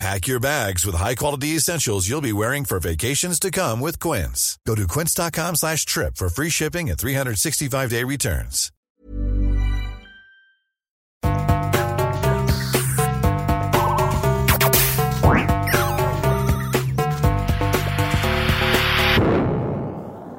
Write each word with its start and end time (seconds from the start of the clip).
Pack 0.00 0.26
your 0.26 0.40
bags 0.40 0.84
with 0.84 0.96
high-quality 0.96 1.48
essentials 1.56 2.08
you'll 2.08 2.20
be 2.20 2.32
wearing 2.32 2.64
for 2.64 2.80
vacations 2.80 3.38
to 3.38 3.50
come 3.50 3.80
with 3.80 3.98
Quince. 4.00 4.58
Go 4.66 4.74
to 4.74 4.86
quince.com 4.86 5.54
slash 5.54 5.86
trip 5.86 6.16
for 6.16 6.28
free 6.28 6.50
shipping 6.50 6.90
and 6.90 6.98
365-day 6.98 8.02
returns. 8.04 8.70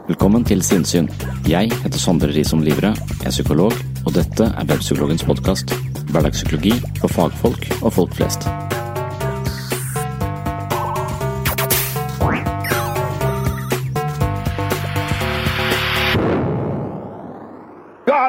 Velkommen 0.07 0.45
til 0.45 0.61
Sinnsyn. 0.61 1.09
Jeg 1.49 1.71
heter 1.83 1.99
Sondre 1.99 2.27
Risom 2.27 2.61
Livre, 2.61 2.93
er 3.25 3.33
psykolog, 3.33 3.73
og 4.05 4.13
dette 4.13 4.45
er 4.45 4.69
Webpsykologens 4.69 5.25
podkast. 5.25 5.73
Hverdagspsykologi 6.11 6.77
for 7.01 7.07
fagfolk 7.07 7.69
og 7.81 7.93
folk 7.93 8.13
flest. 8.13 8.45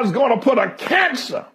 God's 0.07 0.17
going 0.17 0.39
to 0.39 0.43
put 0.43 0.57
a 0.57 0.71
cancer 0.71 1.45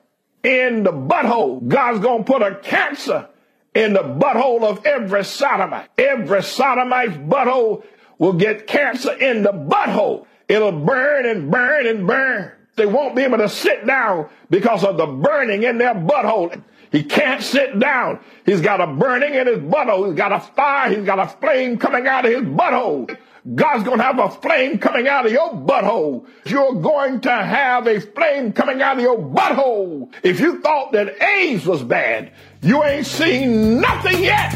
in 0.42 0.83
the 0.83 0.92
butthole. 0.92 1.67
God's 1.67 2.00
going 2.00 2.25
to 2.25 2.31
put 2.31 2.42
a 2.42 2.56
cancer 2.56 3.28
in 3.75 3.95
the 3.95 4.03
butthole 4.03 4.62
of 4.62 4.84
every 4.84 5.25
sodomite. 5.25 5.89
Every 5.97 6.41
sodomite's 6.41 7.17
butthole 7.17 7.83
will 8.18 8.35
get 8.35 8.67
cancer 8.67 9.12
in 9.12 9.42
the 9.42 9.52
butthole. 9.52 10.27
It'll 10.48 10.73
burn 10.73 11.24
and 11.24 11.51
burn 11.51 11.86
and 11.86 12.07
burn. 12.07 12.52
They 12.77 12.85
won't 12.85 13.17
be 13.17 13.23
able 13.23 13.39
to 13.39 13.48
sit 13.48 13.86
down 13.86 14.29
because 14.51 14.85
of 14.85 14.98
the 14.98 15.07
burning 15.07 15.62
in 15.62 15.79
their 15.79 15.95
butthole. 15.95 16.62
He 16.91 17.05
can't 17.05 17.42
sit 17.42 17.79
down. 17.79 18.20
He's 18.45 18.61
got 18.61 18.83
a 18.83 18.86
burning 18.86 19.33
in 19.33 19.46
his 19.46 19.61
butthole. 19.61 20.08
He's 20.08 20.17
got 20.17 20.33
a 20.33 20.41
fire. 20.41 20.91
He's 20.91 21.07
got 21.07 21.18
a 21.18 21.27
flame 21.27 21.79
coming 21.79 22.07
out 22.07 22.27
of 22.27 22.33
his 22.33 22.42
butthole. 22.42 23.17
God's 23.42 23.83
going 23.83 23.98
to 23.98 24.05
have 24.05 24.20
a 24.20 24.30
flame 24.30 24.79
coming 24.79 25.08
out 25.08 25.27
of 25.27 25.33
your 25.33 25.51
butthole. 25.51 26.25
You're 26.47 26.75
going 26.75 27.20
to 27.23 27.30
have 27.30 27.89
a 27.89 27.98
flame 27.98 28.53
coming 28.53 28.80
out 28.80 28.98
of 28.98 29.03
your 29.03 29.19
butthole. 29.19 30.14
If 30.23 30.39
you 30.39 30.63
thought 30.63 30.92
that 30.92 31.20
AIDS 31.20 31.67
was 31.67 31.83
bad, 31.83 32.30
you 32.63 32.85
ain't 32.85 33.05
seen 33.07 33.80
nothing 33.80 34.23
yet. 34.23 34.55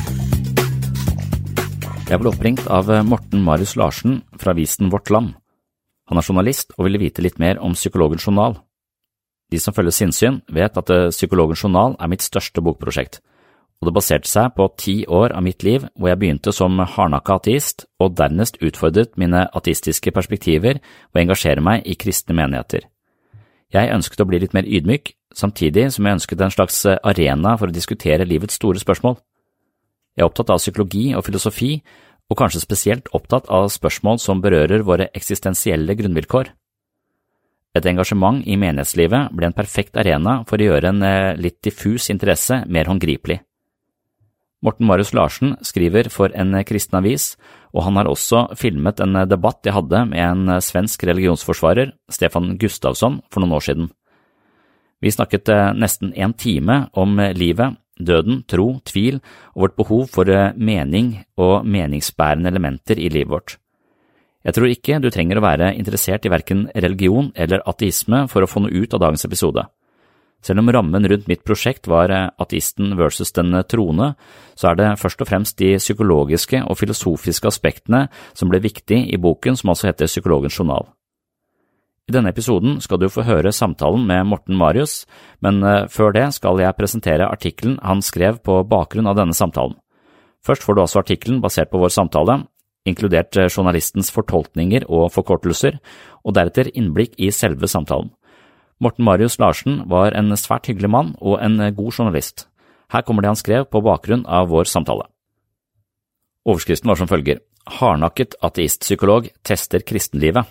Jeg 2.06 2.20
ble 2.22 2.30
oppringt 2.30 2.62
av 2.70 2.86
Morten 3.10 3.42
Marius 3.42 3.74
Larsen 3.74 4.20
fra 4.38 4.54
avisen 4.54 4.92
Vårt 4.94 5.10
Land. 5.10 5.34
Han 6.06 6.22
er 6.22 6.22
journalist 6.22 6.70
og 6.78 6.86
ville 6.86 7.02
vite 7.02 7.26
litt 7.26 7.40
mer 7.42 7.58
om 7.58 7.74
Psykologens 7.74 8.22
journal. 8.22 8.54
De 9.50 9.58
som 9.58 9.74
følger 9.74 9.98
sinnssyn, 9.98 10.44
vet 10.46 10.78
at 10.78 10.92
Psykologens 11.10 11.66
journal 11.66 11.98
er 11.98 12.06
mitt 12.12 12.22
største 12.22 12.62
bokprosjekt, 12.62 13.18
og 13.80 13.88
det 13.88 13.94
baserte 13.96 14.28
seg 14.28 14.54
på 14.56 14.66
ti 14.80 14.96
år 15.04 15.34
av 15.36 15.44
mitt 15.44 15.64
liv 15.66 15.84
hvor 15.94 16.10
jeg 16.10 16.20
begynte 16.20 16.52
som 16.54 16.78
hardnakka 16.80 17.36
ateist 17.40 17.84
og 18.00 18.16
dernest 18.16 18.56
utfordret 18.64 19.16
mine 19.20 19.44
ateistiske 19.52 20.12
perspektiver 20.16 20.80
og 21.12 21.20
engasjere 21.20 21.64
meg 21.64 21.84
i 21.84 21.96
kristne 22.00 22.36
menigheter. 22.38 22.86
Jeg 23.74 23.92
ønsket 23.92 24.22
å 24.22 24.28
bli 24.28 24.40
litt 24.40 24.54
mer 24.56 24.64
ydmyk, 24.64 25.12
samtidig 25.34 25.90
som 25.92 26.06
jeg 26.06 26.18
ønsket 26.20 26.42
en 26.42 26.54
slags 26.54 26.84
arena 26.86 27.56
for 27.58 27.68
å 27.68 27.74
diskutere 27.74 28.28
livets 28.28 28.56
store 28.56 28.80
spørsmål. 28.80 29.18
Jeg 30.16 30.24
er 30.24 30.30
opptatt 30.30 30.52
av 30.54 30.62
psykologi 30.62 31.10
og 31.12 31.26
filosofi, 31.26 31.72
og 32.26 32.38
kanskje 32.40 32.62
spesielt 32.62 33.10
opptatt 33.14 33.50
av 33.52 33.68
spørsmål 33.70 34.18
som 34.22 34.40
berører 34.42 34.82
våre 34.86 35.10
eksistensielle 35.14 35.94
grunnvilkår. 35.98 36.48
Et 37.76 37.86
engasjement 37.90 38.40
i 38.48 38.56
menighetslivet 38.56 39.34
ble 39.36 39.50
en 39.50 39.54
perfekt 39.54 39.98
arena 40.00 40.40
for 40.48 40.58
å 40.58 40.70
gjøre 40.70 40.94
en 40.94 41.04
litt 41.38 41.60
diffus 41.62 42.08
interesse 42.10 42.62
mer 42.72 42.88
håndgripelig. 42.88 43.42
Morten 44.64 44.88
Marius 44.88 45.12
Larsen 45.14 45.54
skriver 45.64 46.08
for 46.12 46.32
en 46.32 46.56
kristen 46.64 46.96
avis, 46.98 47.34
og 47.76 47.84
han 47.84 47.98
har 48.00 48.08
også 48.08 48.46
filmet 48.56 49.00
en 49.04 49.18
debatt 49.28 49.66
jeg 49.66 49.76
hadde 49.76 50.04
med 50.08 50.22
en 50.22 50.60
svensk 50.64 51.04
religionsforsvarer, 51.04 51.92
Stefan 52.10 52.54
Gustavsson, 52.60 53.20
for 53.30 53.44
noen 53.44 53.56
år 53.58 53.66
siden. 53.68 53.90
Vi 55.04 55.12
snakket 55.12 55.52
nesten 55.76 56.14
en 56.16 56.32
time 56.32 56.86
om 56.96 57.20
livet, 57.36 57.76
døden, 58.00 58.42
tro, 58.48 58.80
tvil 58.84 59.20
og 59.54 59.66
vårt 59.66 59.76
behov 59.76 60.08
for 60.12 60.32
mening 60.56 61.14
og 61.36 61.68
meningsbærende 61.68 62.48
elementer 62.52 62.98
i 63.00 63.12
livet 63.12 63.32
vårt. 63.32 63.56
Jeg 64.46 64.54
tror 64.54 64.70
ikke 64.70 65.00
du 65.02 65.08
trenger 65.10 65.40
å 65.40 65.44
være 65.44 65.72
interessert 65.74 66.26
i 66.26 66.30
verken 66.30 66.68
religion 66.74 67.32
eller 67.34 67.64
ateisme 67.66 68.24
for 68.30 68.44
å 68.44 68.48
få 68.50 68.62
noe 68.62 68.84
ut 68.84 68.94
av 68.94 69.02
dagens 69.02 69.26
episode. 69.26 69.64
Selv 70.46 70.62
om 70.62 70.68
rammen 70.70 71.08
rundt 71.10 71.26
mitt 71.26 71.42
prosjekt 71.42 71.88
var 71.90 72.12
ateisten 72.14 72.92
versus 72.98 73.32
den 73.34 73.56
troende, 73.66 74.12
så 74.54 74.70
er 74.70 74.76
det 74.78 74.92
først 75.00 75.24
og 75.24 75.26
fremst 75.26 75.58
de 75.58 75.72
psykologiske 75.80 76.60
og 76.62 76.78
filosofiske 76.78 77.50
aspektene 77.50 78.04
som 78.30 78.52
ble 78.52 78.60
viktig 78.62 79.00
i 79.10 79.18
boken 79.18 79.58
som 79.58 79.72
altså 79.72 79.90
heter 79.90 80.06
Psykologens 80.06 80.54
journal. 80.54 80.86
I 82.06 82.14
denne 82.14 82.30
episoden 82.30 82.78
skal 82.78 83.00
du 83.02 83.08
få 83.10 83.24
høre 83.26 83.50
samtalen 83.50 84.04
med 84.06 84.28
Morten 84.30 84.54
Marius, 84.54 85.00
men 85.42 85.58
før 85.90 86.14
det 86.14 86.28
skal 86.36 86.62
jeg 86.62 86.78
presentere 86.78 87.26
artikkelen 87.26 87.80
han 87.82 87.98
skrev 87.98 88.38
på 88.46 88.60
bakgrunn 88.70 89.10
av 89.10 89.18
denne 89.18 89.34
samtalen. 89.34 89.74
Først 90.46 90.62
får 90.62 90.76
du 90.76 90.82
også 90.84 91.02
artikkelen 91.02 91.40
basert 91.42 91.72
på 91.72 91.80
vår 91.82 91.90
samtale, 91.90 92.44
inkludert 92.86 93.34
journalistens 93.50 94.12
fortolkninger 94.14 94.86
og 94.86 95.10
forkortelser, 95.16 95.80
og 96.22 96.38
deretter 96.38 96.70
innblikk 96.78 97.18
i 97.18 97.32
selve 97.34 97.66
samtalen. 97.66 98.14
Morten 98.78 99.04
Marius 99.04 99.38
Larsen 99.40 99.82
var 99.88 100.12
en 100.12 100.34
svært 100.36 100.68
hyggelig 100.68 100.90
mann 100.92 101.14
og 101.20 101.38
en 101.40 101.56
god 101.74 101.92
journalist. 101.92 102.48
Her 102.92 103.02
kommer 103.02 103.24
det 103.24 103.32
han 103.32 103.40
skrev 103.40 103.64
på 103.70 103.80
bakgrunn 103.82 104.26
av 104.28 104.50
vår 104.52 104.68
samtale. 104.68 105.08
Overskriften 106.46 106.90
var 106.90 107.00
som 107.00 107.08
følger 107.10 107.40
Hardnakket 107.66 108.36
ateistpsykolog 108.46 109.30
tester 109.42 109.82
kristenlivet. 109.82 110.44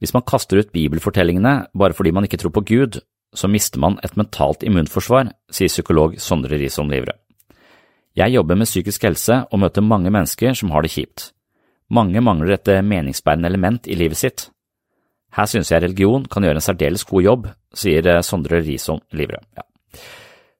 Hvis 0.00 0.14
man 0.14 0.24
kaster 0.24 0.62
ut 0.62 0.72
bibelfortellingene 0.72 1.66
bare 1.76 1.96
fordi 1.96 2.12
man 2.14 2.24
ikke 2.24 2.40
tror 2.40 2.54
på 2.54 2.64
Gud, 2.64 3.00
så 3.34 3.50
mister 3.50 3.82
man 3.82 3.98
et 4.04 4.16
mentalt 4.16 4.62
immunforsvar, 4.62 5.32
sier 5.50 5.68
psykolog 5.68 6.16
Sondre 6.22 6.56
Risholm 6.60 6.90
Livre. 6.94 7.18
Jeg 8.14 8.30
jobber 8.30 8.54
med 8.54 8.70
psykisk 8.70 9.02
helse 9.02 9.42
og 9.50 9.60
møter 9.60 9.82
mange 9.82 10.10
mennesker 10.14 10.54
som 10.54 10.70
har 10.70 10.86
det 10.86 10.94
kjipt. 10.94 11.32
Mange 11.90 12.20
mangler 12.22 12.54
et 12.54 12.70
meningsbærende 12.86 13.50
element 13.50 13.88
i 13.90 13.98
livet 13.98 14.16
sitt. 14.16 14.48
Her 15.34 15.48
synes 15.50 15.72
jeg 15.72 15.82
religion 15.82 16.26
kan 16.30 16.46
gjøre 16.46 16.60
en 16.60 16.64
særdeles 16.64 17.04
god 17.08 17.24
jobb, 17.26 17.46
sier 17.74 18.22
Sondre 18.22 18.60
Risholm 18.62 19.02
Livre. 19.18 19.40
Ja. 19.56 19.66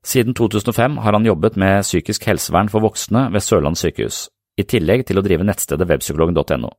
Siden 0.05 0.35
2005 0.37 0.99
har 1.01 1.17
han 1.17 1.27
jobbet 1.27 1.57
med 1.57 1.83
psykisk 1.87 2.27
helsevern 2.29 2.69
for 2.69 2.85
voksne 2.85 3.31
ved 3.33 3.41
Sørlandet 3.41 3.81
sykehus, 3.81 4.27
i 4.61 4.67
tillegg 4.69 5.07
til 5.09 5.19
å 5.19 5.23
drive 5.25 5.47
nettstedet 5.47 5.87
webpsykologen.no. 5.89 6.73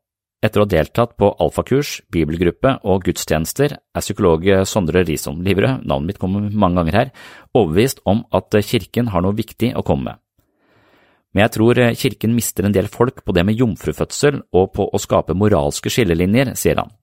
Etter 0.46 0.62
å 0.62 0.66
ha 0.66 0.70
deltatt 0.70 1.16
på 1.18 1.32
alfakurs, 1.42 2.02
bibelgruppe 2.14 2.76
og 2.86 3.08
gudstjenester 3.08 3.78
er 3.80 4.04
psykolog 4.04 4.44
Sondre 4.70 5.02
Risholm 5.08 5.40
Livrød, 5.46 5.88
navnet 5.88 6.12
mitt 6.12 6.20
kommer 6.22 6.52
mange 6.52 6.82
ganger 6.82 7.00
her, 7.00 7.14
overbevist 7.56 8.04
om 8.06 8.22
at 8.36 8.60
kirken 8.68 9.10
har 9.16 9.26
noe 9.26 9.34
viktig 9.34 9.72
å 9.74 9.84
komme 9.88 10.12
med. 10.12 10.22
Men 11.34 11.48
jeg 11.48 11.56
tror 11.56 11.82
kirken 11.98 12.36
mister 12.36 12.68
en 12.68 12.76
del 12.76 12.92
folk 12.92 13.24
på 13.26 13.34
det 13.36 13.44
med 13.48 13.58
jomfrufødsel 13.60 14.44
og 14.56 14.70
på 14.76 14.86
å 14.86 15.02
skape 15.02 15.36
moralske 15.36 15.92
skillelinjer, 15.92 16.54
sier 16.60 16.84
han. 16.84 16.94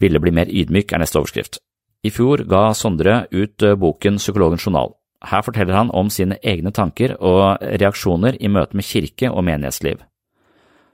Ville 0.00 0.20
bli 0.20 0.32
mer 0.34 0.50
ydmyk 0.50 0.92
er 0.92 1.02
neste 1.02 1.20
overskrift. 1.20 1.60
I 2.04 2.12
fjor 2.12 2.44
ga 2.48 2.68
Sondre 2.76 3.24
ut 3.32 3.64
boken 3.80 4.20
Psykologens 4.20 4.66
journal. 4.66 4.92
Her 5.24 5.42
forteller 5.42 5.74
han 5.74 5.90
om 5.90 6.10
sine 6.12 6.36
egne 6.44 6.70
tanker 6.70 7.16
og 7.16 7.62
reaksjoner 7.62 8.36
i 8.38 8.50
møte 8.52 8.76
med 8.76 8.84
kirke 8.86 9.30
og 9.32 9.44
menighetsliv. 9.48 10.02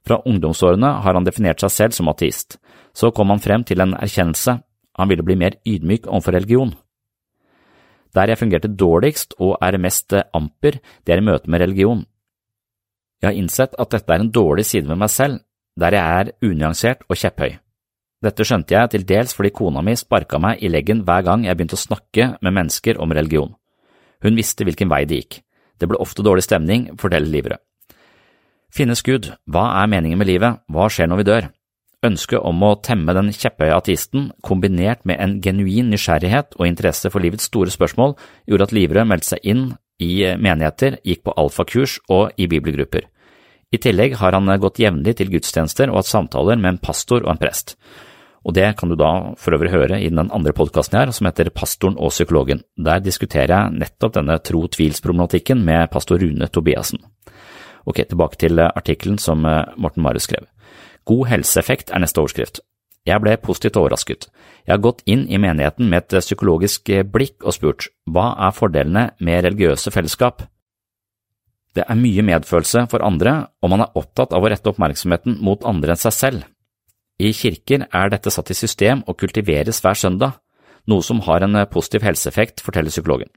Fra 0.06 0.20
ungdomsårene 0.26 0.92
har 1.02 1.14
han 1.14 1.26
definert 1.26 1.62
seg 1.62 1.74
selv 1.74 1.96
som 1.96 2.10
ateist. 2.10 2.58
Så 2.94 3.10
kom 3.14 3.30
han 3.32 3.42
frem 3.42 3.64
til 3.64 3.80
en 3.80 3.94
erkjennelse, 3.94 4.58
han 4.98 5.08
ville 5.08 5.24
bli 5.24 5.36
mer 5.40 5.56
ydmyk 5.64 6.06
overfor 6.06 6.36
religion. 6.36 6.74
Der 8.12 8.28
jeg 8.28 8.38
fungerte 8.38 8.68
dårligst 8.68 9.38
og 9.40 9.56
er 9.62 9.78
mest 9.80 10.12
amper, 10.12 10.76
det 11.06 11.14
er 11.14 11.22
i 11.22 11.24
møte 11.24 11.48
med 11.48 11.62
religion. 11.64 12.04
Jeg 13.22 13.30
har 13.30 13.38
innsett 13.38 13.76
at 13.78 13.94
dette 13.94 14.12
er 14.12 14.20
en 14.20 14.32
dårlig 14.34 14.66
side 14.68 14.88
ved 14.90 15.00
meg 15.00 15.10
selv, 15.10 15.40
der 15.80 15.96
jeg 15.96 16.20
er 16.20 16.32
unyansert 16.44 17.06
og 17.08 17.16
kjepphøy. 17.16 17.61
Dette 18.22 18.46
skjønte 18.46 18.76
jeg 18.76 18.90
til 18.92 19.06
dels 19.06 19.34
fordi 19.34 19.50
kona 19.54 19.82
mi 19.82 19.96
sparka 19.98 20.38
meg 20.38 20.62
i 20.62 20.70
leggen 20.70 21.02
hver 21.06 21.24
gang 21.26 21.46
jeg 21.46 21.58
begynte 21.58 21.78
å 21.78 21.82
snakke 21.82 22.28
med 22.38 22.54
mennesker 22.54 23.00
om 23.02 23.14
religion. 23.14 23.56
Hun 24.22 24.38
visste 24.38 24.66
hvilken 24.66 24.90
vei 24.92 25.02
det 25.10 25.18
gikk. 25.18 25.40
Det 25.82 25.88
ble 25.90 25.98
ofte 25.98 26.22
dårlig 26.22 26.44
stemning, 26.46 26.92
forteller 27.00 27.26
Livrød. 27.26 27.58
Finnes 28.72 29.02
Gud, 29.04 29.32
hva 29.50 29.66
er 29.82 29.90
meningen 29.90 30.20
med 30.20 30.30
livet, 30.30 30.62
hva 30.70 30.86
skjer 30.88 31.10
når 31.10 31.20
vi 31.20 31.26
dør? 31.28 31.48
Ønsket 32.06 32.46
om 32.46 32.62
å 32.66 32.76
temme 32.82 33.14
den 33.14 33.28
kjepphøye 33.34 33.74
ateisten, 33.76 34.30
kombinert 34.42 35.02
med 35.06 35.20
en 35.22 35.34
genuin 35.42 35.90
nysgjerrighet 35.92 36.56
og 36.58 36.66
interesse 36.66 37.10
for 37.12 37.22
livets 37.22 37.50
store 37.50 37.74
spørsmål, 37.74 38.14
gjorde 38.48 38.68
at 38.70 38.74
Livrød 38.74 39.10
meldte 39.10 39.34
seg 39.34 39.50
inn 39.52 39.66
i 40.02 40.22
menigheter, 40.38 40.96
gikk 41.06 41.26
på 41.26 41.34
alfakurs 41.38 41.98
og 42.10 42.32
i 42.38 42.48
bibelgrupper. 42.50 43.06
I 43.72 43.80
tillegg 43.82 44.16
har 44.20 44.34
han 44.36 44.50
gått 44.62 44.80
jevnlig 44.82 45.18
til 45.18 45.30
gudstjenester 45.32 45.90
og 45.90 46.00
hatt 46.00 46.10
samtaler 46.10 46.58
med 46.60 46.74
en 46.74 46.82
pastor 46.82 47.22
og 47.26 47.34
en 47.34 47.40
prest. 47.40 47.76
Og 48.42 48.54
det 48.56 48.72
kan 48.78 48.90
du 48.90 48.96
da 48.98 49.34
for 49.38 49.54
øvrig 49.54 49.70
høre 49.70 50.00
i 50.02 50.10
den 50.10 50.30
andre 50.34 50.54
podkasten 50.56 50.98
her, 50.98 51.12
som 51.14 51.28
heter 51.28 51.50
Pastoren 51.54 51.98
og 51.98 52.10
psykologen. 52.10 52.64
Der 52.76 53.02
diskuterer 53.02 53.52
jeg 53.54 53.78
nettopp 53.78 54.16
denne 54.16 54.38
tro-tvils-problematikken 54.42 55.62
med 55.62 55.90
pastor 55.94 56.18
Rune 56.18 56.48
Tobiassen. 56.50 56.98
Ok, 57.86 58.02
tilbake 58.08 58.38
til 58.38 58.58
eh, 58.58 58.70
artikkelen 58.74 59.18
som 59.18 59.46
eh, 59.46 59.64
Morten 59.76 60.02
Marius 60.02 60.26
skrev. 60.28 60.46
God 61.06 61.26
helseeffekt 61.30 61.90
er 61.90 62.02
neste 62.02 62.22
overskrift. 62.22 62.60
Jeg 63.06 63.18
ble 63.22 63.34
positivt 63.42 63.78
overrasket. 63.78 64.28
Jeg 64.66 64.76
har 64.76 64.82
gått 64.82 65.02
inn 65.10 65.24
i 65.26 65.40
menigheten 65.42 65.90
med 65.90 66.04
et 66.04 66.18
eh, 66.18 66.24
psykologisk 66.24 66.90
blikk 67.14 67.42
og 67.46 67.54
spurt 67.58 67.90
hva 68.10 68.32
er 68.46 68.54
fordelene 68.54 69.08
med 69.22 69.46
religiøse 69.46 69.94
fellesskap? 69.94 70.46
Det 71.72 71.86
er 71.88 71.96
mye 71.98 72.22
medfølelse 72.26 72.84
for 72.92 73.04
andre, 73.06 73.46
og 73.62 73.70
man 73.72 73.86
er 73.86 73.94
opptatt 73.98 74.34
av 74.36 74.44
å 74.44 74.50
rette 74.52 74.68
oppmerksomheten 74.68 75.38
mot 75.40 75.62
andre 75.64 75.94
enn 75.94 76.02
seg 76.02 76.14
selv. 76.14 76.42
I 77.22 77.30
kirker 77.36 77.86
er 77.86 78.10
dette 78.10 78.32
satt 78.34 78.50
i 78.50 78.56
system 78.56 79.04
og 79.06 79.20
kultiveres 79.20 79.78
hver 79.84 79.98
søndag, 79.98 80.40
noe 80.90 81.04
som 81.06 81.20
har 81.28 81.44
en 81.46 81.60
positiv 81.70 82.02
helseeffekt, 82.02 82.62
forteller 82.64 82.90
psykologen. 82.90 83.30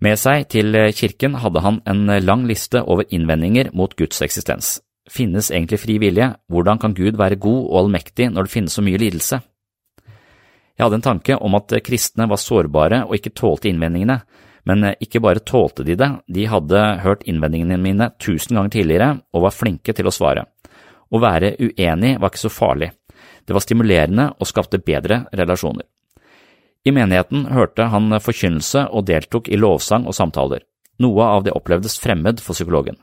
Med 0.00 0.16
seg 0.20 0.46
til 0.52 0.76
kirken 0.96 1.38
hadde 1.40 1.62
han 1.64 1.80
en 1.88 2.08
lang 2.24 2.46
liste 2.48 2.82
over 2.82 3.08
innvendinger 3.08 3.72
mot 3.76 3.96
Guds 3.96 4.20
eksistens. 4.24 4.78
Finnes 5.10 5.50
egentlig 5.50 5.80
fri 5.82 5.96
vilje? 6.00 6.34
Hvordan 6.52 6.80
kan 6.80 6.94
Gud 6.96 7.16
være 7.20 7.40
god 7.40 7.62
og 7.64 7.78
allmektig 7.84 8.28
når 8.32 8.46
det 8.46 8.52
finnes 8.52 8.76
så 8.76 8.84
mye 8.84 9.00
lidelse? 9.00 9.40
Jeg 10.76 10.86
hadde 10.86 11.00
en 11.00 11.08
tanke 11.08 11.36
om 11.36 11.56
at 11.58 11.74
kristne 11.84 12.28
var 12.28 12.40
sårbare 12.40 13.02
og 13.06 13.16
ikke 13.16 13.34
tålte 13.36 13.68
innvendingene, 13.68 14.20
men 14.68 14.92
ikke 15.00 15.20
bare 15.24 15.44
tålte 15.44 15.84
de 15.84 15.96
det, 15.96 16.08
de 16.28 16.46
hadde 16.48 16.80
hørt 17.04 17.24
innvendingene 17.28 17.80
mine 17.80 18.12
tusen 18.20 18.56
ganger 18.56 18.76
tidligere 18.76 19.10
og 19.32 19.48
var 19.48 19.56
flinke 19.56 19.92
til 19.96 20.08
å 20.08 20.14
svare. 20.14 20.46
Å 21.10 21.18
være 21.18 21.56
uenig 21.58 22.16
var 22.20 22.30
ikke 22.30 22.44
så 22.46 22.52
farlig, 22.54 22.92
det 23.46 23.54
var 23.56 23.64
stimulerende 23.64 24.28
og 24.38 24.48
skapte 24.48 24.78
bedre 24.78 25.24
relasjoner. 25.34 25.86
I 26.86 26.92
menigheten 26.96 27.48
hørte 27.52 27.90
han 27.92 28.14
forkynnelse 28.22 28.86
og 28.94 29.08
deltok 29.08 29.50
i 29.52 29.58
lovsang 29.60 30.06
og 30.08 30.16
samtaler. 30.16 30.62
Noe 31.00 31.26
av 31.26 31.44
det 31.44 31.54
opplevdes 31.56 31.98
fremmed 32.00 32.40
for 32.44 32.56
psykologen. 32.56 32.96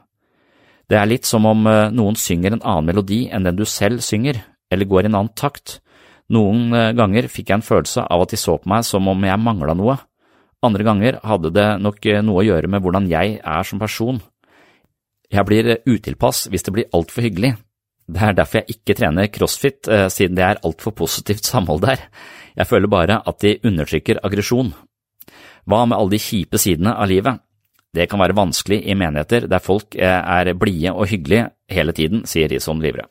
Det 0.87 0.97
er 0.97 1.09
litt 1.09 1.27
som 1.27 1.45
om 1.49 1.67
eh, 1.67 1.89
noen 1.91 2.15
synger 2.15 2.55
en 2.55 2.63
annen 2.63 2.87
melodi 2.87 3.25
enn 3.27 3.43
den 3.43 3.57
du 3.57 3.65
selv 3.67 3.99
synger, 4.05 4.39
eller 4.71 4.87
går 4.87 5.03
i 5.03 5.09
en 5.09 5.17
annen 5.19 5.35
takt. 5.35 5.81
Noen 6.31 6.71
eh, 6.71 6.93
ganger 6.95 7.27
fikk 7.31 7.51
jeg 7.51 7.59
en 7.59 7.67
følelse 7.67 8.05
av 8.07 8.23
at 8.23 8.31
de 8.31 8.39
så 8.39 8.55
på 8.61 8.71
meg 8.71 8.87
som 8.87 9.11
om 9.11 9.27
jeg 9.27 9.43
mangla 9.43 9.75
noe. 9.75 9.97
Andre 10.63 10.87
ganger 10.87 11.19
hadde 11.27 11.51
det 11.53 11.67
nok 11.83 12.07
eh, 12.07 12.23
noe 12.23 12.41
å 12.41 12.47
gjøre 12.47 12.71
med 12.71 12.85
hvordan 12.85 13.11
jeg 13.11 13.37
er 13.43 13.67
som 13.67 13.83
person. 13.83 14.21
Jeg 15.27 15.43
blir 15.43 15.73
utilpass 15.83 16.45
hvis 16.47 16.63
det 16.63 16.73
blir 16.77 16.91
altfor 16.95 17.27
hyggelig. 17.27 17.57
Det 18.07 18.23
er 18.23 18.35
derfor 18.37 18.61
jeg 18.61 18.77
ikke 18.77 18.95
trener 18.95 19.27
crossfit, 19.27 19.87
siden 20.13 20.37
det 20.37 20.45
er 20.45 20.61
altfor 20.63 20.93
positivt 20.95 21.43
samhold 21.45 21.81
der. 21.83 22.05
Jeg 22.55 22.69
føler 22.69 22.87
bare 22.87 23.19
at 23.27 23.41
de 23.43 23.57
undertrykker 23.67 24.21
aggresjon. 24.23 24.71
Hva 25.67 25.83
med 25.85 25.97
alle 25.97 26.15
de 26.15 26.21
kjipe 26.23 26.59
sidene 26.61 26.95
av 26.95 27.09
livet? 27.11 27.41
Det 27.97 28.05
kan 28.11 28.21
være 28.21 28.35
vanskelig 28.37 28.81
i 28.85 28.95
menigheter 28.99 29.47
der 29.49 29.63
folk 29.63 29.95
eh, 29.95 30.05
er 30.07 30.53
blide 30.59 30.93
og 30.93 31.07
hyggelige 31.09 31.47
hele 31.71 31.95
tiden, 31.95 32.25
sier 32.29 32.49
Rison 32.51 32.81
Livre. 32.83 33.07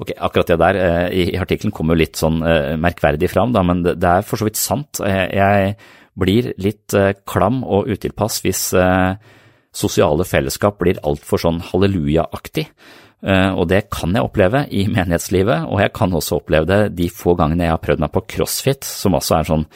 Ok, 0.00 0.14
Akkurat 0.16 0.52
det 0.52 0.58
der 0.62 0.78
eh, 0.80 1.08
i 1.34 1.38
artikkelen 1.38 1.74
kommer 1.74 1.94
jo 1.94 2.04
litt 2.04 2.18
sånn 2.20 2.40
eh, 2.46 2.72
merkverdig 2.80 3.30
fram, 3.32 3.52
da, 3.54 3.64
men 3.66 3.82
det 3.84 3.98
er 3.98 4.26
for 4.26 4.40
så 4.40 4.48
vidt 4.48 4.60
sant. 4.60 5.02
Jeg 5.02 5.76
blir 6.18 6.52
litt 6.60 6.94
klam 7.28 7.62
og 7.64 7.88
utilpass 7.88 8.42
hvis 8.44 8.66
sosiale 9.72 10.26
fellesskap 10.28 10.76
blir 10.82 11.00
altfor 11.08 11.40
sånn 11.40 11.62
halleluja-aktig. 11.70 12.66
Eh, 12.68 13.01
og 13.22 13.68
det 13.70 13.84
kan 13.94 14.16
jeg 14.16 14.26
oppleve 14.26 14.64
i 14.74 14.88
menighetslivet, 14.90 15.68
og 15.70 15.78
jeg 15.78 15.92
kan 15.94 16.14
også 16.18 16.40
oppleve 16.40 16.66
det 16.66 16.96
de 16.98 17.06
få 17.06 17.36
gangene 17.38 17.68
jeg 17.68 17.76
har 17.76 17.82
prøvd 17.84 18.02
meg 18.02 18.10
på 18.10 18.24
crossfit, 18.34 18.82
som 18.82 19.14
også 19.14 19.36
er 19.36 19.46
sånn 19.46 19.66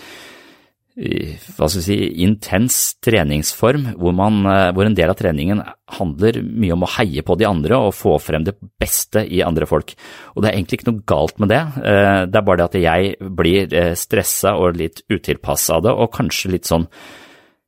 hva 0.96 1.66
skal 1.68 1.82
vi 1.82 1.84
si, 1.84 1.96
intens 2.24 2.76
treningsform, 3.04 3.90
hvor, 4.00 4.14
man, 4.16 4.38
eh, 4.48 4.70
hvor, 4.72 4.88
en 4.88 4.94
del 4.96 5.10
av 5.12 5.18
treningen 5.18 5.60
handler 5.98 6.38
mye 6.40 6.72
om 6.72 6.86
å 6.86 6.92
heie 6.94 7.24
på 7.26 7.36
de 7.36 7.44
andre 7.44 7.76
og 7.76 7.92
få 7.92 8.14
frem 8.22 8.46
det 8.46 8.54
beste 8.80 9.20
i 9.28 9.42
andre 9.44 9.68
folk. 9.68 9.92
Og 10.32 10.40
det 10.40 10.48
er 10.48 10.56
egentlig 10.56 10.80
ikke 10.80 10.88
noe 10.88 11.04
galt 11.12 11.42
med 11.42 11.52
det, 11.52 11.60
eh, 11.84 12.22
det 12.24 12.40
er 12.40 12.48
bare 12.48 12.62
det 12.62 12.68
at 12.70 12.80
jeg 12.80 13.30
blir 13.36 13.76
stressa 14.00 14.56
og 14.56 14.80
litt 14.80 15.04
utilpass 15.12 15.68
av 15.76 15.84
det, 15.84 15.92
og 15.92 16.14
kanskje 16.16 16.54
litt 16.54 16.70
sånn 16.70 16.88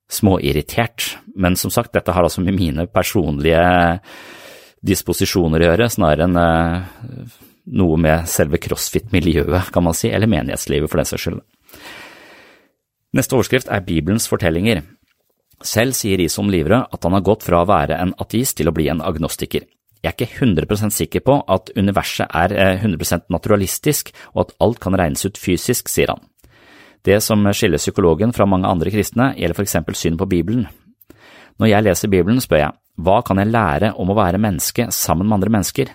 småirritert. 0.08 1.18
Men 1.36 1.58
som 1.60 1.70
sagt, 1.70 1.92
dette 1.92 2.16
har 2.16 2.24
altså 2.24 2.40
med 2.40 2.56
mine 2.56 2.88
personlige 2.88 3.60
disposisjoner 4.84 5.62
å 5.62 5.70
gjøre, 5.70 5.88
snarere 5.92 6.28
enn 6.28 6.38
eh, 6.40 7.38
noe 7.78 7.96
med 8.00 8.28
selve 8.30 8.60
crossfit-miljøet, 8.62 9.72
kan 9.74 9.84
man 9.84 9.96
si, 9.96 10.10
eller 10.12 10.30
menighetslivet 10.30 10.90
for 10.90 11.00
den 11.00 11.08
saks 11.08 11.26
skyld. 11.26 11.42
Neste 13.16 13.36
overskrift 13.36 13.70
er 13.72 13.84
Bibelens 13.84 14.28
fortellinger. 14.28 14.82
Selv 15.64 15.96
sier 15.98 16.20
Isom 16.22 16.52
Livrød 16.52 16.92
at 16.94 17.04
han 17.04 17.16
har 17.16 17.24
gått 17.26 17.44
fra 17.46 17.62
å 17.62 17.68
være 17.68 17.98
en 17.98 18.14
ateist 18.22 18.58
til 18.60 18.70
å 18.70 18.74
bli 18.76 18.88
en 18.92 19.02
agnostiker. 19.02 19.66
Jeg 19.98 20.12
er 20.12 20.14
ikke 20.14 20.44
100% 20.46 20.94
sikker 20.94 21.24
på 21.26 21.40
at 21.50 21.72
universet 21.74 22.30
er 22.30 22.54
100 22.78 23.02
eh, 23.02 23.24
naturalistisk 23.34 24.12
og 24.34 24.44
at 24.44 24.52
alt 24.62 24.78
kan 24.84 24.94
regnes 24.94 25.26
ut 25.26 25.40
fysisk, 25.40 25.90
sier 25.90 26.14
han. 26.14 26.22
Det 27.02 27.18
som 27.24 27.42
skiller 27.54 27.80
psykologen 27.80 28.34
fra 28.34 28.46
mange 28.46 28.68
andre 28.68 28.92
kristne, 28.94 29.32
gjelder 29.38 29.58
for 29.58 29.66
eksempel 29.66 29.96
synet 29.98 30.20
på 30.20 30.28
Bibelen. 30.30 30.68
Når 31.58 31.72
jeg 31.72 31.86
leser 31.86 32.12
Bibelen, 32.12 32.40
spør 32.42 32.62
jeg 32.62 32.76
hva 32.98 33.20
kan 33.22 33.38
jeg 33.38 33.52
lære 33.52 33.92
om 33.94 34.10
å 34.10 34.16
være 34.18 34.40
menneske 34.42 34.88
sammen 34.94 35.28
med 35.28 35.38
andre 35.38 35.52
mennesker? 35.54 35.90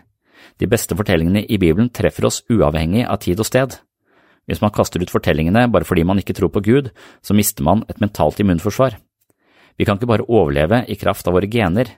De 0.60 0.70
beste 0.72 0.96
fortellingene 0.96 1.44
i 1.44 1.58
Bibelen 1.60 1.90
treffer 1.92 2.30
oss 2.30 2.44
uavhengig 2.48 3.04
av 3.04 3.20
tid 3.26 3.42
og 3.44 3.50
sted. 3.50 3.76
Hvis 4.48 4.62
man 4.64 4.72
kaster 4.76 5.04
ut 5.04 5.12
fortellingene 5.12 5.66
bare 5.72 5.88
fordi 5.88 6.06
man 6.08 6.22
ikke 6.22 6.36
tror 6.38 6.54
på 6.54 6.64
Gud, 6.64 6.92
så 7.24 7.36
mister 7.36 7.66
man 7.68 7.84
et 7.92 8.00
mentalt 8.00 8.40
immunforsvar. 8.40 8.96
Vi 9.76 9.88
kan 9.88 10.00
ikke 10.00 10.12
bare 10.14 10.28
overleve 10.30 10.84
i 10.88 11.00
kraft 11.00 11.28
av 11.28 11.36
våre 11.36 11.50
gener. 11.52 11.92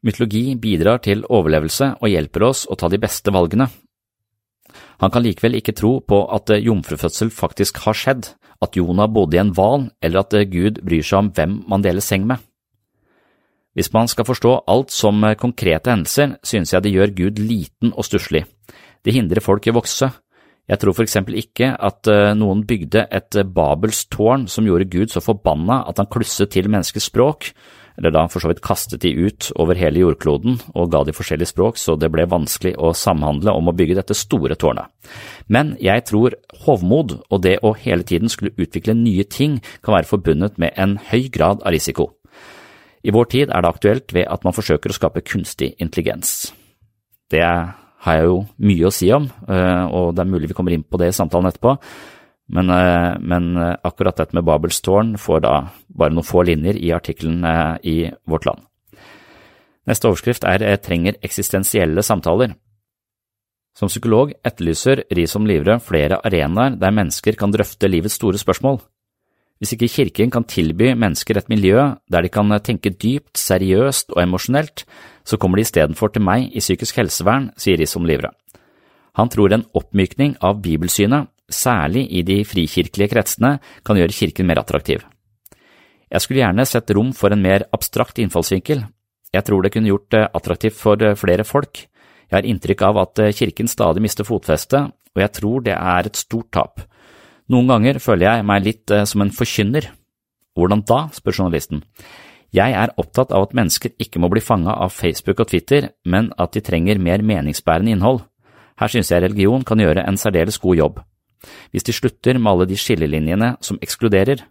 Mytologi 0.00 0.54
bidrar 0.56 1.02
til 1.04 1.26
overlevelse 1.28 1.94
og 2.00 2.08
hjelper 2.08 2.48
oss 2.48 2.64
å 2.70 2.78
ta 2.80 2.88
de 2.88 3.00
beste 3.02 3.32
valgene. 3.34 3.68
Han 5.00 5.12
kan 5.12 5.24
likevel 5.24 5.58
ikke 5.58 5.76
tro 5.76 5.98
på 6.00 6.22
at 6.32 6.52
jomfrufødsel 6.56 7.32
faktisk 7.34 7.82
har 7.84 7.96
skjedd, 7.96 8.32
at 8.60 8.76
Jonah 8.76 9.08
bodde 9.08 9.36
i 9.36 9.40
en 9.40 9.52
hval, 9.56 9.90
eller 10.00 10.22
at 10.22 10.36
Gud 10.52 10.80
bryr 10.84 11.04
seg 11.04 11.24
om 11.24 11.32
hvem 11.36 11.62
man 11.68 11.84
deler 11.84 12.04
seng 12.04 12.28
med. 12.28 12.40
Hvis 13.74 13.92
man 13.94 14.08
skal 14.10 14.26
forstå 14.26 14.56
alt 14.70 14.90
som 14.94 15.22
eh, 15.24 15.36
konkrete 15.38 15.92
hendelser, 15.92 16.38
synes 16.42 16.72
jeg 16.74 16.82
det 16.82 16.94
gjør 16.94 17.14
Gud 17.14 17.38
liten 17.38 17.94
og 17.94 18.06
stusslig. 18.06 18.44
Det 19.04 19.14
hindrer 19.14 19.44
folk 19.44 19.66
i 19.66 19.72
å 19.72 19.78
vokse. 19.78 20.10
Jeg 20.70 20.78
tror 20.82 20.94
for 20.94 21.06
eksempel 21.06 21.38
ikke 21.38 21.72
at 21.74 22.06
eh, 22.10 22.32
noen 22.38 22.64
bygde 22.66 23.06
et 23.10 23.38
eh, 23.38 23.46
Babels 23.46 24.04
tårn 24.10 24.48
som 24.50 24.66
gjorde 24.66 24.90
Gud 24.90 25.14
så 25.14 25.22
forbanna 25.22 25.84
at 25.90 26.02
han 26.02 26.10
klusset 26.10 26.52
til 26.54 26.70
menneskets 26.70 27.08
språk, 27.10 27.52
eller 27.98 28.14
da 28.14 28.24
for 28.32 28.42
så 28.42 28.50
vidt 28.50 28.62
kastet 28.64 29.02
de 29.02 29.10
ut 29.12 29.50
over 29.60 29.78
hele 29.78 30.00
jordkloden 30.02 30.60
og 30.72 30.92
ga 30.92 31.02
de 31.04 31.14
forskjellige 31.14 31.50
språk, 31.52 31.78
så 31.78 31.98
det 32.00 32.08
ble 32.14 32.24
vanskelig 32.30 32.76
å 32.78 32.94
samhandle 32.96 33.52
om 33.54 33.70
å 33.70 33.74
bygge 33.76 33.98
dette 33.98 34.16
store 34.16 34.56
tårnet. 34.58 34.88
Men 35.52 35.74
jeg 35.82 36.06
tror 36.08 36.38
hovmod 36.64 37.18
og 37.28 37.42
det 37.44 37.58
å 37.66 37.74
hele 37.76 38.06
tiden 38.06 38.32
skulle 38.32 38.56
utvikle 38.56 38.96
nye 38.96 39.26
ting 39.28 39.58
kan 39.84 39.98
være 39.98 40.10
forbundet 40.10 40.58
med 40.58 40.74
en 40.80 40.96
høy 41.10 41.28
grad 41.34 41.62
av 41.62 41.76
risiko. 41.76 42.12
I 43.00 43.12
vår 43.14 43.28
tid 43.32 43.50
er 43.50 43.62
det 43.62 43.70
aktuelt 43.70 44.12
ved 44.12 44.28
at 44.28 44.44
man 44.44 44.54
forsøker 44.54 44.92
å 44.92 44.96
skape 44.96 45.24
kunstig 45.24 45.72
intelligens. 45.80 46.52
Det 47.32 47.40
har 47.40 48.16
jeg 48.16 48.28
jo 48.28 48.40
mye 48.60 48.88
å 48.88 48.92
si 48.92 49.10
om, 49.12 49.28
eh, 49.48 49.84
og 49.88 50.14
det 50.14 50.24
er 50.24 50.32
mulig 50.32 50.50
vi 50.50 50.56
kommer 50.56 50.72
inn 50.72 50.84
på 50.84 50.98
det 51.00 51.08
i 51.08 51.16
samtalen 51.16 51.50
etterpå, 51.50 51.76
men, 52.50 52.70
eh, 52.70 53.18
men, 53.20 53.56
eh, 53.56 53.76
akkurat 53.84 54.16
dette 54.16 54.34
med 54.34 54.44
Babels 54.44 54.80
tårn 54.80 55.16
får 55.16 55.40
da 55.40 55.70
bare 55.88 56.10
noen 56.10 56.24
få 56.24 56.44
linjer 56.44 56.76
i 56.76 56.90
artikkelen 56.92 57.44
i 57.84 58.10
Vårt 58.26 58.46
Land. 58.46 58.60
Neste 59.86 60.08
overskrift 60.08 60.44
er 60.44 60.76
trenger 60.76 61.14
eksistensielle 61.22 62.02
samtaler. 62.02 62.54
Som 63.74 63.88
psykolog 63.88 64.32
etterlyser 64.44 65.04
Risom 65.10 65.46
Livre 65.46 65.78
flere 65.80 66.20
arenaer 66.22 66.78
der 66.78 66.90
mennesker 66.90 67.36
kan 67.36 67.52
drøfte 67.52 67.88
livets 67.88 68.14
store 68.14 68.36
spørsmål. 68.36 68.80
Hvis 69.60 69.74
ikke 69.76 69.90
Kirken 69.92 70.30
kan 70.32 70.46
tilby 70.48 70.94
mennesker 70.96 71.36
et 71.36 71.50
miljø 71.52 71.90
der 72.08 72.24
de 72.24 72.30
kan 72.32 72.48
tenke 72.64 72.94
dypt, 72.96 73.36
seriøst 73.36 74.14
og 74.16 74.22
emosjonelt, 74.22 74.86
så 75.24 75.36
kommer 75.36 75.60
de 75.60 75.66
istedenfor 75.68 76.14
til 76.14 76.24
meg 76.24 76.48
i 76.56 76.62
psykisk 76.64 76.96
helsevern, 76.96 77.50
sier 77.60 77.76
Risom 77.76 78.08
Livre. 78.08 78.32
Han 79.20 79.28
tror 79.28 79.52
en 79.52 79.66
oppmykning 79.76 80.38
av 80.40 80.62
bibelsynet 80.64 81.28
særlig 81.50 82.06
i 82.08 82.22
de 82.22 82.40
frikirkelige 82.46 83.10
kretsene, 83.12 83.58
kan 83.84 83.98
gjøre 83.98 84.16
kirken 84.16 84.48
mer 84.48 84.62
attraktiv. 84.62 85.02
Jeg 86.10 86.24
skulle 86.24 86.42
gjerne 86.42 86.66
sett 86.66 86.90
rom 86.96 87.12
for 87.14 87.34
en 87.34 87.42
mer 87.42 87.66
abstrakt 87.74 88.18
innfallsvinkel. 88.18 88.82
Jeg 89.30 89.46
tror 89.46 89.62
det 89.62 89.72
kunne 89.74 89.90
gjort 89.90 90.08
det 90.10 90.24
attraktivt 90.34 90.78
for 90.78 91.02
eh, 91.02 91.18
flere 91.18 91.44
folk. 91.46 91.84
Jeg 92.30 92.36
har 92.36 92.46
inntrykk 92.46 92.82
av 92.88 92.98
at 93.04 93.22
eh, 93.22 93.34
kirken 93.36 93.70
stadig 93.70 94.02
mister 94.02 94.26
fotfeste, 94.26 94.88
og 94.90 95.22
jeg 95.22 95.32
tror 95.36 95.66
det 95.66 95.76
er 95.76 96.08
et 96.08 96.18
stort 96.18 96.50
tap. 96.54 96.82
Noen 97.50 97.66
ganger 97.70 97.98
føler 97.98 98.26
jeg 98.28 98.46
meg 98.46 98.66
litt 98.66 98.94
eh, 98.94 99.06
som 99.08 99.24
en 99.24 99.34
forkynner. 99.34 99.90
Hvordan 100.58 100.84
da, 100.86 101.04
spør 101.14 101.42
journalisten. 101.42 101.84
Jeg 102.54 102.74
er 102.74 102.94
opptatt 102.98 103.30
av 103.34 103.46
at 103.46 103.54
mennesker 103.54 103.94
ikke 104.02 104.22
må 104.22 104.30
bli 104.30 104.42
fanga 104.42 104.74
av 104.74 104.90
Facebook 104.94 105.42
og 105.42 105.52
Twitter, 105.52 105.92
men 106.04 106.32
at 106.38 106.54
de 106.54 106.62
trenger 106.66 106.98
mer 106.98 107.22
meningsbærende 107.22 107.94
innhold. 107.94 108.24
Her 108.80 108.90
synes 108.90 109.10
jeg 109.12 109.22
religion 109.22 109.62
kan 109.66 109.78
gjøre 109.78 110.06
en 110.08 110.18
særdeles 110.18 110.58
god 110.58 110.78
jobb 110.78 111.00
hvis 111.72 111.86
de 111.86 111.94
slutter 111.96 112.38
med 112.38 112.50
alle 112.52 112.66
de 112.68 112.76
skillelinjene 112.76 113.54
som 113.64 113.78
ekskluderer. 113.82 114.42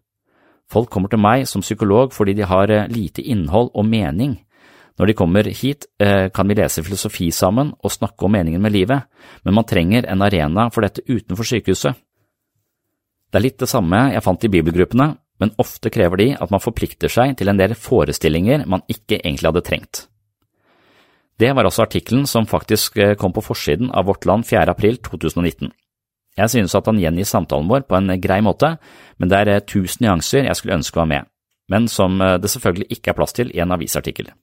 Folk 0.70 0.90
kommer 0.94 1.10
til 1.10 1.22
meg 1.22 1.48
som 1.50 1.62
psykolog 1.66 2.14
fordi 2.16 2.36
de 2.40 2.48
har 2.50 2.72
eh, 2.74 2.88
lite 2.90 3.22
innhold 3.22 3.72
og 3.74 3.86
mening. 3.86 4.40
Når 5.00 5.08
de 5.08 5.16
kommer 5.16 5.48
hit, 5.48 5.86
eh, 6.02 6.28
kan 6.34 6.48
vi 6.48 6.58
lese 6.60 6.84
filosofi 6.84 7.32
sammen 7.32 7.74
og 7.84 7.92
snakke 7.92 8.26
om 8.26 8.32
meningen 8.36 8.62
med 8.62 8.74
livet, 8.74 9.06
men 9.44 9.54
man 9.54 9.66
trenger 9.66 10.06
en 10.10 10.22
arena 10.22 10.70
for 10.70 10.82
dette 10.82 11.06
utenfor 11.08 11.48
sykehuset. 11.48 11.96
Det 13.30 13.38
er 13.38 13.46
litt 13.46 13.60
det 13.62 13.70
samme 13.70 14.10
jeg 14.14 14.26
fant 14.26 14.46
i 14.46 14.52
bibelgruppene, 14.52 15.12
men 15.40 15.56
ofte 15.62 15.92
krever 15.94 16.20
de 16.20 16.30
at 16.36 16.52
man 16.52 16.64
forplikter 16.64 17.12
seg 17.12 17.36
til 17.40 17.52
en 17.52 17.60
del 17.60 17.76
forestillinger 17.78 18.66
man 18.68 18.84
ikke 18.92 19.22
egentlig 19.22 19.52
hadde 19.52 19.66
trengt. 19.66 20.02
Det 21.40 21.54
var 21.56 21.64
også 21.64 21.86
artikkelen 21.86 22.26
som 22.28 22.50
faktisk 22.50 22.98
eh, 23.00 23.16
kom 23.16 23.32
på 23.32 23.44
forsiden 23.46 23.94
av 23.96 24.10
Vårt 24.10 24.26
Land 24.28 24.44
4. 24.50 24.66
april 24.68 24.98
2019. 25.00 25.72
Jeg 26.40 26.52
synes 26.52 26.76
at 26.76 26.88
han 26.90 27.00
gjengir 27.00 27.28
samtalen 27.28 27.70
vår 27.70 27.86
på 27.88 27.96
en 27.96 28.12
grei 28.20 28.42
måte, 28.44 28.74
men 29.18 29.32
det 29.32 29.40
er 29.40 29.52
eh, 29.54 29.64
tusen 29.64 30.04
nyanser 30.04 30.50
jeg 30.50 30.60
skulle 30.60 30.76
ønske 30.82 31.00
var 31.00 31.08
med, 31.08 31.30
men 31.72 31.88
som 31.88 32.20
eh, 32.20 32.36
det 32.44 32.52
selvfølgelig 32.52 32.90
ikke 32.98 33.14
er 33.14 33.20
plass 33.22 33.38
til 33.38 33.54
i 33.56 33.62
en 33.64 33.72
avisartikkel. 33.72 34.34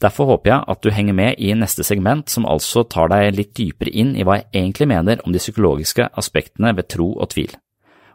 Derfor 0.00 0.30
håper 0.30 0.52
jeg 0.52 0.64
at 0.72 0.84
du 0.84 0.92
henger 0.94 1.16
med 1.16 1.42
i 1.42 1.50
neste 1.58 1.84
segment, 1.84 2.30
som 2.30 2.46
altså 2.48 2.84
tar 2.88 3.10
deg 3.12 3.34
litt 3.34 3.50
dypere 3.58 3.90
inn 3.90 4.14
i 4.14 4.24
hva 4.24 4.38
jeg 4.38 4.48
egentlig 4.54 4.88
mener 4.88 5.26
om 5.26 5.34
de 5.34 5.42
psykologiske 5.42 6.06
aspektene 6.16 6.72
ved 6.78 6.88
tro 6.94 7.10
og 7.18 7.34
tvil. 7.34 7.52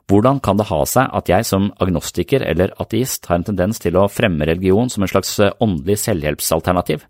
Hvordan 0.06 0.38
kan 0.44 0.60
det 0.60 0.68
ha 0.70 0.84
seg 0.86 1.10
at 1.18 1.30
jeg 1.32 1.46
som 1.48 1.72
agnostiker 1.82 2.44
eller 2.46 2.74
ateist 2.82 3.26
har 3.26 3.40
en 3.40 3.48
tendens 3.48 3.82
til 3.82 3.98
å 3.98 4.10
fremme 4.12 4.46
religion 4.46 4.90
som 4.92 5.02
en 5.02 5.10
slags 5.10 5.32
eh, 5.42 5.54
åndelig 5.66 5.98
selvhjelpsalternativ? 6.04 7.08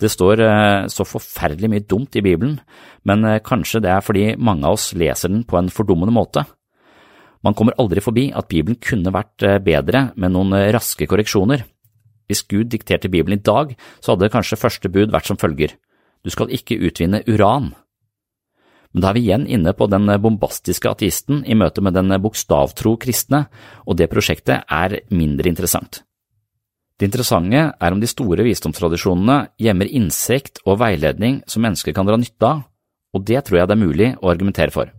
Det 0.00 0.08
står 0.08 0.40
eh, 0.46 0.86
så 0.88 1.04
forferdelig 1.04 1.68
mye 1.68 1.84
dumt 1.84 2.16
i 2.16 2.22
Bibelen, 2.24 2.56
men 3.04 3.26
eh, 3.28 3.42
kanskje 3.44 3.82
det 3.84 3.92
er 3.92 4.06
fordi 4.06 4.24
mange 4.40 4.64
av 4.64 4.78
oss 4.78 4.94
leser 4.96 5.28
den 5.28 5.44
på 5.44 5.60
en 5.60 5.68
fordummende 5.68 6.16
måte. 6.16 6.46
Man 7.44 7.56
kommer 7.56 7.76
aldri 7.80 8.00
forbi 8.04 8.30
at 8.36 8.48
Bibelen 8.48 8.80
kunne 8.80 9.12
vært 9.12 9.44
bedre 9.64 10.10
med 10.20 10.32
noen 10.32 10.56
raske 10.72 11.06
korreksjoner. 11.08 11.62
Hvis 12.28 12.44
Gud 12.48 12.68
dikterte 12.72 13.08
Bibelen 13.12 13.40
i 13.40 13.44
dag, 13.44 13.72
så 14.00 14.12
hadde 14.12 14.28
kanskje 14.32 14.60
første 14.60 14.92
bud 14.92 15.12
vært 15.12 15.28
som 15.28 15.40
følger, 15.40 15.72
du 16.20 16.28
skal 16.32 16.52
ikke 16.52 16.76
utvinne 16.84 17.22
uran. 17.28 17.72
Men 18.92 19.02
da 19.04 19.10
er 19.10 19.16
vi 19.16 19.24
igjen 19.28 19.46
inne 19.46 19.72
på 19.76 19.86
den 19.90 20.10
bombastiske 20.22 20.90
ateisten 20.90 21.44
i 21.46 21.54
møte 21.54 21.82
med 21.84 21.94
den 21.94 22.10
bokstavtro 22.22 22.96
kristne, 22.98 23.44
og 23.86 23.98
det 24.00 24.10
prosjektet 24.10 24.66
er 24.66 25.00
mindre 25.14 25.50
interessant. 25.52 26.02
Det 26.98 27.06
interessante 27.08 27.60
er 27.72 27.94
om 27.94 28.00
de 28.02 28.08
store 28.10 28.44
visdomstradisjonene 28.44 29.54
gjemmer 29.62 29.88
innsikt 29.88 30.60
og 30.66 30.82
veiledning 30.82 31.38
som 31.48 31.64
mennesker 31.64 31.94
kan 31.96 32.08
dra 32.08 32.18
nytte 32.20 32.44
av, 32.44 32.66
og 33.14 33.24
det 33.26 33.40
tror 33.46 33.60
jeg 33.60 33.70
det 33.70 33.76
er 33.76 33.86
mulig 33.86 34.10
å 34.20 34.32
argumentere 34.34 34.74
for. 34.74 34.90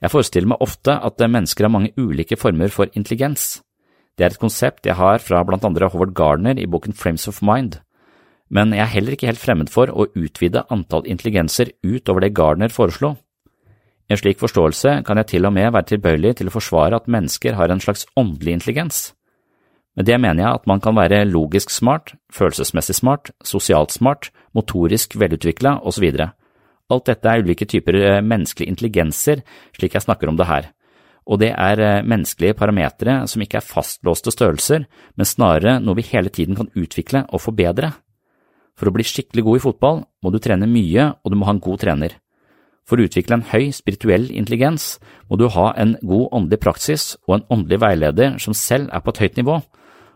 Jeg 0.00 0.12
forestiller 0.14 0.48
meg 0.54 0.62
ofte 0.64 0.94
at 0.96 1.20
mennesker 1.20 1.66
har 1.66 1.74
mange 1.74 1.92
ulike 2.00 2.38
former 2.40 2.72
for 2.72 2.88
intelligens. 2.96 3.60
Det 4.16 4.24
er 4.24 4.32
et 4.32 4.40
konsept 4.40 4.88
jeg 4.88 4.96
har 4.96 5.20
fra 5.20 5.42
blant 5.44 5.66
andre 5.68 5.90
Howard 5.92 6.14
Gardner 6.16 6.56
i 6.56 6.68
boken 6.70 6.96
Frames 6.96 7.28
of 7.28 7.42
Mind, 7.44 7.76
men 8.50 8.74
jeg 8.74 8.82
er 8.82 8.94
heller 8.94 9.14
ikke 9.14 9.30
helt 9.30 9.42
fremmed 9.42 9.70
for 9.70 9.90
å 9.90 10.08
utvide 10.18 10.66
antall 10.74 11.06
intelligenser 11.06 11.72
utover 11.86 12.26
det 12.26 12.34
Gardner 12.34 12.72
foreslo. 12.74 13.14
I 14.10 14.16
en 14.16 14.18
slik 14.18 14.40
forståelse 14.42 14.96
kan 15.06 15.20
jeg 15.20 15.30
til 15.30 15.46
og 15.46 15.54
med 15.54 15.70
være 15.70 15.92
tilbøyelig 15.92 16.40
til 16.40 16.50
å 16.50 16.54
forsvare 16.56 16.98
at 16.98 17.06
mennesker 17.10 17.54
har 17.54 17.70
en 17.70 17.82
slags 17.82 18.08
åndelig 18.18 18.56
intelligens. 18.58 19.12
Med 19.94 20.06
det 20.06 20.18
mener 20.22 20.42
jeg 20.42 20.58
at 20.58 20.66
man 20.70 20.82
kan 20.82 20.98
være 20.98 21.22
logisk 21.30 21.70
smart, 21.70 22.14
følelsesmessig 22.34 22.98
smart, 22.98 23.30
sosialt 23.46 23.94
smart, 23.94 24.32
motorisk 24.54 25.14
velutvikla 25.18 25.78
osv. 25.86 26.10
Alt 26.90 27.06
dette 27.06 27.30
er 27.30 27.46
ulike 27.46 27.68
typer 27.70 27.98
eh, 28.00 28.20
menneskelige 28.22 28.70
intelligenser, 28.74 29.44
slik 29.78 29.94
jeg 29.94 30.06
snakker 30.06 30.30
om 30.30 30.38
det 30.38 30.50
her, 30.50 30.70
og 31.30 31.38
det 31.42 31.52
er 31.54 31.82
eh, 31.84 32.02
menneskelige 32.02 32.56
parametere 32.58 33.20
som 33.30 33.42
ikke 33.44 33.60
er 33.60 33.66
fastlåste 33.66 34.34
størrelser, 34.34 34.86
men 35.14 35.28
snarere 35.28 35.78
noe 35.82 35.98
vi 35.98 36.08
hele 36.10 36.32
tiden 36.34 36.58
kan 36.58 36.70
utvikle 36.74 37.26
og 37.30 37.44
forbedre. 37.46 37.92
For 38.80 38.88
å 38.88 38.94
bli 38.96 39.04
skikkelig 39.04 39.44
god 39.44 39.58
i 39.58 39.62
fotball 39.66 39.98
må 40.24 40.32
du 40.32 40.38
trene 40.40 40.64
mye, 40.64 41.10
og 41.20 41.28
du 41.28 41.36
må 41.36 41.44
ha 41.44 41.52
en 41.52 41.60
god 41.60 41.82
trener. 41.82 42.16
For 42.88 42.96
å 42.96 43.04
utvikle 43.04 43.36
en 43.36 43.44
høy 43.52 43.68
spirituell 43.76 44.30
intelligens 44.32 44.94
må 45.28 45.36
du 45.36 45.50
ha 45.52 45.68
en 45.76 45.98
god 46.00 46.30
åndelig 46.40 46.62
praksis 46.64 47.04
og 47.28 47.36
en 47.36 47.46
åndelig 47.52 47.82
veileder 47.84 48.40
som 48.40 48.56
selv 48.56 48.88
er 48.88 49.04
på 49.04 49.12
et 49.12 49.20
høyt 49.22 49.38
nivå, 49.42 49.60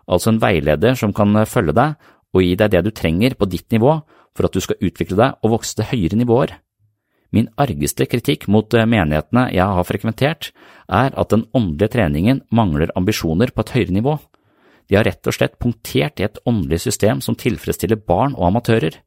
altså 0.09 0.33
en 0.33 0.41
veileder 0.41 0.97
som 0.99 1.13
kan 1.13 1.37
følge 1.47 1.77
deg 1.77 2.11
og 2.35 2.43
gi 2.43 2.57
deg 2.59 2.73
det 2.73 2.83
du 2.87 2.91
trenger 2.91 3.37
på 3.39 3.47
ditt 3.53 3.69
nivå 3.77 3.99
for 4.35 4.49
at 4.49 4.57
du 4.57 4.65
skal 4.65 4.81
utvikle 4.81 5.21
deg 5.21 5.45
og 5.45 5.59
vokse 5.59 5.77
til 5.79 5.91
høyere 5.93 6.19
nivåer. 6.19 6.57
Min 7.35 7.51
argeste 7.59 8.07
kritikk 8.07 8.49
mot 8.51 8.71
menighetene 8.73 9.49
jeg 9.55 9.67
har 9.77 9.87
frekventert, 9.87 10.51
er 10.89 11.15
at 11.15 11.31
den 11.31 11.47
åndelige 11.55 11.97
treningen 11.97 12.43
mangler 12.55 12.93
ambisjoner 12.99 13.51
på 13.55 13.65
et 13.65 13.75
høyere 13.75 13.97
nivå. 13.97 14.19
De 14.89 14.99
har 14.99 15.07
rett 15.09 15.27
og 15.27 15.37
slett 15.37 15.59
punktert 15.63 16.21
i 16.21 16.27
et 16.27 16.41
åndelig 16.49 16.83
system 16.85 17.23
som 17.25 17.39
tilfredsstiller 17.39 18.01
barn 18.01 18.37
og 18.37 18.51
amatører, 18.51 18.99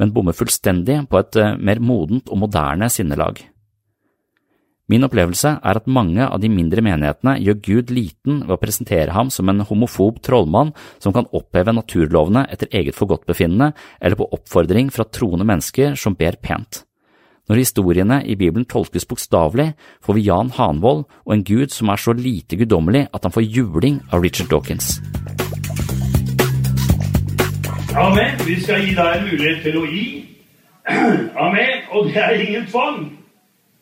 men 0.00 0.12
bommer 0.12 0.36
fullstendig 0.36 0.98
på 1.08 1.20
et 1.20 1.38
eh, 1.40 1.56
mer 1.56 1.80
modent 1.80 2.30
og 2.32 2.44
moderne 2.44 2.88
sinnelag. 2.92 3.42
Min 4.90 5.06
opplevelse 5.06 5.54
er 5.62 5.78
at 5.78 5.88
mange 5.88 6.24
av 6.26 6.40
de 6.42 6.50
mindre 6.52 6.82
menighetene 6.84 7.38
gjør 7.40 7.60
Gud 7.64 7.92
liten 7.94 8.42
ved 8.42 8.56
å 8.56 8.60
presentere 8.60 9.14
ham 9.14 9.30
som 9.32 9.48
en 9.48 9.62
homofob 9.64 10.18
trollmann 10.26 10.74
som 11.00 11.14
kan 11.16 11.28
oppheve 11.32 11.72
naturlovene 11.72 12.44
etter 12.52 12.68
eget 12.76 12.98
forgodtbefinnende 12.98 13.70
eller 14.00 14.18
på 14.18 14.28
oppfordring 14.36 14.90
fra 14.92 15.06
troende 15.08 15.46
mennesker 15.48 15.96
som 15.96 16.18
ber 16.18 16.36
pent. 16.42 16.82
Når 17.48 17.58
historiene 17.58 18.20
i 18.26 18.36
Bibelen 18.38 18.64
tolkes 18.70 19.06
bokstavelig, 19.06 19.72
får 20.04 20.14
vi 20.14 20.20
Jan 20.28 20.50
Hanvold 20.54 21.04
og 21.26 21.32
en 21.34 21.44
gud 21.44 21.72
som 21.74 21.88
er 21.90 21.98
så 21.98 22.12
lite 22.14 22.56
guddommelig 22.56 23.08
at 23.14 23.24
han 23.26 23.34
får 23.34 23.42
juling 23.42 23.96
av 24.12 24.22
Richard 24.22 24.48
Dawkins. 24.52 25.00
Amen. 27.98 28.38
Vi 28.46 28.60
skal 28.62 28.86
gi 28.86 28.94
deg 28.94 29.16
en 29.16 29.26
mulighet 29.26 29.58
til 29.66 29.80
å 29.80 29.82
gi. 29.90 30.06
Amen. 31.46 31.82
Og 31.90 32.12
det 32.12 32.22
er 32.22 32.38
ingen 32.46 32.70
tvang. 32.70 33.10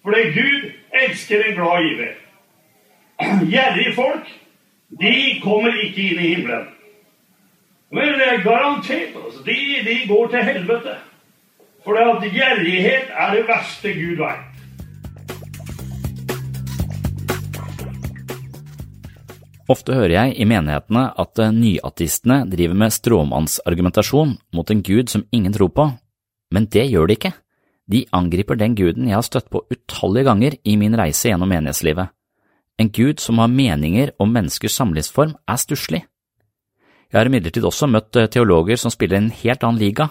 For 0.03 0.17
det 0.17 0.33
Gud 0.39 0.73
elsker 1.03 1.45
en 1.45 1.61
glad 1.61 1.85
giver. 1.85 2.17
Gjerrige 3.53 3.95
folk, 3.95 4.33
de 5.05 5.15
kommer 5.45 5.77
ikke 5.85 6.09
inn 6.09 6.25
i 6.25 6.33
himmelen. 6.33 6.67
Men 7.93 8.17
det 8.17 8.33
er 8.33 8.43
garantert. 8.49 9.21
Altså, 9.21 9.45
de, 9.45 9.61
de 9.85 10.01
går 10.09 10.33
til 10.33 10.49
helvete. 10.49 10.97
For 11.85 11.97
at 11.97 12.25
gjerrighet 12.25 13.09
er 13.09 13.37
det 13.37 13.45
verste 13.49 13.93
Gud 13.97 14.21
veit. 14.21 14.47
Ofte 19.71 19.95
hører 19.95 20.13
jeg 20.17 20.35
i 20.43 20.47
menighetene 20.51 21.05
at 21.23 21.41
nyatistene 21.55 22.43
driver 22.51 22.75
med 22.75 22.95
stråmannsargumentasjon 22.95 24.35
mot 24.57 24.73
en 24.73 24.83
gud 24.83 25.13
som 25.13 25.23
ingen 25.31 25.55
tror 25.55 25.71
på, 25.71 25.87
men 26.51 26.67
det 26.67 26.89
gjør 26.91 27.07
de 27.07 27.17
ikke. 27.17 27.33
De 27.91 28.05
angriper 28.15 28.59
den 28.59 28.75
guden 28.79 29.07
jeg 29.09 29.17
har 29.17 29.27
støtt 29.27 29.51
på 29.51 29.63
utallige 29.71 30.27
ganger 30.27 30.57
i 30.65 30.77
min 30.79 30.97
reise 30.99 31.31
gjennom 31.31 31.51
menighetslivet. 31.51 32.11
En 32.81 32.91
gud 32.91 33.21
som 33.23 33.39
har 33.39 33.51
meninger 33.51 34.15
om 34.19 34.31
menneskers 34.33 34.75
samlivsform, 34.79 35.37
er 35.47 35.59
stusslig. 35.61 36.05
Jeg 37.11 37.19
har 37.19 37.27
imidlertid 37.27 37.67
også 37.67 37.89
møtt 37.91 38.17
eh, 38.17 38.29
teologer 38.31 38.79
som 38.79 38.93
spiller 38.95 39.19
en 39.19 39.33
helt 39.35 39.65
annen 39.67 39.83
liga. 39.83 40.09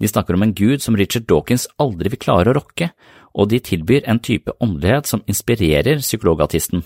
De 0.00 0.08
snakker 0.08 0.36
om 0.36 0.44
en 0.44 0.54
gud 0.54 0.82
som 0.84 0.96
Richard 0.96 1.24
Dawkins 1.28 1.66
aldri 1.80 2.12
vil 2.12 2.20
klare 2.20 2.52
å 2.52 2.56
rokke, 2.58 2.90
og 3.36 3.48
de 3.52 3.60
tilbyr 3.60 4.04
en 4.08 4.20
type 4.20 4.52
åndelighet 4.60 5.08
som 5.08 5.24
inspirerer 5.28 6.02
psykologatisten. 6.02 6.84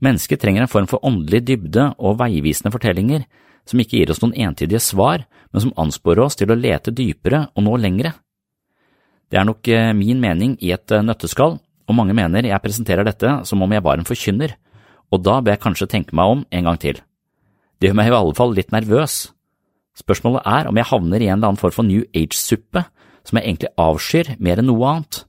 Mennesket 0.00 0.40
trenger 0.40 0.64
en 0.64 0.72
form 0.72 0.88
for 0.90 1.04
åndelig 1.06 1.42
dybde 1.46 1.90
og 1.98 2.18
veivisende 2.22 2.72
fortellinger 2.72 3.26
som 3.68 3.82
ikke 3.82 3.98
gir 3.98 4.10
oss 4.10 4.22
noen 4.22 4.34
entydige 4.48 4.80
svar, 4.82 5.26
men 5.52 5.64
som 5.64 5.74
ansporer 5.78 6.24
oss 6.24 6.38
til 6.38 6.50
å 6.50 6.58
lete 6.58 6.94
dypere 6.94 7.46
og 7.54 7.66
nå 7.66 7.76
lengre. 7.78 8.14
Det 9.30 9.38
er 9.38 9.46
nok 9.46 9.68
eh, 9.70 9.92
min 9.94 10.22
mening 10.22 10.56
i 10.64 10.72
et 10.74 10.90
eh, 10.90 11.04
nøtteskall, 11.06 11.58
og 11.60 11.96
mange 11.98 12.16
mener 12.16 12.46
jeg 12.46 12.62
presenterer 12.64 13.06
dette 13.06 13.40
som 13.46 13.62
om 13.62 13.74
jeg 13.74 13.84
var 13.84 14.00
en 14.00 14.08
forkynner, 14.08 14.56
og 15.10 15.22
da 15.26 15.38
bør 15.42 15.54
jeg 15.54 15.62
kanskje 15.62 15.90
tenke 15.90 16.16
meg 16.16 16.32
om 16.32 16.42
en 16.50 16.66
gang 16.66 16.80
til. 16.80 16.98
Det 17.78 17.90
gjør 17.90 17.98
meg 18.00 18.10
i 18.10 18.16
alle 18.16 18.36
fall 18.38 18.56
litt 18.56 18.74
nervøs. 18.74 19.20
Spørsmålet 19.98 20.46
er 20.46 20.68
om 20.70 20.78
jeg 20.78 20.88
havner 20.90 21.20
i 21.22 21.28
en 21.28 21.38
eller 21.38 21.52
annen 21.52 21.60
form 21.60 21.74
for 21.74 21.86
New 21.86 22.04
Age-suppe, 22.14 22.84
som 23.26 23.38
jeg 23.38 23.48
egentlig 23.48 23.72
avskyr 23.80 24.36
mer 24.38 24.60
enn 24.60 24.70
noe 24.70 24.86
annet. 24.88 25.24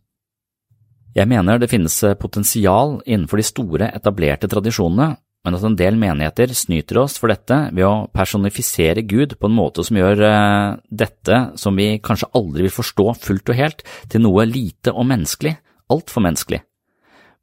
Jeg 1.18 1.28
mener 1.28 1.60
det 1.60 1.72
finnes 1.72 1.98
eh, 2.08 2.16
potensial 2.16 3.02
innenfor 3.04 3.42
de 3.42 3.46
store, 3.46 3.90
etablerte 3.98 4.48
tradisjonene, 4.52 5.18
men 5.42 5.58
at 5.58 5.66
en 5.66 5.76
del 5.76 5.98
menigheter 6.00 6.54
snyter 6.56 7.02
oss 7.02 7.18
for 7.20 7.34
dette 7.34 7.58
ved 7.74 7.84
å 7.88 8.08
personifisere 8.14 9.04
Gud 9.10 9.36
på 9.42 9.50
en 9.50 9.58
måte 9.58 9.84
som 9.84 9.98
gjør 9.98 10.22
uh, 10.22 10.78
dette, 10.86 11.40
som 11.58 11.74
vi 11.76 11.96
kanskje 12.04 12.30
aldri 12.38 12.68
vil 12.68 12.76
forstå 12.76 13.08
fullt 13.24 13.50
og 13.50 13.58
helt, 13.58 13.82
til 14.12 14.22
noe 14.22 14.46
lite 14.46 14.94
og 14.94 15.08
menneskelig, 15.10 15.56
altfor 15.92 16.28
menneskelig. 16.28 16.62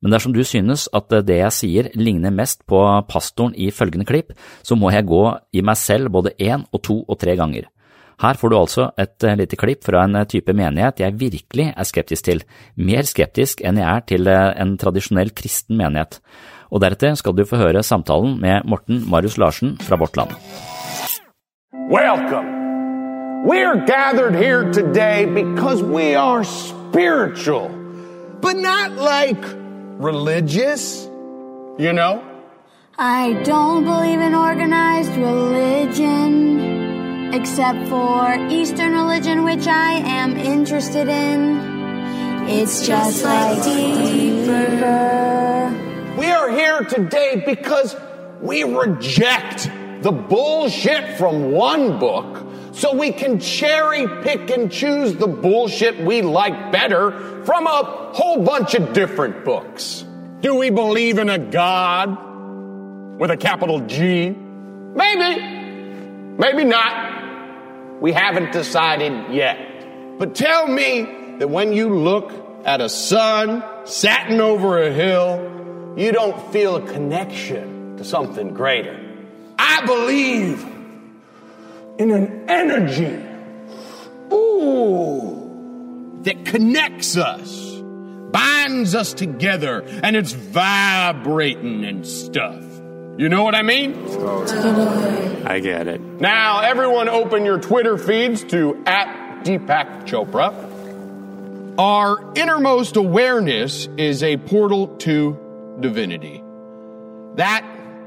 Men 0.02 0.14
dersom 0.14 0.35
du 0.35 0.45
synes 0.47 0.87
at 0.95 1.11
det 1.26 1.40
jeg 1.40 1.55
sier 1.55 1.88
ligner 1.99 2.35
mest 2.35 2.62
på 2.71 2.78
pastoren 3.11 3.57
i 3.59 3.73
følgende 3.75 4.07
klipp, 4.07 4.31
så 4.62 4.78
må 4.78 4.93
jeg 4.95 5.09
gå 5.09 5.25
i 5.52 5.64
meg 5.67 5.78
selv 5.81 6.12
både 6.14 6.37
én 6.38 6.62
og 6.71 6.85
to 6.87 7.00
og 7.02 7.19
tre 7.19 7.35
ganger. 7.38 7.67
Her 8.19 8.35
får 8.35 8.50
du 8.50 8.57
altså 8.59 8.85
et 8.99 9.25
eh, 9.25 9.37
lite 9.38 9.57
klipp 9.59 9.85
fra 9.87 10.02
en 10.02 10.17
eh, 10.19 10.26
type 10.26 10.50
menighet 10.50 11.05
jeg 11.05 11.19
virkelig 11.21 11.69
er 11.71 11.87
skeptisk 11.87 12.26
til, 12.26 12.43
mer 12.75 13.07
skeptisk 13.07 13.62
enn 13.62 13.78
jeg 13.78 13.87
er 13.87 14.07
til 14.11 14.31
eh, 14.31 14.55
en 14.59 14.75
tradisjonell 14.78 15.31
kristen 15.38 15.78
menighet. 15.78 16.19
Og 16.75 16.83
deretter 16.83 17.14
skal 17.19 17.37
du 17.38 17.45
få 17.47 17.61
høre 17.62 17.85
samtalen 17.87 18.35
med 18.43 18.67
Morten 18.67 19.05
Marius 19.07 19.38
Larsen 19.38 19.76
fra 19.78 19.97
Vårt 19.97 20.19
Land. 20.19 20.35
Welcome. 21.88 22.57
We're 23.47 23.87
gathered 23.87 24.35
here 24.35 24.67
today 24.73 25.25
because 25.25 25.81
we 25.83 26.17
are 26.17 26.43
spiritual, 26.43 27.71
but 28.43 28.57
not 28.57 28.99
like 28.99 29.58
religious, 29.99 31.05
you 31.76 31.93
know? 31.93 32.23
I 32.97 33.35
don't 33.45 33.85
believe 33.85 34.21
in 34.21 34.35
organized 34.35 35.12
religion. 35.17 36.69
except 37.35 37.87
for 37.88 38.35
Eastern 38.49 38.93
religion, 38.93 39.45
which 39.45 39.67
I 39.67 39.93
am 40.21 40.37
interested 40.37 41.09
in. 41.09 41.59
It's 42.49 42.87
just 42.87 43.23
like 43.23 43.62
deeper. 43.62 44.64
We 46.17 46.26
are 46.26 46.50
here 46.50 46.81
today 46.81 47.43
because 47.45 47.95
we 48.40 48.64
reject 48.64 49.71
the 50.02 50.11
bullshit 50.11 51.19
from 51.19 51.52
one 51.52 51.99
book 51.99 52.48
so 52.78 52.94
we 52.94 53.11
can 53.11 53.40
cherry 53.40 54.06
pick 54.23 54.50
and 54.50 54.70
choose 54.70 55.16
the 55.16 55.26
bullshit 55.26 55.99
we 55.99 56.23
like 56.23 56.70
better 56.70 57.44
from 57.44 57.66
a 57.66 58.12
whole 58.14 58.44
bunch 58.44 58.75
of 58.75 58.92
different 58.92 59.44
books. 59.44 60.04
Do 60.40 60.54
we 60.54 60.70
believe 60.70 61.18
in 61.18 61.28
a 61.28 61.40
God 61.40 63.18
with 63.18 63.32
a 63.32 63.37
capital 63.37 63.80
G? 63.80 64.30
Maybe. 64.30 65.41
Maybe 66.38 66.62
not. 66.62 68.00
We 68.00 68.12
haven't 68.12 68.52
decided 68.52 69.34
yet. 69.34 69.58
But 70.21 70.36
tell 70.36 70.69
me 70.69 71.36
that 71.41 71.50
when 71.50 71.73
you 71.73 71.99
look 71.99 72.32
at 72.64 72.80
a 72.80 72.88
sun 72.88 73.64
satin 73.86 74.41
over 74.41 74.80
a 74.80 74.93
hill, 74.93 75.95
you 75.97 76.12
don't 76.12 76.52
feel 76.52 76.76
a 76.76 76.86
connection 76.86 77.97
to 77.97 78.04
something 78.04 78.54
greater. 78.54 79.00
I 79.58 79.84
believe 79.84 80.77
in 81.99 82.11
an 82.11 82.49
energy, 82.49 83.25
ooh, 84.32 86.21
that 86.23 86.45
connects 86.45 87.17
us, 87.17 87.82
binds 88.30 88.95
us 88.95 89.13
together, 89.15 89.82
and 90.02 90.17
it's 90.17 90.32
vibrating 90.32 91.84
and 91.84 92.06
stuff. 92.06 92.63
You 93.19 93.28
know 93.28 93.43
what 93.43 93.56
I 93.56 93.63
mean? 93.63 93.95
Totally. 94.06 95.43
I 95.45 95.58
get 95.58 95.89
it. 95.89 96.00
Now, 96.00 96.61
everyone 96.61 97.08
open 97.08 97.45
your 97.45 97.58
Twitter 97.58 97.99
feeds 97.99 98.45
to 98.45 98.80
at 98.87 99.43
Deepak 99.45 100.06
Chopra. 100.06 100.54
Our 101.78 102.32
innermost 102.37 102.97
awareness 102.97 103.89
is 103.97 104.23
a 104.23 104.37
portal 104.37 104.89
to 104.99 105.76
divinity. 105.80 106.43
That 107.34 107.65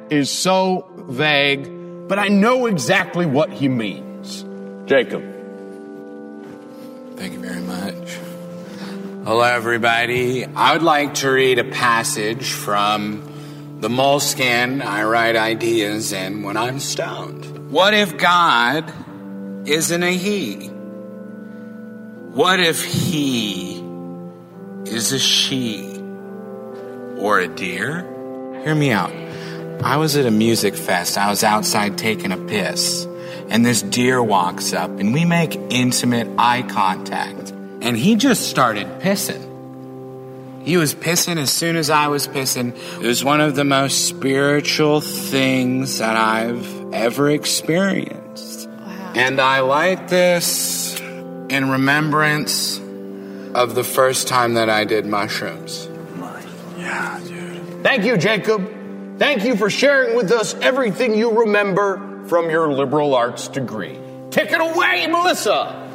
is 0.10 0.30
so 0.30 0.88
vague, 0.96 1.66
but 2.12 2.20
I 2.20 2.28
know 2.28 2.66
exactly 2.66 3.26
what 3.26 3.50
he 3.52 3.70
means. 3.70 4.44
Jacob. 4.86 5.24
Thank 7.16 7.32
you 7.32 7.40
very 7.40 7.62
much. 7.62 8.18
Hello, 9.24 9.40
everybody. 9.44 10.44
I 10.44 10.74
would 10.74 10.84
like 10.84 11.14
to 11.22 11.32
read 11.32 11.58
a 11.58 11.64
passage 11.64 12.52
from 12.52 13.78
the 13.80 13.90
moleskin 13.90 14.82
I 14.82 15.06
write 15.06 15.38
ideas 15.38 16.12
in 16.12 16.44
when 16.44 16.58
I'm 16.58 16.82
stoned. 16.82 17.72
What 17.72 17.94
if 17.94 18.18
God 18.18 18.92
isn't 19.66 20.04
a 20.04 20.12
he? 20.12 20.68
What 22.28 22.60
if 22.60 22.84
he 22.84 23.82
is 24.84 25.14
a 25.14 25.20
she 25.20 25.98
or 27.18 27.40
a 27.40 27.48
deer? 27.48 28.02
Hear 28.66 28.76
me 28.76 28.92
out. 28.92 29.14
I 29.84 29.98
was 29.98 30.16
at 30.16 30.26
a 30.26 30.32
music 30.32 30.76
fest. 30.76 31.18
I 31.18 31.30
was 31.30 31.44
outside 31.44 31.98
taking 31.98 32.32
a 32.32 32.38
piss, 32.38 33.06
and 33.50 33.66
this 33.66 33.82
deer 33.82 34.22
walks 34.22 34.74
up, 34.74 34.92
and 35.00 35.14
we 35.14 35.26
make 35.26 35.56
intimate 35.70 36.28
eye 36.38 36.62
contact, 36.62 37.50
and 37.82 37.98
he 37.98 38.16
just 38.16 38.48
started 38.48 38.88
pissing. 39.00 39.48
He 40.64 40.78
was 40.78 40.94
pissing 40.94 41.38
as 41.38 41.52
soon 41.52 41.76
as 41.76 41.90
I 41.90 42.08
was 42.08 42.28
pissing. 42.28 42.76
It 43.02 43.08
was 43.08 43.24
one 43.24 43.42
of 43.42 43.56
the 43.56 43.64
most 43.64 44.08
spiritual 44.08 45.02
things 45.02 45.98
that 45.98 46.16
I've 46.16 46.94
ever 46.94 47.32
experienced. 47.32 48.70
Wow. 48.70 49.14
And 49.16 49.42
I 49.42 49.62
light 49.62 50.10
this 50.10 51.00
in 51.00 51.72
remembrance 51.72 52.78
of 53.56 53.74
the 53.74 53.84
first 53.84 54.28
time 54.28 54.54
that 54.54 54.70
I 54.70 54.84
did 54.84 55.08
mushrooms. 55.08 55.90
Yeah, 56.78 57.20
dude. 57.26 57.84
Thank 57.84 58.06
you, 58.06 58.18
Jacob. 58.18 58.81
Thank 59.22 59.44
you 59.44 59.56
for 59.56 59.70
sharing 59.70 60.16
with 60.16 60.32
us 60.32 60.56
everything 60.56 61.16
you 61.16 61.42
remember 61.42 62.26
from 62.26 62.50
your 62.50 62.74
liberal 62.74 63.14
arts 63.14 63.50
degree. 63.50 64.00
Take 64.32 64.52
it 64.52 64.60
away, 64.60 65.06
Melissa. 65.06 65.88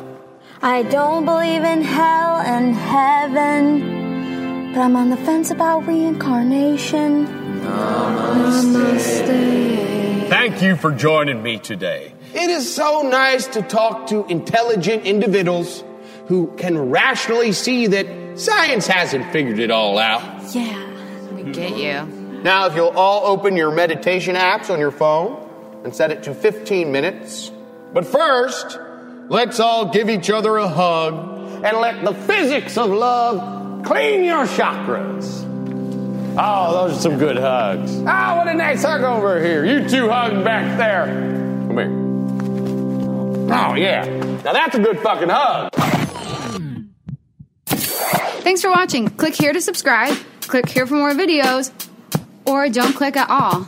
I 0.62 0.84
don't 0.84 1.24
believe 1.24 1.64
in 1.64 1.82
hell 1.82 2.36
and 2.36 2.72
heaven. 2.72 4.72
But 4.72 4.80
I'm 4.80 4.94
on 4.94 5.10
the 5.10 5.16
fence 5.16 5.50
about 5.50 5.88
reincarnation. 5.88 7.26
Namaste. 7.26 9.26
Namaste. 9.26 10.28
Thank 10.28 10.62
you 10.62 10.76
for 10.76 10.92
joining 10.92 11.42
me 11.42 11.58
today. 11.58 12.12
It 12.32 12.48
is 12.48 12.72
so 12.72 13.02
nice 13.02 13.48
to 13.48 13.62
talk 13.62 14.06
to 14.06 14.24
intelligent 14.26 15.04
individuals 15.04 15.82
who 16.28 16.54
can 16.58 16.90
rationally 16.90 17.50
see 17.50 17.88
that 17.88 18.38
science 18.38 18.86
hasn't 18.86 19.32
figured 19.32 19.58
it 19.58 19.72
all 19.72 19.98
out. 19.98 20.22
Yeah, 20.54 21.32
we 21.32 21.50
get 21.50 21.76
you. 21.76 22.15
Now, 22.46 22.66
if 22.66 22.76
you'll 22.76 22.90
all 22.90 23.26
open 23.26 23.56
your 23.56 23.72
meditation 23.72 24.37
apps 24.37 24.70
on 24.70 24.78
your 24.78 24.92
phone 24.92 25.82
and 25.82 25.92
set 25.92 26.12
it 26.12 26.22
to 26.22 26.32
15 26.32 26.92
minutes. 26.92 27.50
But 27.92 28.06
first, 28.06 28.78
let's 29.28 29.59
all 29.59 29.87
give 29.87 30.09
each 30.09 30.30
other 30.30 30.56
a 30.56 30.68
hug 30.68 31.64
and 31.64 31.78
let 31.78 32.04
the 32.04 32.14
physics 32.14 32.78
of 32.78 32.90
love 32.90 33.82
Clean 33.85 34.22
your 34.22 34.46
chakras. 34.46 35.42
Oh, 36.38 36.72
those 36.72 36.98
are 36.98 37.00
some 37.00 37.18
good 37.18 37.37
hugs. 37.37 37.96
Oh, 37.96 38.37
what 38.37 38.46
a 38.46 38.54
nice 38.54 38.85
hug 38.85 39.02
over 39.02 39.42
here. 39.44 39.64
You 39.64 39.88
two 39.88 40.09
hug 40.09 40.44
back 40.44 40.78
there. 40.78 41.06
Come 41.66 41.78
here. 41.78 43.56
Oh, 43.56 43.74
yeah. 43.74 44.04
Now 44.44 44.52
that's 44.52 44.76
a 44.76 44.80
good 44.80 45.00
fucking 45.00 45.30
hug. 45.30 45.72
Thanks 48.44 48.62
for 48.62 48.70
watching. 48.70 49.09
Click 49.09 49.35
here 49.35 49.52
to 49.52 49.61
subscribe. 49.61 50.16
Click 50.42 50.68
here 50.68 50.87
for 50.87 50.94
more 50.94 51.11
videos. 51.11 51.72
Or 52.46 52.68
don't 52.68 52.94
click 52.94 53.16
at 53.16 53.28
all. 53.28 53.66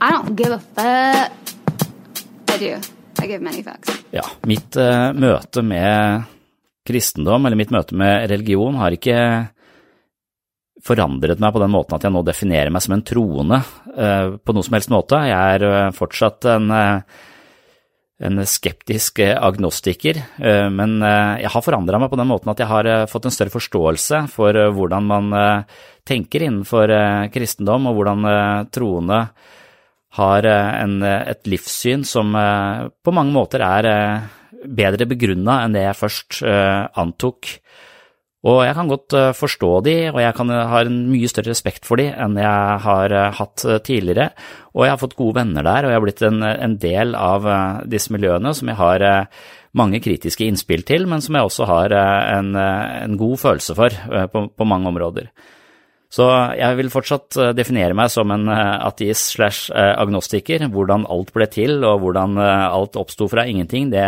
I 0.00 0.10
don't 0.10 0.34
give 0.34 0.50
a 0.50 0.58
fuck. 0.58 1.32
I 2.50 2.58
do. 2.58 2.76
I 3.22 3.26
give 3.26 3.40
many 3.40 3.62
fucks. 3.62 3.88
Ja, 4.10 4.24
mitt 4.48 4.76
uh, 4.76 5.12
møte 5.14 5.62
med 5.62 6.24
kristendom, 6.86 7.46
eller 7.46 7.56
mitt 7.56 7.70
møte 7.70 7.94
med 7.96 8.26
religion, 8.30 8.76
har 8.80 8.94
ikke 8.96 9.18
forandret 10.82 11.38
meg 11.38 11.54
på 11.54 11.62
den 11.62 11.70
måten 11.70 11.94
at 11.94 12.02
jeg 12.02 12.12
nå 12.12 12.24
definerer 12.26 12.72
meg 12.74 12.82
som 12.82 12.96
en 12.96 13.04
troende 13.06 13.60
uh, 13.62 14.34
på 14.42 14.54
noen 14.54 14.66
som 14.66 14.76
helst 14.76 14.90
måte. 14.92 15.20
Jeg 15.30 15.58
er 15.58 15.66
uh, 15.68 15.94
fortsatt 15.94 16.50
en, 16.50 16.72
en 18.22 18.42
skeptisk 18.46 19.18
agnostiker, 19.22 20.20
men 20.70 20.92
jeg 21.02 21.50
har 21.50 21.64
forandra 21.64 21.98
meg 21.98 22.10
på 22.12 22.18
den 22.20 22.28
måten 22.30 22.52
at 22.52 22.60
jeg 22.62 22.70
har 22.70 22.88
fått 23.10 23.26
en 23.26 23.34
større 23.34 23.54
forståelse 23.54 24.20
for 24.30 24.58
hvordan 24.76 25.08
man 25.08 25.32
tenker 26.06 26.44
innenfor 26.46 26.92
kristendom, 27.34 27.88
og 27.90 27.96
hvordan 27.98 28.28
troende 28.70 29.18
har 30.20 30.46
en, 30.46 30.94
et 31.02 31.50
livssyn 31.50 32.06
som 32.06 32.30
på 32.30 33.16
mange 33.16 33.34
måter 33.34 33.64
er 33.66 33.90
bedre 34.62 35.08
begrunna 35.10 35.62
enn 35.64 35.74
det 35.74 35.86
jeg 35.88 36.00
først 36.04 36.42
antok. 36.46 37.56
Og 38.42 38.58
jeg 38.66 38.74
kan 38.74 38.88
godt 38.90 39.14
forstå 39.38 39.70
de, 39.86 39.94
og 40.10 40.18
jeg 40.18 40.34
kan, 40.34 40.48
har 40.50 40.88
en 40.88 40.96
mye 41.12 41.28
større 41.30 41.52
respekt 41.52 41.86
for 41.86 42.00
de 42.00 42.08
enn 42.10 42.34
jeg 42.40 42.80
har 42.82 43.14
hatt 43.38 43.62
tidligere. 43.86 44.32
Og 44.74 44.82
jeg 44.82 44.94
har 44.96 44.98
fått 44.98 45.14
gode 45.18 45.36
venner 45.38 45.62
der, 45.62 45.86
og 45.86 45.92
jeg 45.92 46.00
har 46.00 46.02
blitt 46.02 46.24
en, 46.26 46.42
en 46.42 46.74
del 46.82 47.14
av 47.14 47.46
disse 47.86 48.10
miljøene 48.10 48.50
som 48.58 48.72
jeg 48.72 48.80
har 48.80 49.04
mange 49.78 50.02
kritiske 50.02 50.48
innspill 50.48 50.82
til, 50.88 51.06
men 51.06 51.22
som 51.22 51.38
jeg 51.38 51.46
også 51.46 51.70
har 51.70 51.94
en, 51.94 52.50
en 52.58 53.16
god 53.20 53.38
følelse 53.44 53.78
for 53.78 53.94
på, 54.34 54.44
på 54.50 54.68
mange 54.68 54.90
områder. 54.90 55.30
Så 56.12 56.26
jeg 56.58 56.76
vil 56.76 56.90
fortsatt 56.92 57.38
definere 57.56 57.94
meg 57.96 58.10
som 58.12 58.34
en 58.34 58.50
ateist 58.52 59.32
slash 59.38 59.70
agnostiker. 59.72 60.66
Hvordan 60.68 61.06
alt 61.08 61.30
ble 61.32 61.46
til 61.48 61.78
og 61.88 62.02
hvordan 62.02 62.36
alt 62.42 62.98
oppsto 63.00 63.30
fra 63.32 63.46
ingenting, 63.48 63.88
det 63.94 64.04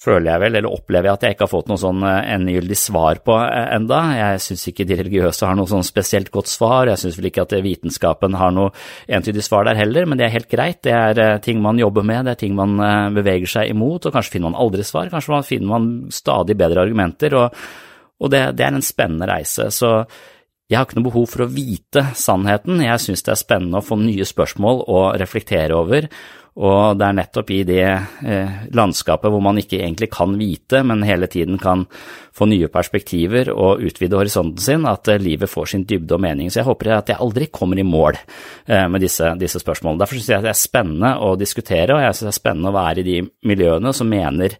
føler 0.00 0.28
jeg 0.28 0.42
vel, 0.42 0.58
eller 0.58 0.74
opplever 0.74 1.08
jeg 1.08 1.16
at 1.16 1.22
jeg 1.24 1.34
ikke 1.34 1.46
har 1.46 1.52
fått 1.52 1.70
noe 1.70 1.80
sånn 1.80 2.02
endegyldig 2.04 2.76
svar 2.76 3.20
på 3.24 3.36
enda. 3.38 4.00
Jeg 4.18 4.42
syns 4.44 4.66
ikke 4.68 4.86
de 4.88 4.98
religiøse 5.00 5.48
har 5.48 5.56
noe 5.56 5.70
sånn 5.70 5.86
spesielt 5.86 6.28
godt 6.34 6.50
svar, 6.52 6.90
jeg 6.90 7.00
syns 7.00 7.16
vel 7.20 7.30
ikke 7.30 7.46
at 7.46 7.54
vitenskapen 7.64 8.36
har 8.36 8.52
noe 8.52 8.74
entydig 9.08 9.46
svar 9.46 9.64
der 9.68 9.80
heller, 9.80 10.04
men 10.10 10.20
det 10.20 10.28
er 10.28 10.34
helt 10.34 10.50
greit. 10.52 10.82
Det 10.84 10.92
er 10.92 11.40
ting 11.44 11.62
man 11.64 11.80
jobber 11.80 12.04
med, 12.04 12.26
det 12.26 12.34
er 12.34 12.42
ting 12.44 12.58
man 12.58 12.76
beveger 13.16 13.56
seg 13.56 13.72
imot, 13.72 14.04
og 14.04 14.18
kanskje 14.18 14.36
finner 14.36 14.52
man 14.52 14.60
aldri 14.66 14.84
svar, 14.84 15.08
kanskje 15.14 15.36
man 15.38 15.48
finner 15.48 15.72
man 15.72 15.90
stadig 16.12 16.58
bedre 16.60 16.84
argumenter, 16.84 17.40
og, 17.40 17.64
og 18.20 18.34
det, 18.34 18.44
det 18.58 18.68
er 18.68 18.76
en 18.76 18.84
spennende 18.84 19.30
reise. 19.30 19.70
så 19.72 19.96
jeg 20.64 20.78
har 20.78 20.86
ikke 20.86 20.96
noe 20.96 21.10
behov 21.10 21.26
for 21.28 21.44
å 21.44 21.50
vite 21.52 22.06
sannheten, 22.16 22.80
jeg 22.80 23.02
synes 23.02 23.22
det 23.26 23.34
er 23.34 23.40
spennende 23.40 23.82
å 23.82 23.84
få 23.84 23.98
nye 24.00 24.24
spørsmål 24.24 24.86
å 24.88 25.02
reflektere 25.20 25.76
over, 25.76 26.08
og 26.54 26.94
det 27.00 27.06
er 27.06 27.16
nettopp 27.18 27.48
i 27.50 27.62
det 27.66 27.82
eh, 27.82 28.58
landskapet 28.78 29.32
hvor 29.32 29.42
man 29.42 29.58
ikke 29.58 29.80
egentlig 29.80 30.06
kan 30.14 30.36
vite, 30.38 30.84
men 30.86 31.02
hele 31.02 31.26
tiden 31.26 31.58
kan 31.58 31.82
få 32.34 32.46
nye 32.46 32.68
perspektiver 32.70 33.50
og 33.50 33.82
utvide 33.82 34.20
horisonten 34.20 34.62
sin, 34.62 34.86
at 34.86 35.10
eh, 35.10 35.18
livet 35.18 35.50
får 35.50 35.72
sin 35.72 35.86
dybde 35.90 36.14
og 36.14 36.22
mening. 36.22 36.52
Så 36.52 36.60
jeg 36.60 36.68
håper 36.68 36.92
at 36.94 37.10
jeg 37.10 37.18
aldri 37.18 37.48
kommer 37.50 37.80
i 37.82 37.86
mål 37.86 38.20
eh, 38.20 38.86
med 38.86 39.02
disse, 39.02 39.32
disse 39.40 39.58
spørsmålene. 39.64 40.04
Derfor 40.04 40.20
synes 40.20 40.30
jeg 40.30 40.38
at 40.38 40.46
det 40.46 40.52
er 40.54 40.60
spennende 40.60 41.12
å 41.26 41.34
diskutere, 41.40 41.96
og 41.96 42.04
jeg 42.04 42.14
synes 42.14 42.28
det 42.28 42.34
er 42.36 42.38
spennende 42.38 42.70
å 42.70 42.78
være 42.78 43.02
i 43.02 43.08
de 43.08 43.18
miljøene 43.50 43.94
som 43.98 44.14
mener 44.14 44.54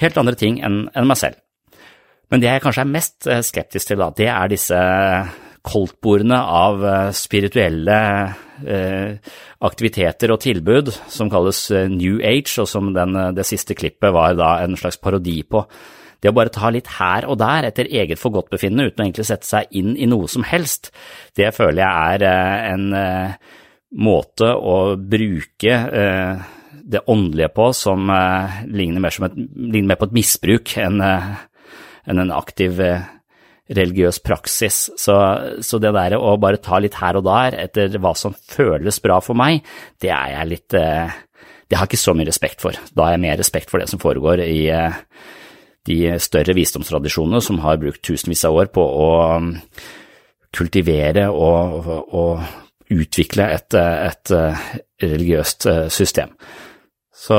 helt 0.00 0.24
andre 0.24 0.40
ting 0.40 0.62
enn, 0.64 0.86
enn 0.96 1.10
meg 1.10 1.20
selv. 1.20 1.36
Men 2.32 2.40
det 2.40 2.48
jeg 2.48 2.64
kanskje 2.64 2.86
er 2.86 2.92
mest 2.96 3.30
skeptisk 3.44 3.90
til, 3.90 4.00
da, 4.00 4.08
det 4.16 4.32
er 4.32 4.48
disse 4.48 4.80
koldtbordene 5.66 6.38
av 6.40 6.84
spirituelle 7.16 7.98
aktiviteter 9.64 10.32
og 10.32 10.40
tilbud 10.42 10.90
som 11.08 11.30
kalles 11.32 11.62
New 11.92 12.18
Age, 12.24 12.58
og 12.60 12.68
som 12.68 12.90
den, 12.96 13.16
det 13.36 13.46
siste 13.48 13.76
klippet 13.76 14.12
var 14.12 14.36
da 14.36 14.50
en 14.64 14.76
slags 14.76 15.00
parodi 15.00 15.38
på. 15.48 15.64
Det 16.20 16.28
å 16.28 16.36
bare 16.36 16.52
ta 16.52 16.68
litt 16.72 16.90
her 16.98 17.24
og 17.30 17.38
der 17.40 17.70
etter 17.70 17.88
eget 17.88 18.20
forgodtbefinnende 18.20 18.90
uten 18.90 19.00
å 19.00 19.06
egentlig 19.06 19.28
sette 19.30 19.48
seg 19.48 19.72
inn 19.80 19.94
i 19.96 20.08
noe 20.10 20.28
som 20.28 20.44
helst, 20.44 20.90
det 21.36 21.54
føler 21.56 21.80
jeg 21.80 22.20
er 22.20 22.24
en 22.74 22.90
måte 23.96 24.52
å 24.52 24.96
bruke 25.00 25.78
det 26.90 27.04
åndelige 27.06 27.48
på 27.56 27.70
som 27.76 28.12
ligner 28.68 29.00
mer, 29.00 29.16
et, 29.16 29.40
ligner 29.56 29.94
mer 29.94 30.00
på 30.00 30.10
et 30.10 30.18
misbruk 30.20 30.76
enn 30.80 31.00
en 31.00 32.36
aktiv 32.36 32.80
religiøs 33.70 34.20
praksis. 34.24 34.78
Så, 34.98 35.16
så, 35.62 35.80
det 35.82 35.92
der 35.96 36.16
å 36.18 36.36
bare 36.42 36.60
ta 36.62 36.80
litt 36.82 36.98
her 37.00 37.18
og 37.20 37.26
der 37.28 37.56
etter 37.66 37.98
hva 38.02 38.14
som 38.18 38.34
føles 38.34 39.00
bra 39.02 39.20
for 39.24 39.38
meg, 39.38 39.64
det 40.02 40.12
er 40.14 40.34
jeg 40.34 40.50
litt 40.50 40.68
Det 40.74 41.78
har 41.78 41.86
jeg 41.86 41.92
ikke 41.92 42.02
så 42.02 42.14
mye 42.18 42.26
respekt 42.26 42.64
for. 42.64 42.74
Da 42.94 43.06
har 43.06 43.14
jeg 43.14 43.22
mer 43.22 43.38
respekt 43.38 43.70
for 43.70 43.78
det 43.78 43.86
som 43.90 44.02
foregår 44.02 44.42
i 44.42 44.64
de 45.86 45.98
større 46.20 46.54
visdomstradisjonene 46.58 47.40
som 47.42 47.60
har 47.62 47.78
brukt 47.80 48.02
tusenvis 48.04 48.42
av 48.44 48.58
år 48.58 48.72
på 48.74 48.82
å 48.82 49.12
kultivere 50.50 51.28
og, 51.30 51.86
og 52.10 52.90
utvikle 52.90 53.46
et, 53.54 53.78
et 53.78 54.34
religiøst 55.00 55.68
system. 55.94 56.34
Så 57.20 57.36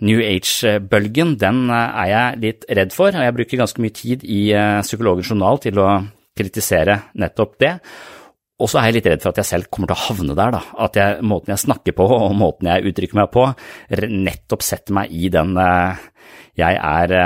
New 0.00 0.22
Age-bølgen, 0.24 1.34
den 1.36 1.66
er 1.68 2.08
jeg 2.08 2.40
litt 2.46 2.66
redd 2.72 2.94
for, 2.96 3.12
og 3.12 3.26
jeg 3.26 3.36
bruker 3.36 3.60
ganske 3.60 3.84
mye 3.84 3.92
tid 3.92 4.24
i 4.24 4.40
Psykologens 4.86 5.28
journal 5.34 5.60
til 5.60 5.80
å 5.82 5.88
kritisere 6.38 6.96
nettopp 7.20 7.58
det. 7.60 7.74
Og 8.62 8.70
så 8.70 8.80
er 8.80 8.88
jeg 8.88 8.96
litt 8.96 9.08
redd 9.10 9.24
for 9.24 9.34
at 9.34 9.42
jeg 9.42 9.50
selv 9.50 9.68
kommer 9.68 9.90
til 9.90 9.98
å 9.98 10.04
havne 10.06 10.36
der, 10.38 10.54
da. 10.54 10.62
At 10.86 10.96
jeg, 10.96 11.20
måten 11.28 11.52
jeg 11.52 11.60
snakker 11.60 11.96
på 11.98 12.06
og 12.08 12.36
måten 12.38 12.70
jeg 12.70 12.88
uttrykker 12.88 13.20
meg 13.20 13.28
på, 13.34 13.44
nettopp 14.08 14.64
setter 14.64 14.96
meg 14.96 15.12
i 15.12 15.28
den 15.34 15.56
jeg 16.56 16.80
er 16.80 17.16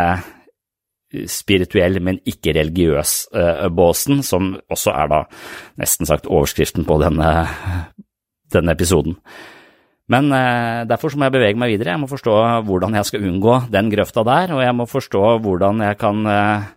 spirituell, 1.30 2.00
men 2.02 2.18
ikke 2.26 2.56
religiøs 2.56 3.18
båsen, 3.78 4.24
som 4.26 4.56
også 4.72 4.90
er 4.90 5.12
da 5.12 5.20
nesten 5.78 6.08
sagt 6.08 6.26
overskriften 6.26 6.88
på 6.88 6.98
denne, 7.04 7.34
denne 8.50 8.74
episoden. 8.74 9.20
Men 10.12 10.30
eh, 10.30 10.84
derfor 10.86 11.16
må 11.18 11.26
jeg 11.26 11.34
bevege 11.34 11.58
meg 11.58 11.72
videre. 11.72 11.96
Jeg 11.96 12.02
må 12.04 12.10
forstå 12.10 12.36
hvordan 12.68 12.94
jeg 12.98 13.08
skal 13.08 13.26
unngå 13.26 13.58
den 13.74 13.90
grøfta 13.90 14.22
der, 14.26 14.54
og 14.54 14.62
jeg 14.62 14.76
må 14.78 14.86
forstå 14.90 15.24
hvordan 15.42 15.82
jeg 15.88 15.98
kan 16.02 16.30
eh, 16.30 16.72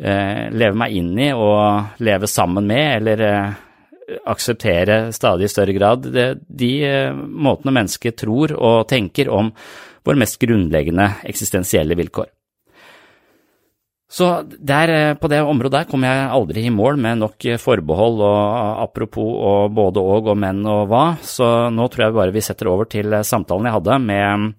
eh 0.00 0.44
leve 0.52 0.76
meg 0.76 0.96
inn 0.96 1.12
i 1.18 1.30
og 1.32 2.00
leve 2.04 2.28
sammen 2.28 2.68
med, 2.68 2.86
eller 3.00 3.24
eh, 3.24 3.58
akseptere 4.26 5.12
stadig 5.12 5.46
i 5.46 5.52
større 5.52 5.76
grad 5.76 6.08
de, 6.12 6.26
de 6.40 6.72
eh, 6.84 7.14
måtene 7.14 7.74
mennesket 7.78 8.18
tror 8.24 8.52
og 8.56 8.88
tenker 8.90 9.30
om 9.32 9.52
våre 10.04 10.20
mest 10.20 10.40
grunnleggende 10.40 11.08
eksistensielle 11.28 11.96
vilkår. 11.96 12.28
Så 14.10 14.26
der, 14.58 14.90
eh, 14.90 15.14
på 15.14 15.28
det 15.30 15.38
området 15.46 15.70
der 15.70 15.86
kom 15.86 16.02
jeg 16.02 16.30
aldri 16.34 16.64
i 16.66 16.74
mål 16.74 16.96
med 16.98 17.20
nok 17.22 17.44
forbehold 17.62 18.18
og 18.26 18.82
apropos 18.82 19.36
og 19.38 19.74
både 19.76 20.02
og 20.02 20.30
og 20.32 20.36
men 20.36 20.64
og 20.66 20.88
hva, 20.90 21.04
så 21.22 21.70
nå 21.70 21.86
tror 21.86 22.08
jeg 22.08 22.16
bare 22.16 22.34
vi 22.34 22.42
setter 22.42 22.66
over 22.72 22.90
til 22.90 23.14
samtalen 23.22 23.68
jeg 23.68 23.76
hadde 23.76 23.98
med 24.02 24.56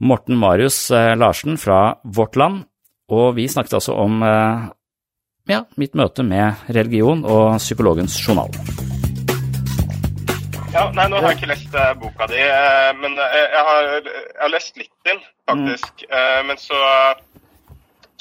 Morten 0.00 0.38
Marius 0.40 0.90
eh, 0.90 1.12
Larsen 1.14 1.58
fra 1.60 1.98
Vårt 2.02 2.36
Land, 2.40 2.64
og 3.12 3.34
vi 3.36 3.44
snakket 3.44 3.76
altså 3.76 3.92
om 3.92 4.22
eh, 4.24 4.64
ja, 5.52 5.60
mitt 5.76 5.92
møte 5.92 6.24
med 6.24 6.64
religion 6.72 7.26
og 7.28 7.58
psykologens 7.60 8.16
journal. 8.24 8.48
Ja, 10.72 10.86
nei, 10.96 11.04
Nå 11.12 11.20
har 11.20 11.34
jeg 11.34 11.42
ikke 11.42 11.52
lest 11.52 11.76
boka 12.00 12.24
di, 12.32 12.40
men 13.02 13.20
jeg 13.20 13.64
har, 13.68 13.90
jeg 14.08 14.40
har 14.40 14.52
lest 14.54 14.80
litt 14.80 14.94
din, 15.04 15.20
faktisk. 15.44 16.06
Mm. 16.08 16.46
Men 16.48 16.56
så 16.56 16.78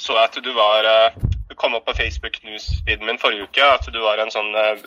så 0.02 0.18
jeg 0.18 0.30
at 0.30 0.40
du 0.44 0.52
var 0.58 0.88
Det 0.88 1.30
Du 1.52 1.56
kom 1.56 1.76
opp 1.76 1.86
på 1.86 1.98
Facebook-newsfeeden 1.98 3.06
min 3.06 3.20
forrige 3.20 3.44
uke 3.44 3.66
at 3.74 3.88
du 3.92 4.00
var 4.00 4.22
en 4.24 4.32
sånn 4.32 4.54
uh, 4.56 4.80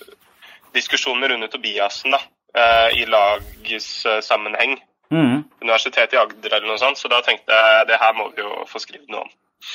diskusjon 0.72 1.18
med 1.20 1.30
Rune 1.30 1.48
Tobiassen 1.52 2.14
da, 2.16 2.20
uh, 2.56 2.88
i 2.96 3.04
lagssammenheng. 3.04 4.78
Mm. 5.12 5.44
Universitetet 5.60 6.16
i 6.16 6.20
Agder 6.22 6.56
eller 6.56 6.70
noe 6.70 6.80
sånt, 6.80 6.98
så 6.98 7.10
da 7.12 7.20
tenkte 7.22 7.52
jeg 7.52 7.86
det 7.90 8.00
her 8.00 8.16
må 8.16 8.30
vi 8.32 8.40
jo 8.40 8.64
få 8.70 8.80
skrevet 8.80 9.12
noe 9.12 9.26
om. 9.26 9.30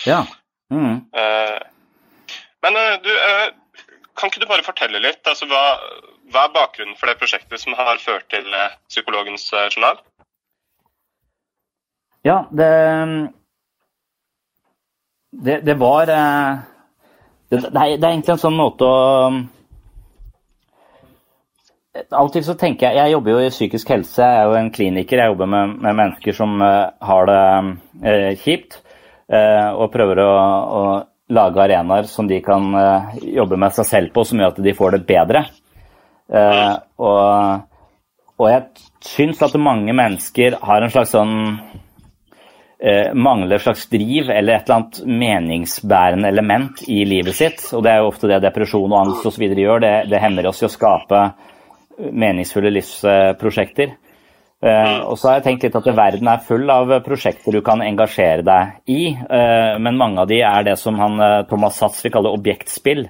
Ja. 0.10 0.24
Mm. 0.74 0.98
Men 2.66 2.80
du, 3.06 3.12
kan 4.18 4.30
ikke 4.30 4.42
du 4.42 4.50
bare 4.50 4.66
fortelle 4.66 5.00
litt? 5.02 5.22
altså 5.30 5.48
hva, 5.50 5.64
hva, 6.34 6.44
er 6.44 6.56
bakgrunnen 6.58 6.98
for 6.98 7.10
det 7.10 7.18
prosjektet 7.22 7.62
som 7.62 7.78
har 7.78 8.02
ført 8.02 8.28
til 8.34 8.50
Psykologens 8.90 9.48
journal? 9.70 10.02
Ja, 12.26 12.42
det 12.52 12.74
det, 15.32 15.62
det 15.66 15.76
var 15.80 16.10
eh, 16.10 16.58
det, 17.50 17.58
det, 17.58 17.70
er, 17.70 17.96
det, 17.98 18.04
er, 18.04 18.12
egentlig 18.12 18.36
en 18.36 18.44
sånn 18.44 18.60
måte 18.60 18.88
å 18.88 19.00
Alltid 22.16 22.46
så 22.46 22.54
tenker 22.56 22.88
jeg 22.88 23.02
Jeg 23.02 23.14
jobber 23.16 23.34
jo 23.34 23.40
i 23.44 23.52
psykisk 23.52 23.90
helse, 23.92 24.24
jeg 24.24 24.40
er 24.40 24.46
jo 24.48 24.56
en 24.56 24.70
kliniker. 24.72 25.20
Jeg 25.20 25.34
jobber 25.34 25.50
med, 25.52 25.74
med 25.84 25.98
mennesker 25.98 26.36
som 26.38 26.54
uh, 26.62 26.94
har 27.04 27.28
det 27.28 28.36
kjipt, 28.40 28.78
og 29.30 29.90
prøver 29.92 30.22
å, 30.24 30.30
å, 30.30 30.84
lage 31.34 31.60
arenaer 31.62 32.08
som 32.10 32.30
de 32.30 32.40
kan 32.46 32.72
jobbe 33.20 33.58
med 33.60 33.76
seg 33.76 33.86
selv 33.90 34.14
på, 34.16 34.24
som 34.26 34.40
gjør 34.40 34.54
at 34.54 34.62
de 34.66 34.74
får 34.78 34.96
det 34.96 35.02
bedre. 35.10 35.44
og 36.98 37.68
og 38.40 38.48
jeg 38.48 38.88
syns 39.04 39.42
at 39.44 39.56
mange 39.60 39.94
mennesker 39.96 40.56
har 40.64 40.84
en 40.84 40.92
slags 40.94 41.12
sånn 41.12 41.34
eh, 42.80 43.14
mangler 43.14 43.62
slags 43.62 43.88
driv 43.92 44.30
eller 44.30 44.56
et 44.56 44.68
eller 44.68 44.80
annet 44.80 45.00
meningsbærende 45.06 46.32
element 46.32 46.84
i 46.88 47.04
livet 47.06 47.36
sitt. 47.36 47.64
Og 47.74 47.84
det 47.86 47.94
er 47.94 48.02
jo 48.02 48.12
ofte 48.12 48.32
det 48.32 48.42
depresjon 48.46 48.90
og 48.90 49.00
angst 49.04 49.30
osv. 49.30 49.48
gjør. 49.52 49.84
Det, 49.84 49.96
det 50.12 50.24
hemmer 50.24 50.50
oss 50.50 50.64
i 50.64 50.70
å 50.70 50.74
skape 50.74 51.24
meningsfulle 52.00 52.72
livsprosjekter. 52.72 53.98
Eh, 54.60 54.98
og 55.08 55.16
så 55.16 55.30
har 55.30 55.38
jeg 55.38 55.46
tenkt 55.46 55.66
litt 55.68 55.76
at 55.80 55.86
verden 55.96 56.28
er 56.28 56.42
full 56.44 56.68
av 56.72 56.92
prosjekter 57.06 57.56
du 57.56 57.62
kan 57.64 57.80
engasjere 57.84 58.44
deg 58.44 58.92
i, 58.92 59.06
eh, 59.16 59.76
men 59.80 60.00
mange 60.00 60.20
av 60.20 60.28
de 60.28 60.42
er 60.44 60.66
det 60.68 60.76
som 60.82 61.00
han, 61.00 61.16
eh, 61.20 61.44
Thomas 61.48 61.78
Satz 61.80 62.04
vil 62.04 62.12
kalle 62.12 62.34
objektspill 62.36 63.06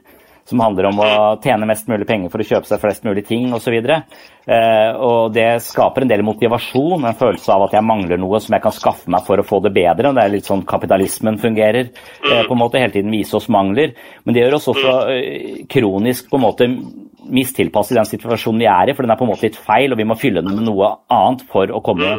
som 0.49 0.61
handler 0.63 0.87
om 0.89 0.99
å 1.03 1.09
tjene 1.43 1.67
mest 1.69 1.89
mulig 1.89 2.07
penger 2.09 2.31
for 2.33 2.41
å 2.41 2.47
kjøpe 2.47 2.69
seg 2.69 2.81
flest 2.81 3.03
mulig 3.05 3.25
ting 3.27 3.51
osv. 3.53 3.75
Eh, 3.79 4.91
og 4.97 5.33
det 5.35 5.47
skaper 5.61 6.05
en 6.05 6.09
del 6.09 6.23
motivasjon, 6.25 7.05
en 7.05 7.17
følelse 7.19 7.53
av 7.53 7.67
at 7.67 7.75
jeg 7.77 7.85
mangler 7.85 8.17
noe 8.21 8.39
som 8.41 8.55
jeg 8.55 8.63
kan 8.63 8.73
skaffe 8.73 9.11
meg 9.13 9.27
for 9.27 9.41
å 9.41 9.45
få 9.45 9.61
det 9.65 9.73
bedre. 9.75 10.13
Det 10.15 10.23
er 10.23 10.33
litt 10.33 10.49
sånn 10.49 10.65
kapitalismen 10.69 11.37
fungerer. 11.41 11.91
Eh, 11.91 12.41
på 12.47 12.57
en 12.57 12.63
måte 12.63 12.79
Hele 12.79 12.95
tiden 12.95 13.11
vise 13.11 13.35
oss 13.35 13.49
mangler. 13.51 13.93
Men 14.23 14.33
det 14.33 14.45
gjør 14.45 14.57
oss 14.57 14.69
også 14.71 14.95
eh, 15.13 15.61
kronisk 15.69 16.31
på 16.31 16.39
en 16.39 16.45
måte 16.47 16.69
mistilpasset 17.29 17.93
i 17.93 17.99
den 17.99 18.09
situasjonen 18.09 18.63
vi 18.63 18.69
er 18.71 18.89
i, 18.89 18.97
for 18.97 19.05
den 19.05 19.13
er 19.13 19.19
på 19.19 19.27
en 19.27 19.33
måte 19.33 19.45
litt 19.45 19.59
feil, 19.59 19.93
og 19.93 19.99
vi 19.99 20.07
må 20.07 20.17
fylle 20.17 20.41
den 20.41 20.55
med 20.55 20.65
noe 20.65 20.95
annet 21.13 21.43
for 21.51 21.69
å 21.69 21.83
komme 21.85 22.17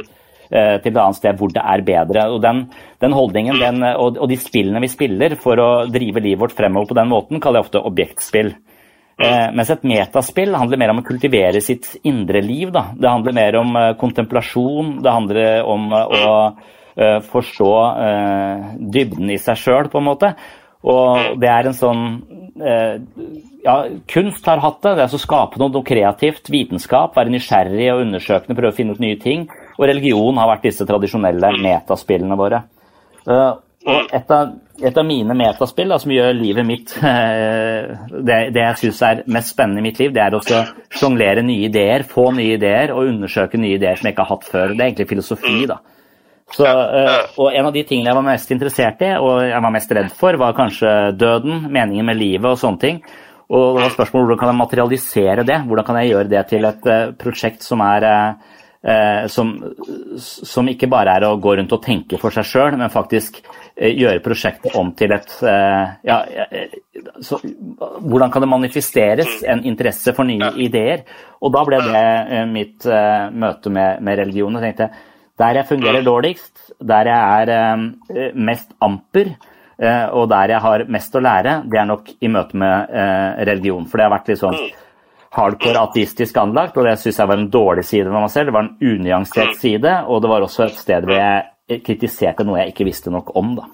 til 0.51 0.91
et 0.91 0.97
annet 0.99 1.15
sted 1.15 1.39
hvor 1.39 1.53
det 1.55 1.63
er 1.63 1.85
bedre. 1.87 2.25
Og 2.35 2.41
Den, 2.43 2.65
den 2.99 3.15
holdningen 3.15 3.61
den, 3.61 3.85
og, 3.93 4.19
og, 4.19 4.27
de 4.31 4.39
spillene 4.41 4.83
vi 4.83 4.91
spiller 4.91 5.37
for 5.39 5.63
å 5.63 5.71
drive 5.87 6.23
livet 6.25 6.43
vårt 6.43 6.57
fremover 6.59 6.91
på 6.91 6.99
den 6.99 7.13
måten, 7.13 7.39
kaller 7.39 7.61
jeg 7.61 7.69
ofte 7.69 7.85
objektspill. 7.87 8.51
Eh, 9.21 9.51
mens 9.53 9.69
et 9.69 9.83
metaspill 9.85 10.55
handler 10.57 10.81
mer 10.81 10.95
om 10.95 11.03
å 11.03 11.05
kultivere 11.05 11.61
sitt 11.61 11.93
indre 12.09 12.41
liv. 12.45 12.71
Da. 12.73 12.87
Det 12.97 13.11
handler 13.11 13.37
mer 13.37 13.59
om 13.61 13.77
eh, 13.77 13.93
kontemplasjon, 14.01 14.95
det 15.05 15.13
handler 15.13 15.69
om 15.69 15.91
eh, 15.93 16.15
å 16.17 16.31
eh, 16.97 17.19
forstå 17.29 17.75
eh, 18.07 18.71
dybden 18.97 19.35
i 19.35 19.37
seg 19.43 19.61
sjøl, 19.61 19.91
på 19.93 20.01
en 20.01 20.09
måte. 20.09 20.33
Og 20.89 21.37
det 21.43 21.51
er 21.53 21.67
en 21.69 21.77
sånn 21.77 22.05
ja, 22.61 23.75
Kunst 24.09 24.47
har 24.49 24.63
hatt 24.65 24.79
det. 24.81 24.95
Det 24.97 25.03
er 25.05 25.17
å 25.17 25.21
skape 25.21 25.61
noe, 25.61 25.69
noe 25.75 25.85
kreativt. 25.85 26.49
Vitenskap, 26.49 27.13
være 27.19 27.35
nysgjerrig 27.35 27.91
og 27.93 28.01
undersøkende, 28.07 28.57
prøve 28.57 28.73
å 28.73 28.77
finne 28.79 28.97
ut 28.97 29.03
nye 29.05 29.19
ting. 29.21 29.45
Og 29.81 29.89
religion 29.89 30.37
har 30.37 30.49
vært 30.51 30.67
disse 30.69 30.85
tradisjonelle 30.85 31.55
metaspillene 31.57 32.37
våre. 32.37 32.61
Uh, 33.25 33.55
og 33.89 34.11
et 34.13 34.33
av, 34.37 34.51
et 34.77 34.99
av, 35.01 35.07
mine 35.09 35.33
metaspill 35.37 35.89
da, 35.89 35.97
som 36.03 36.13
gjør 36.13 36.35
livet 36.37 36.67
mitt 36.69 36.93
uh, 37.01 37.95
det, 38.29 38.51
det, 38.53 38.61
jeg 38.61 38.81
syns 38.83 39.01
er 39.09 39.23
mest 39.33 39.55
spennende 39.55 39.81
i 39.81 39.87
mitt 39.89 40.01
liv, 40.03 40.13
det 40.13 40.21
er 40.27 40.37
å 40.37 40.43
sjonglere 40.45 41.45
nye 41.47 41.71
ideer, 41.71 42.05
få 42.09 42.29
nye 42.37 42.59
ideer 42.59 42.93
og 42.93 43.09
undersøke 43.09 43.61
nye 43.61 43.79
ideer 43.79 43.97
som 43.97 44.11
jeg 44.11 44.19
ikke 44.19 44.29
har 44.29 44.35
hatt 44.35 44.53
før. 44.53 44.77
Det 44.77 44.85
er 44.85 44.91
egentlig 44.91 45.09
filosofi, 45.15 45.57
da. 45.73 45.81
Så, 46.51 46.67
uh, 46.67 47.17
og 47.41 47.57
En 47.57 47.71
av 47.71 47.73
de 47.73 47.87
tingene 47.87 48.11
jeg 48.11 48.21
var 48.21 48.27
mest 48.27 48.53
interessert 48.53 49.03
i 49.07 49.11
og 49.17 49.33
jeg 49.47 49.65
var 49.65 49.77
mest 49.79 49.97
redd 49.97 50.13
for, 50.21 50.37
var 50.45 50.61
kanskje 50.61 50.95
døden, 51.17 51.67
meningen 51.73 52.13
med 52.13 52.21
livet 52.21 52.53
og 52.53 52.61
sånne 52.61 52.85
ting. 52.85 53.03
Og 53.51 53.79
det 53.79 53.87
var 53.87 53.97
spørsmålet 53.97 54.29
hvordan 54.29 54.45
kan 54.45 54.53
jeg 54.53 54.61
materialisere 54.61 55.45
det? 55.47 55.61
Hvordan 55.67 55.87
kan 55.87 55.97
jeg 55.99 56.13
gjøre 56.13 56.31
det 56.31 56.49
til 56.53 56.67
et 56.69 56.89
prosjekt 57.19 57.65
som 57.67 57.81
er 57.83 58.05
Eh, 58.07 58.60
som, 58.81 59.51
som, 60.17 60.69
ikke 60.73 60.89
bare 60.89 61.19
er 61.19 61.27
å 61.29 61.35
gå 61.37 61.53
rundt 61.59 61.73
og 61.77 61.83
tenke 61.85 62.17
for 62.21 62.33
seg 62.33 62.47
sjøl, 62.49 62.79
men 62.81 62.93
faktisk 62.93 63.43
eh, 63.43 63.93
gjøre 63.93 64.23
prosjektet 64.25 64.77
om 64.81 64.95
til 64.97 65.13
et 65.13 65.35
eh, 65.45 65.93
ja, 66.09 66.17
så, 67.21 67.37
Hvordan 68.01 68.33
kan 68.33 68.41
det 68.41 68.49
manifesteres 68.49 69.43
en 69.45 69.67
interesse 69.69 70.17
for 70.17 70.25
nye 70.25 70.49
ideer? 70.65 71.05
Og 71.45 71.53
da 71.53 71.67
ble 71.69 71.83
det 71.85 72.43
mitt 72.49 72.89
møte 72.89 73.73
med, 73.73 74.01
med 74.05 74.21
religion. 74.25 74.57
Jeg 74.57 74.71
tenkte 74.71 74.91
der 75.41 75.61
jeg 75.61 75.69
fungerer 75.69 76.05
dårligst, 76.05 76.67
der 76.85 77.09
jeg 77.09 77.53
er 77.53 78.33
mest 78.37 78.75
amper, 78.85 79.33
og 80.13 80.27
der 80.29 80.53
jeg 80.53 80.61
har 80.61 80.85
mest 80.93 81.17
å 81.17 81.23
lære, 81.25 81.55
det 81.73 81.81
er 81.81 81.89
nok 81.89 82.11
i 82.21 82.29
møte 82.29 82.61
med 82.61 82.93
religion. 83.49 83.87
For 83.89 83.97
det 83.97 84.05
har 84.05 84.13
vært 84.13 84.29
litt 84.29 84.43
sånn 84.43 84.59
hardcore 85.31 85.85
ateistisk 85.87 86.39
anlagt, 86.43 86.77
og 86.77 86.87
det 86.89 86.97
syns 86.99 87.21
jeg 87.21 87.31
var 87.31 87.39
en 87.39 87.51
dårlig 87.53 87.85
side 87.87 88.09
ved 88.09 88.19
meg 88.19 88.33
selv. 88.33 88.51
Det 88.51 88.57
var 88.57 88.67
en 88.67 88.95
unyansert 88.95 89.57
side, 89.61 89.97
og 90.07 90.23
det 90.23 90.31
var 90.33 90.47
også 90.47 90.67
et 90.67 90.81
sted 90.81 91.07
hvor 91.07 91.19
jeg 91.19 91.83
kritiserte 91.87 92.47
noe 92.47 92.59
jeg 92.63 92.73
ikke 92.73 92.89
visste 92.89 93.13
nok 93.15 93.31
om. 93.39 93.55
da. 93.61 93.69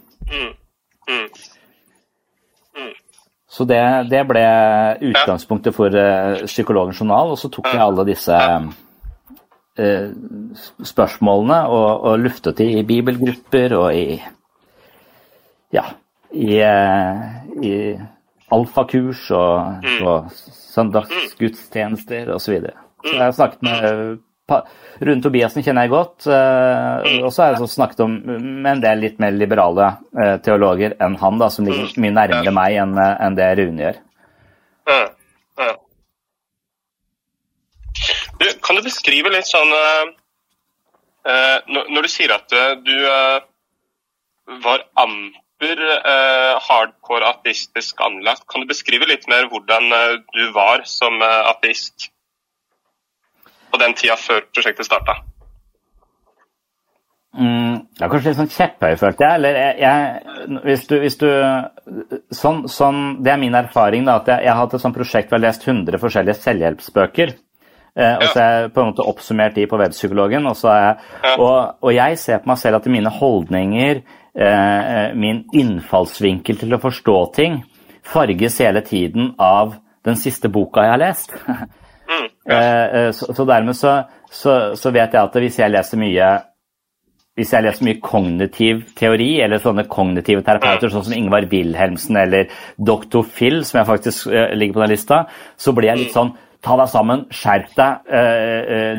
Så 3.56 3.64
det, 3.64 3.80
det 4.10 4.20
ble 4.28 4.42
utgangspunktet 5.12 5.72
for 5.72 5.94
uh, 5.96 6.42
Psykologens 6.44 7.00
journal, 7.00 7.32
og 7.32 7.38
så 7.40 7.48
tok 7.48 7.70
jeg 7.72 7.80
alle 7.80 8.04
disse 8.04 8.36
uh, 8.36 10.08
spørsmålene 10.84 11.62
og, 11.72 11.88
og, 11.94 12.18
luftet 12.20 12.58
de 12.60 12.66
i 12.82 12.84
bibelgrupper 12.84 13.76
og 13.78 13.96
i 13.96 14.18
ja, 15.72 15.86
i, 16.36 16.50
uh, 16.60 17.64
i 17.64 17.72
alfakurs 18.52 19.24
og, 19.32 19.88
og 20.04 20.28
søndagsgudstjenester 20.76 22.30
osv. 22.36 22.60
Så, 22.60 22.76
så 23.02 23.12
jeg 23.16 23.24
har 23.24 23.36
snakket 23.36 23.66
med 23.66 24.16
Rune 24.46 25.22
Tobiassen 25.22 25.64
kjenner 25.66 25.86
jeg 25.86 25.92
godt. 25.92 26.26
Eh, 26.30 27.16
og 27.26 27.32
så 27.34 27.42
har 27.42 27.56
jeg 27.56 27.70
snakket 27.72 28.02
om, 28.04 28.12
med 28.62 28.70
en 28.76 28.84
del 28.84 29.02
litt 29.02 29.18
mer 29.22 29.34
liberale 29.34 29.88
eh, 30.16 30.36
teologer 30.44 30.94
enn 31.02 31.18
han, 31.20 31.40
da, 31.42 31.50
som 31.50 31.66
ligger 31.66 31.90
mye 32.02 32.14
nærmere 32.14 32.54
meg 32.54 32.78
enn 32.84 32.94
eh, 33.02 33.32
det 33.38 33.48
Rune 33.60 33.86
gjør. 33.86 33.98
Du, 38.36 38.46
kan 38.62 38.76
du 38.76 38.84
beskrive 38.84 39.32
litt 39.32 39.48
sånn 39.48 39.70
Når 41.72 42.04
du 42.04 42.08
sier 42.12 42.34
at 42.34 42.52
du 42.84 42.92
var 44.62 44.84
amper 45.56 45.80
uh, 45.80 46.60
hardcore 46.60 47.24
ateistisk 47.24 48.00
anlagt. 48.00 48.46
Kan 48.48 48.62
du 48.62 48.66
beskrive 48.66 49.06
litt 49.06 49.26
mer 49.28 49.48
hvordan 49.48 49.92
uh, 49.92 50.18
du 50.34 50.52
var 50.52 50.84
som 50.84 51.20
uh, 51.20 51.50
ateist 51.50 52.10
på 53.70 53.78
den 53.78 53.94
tida 53.94 54.16
før 54.16 54.44
prosjektet 54.52 54.86
starta? 54.86 55.22
Mm, 57.36 57.84
er 58.00 58.08
kanskje 58.08 58.30
litt 58.30 58.38
sånn 58.38 58.52
kjepphøy, 58.52 58.96
følte 58.96 59.24
jeg. 59.24 59.34
Eller 59.34 59.56
jeg, 59.60 59.80
jeg 59.80 60.60
hvis, 60.64 60.86
du, 60.88 60.94
hvis 61.00 61.18
du, 61.20 61.26
sånn, 62.32 62.62
sånn, 62.68 63.22
Det 63.22 63.32
er 63.32 63.40
min 63.40 63.54
erfaring, 63.54 64.06
da, 64.06 64.20
at 64.22 64.28
jeg, 64.28 64.46
jeg 64.46 64.52
har 64.52 64.62
hatt 64.62 64.76
et 64.76 64.84
sånt 64.84 64.96
prosjekt 64.96 65.28
hvor 65.28 65.36
jeg 65.36 65.44
har 65.44 65.50
lest 65.50 65.66
100 65.68 66.00
forskjellige 66.00 66.40
selvhjelpsbøker. 66.44 67.34
Eh, 67.96 68.14
og 68.20 68.24
så 68.28 68.40
har 68.40 68.54
jeg 68.54 68.72
på 68.72 68.80
en 68.82 68.88
måte 68.90 69.04
oppsummert 69.08 69.54
de 69.56 69.66
på 69.68 69.76
Webpsykologen. 69.80 70.48
Og, 70.48 70.64
jeg, 70.64 70.96
og, 71.36 71.76
og 71.80 71.92
jeg 71.96 72.18
ser 72.20 72.40
på 72.40 72.52
meg 72.52 72.60
selv 72.60 72.80
at 72.80 72.88
mine 72.92 73.12
holdninger, 73.12 74.00
Eh, 74.00 74.25
min 74.36 75.38
innfallsvinkel 75.56 76.58
til 76.60 76.76
å 76.76 76.80
forstå 76.82 77.16
ting 77.32 77.54
farges 78.06 78.60
hele 78.60 78.82
tiden 78.84 79.34
av 79.38 79.74
den 80.06 80.18
siste 80.18 80.50
boka 80.52 80.86
jeg 80.86 80.94
har 80.96 81.04
lest. 81.08 81.36
Mm, 82.06 82.26
eh, 82.54 82.84
eh, 82.96 83.08
så, 83.10 83.32
så, 83.34 83.42
dermed 83.42 83.74
så, 83.74 83.92
så, 84.30 84.52
så, 84.78 84.90
vet 84.94 85.10
jeg 85.16 85.26
at 85.26 85.38
hvis 85.42 85.56
jeg 85.58 85.72
leser 85.74 85.98
mye 85.98 86.28
hvis 87.34 87.50
jeg 87.50 87.66
leser 87.66 87.82
mye 87.82 87.98
kognitiv 87.98 88.84
teori, 88.94 89.40
eller 89.42 89.58
sånne 89.58 89.88
kognitive 89.90 90.44
terapeuter, 90.46 90.92
sånn 90.92 91.02
som 91.08 91.16
Ingvar 91.16 91.48
Wilhelmsen 91.50 92.20
eller 92.20 92.46
Dr. 92.78 93.26
Phil, 93.26 93.58
som 93.66 93.80
jeg 93.80 93.88
faktisk 93.90 94.30
ligger 94.30 94.76
på 94.76 94.84
den 94.84 94.92
lista, 94.94 95.18
så 95.58 95.74
blir 95.74 95.90
jeg 95.90 96.04
litt 96.04 96.14
sånn 96.14 96.30
Ta 96.62 96.78
deg 96.78 96.88
sammen, 96.94 97.26
skjerp 97.34 97.74
deg, 97.76 98.06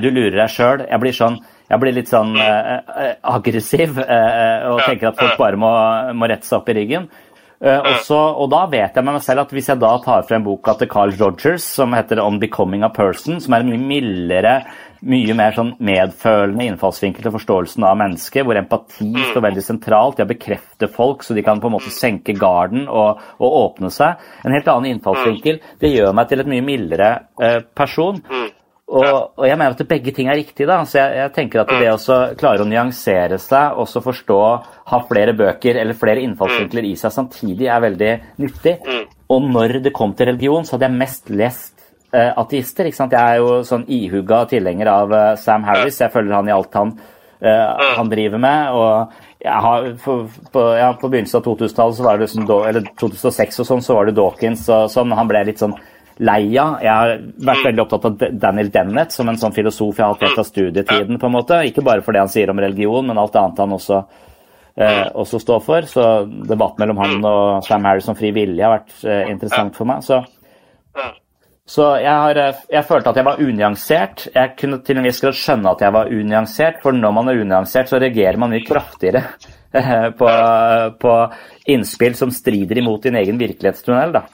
du 0.04 0.06
lurer 0.12 0.38
deg 0.38 0.52
sjøl. 0.52 0.84
Jeg 0.86 1.02
blir 1.02 1.16
sånn 1.16 1.40
jeg 1.68 1.84
blir 1.84 1.96
litt 1.98 2.12
sånn 2.12 2.36
eh, 2.40 3.16
aggressiv 3.28 3.98
eh, 4.00 4.68
og 4.72 4.84
tenker 4.86 5.12
at 5.12 5.20
folk 5.20 5.40
bare 5.40 5.60
må, 5.60 5.72
må 6.16 6.30
rette 6.32 6.48
seg 6.48 6.62
opp 6.62 6.70
i 6.72 6.78
ryggen. 6.78 7.10
Eh, 7.58 7.80
også, 7.90 8.18
og 8.38 8.52
da 8.54 8.66
vet 8.70 8.94
jeg 8.96 9.04
med 9.04 9.16
meg 9.18 9.24
selv 9.26 9.42
at 9.42 9.54
hvis 9.56 9.68
jeg 9.72 9.82
da 9.82 9.96
tar 10.04 10.28
frem 10.30 10.44
boka 10.46 10.76
til 10.78 10.90
Carl 10.92 11.16
Rogers 11.18 11.66
som 11.66 11.96
heter 11.98 12.22
'On 12.22 12.38
Becoming 12.40 12.84
a 12.86 12.90
Person', 12.94 13.42
som 13.42 13.54
er 13.54 13.66
en 13.66 13.72
mye 13.72 13.88
mildere, 13.92 14.54
mye 15.02 15.34
mer 15.34 15.58
sånn 15.58 15.74
medfølende 15.82 16.68
innfallsvinkel 16.70 17.26
til 17.26 17.34
forståelsen 17.34 17.84
av 17.84 17.98
mennesket, 17.98 18.46
hvor 18.46 18.58
empati 18.58 19.10
står 19.32 19.46
veldig 19.50 19.64
sentralt 19.66 20.20
jeg 20.22 20.28
bekrefter 20.28 20.88
bekrefte 20.88 20.96
folk 20.96 21.24
så 21.24 21.34
de 21.34 21.44
kan 21.44 21.60
på 21.60 21.68
en 21.68 21.76
måte 21.76 21.92
senke 21.92 22.34
garden 22.38 22.88
og, 22.88 23.20
og 23.40 23.58
åpne 23.64 23.92
seg. 23.92 24.22
En 24.46 24.54
helt 24.54 24.68
annen 24.68 24.94
innfallsvinkel. 24.94 25.60
Det 25.80 25.92
gjør 25.92 26.14
meg 26.14 26.30
til 26.30 26.40
et 26.40 26.48
mye 26.48 26.66
mildere 26.66 27.12
person. 27.76 28.22
Og, 28.88 29.34
og, 29.36 29.44
jeg 29.44 29.58
mener 29.60 29.76
at 29.76 29.90
begge 29.90 30.14
ting 30.16 30.30
er 30.32 30.38
riktig. 30.40 30.68
da, 30.68 30.80
så 30.88 31.02
jeg, 31.02 31.16
jeg 31.20 31.32
tenker 31.36 31.64
at 31.64 31.72
Det 31.76 31.90
å 31.92 32.20
klare 32.40 32.64
å 32.64 32.70
nyansere 32.70 33.40
seg, 33.42 33.76
også 33.84 34.02
forstå, 34.06 34.38
ha 34.92 35.00
flere 35.10 35.34
bøker 35.36 35.80
eller 35.82 35.98
flere 35.98 36.24
innfallsvinkler 36.24 36.88
i 36.88 36.94
seg 37.00 37.12
samtidig, 37.12 37.68
er 37.68 37.84
veldig 37.84 38.14
nyttig. 38.40 38.78
Og 39.34 39.50
når 39.52 39.82
det 39.84 39.96
kom 39.96 40.16
til 40.16 40.32
religion, 40.32 40.64
så 40.64 40.78
hadde 40.78 40.88
jeg 40.88 41.00
mest 41.02 41.34
lest 41.36 41.84
uh, 42.16 42.32
ateister. 42.40 42.88
ikke 42.88 43.02
sant? 43.02 43.18
Jeg 43.18 43.36
er 43.36 43.44
jo 43.44 43.60
sånn 43.68 43.84
ihuga 43.92 44.46
tilhenger 44.48 44.94
av 44.94 45.12
uh, 45.12 45.36
Sam 45.42 45.68
Harris. 45.68 46.00
Jeg 46.00 46.14
følger 46.14 46.38
han 46.40 46.48
i 46.48 46.56
alt 46.56 46.80
han, 46.80 46.96
uh, 47.44 47.92
han 48.00 48.14
driver 48.14 48.40
med. 48.40 48.72
og 48.72 49.26
har, 49.48 49.92
på, 50.04 50.16
på, 50.52 50.64
ja, 50.80 50.94
på 50.98 51.12
begynnelsen 51.12 51.42
av 51.42 51.46
2000-tallet, 51.46 52.40
eller 52.72 52.88
2006 53.00 53.62
og 53.62 53.68
sånn, 53.68 53.84
så 53.86 54.00
var 54.00 54.08
det 54.08 54.16
Dawkins 54.18 54.64
og 54.72 54.88
sånn. 54.92 55.14
Han 55.16 55.30
ble 55.30 55.44
litt 55.52 55.62
sånn 55.62 55.76
lei 56.18 56.58
av. 56.58 56.78
Jeg 56.82 56.94
har 56.94 57.14
vært 57.50 57.66
veldig 57.68 57.84
opptatt 57.84 58.08
av 58.10 58.38
Daniel 58.42 58.72
Dennett 58.74 59.14
som 59.14 59.30
en 59.30 59.38
sånn 59.40 59.56
filosof 59.56 60.00
jeg 60.00 60.06
har 60.06 60.16
hatt 60.16 60.26
helt 60.26 60.42
av 60.42 60.48
studietiden. 60.48 61.20
på 61.20 61.30
en 61.30 61.36
måte. 61.36 61.60
Ikke 61.68 61.86
bare 61.86 62.02
for 62.02 62.14
det 62.14 62.24
han 62.26 62.32
sier 62.32 62.50
om 62.50 62.60
religion, 62.60 63.06
men 63.08 63.18
alt 63.18 63.36
annet 63.36 63.60
han 63.60 63.76
også, 63.78 64.02
eh, 64.78 65.06
også 65.14 65.40
står 65.40 65.62
for. 65.62 65.82
Så 65.82 66.04
debatten 66.26 66.80
mellom 66.80 66.98
han 66.98 67.26
og 67.26 67.64
Sam 67.66 67.86
Harris 67.86 68.10
om 68.10 68.16
fri 68.16 68.32
vilje 68.32 68.64
har 68.64 68.80
vært 68.80 69.04
eh, 69.04 69.30
interessant 69.32 69.76
for 69.76 69.86
meg. 69.86 70.04
Så, 70.04 70.24
så 71.68 72.00
jeg, 72.02 72.14
har, 72.14 72.38
eh, 72.38 72.64
jeg 72.72 72.88
følte 72.88 73.10
at 73.10 73.16
jeg 73.22 73.26
var 73.26 73.44
unyansert. 73.44 74.28
Jeg 74.34 74.56
kunne 74.58 74.82
til 74.82 74.98
en 74.98 75.04
viss 75.04 75.22
grad 75.22 75.38
skjønne 75.38 75.76
at 75.76 75.82
jeg 75.86 75.94
var 75.94 76.10
unyansert, 76.10 76.82
for 76.82 76.92
når 76.92 77.14
man 77.14 77.30
er 77.30 77.44
unyansert, 77.44 77.90
så 77.90 78.02
reagerer 78.02 78.38
man 78.38 78.50
mye 78.50 78.66
kraftigere 78.66 79.24
eh, 79.74 80.10
på, 80.18 80.34
på 80.98 81.14
innspill 81.68 82.16
som 82.16 82.32
strider 82.32 82.82
imot 82.82 83.04
din 83.04 83.22
egen 83.22 83.38
virkelighetstunnel. 83.38 84.18
da. 84.18 84.26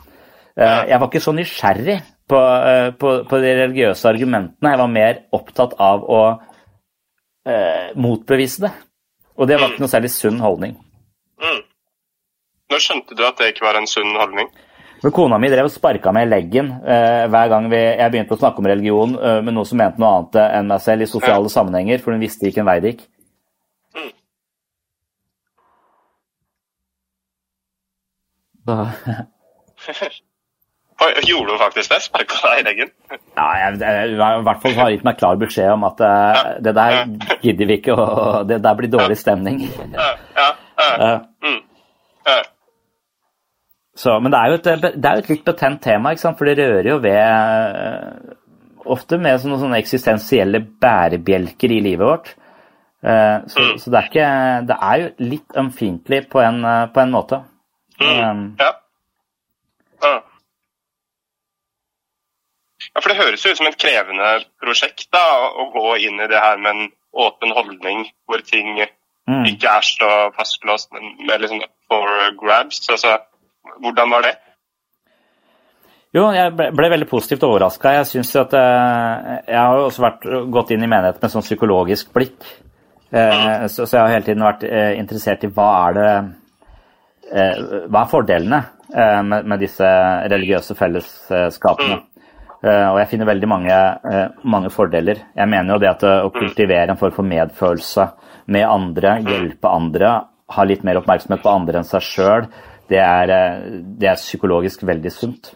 Eh, 0.60 0.82
Jeg 0.92 1.00
var 1.02 1.10
ikke 1.10 1.24
så 1.24 1.34
nysgjerrig 1.34 1.98
på, 2.30 2.40
eh, 2.40 2.90
på, 3.00 3.14
på 3.30 3.40
de 3.44 3.54
religiøse 3.64 4.10
argumentene. 4.10 4.74
Jeg 4.74 4.82
var 4.84 4.92
mer 4.92 5.22
opptatt 5.34 5.74
av 5.82 6.04
å 6.06 6.20
eh, 7.50 7.94
motbevise 7.96 8.68
det. 8.68 8.74
Og 9.34 9.50
det 9.50 9.58
var 9.60 9.72
ikke 9.74 9.82
noe 9.82 9.90
særlig 9.92 10.12
sunn 10.14 10.38
holdning. 10.44 10.76
Mm. 11.42 11.64
Når 12.70 12.84
skjønte 12.86 13.18
du 13.18 13.24
at 13.26 13.42
det 13.42 13.54
ikke 13.54 13.66
var 13.66 13.80
en 13.80 13.90
sunn 13.90 14.14
holdning? 14.20 14.52
Men 15.04 15.12
kona 15.12 15.36
mi 15.42 15.50
drev 15.52 15.68
og 15.68 15.74
sparka 15.74 16.14
meg 16.16 16.30
i 16.30 16.32
leggen 16.32 16.70
eh, 16.88 17.26
hver 17.28 17.50
gang 17.52 17.66
vi, 17.74 17.80
jeg 18.00 18.12
begynte 18.14 18.38
å 18.38 18.40
snakke 18.40 18.62
om 18.62 18.70
religion 18.70 19.18
eh, 19.20 19.42
med 19.44 19.58
noe 19.58 19.68
som 19.68 19.82
mente 19.82 20.00
noe 20.00 20.14
annet 20.22 20.38
enn 20.46 20.70
meg 20.70 20.80
selv 20.86 21.04
i 21.04 21.10
sosiale 21.12 21.50
sammenhenger, 21.52 22.00
for 22.00 22.16
hun 22.16 22.24
visste 22.24 22.48
ikke 22.48 22.62
en 22.64 22.70
vei 22.70 22.78
det 22.86 22.94
gikk. 22.94 23.04
Da, 28.64 28.78
Oi, 29.90 30.08
Gjorde 31.28 31.52
du 31.52 31.58
faktisk 31.60 31.92
det? 31.92 32.00
Sparka 32.06 32.38
deg 32.46 32.62
i 32.62 32.66
leggen? 32.68 32.90
Nei, 33.12 33.52
jeg, 33.60 33.80
jeg, 33.82 34.12
i 34.14 34.18
hvert 34.46 34.62
fall 34.64 34.76
har 34.78 34.92
gitt 34.94 35.06
meg 35.08 35.18
klar 35.20 35.40
beskjed 35.42 35.72
om 35.74 35.86
at 35.88 36.02
uh, 36.06 36.42
det 36.64 36.74
der 36.78 36.98
gidder 37.44 37.70
vi 37.70 37.78
ikke, 37.80 37.96
og 37.98 38.48
det 38.50 38.60
der 38.64 38.78
blir 38.80 38.92
dårlig 38.94 39.18
stemning. 39.20 39.64
Ja, 39.96 40.10
ja, 40.38 40.50
ja. 40.80 41.16
Mm. 41.44 41.62
Så, 43.96 44.16
men 44.20 44.34
det 44.34 44.40
er, 44.40 44.48
jo 44.50 44.56
et, 44.58 44.70
det 44.98 45.06
er 45.06 45.20
jo 45.20 45.24
et 45.24 45.30
litt 45.30 45.44
betent 45.46 45.82
tema, 45.86 46.14
ikke 46.14 46.24
sant? 46.24 46.38
for 46.40 46.50
det 46.50 46.56
rører 46.58 46.88
jo 46.90 46.96
ved 47.04 47.20
eh, 47.22 48.32
Ofte 48.94 49.20
med 49.22 49.38
sånne, 49.40 49.60
sånne 49.62 49.78
eksistensielle 49.80 50.60
bærebjelker 50.82 51.72
i 51.72 51.78
livet 51.86 52.04
vårt. 52.04 52.32
Eh, 53.06 53.46
Så, 53.48 53.68
så 53.80 53.94
det, 53.94 54.00
er 54.00 54.10
ikke, 54.10 54.32
det 54.72 54.78
er 54.90 54.98
jo 55.04 55.12
litt 55.30 55.60
ømfintlig 55.62 56.20
på 56.34 56.42
en, 56.44 56.60
på 56.94 57.04
en 57.06 57.14
måte. 57.14 57.44
Um, 58.02 58.48
Ja. 60.04 60.18
Ja. 62.92 63.02
for 63.02 63.12
det 63.12 63.20
høres 63.22 63.46
jo 63.46 63.54
ut 63.54 63.62
som 63.62 63.70
et 63.70 63.80
krevende 63.80 64.30
prosjekt 64.62 65.08
da, 65.14 65.24
å 65.50 65.70
gå 65.74 65.96
inn 66.08 66.20
i 66.20 66.30
det 66.32 66.42
her 66.42 66.60
med 66.62 66.76
en 66.76 66.92
åpen 67.14 67.54
holdning 67.56 68.08
hvor 68.28 68.42
ting 68.46 68.76
mm. 68.80 69.46
ikke 69.52 69.78
er 69.78 69.86
så 69.88 70.10
fastlåst, 70.38 70.92
men 70.96 71.14
mer 71.28 71.44
liksom 71.44 71.64
for 71.92 72.34
grabs. 72.40 72.82
Altså, 72.90 73.18
hvordan 73.84 74.16
var 74.16 74.28
det? 74.28 74.34
Jo, 76.14 76.28
jeg 76.36 76.54
ble, 76.54 76.68
ble 76.78 76.92
veldig 76.94 77.10
positivt 77.10 77.46
overraska. 77.48 77.96
Jeg 77.98 78.10
synes 78.12 78.36
at 78.38 78.54
eh, 78.54 79.32
Jeg 79.48 79.58
har 79.58 79.80
jo 79.80 79.88
også 79.88 80.04
vært, 80.04 80.28
gått 80.54 80.74
inn 80.76 80.86
i 80.86 80.90
menighet 80.90 81.24
med 81.24 81.34
sånn 81.34 81.46
psykologisk 81.46 82.12
blikk. 82.14 82.46
Eh, 83.10 83.66
så, 83.66 83.88
så 83.88 83.98
jeg 83.98 84.02
har 84.02 84.14
hele 84.14 84.28
tiden 84.28 84.46
vært 84.46 84.66
eh, 84.68 84.94
interessert 85.00 85.46
i 85.46 85.52
hva 85.54 85.70
er 85.88 86.00
det 86.00 86.14
Hva 87.34 88.02
er 88.04 88.10
fordelene 88.12 88.58
med, 89.26 89.48
med 89.50 89.62
disse 89.64 89.88
religiøse 90.30 90.76
fellesskapene? 90.78 91.96
Eh, 91.98 92.13
og 92.64 93.00
jeg 93.02 93.10
finner 93.12 93.28
veldig 93.28 93.48
mange, 93.52 93.78
eh, 94.08 94.28
mange 94.48 94.70
fordeler. 94.72 95.20
Jeg 95.36 95.52
mener 95.52 95.76
jo 95.76 95.82
det 95.84 95.90
at 95.90 96.04
eh, 96.08 96.22
å 96.24 96.32
kultivere 96.32 96.94
en 96.94 97.00
form 97.00 97.16
for 97.16 97.28
medfølelse 97.28 98.06
med 98.56 98.68
andre, 98.68 99.18
hjelpe 99.26 99.68
andre, 99.68 100.14
ha 100.54 100.64
litt 100.68 100.86
mer 100.88 101.02
oppmerksomhet 101.02 101.44
på 101.44 101.52
andre 101.52 101.82
enn 101.82 101.90
seg 101.90 102.06
sjøl, 102.08 102.48
det, 102.88 103.02
eh, 103.02 103.68
det 104.00 104.10
er 104.12 104.22
psykologisk 104.22 104.88
veldig 104.88 105.12
sunt. 105.12 105.54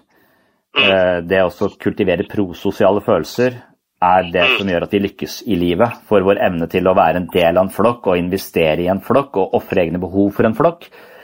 Det 0.78 1.26
Det 1.26 1.40
å 1.42 1.70
kultivere 1.80 2.28
prososiale 2.30 3.02
følelser 3.02 3.56
er 4.04 4.28
det 4.30 4.46
som 4.60 4.68
gjør 4.70 4.84
at 4.86 4.92
vi 4.94 5.00
lykkes 5.08 5.40
i 5.48 5.56
livet. 5.58 6.04
For 6.06 6.22
vår 6.22 6.38
evne 6.44 6.68
til 6.70 6.86
å 6.86 6.94
være 6.94 7.24
en 7.24 7.30
del 7.34 7.58
av 7.58 7.66
en 7.66 7.74
flokk 7.74 8.12
og 8.12 8.20
investere 8.20 8.84
i 8.84 8.92
en 8.92 9.02
flokk 9.02 9.40
og 9.42 9.56
ofre 9.58 9.88
egne 9.88 10.02
behov 10.02 10.36
for 10.36 10.46
en 10.46 10.54
flokk, 10.54 10.86
eh, 10.86 11.17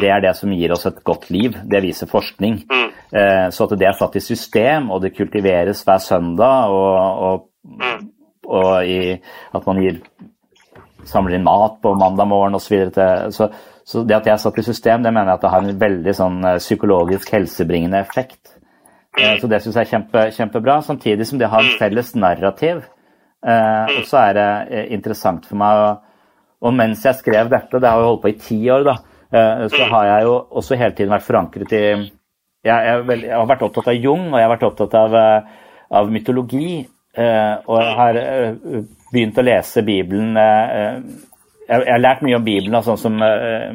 det 0.00 0.08
er 0.08 0.20
det 0.24 0.34
som 0.38 0.52
gir 0.56 0.72
oss 0.72 0.86
et 0.88 1.02
godt 1.04 1.28
liv. 1.30 1.56
Det 1.68 1.82
viser 1.84 2.08
forskning. 2.08 2.62
Eh, 3.12 3.48
Så 3.52 3.66
at 3.66 3.78
det 3.78 3.86
er 3.88 3.92
satt 3.98 4.16
i 4.16 4.20
system, 4.24 4.90
og 4.90 5.02
det 5.02 5.14
kultiveres 5.16 5.82
hver 5.84 5.98
søndag, 6.00 6.70
og, 6.70 6.96
og, 7.26 8.00
og 8.48 8.84
i, 8.86 9.18
at 9.54 9.66
man 9.66 9.82
gir 9.82 10.00
samler 11.04 11.36
inn 11.38 11.44
mat 11.44 11.78
på 11.82 11.94
mandag 11.98 12.28
morgen 12.28 12.54
osv. 12.54 12.90
Så, 12.94 13.30
så 13.32 13.50
Så 13.90 14.04
det 14.06 14.14
at 14.14 14.26
jeg 14.28 14.32
er 14.36 14.38
satt 14.38 14.58
i 14.58 14.62
system, 14.62 15.02
det 15.02 15.10
mener 15.12 15.32
jeg 15.32 15.34
at 15.40 15.42
det 15.42 15.50
har 15.50 15.64
en 15.64 15.78
veldig 15.80 16.12
sånn 16.14 16.44
eh, 16.46 16.58
psykologisk 16.62 17.30
helsebringende 17.34 17.98
effekt. 17.98 18.52
Eh, 19.18 19.36
Så 19.40 19.48
det 19.50 19.62
syns 19.64 19.74
jeg 19.74 19.86
er 19.86 19.90
kjempe, 19.90 20.22
kjempebra, 20.36 20.76
samtidig 20.86 21.26
som 21.26 21.38
det 21.40 21.48
har 21.50 21.64
en 21.64 21.78
felles 21.80 22.12
narrativ. 22.14 22.84
Eh, 23.42 23.86
Og 23.98 24.04
så 24.06 24.16
er 24.28 24.32
det 24.38 24.48
eh, 24.70 24.86
interessant 24.94 25.46
for 25.48 25.56
meg 25.56 25.98
Og 26.62 26.74
mens 26.76 27.02
jeg 27.02 27.14
skrev 27.16 27.48
dette, 27.50 27.80
det 27.80 27.88
har 27.88 27.98
jo 27.98 28.10
holdt 28.12 28.22
på 28.22 28.28
i 28.28 28.38
ti 28.38 28.58
år, 28.70 28.84
da, 28.84 28.92
eh, 28.92 29.09
så 29.30 29.84
har 29.90 30.04
jeg 30.06 30.24
jo 30.26 30.34
også 30.60 30.76
hele 30.78 30.94
tiden 30.98 31.12
vært 31.14 31.26
forankret 31.26 31.72
i 31.72 31.82
jeg, 32.64 33.02
veldig- 33.06 33.28
jeg 33.28 33.36
har 33.38 33.46
vært 33.48 33.62
opptatt 33.62 33.88
av 33.88 33.94
Jung, 33.94 34.26
og 34.32 34.38
jeg 34.38 34.46
har 34.48 34.56
vært 34.56 34.66
opptatt 34.68 34.94
av, 34.94 35.14
eh, 35.14 35.42
av 35.96 36.10
mytologi. 36.12 36.86
eh, 37.16 37.54
Og 37.66 37.80
jeg 37.80 37.94
har 37.96 38.16
eh, 38.16 38.54
begynt 39.12 39.38
å 39.38 39.42
lese 39.46 39.82
Bibelen 39.82 40.36
eh, 40.36 41.00
jeg, 41.68 41.86
har 41.86 41.98
lært 42.02 42.22
mye 42.22 42.36
om 42.36 42.44
Bibelen, 42.44 42.82
sånn 42.82 42.98
som 42.98 43.22
eh, 43.22 43.72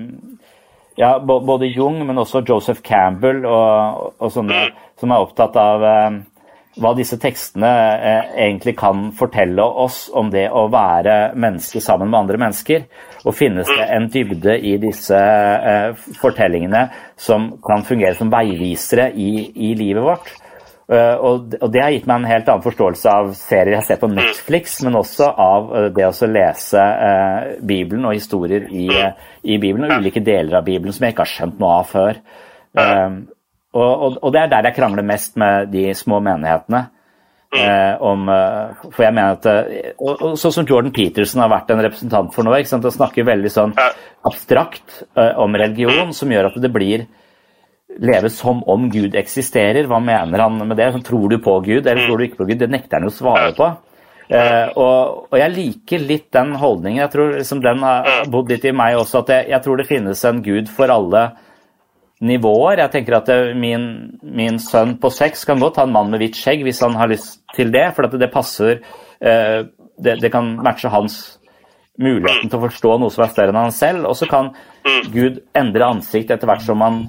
ja, 0.98 1.18
både 1.20 1.68
Jung, 1.74 2.06
men 2.08 2.16
også 2.22 2.44
Joseph 2.48 2.82
Campbell 2.84 3.46
og, 3.46 4.14
og 4.20 4.32
sånne 4.32 4.70
som 5.00 5.12
er 5.12 5.24
opptatt 5.26 5.56
av 5.60 5.84
eh, 5.84 6.20
hva 6.80 6.94
disse 6.96 7.18
tekstene 7.20 7.72
eh, 7.96 8.32
egentlig 8.48 8.76
kan 8.78 9.10
fortelle 9.16 9.64
oss 9.64 10.10
om 10.14 10.30
det 10.30 10.50
å 10.52 10.68
være 10.72 11.34
menneske 11.36 11.82
sammen 11.82 12.10
med 12.12 12.20
andre 12.20 12.38
mennesker. 12.38 12.86
Og 13.26 13.34
finnes 13.34 13.70
det 13.70 13.86
en 13.90 14.08
dybde 14.14 14.58
i 14.62 14.76
disse 14.82 15.18
eh, 15.18 16.08
fortellingene 16.22 16.88
som 17.18 17.56
kan 17.66 17.86
fungere 17.88 18.14
som 18.18 18.30
veivisere 18.34 19.10
i, 19.18 19.48
i 19.70 19.74
livet 19.78 20.06
vårt. 20.06 20.34
Uh, 20.86 21.18
og, 21.18 21.54
det 21.74 21.82
har 21.82 21.94
gitt 21.96 22.04
meg 22.06 22.20
en 22.20 22.28
helt 22.30 22.50
annen 22.52 22.62
forståelse 22.62 23.10
av 23.10 23.32
serier 23.34 23.80
jeg 23.80 23.88
ser 23.88 23.98
på 24.04 24.10
Netflix, 24.12 24.76
men 24.86 25.00
også 25.00 25.32
av 25.42 25.72
eh, 25.74 25.88
det 25.96 26.06
å 26.06 26.28
lese 26.30 26.78
uh, 26.78 27.56
Bibelen 27.66 28.06
og 28.06 28.14
historier 28.14 28.68
i, 28.70 28.86
uh, 28.94 29.32
i 29.42 29.58
Bibelen, 29.58 29.88
og 29.90 30.04
ulike 30.04 30.22
deler 30.22 30.60
av 30.60 30.68
Bibelen 30.68 30.94
som 30.94 31.08
jeg 31.08 31.16
ikke 31.16 31.26
har 31.26 31.32
skjønt 31.32 31.58
noe 31.64 31.80
av 31.80 31.90
før. 31.90 32.22
Og, 33.76 33.90
og, 33.90 34.20
og 34.22 34.32
det 34.36 34.44
er 34.44 34.52
der 34.52 34.70
jeg 34.70 34.78
krangler 34.78 35.08
mest 35.10 35.34
med 35.42 35.74
de 35.74 35.88
små 35.98 36.22
menighetene. 36.24 36.86
Eh, 37.56 38.02
om, 38.04 38.30
eh, 38.30 38.88
for 38.92 39.06
jeg 39.06 39.16
mener 39.16 39.38
at 39.38 39.46
eh, 39.52 39.92
og, 39.98 40.14
og 40.14 40.40
Sånn 40.40 40.54
som 40.58 40.68
Jordan 40.68 40.94
Peterson 40.96 41.44
har 41.44 41.52
vært 41.54 41.72
en 41.74 41.84
representant 41.86 42.34
for 42.36 42.48
noe. 42.48 42.60
ikke 42.60 42.74
sant, 42.74 42.88
Han 42.88 42.96
snakker 42.96 43.28
veldig 43.28 43.52
sånn 43.54 43.76
abstrakt 44.26 45.04
eh, 45.16 45.34
om 45.42 45.56
religion, 45.56 46.12
som 46.16 46.34
gjør 46.34 46.50
at 46.52 46.60
det 46.62 46.74
blir 46.74 47.06
leve 48.02 48.30
som 48.34 48.62
om 48.68 48.90
Gud 48.92 49.16
eksisterer. 49.16 49.88
Hva 49.88 50.02
mener 50.04 50.44
han 50.44 50.60
med 50.62 50.78
det? 50.80 50.92
Sånn, 50.96 51.06
tror 51.06 51.32
du 51.32 51.40
på 51.44 51.60
Gud, 51.66 51.86
eller 51.86 52.08
tror 52.08 52.20
du 52.20 52.28
ikke 52.28 52.42
på 52.44 52.50
Gud? 52.50 52.60
Det 52.64 52.72
nekter 52.72 53.00
han 53.00 53.08
jo 53.08 53.14
å 53.14 53.18
svare 53.20 53.52
på. 53.56 53.70
Eh, 54.26 54.72
og, 54.74 55.28
og 55.30 55.38
jeg 55.38 55.54
liker 55.54 56.02
litt 56.02 56.32
den 56.34 56.56
holdningen. 56.60 57.04
Jeg 57.04 57.14
tror 57.14 57.36
liksom 57.38 57.62
den 57.64 57.84
har 57.86 58.26
bodd 58.32 58.50
litt 58.52 58.66
i 58.66 58.74
meg 58.76 58.98
også, 59.00 59.22
at 59.22 59.34
jeg, 59.36 59.50
jeg 59.54 59.66
tror 59.66 59.80
det 59.80 59.90
finnes 59.90 60.24
en 60.26 60.42
Gud 60.46 60.72
for 60.72 60.92
alle 60.92 61.28
nivåer. 62.24 62.80
Jeg 62.84 62.94
tenker 62.94 63.18
at 63.18 63.32
min, 63.60 63.88
min 64.24 64.60
sønn 64.62 64.96
på 65.02 65.12
seks 65.14 65.44
kan 65.48 65.60
godt 65.62 65.82
ha 65.82 65.88
en 65.88 65.96
mann 65.96 66.12
med 66.14 66.24
hvitt 66.24 66.40
skjegg 66.40 66.64
hvis 66.66 66.84
han 66.86 66.96
har 67.00 67.12
lyst 67.12 67.42
til 67.56 67.74
det, 67.76 67.90
for 67.96 68.08
det 68.08 68.32
passer 68.34 68.80
eh, 69.20 69.66
det, 69.98 70.20
det 70.22 70.32
kan 70.32 70.56
matche 70.64 70.92
hans 70.92 71.40
muligheten 72.02 72.50
til 72.50 72.60
å 72.60 72.66
forstå 72.66 72.96
noe 73.00 73.14
som 73.14 73.24
er 73.26 73.32
større 73.32 73.54
enn 73.54 73.62
han 73.66 73.76
selv. 73.76 74.08
Og 74.10 74.18
så 74.20 74.28
kan 74.32 74.52
Gud 75.14 75.42
endre 75.56 75.92
ansikt 75.92 76.34
etter 76.34 76.50
hvert 76.50 76.66
som 76.66 76.80
man, 76.82 77.06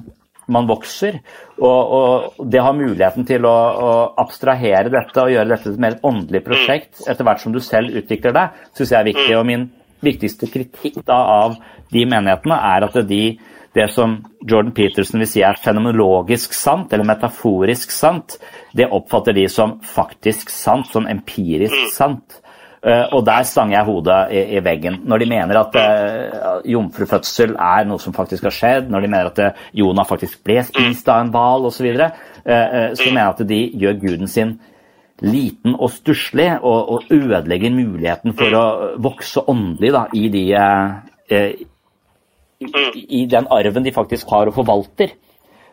man 0.53 0.68
vokser. 0.70 1.18
Og, 1.59 1.97
og 1.99 2.45
det 2.53 2.62
har 2.62 2.76
muligheten 2.76 3.26
til 3.28 3.49
å, 3.49 3.57
å 3.57 3.91
abstrahere 4.22 4.93
dette 4.93 5.22
og 5.24 5.35
gjøre 5.35 5.53
dette 5.55 5.68
til 5.68 5.74
et 5.74 5.83
mer 5.87 5.99
åndelig 6.07 6.45
prosjekt 6.47 7.03
etter 7.07 7.26
hvert 7.26 7.43
som 7.43 7.55
du 7.55 7.62
selv 7.64 7.95
utvikler 7.99 8.37
deg, 8.37 8.62
syns 8.76 8.95
jeg 8.95 9.01
er 9.01 9.11
viktig. 9.11 9.33
Og 9.41 9.49
min 9.49 9.68
viktigste 10.05 10.51
kritikk 10.53 11.03
da 11.09 11.18
av 11.43 11.59
de 11.93 12.07
menighetene 12.07 12.59
er 12.74 12.87
at 12.87 12.99
de 13.09 13.22
det 13.77 13.91
som 13.93 14.16
Jordan 14.41 14.72
Peterson 14.72 15.20
vil 15.20 15.29
si 15.29 15.43
er 15.45 15.59
fenomenologisk 15.61 16.55
sant, 16.57 16.93
eller 16.93 17.09
metaforisk 17.09 17.93
sant, 17.93 18.39
det 18.77 18.89
oppfatter 18.89 19.37
de 19.37 19.47
som 19.53 19.77
faktisk 19.85 20.53
sant, 20.53 20.89
som 20.93 21.09
empirisk 21.11 21.93
sant. 21.93 22.41
Uh, 22.87 23.03
og 23.16 23.24
der 23.27 23.43
stang 23.49 23.72
jeg 23.74 23.83
hodet 23.83 24.18
i, 24.31 24.41
i, 24.55 24.61
veggen. 24.62 25.01
Når 25.11 25.18
de 25.18 25.27
mener 25.27 25.59
at 25.59 25.74
uh, 25.74 26.61
jomfrufødsel 26.70 27.57
er 27.59 27.89
noe 27.89 27.99
som 27.99 28.14
faktisk 28.14 28.47
har 28.47 28.55
skjedd, 28.55 28.93
når 28.93 29.03
de 29.03 29.11
mener 29.11 29.31
at 29.33 29.41
uh, 29.43 29.64
Jonah 29.74 30.07
faktisk 30.07 30.45
ble 30.47 30.61
spist 30.68 31.11
av 31.11 31.24
en 31.24 31.33
hval 31.35 31.66
osv., 31.66 31.81
så, 31.81 31.87
videre, 31.89 32.11
uh, 32.47 32.95
så 32.95 33.09
mener 33.09 33.24
jeg 33.24 33.35
at 33.35 33.45
de 33.51 33.61
gjør 33.83 34.01
guden 34.05 34.31
sin 34.31 34.55
liten 35.24 35.74
og 35.74 35.91
stusslig 35.97 36.51
og, 36.61 36.93
og, 36.95 37.11
ødelegger 37.11 37.72
muligheten 37.74 38.37
for 38.37 38.55
å 38.55 38.66
vokse 39.03 39.43
åndelig 39.49 39.95
da, 39.97 40.05
i, 40.12 40.29
de, 40.31 40.45
i, 41.33 41.66
i 42.61 43.26
den 43.30 43.46
arven 43.52 43.84
de 43.84 43.92
faktisk 43.92 44.30
har 44.32 44.48
og 44.50 44.57
forvalter. 44.57 45.14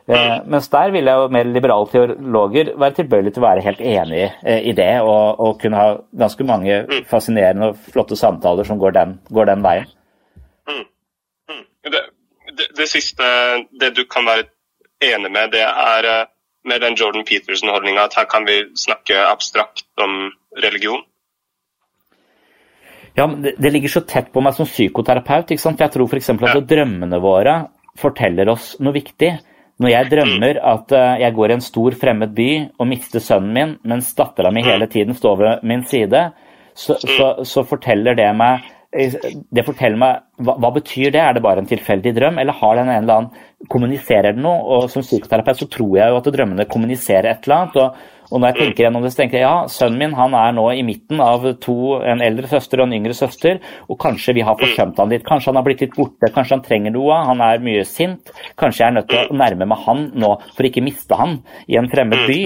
Eh, 0.08 0.42
mens 0.52 0.68
der 0.68 0.92
vil 0.92 1.08
jeg 1.08 1.16
jo 1.16 1.28
mer 1.32 1.48
liberale 1.48 1.88
teologer 1.88 2.74
være 2.76 2.98
tilbøyelig 2.98 3.32
til 3.34 3.44
å 3.44 3.46
være 3.46 3.64
helt 3.64 3.80
enig 3.80 4.24
eh, 4.44 4.66
i 4.68 4.74
det, 4.76 4.90
og, 5.00 5.40
og, 5.40 5.54
kunne 5.62 5.80
ha 5.80 5.94
ganske 6.20 6.44
mange 6.44 6.82
fascinerende 7.08 7.70
og 7.72 7.86
flotte 7.94 8.18
samtaler 8.20 8.68
som 8.68 8.82
går 8.82 8.98
den, 8.98 9.14
går 9.32 9.48
den 9.48 9.64
veien. 9.64 9.88
Mm. 10.68 10.84
Mm. 11.54 11.64
Det, 11.88 12.04
det, 12.52 12.68
det, 12.76 12.90
siste, 12.92 13.30
det 13.80 13.94
du 13.96 14.04
kan 14.04 14.28
være 14.28 14.50
enig 15.08 15.32
med, 15.32 15.56
det 15.56 15.64
er 15.64 16.10
eh, 16.12 16.28
med 16.68 16.84
den 16.84 17.00
Jordan 17.00 17.24
Peterson-holdninga 17.28 18.10
at 18.10 18.20
her 18.20 18.28
kan 18.28 18.48
vi 18.48 18.60
snakke 18.76 19.24
abstrakt 19.24 19.88
om 20.04 20.34
religion? 20.64 21.04
Ja, 23.18 23.28
men 23.28 23.42
det, 23.46 23.56
det 23.62 23.72
ligger 23.74 23.92
så 23.94 24.04
tett 24.10 24.32
på 24.34 24.42
meg 24.42 24.56
som 24.58 24.70
psykoterapeut. 24.70 25.54
ikke 25.54 25.62
sant? 25.62 25.78
For 25.78 25.86
jeg 25.86 25.96
tror 25.96 26.10
f.eks. 26.10 26.30
at 26.34 26.46
ja. 26.50 26.62
drømmene 26.74 27.20
våre 27.22 27.58
forteller 28.00 28.50
oss 28.54 28.74
noe 28.82 28.96
viktig. 28.96 29.34
Når 29.82 29.90
jeg 29.90 30.10
drømmer 30.12 30.60
at 30.70 30.94
eh, 30.94 31.16
jeg 31.24 31.36
går 31.38 31.52
i 31.52 31.58
en 31.58 31.66
stor, 31.66 31.98
fremmed 31.98 32.34
by 32.38 32.50
og 32.78 32.90
mister 32.90 33.24
sønnen 33.24 33.54
min, 33.58 33.76
mens 33.90 34.14
dattera 34.18 34.52
mi 34.54 34.64
hele 34.66 34.88
tiden 34.90 35.18
står 35.18 35.40
ved 35.42 35.66
min 35.70 35.86
side, 35.90 36.28
så, 36.74 36.98
så, 37.02 37.28
så 37.46 37.66
forteller 37.70 38.18
det 38.18 38.30
meg 38.38 38.70
det 38.94 39.64
forteller 39.66 39.98
meg, 39.98 40.20
hva, 40.46 40.54
hva, 40.62 40.70
betyr 40.76 41.14
det? 41.14 41.22
Er 41.22 41.34
det 41.34 41.42
bare 41.42 41.64
en 41.64 41.70
tilfeldig 41.70 42.12
drøm, 42.14 42.38
eller 42.38 42.54
har 42.60 42.78
den 42.78 42.92
en 42.92 43.00
eller 43.00 43.22
annen, 43.22 43.46
kommuniserer 43.72 44.36
den 44.36 44.46
noe? 44.46 44.60
Og 44.62 44.92
Som 44.94 45.06
psykoterapeut 45.06 45.64
så 45.64 45.68
tror 45.72 45.96
jeg 45.98 46.12
jo 46.12 46.20
at 46.20 46.30
drømmene 46.36 46.68
kommuniserer 46.70 47.32
et 47.32 47.48
eller 47.48 47.58
annet. 47.58 47.80
og 47.82 48.13
og 48.34 48.42
når 48.42 48.50
jeg 48.50 48.58
tenker 48.60 48.86
gjennom 48.88 49.04
det, 49.06 49.12
så 49.14 49.20
tenker 49.22 49.38
jeg 49.38 49.46
ja, 49.46 49.58
sønnen 49.70 50.00
min 50.02 50.16
han 50.18 50.34
er 50.38 50.56
nå 50.58 50.66
i 50.74 50.84
midten 50.86 51.22
av 51.22 51.46
to, 51.62 51.76
en 52.02 52.24
eldre 52.26 52.50
søster 52.50 52.82
og 52.82 52.88
en 52.88 52.96
yngre 52.98 53.14
søster, 53.18 53.60
og 53.86 54.00
kanskje 54.02 54.34
vi 54.40 54.46
har 54.48 54.58
forsømt 54.58 54.98
han 54.98 55.14
litt. 55.14 55.26
Kanskje 55.28 55.52
han 55.52 55.60
har 55.60 55.68
blitt 55.68 55.84
litt 55.86 55.94
borte, 55.94 56.32
kanskje 56.34 56.58
han 56.58 56.64
trenger 56.66 56.96
noe, 56.96 57.20
han 57.30 57.44
er 57.46 57.62
mye 57.64 57.84
sint. 57.86 58.34
Kanskje 58.60 58.84
jeg 58.84 58.90
er 58.90 58.96
nødt 58.98 59.12
til 59.12 59.30
å 59.30 59.38
nærme 59.38 59.68
meg 59.70 59.84
han 59.86 60.08
nå 60.18 60.32
for 60.56 60.70
ikke 60.70 60.86
miste 60.86 61.20
han 61.20 61.38
i 61.70 61.78
en 61.78 61.92
fremmed 61.92 62.26
by. 62.30 62.40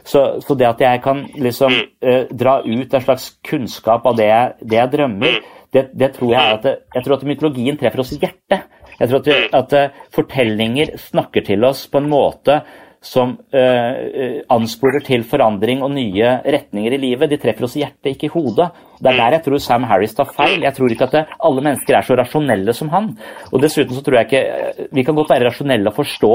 Så, 0.00 0.24
så 0.44 0.56
det 0.56 0.70
at 0.70 0.80
jeg 0.80 1.02
kan 1.04 1.26
liksom 1.36 1.76
eh, 1.76 2.24
dra 2.32 2.62
ut 2.64 2.96
en 2.96 3.04
slags 3.04 3.34
kunnskap 3.44 4.08
av 4.08 4.16
det 4.16 4.30
jeg, 4.30 4.56
det 4.64 4.80
jeg 4.80 4.94
drømmer, 4.96 5.42
det, 5.74 5.88
det, 5.98 6.12
tror 6.14 6.32
jeg 6.32 6.56
at, 6.56 6.66
jeg 6.94 7.04
tror 7.04 7.16
at 7.16 7.26
mytologien 7.26 7.78
treffer 7.78 8.04
oss 8.04 8.14
i 8.14 8.20
hjertet. 8.22 8.68
Jeg 8.94 9.10
tror 9.10 9.20
at, 9.20 9.54
at, 9.58 9.72
uh, 9.74 10.04
fortellinger 10.14 10.94
snakker 11.02 11.42
til 11.48 11.66
oss 11.66 11.84
på 11.90 11.98
en 11.98 12.06
måte 12.12 12.60
som 13.04 13.34
eh, 13.54 14.40
ansporer 14.52 15.04
til 15.04 15.24
forandring 15.28 15.82
og 15.84 15.92
nye 15.94 16.30
retninger 16.44 16.96
i 16.96 17.00
livet. 17.02 17.30
De 17.30 17.38
treffer 17.40 17.66
oss 17.66 17.76
i 17.76 17.82
hjertet, 17.82 18.14
ikke 18.14 18.30
i 18.30 18.32
hodet. 18.32 18.70
Det 18.98 19.10
er 19.10 19.18
der 19.20 19.36
jeg 19.36 19.44
tror 19.46 19.60
Sam 19.62 19.84
Harris 19.90 20.16
tar 20.16 20.30
feil. 20.32 20.62
Jeg 20.64 20.76
tror 20.76 20.94
ikke 20.94 21.08
at 21.10 21.18
det, 21.18 21.24
alle 21.48 21.64
mennesker 21.66 21.98
er 21.98 22.06
så 22.06 22.16
rasjonelle 22.18 22.76
som 22.76 22.92
han. 22.94 23.12
Og 23.52 23.60
dessuten 23.62 23.96
så 23.96 24.04
tror 24.04 24.20
jeg 24.20 24.30
ikke 24.30 24.88
Vi 24.96 25.04
kan 25.04 25.18
godt 25.18 25.34
være 25.34 25.50
rasjonelle 25.50 25.92
og 25.92 25.98
forstå 25.98 26.32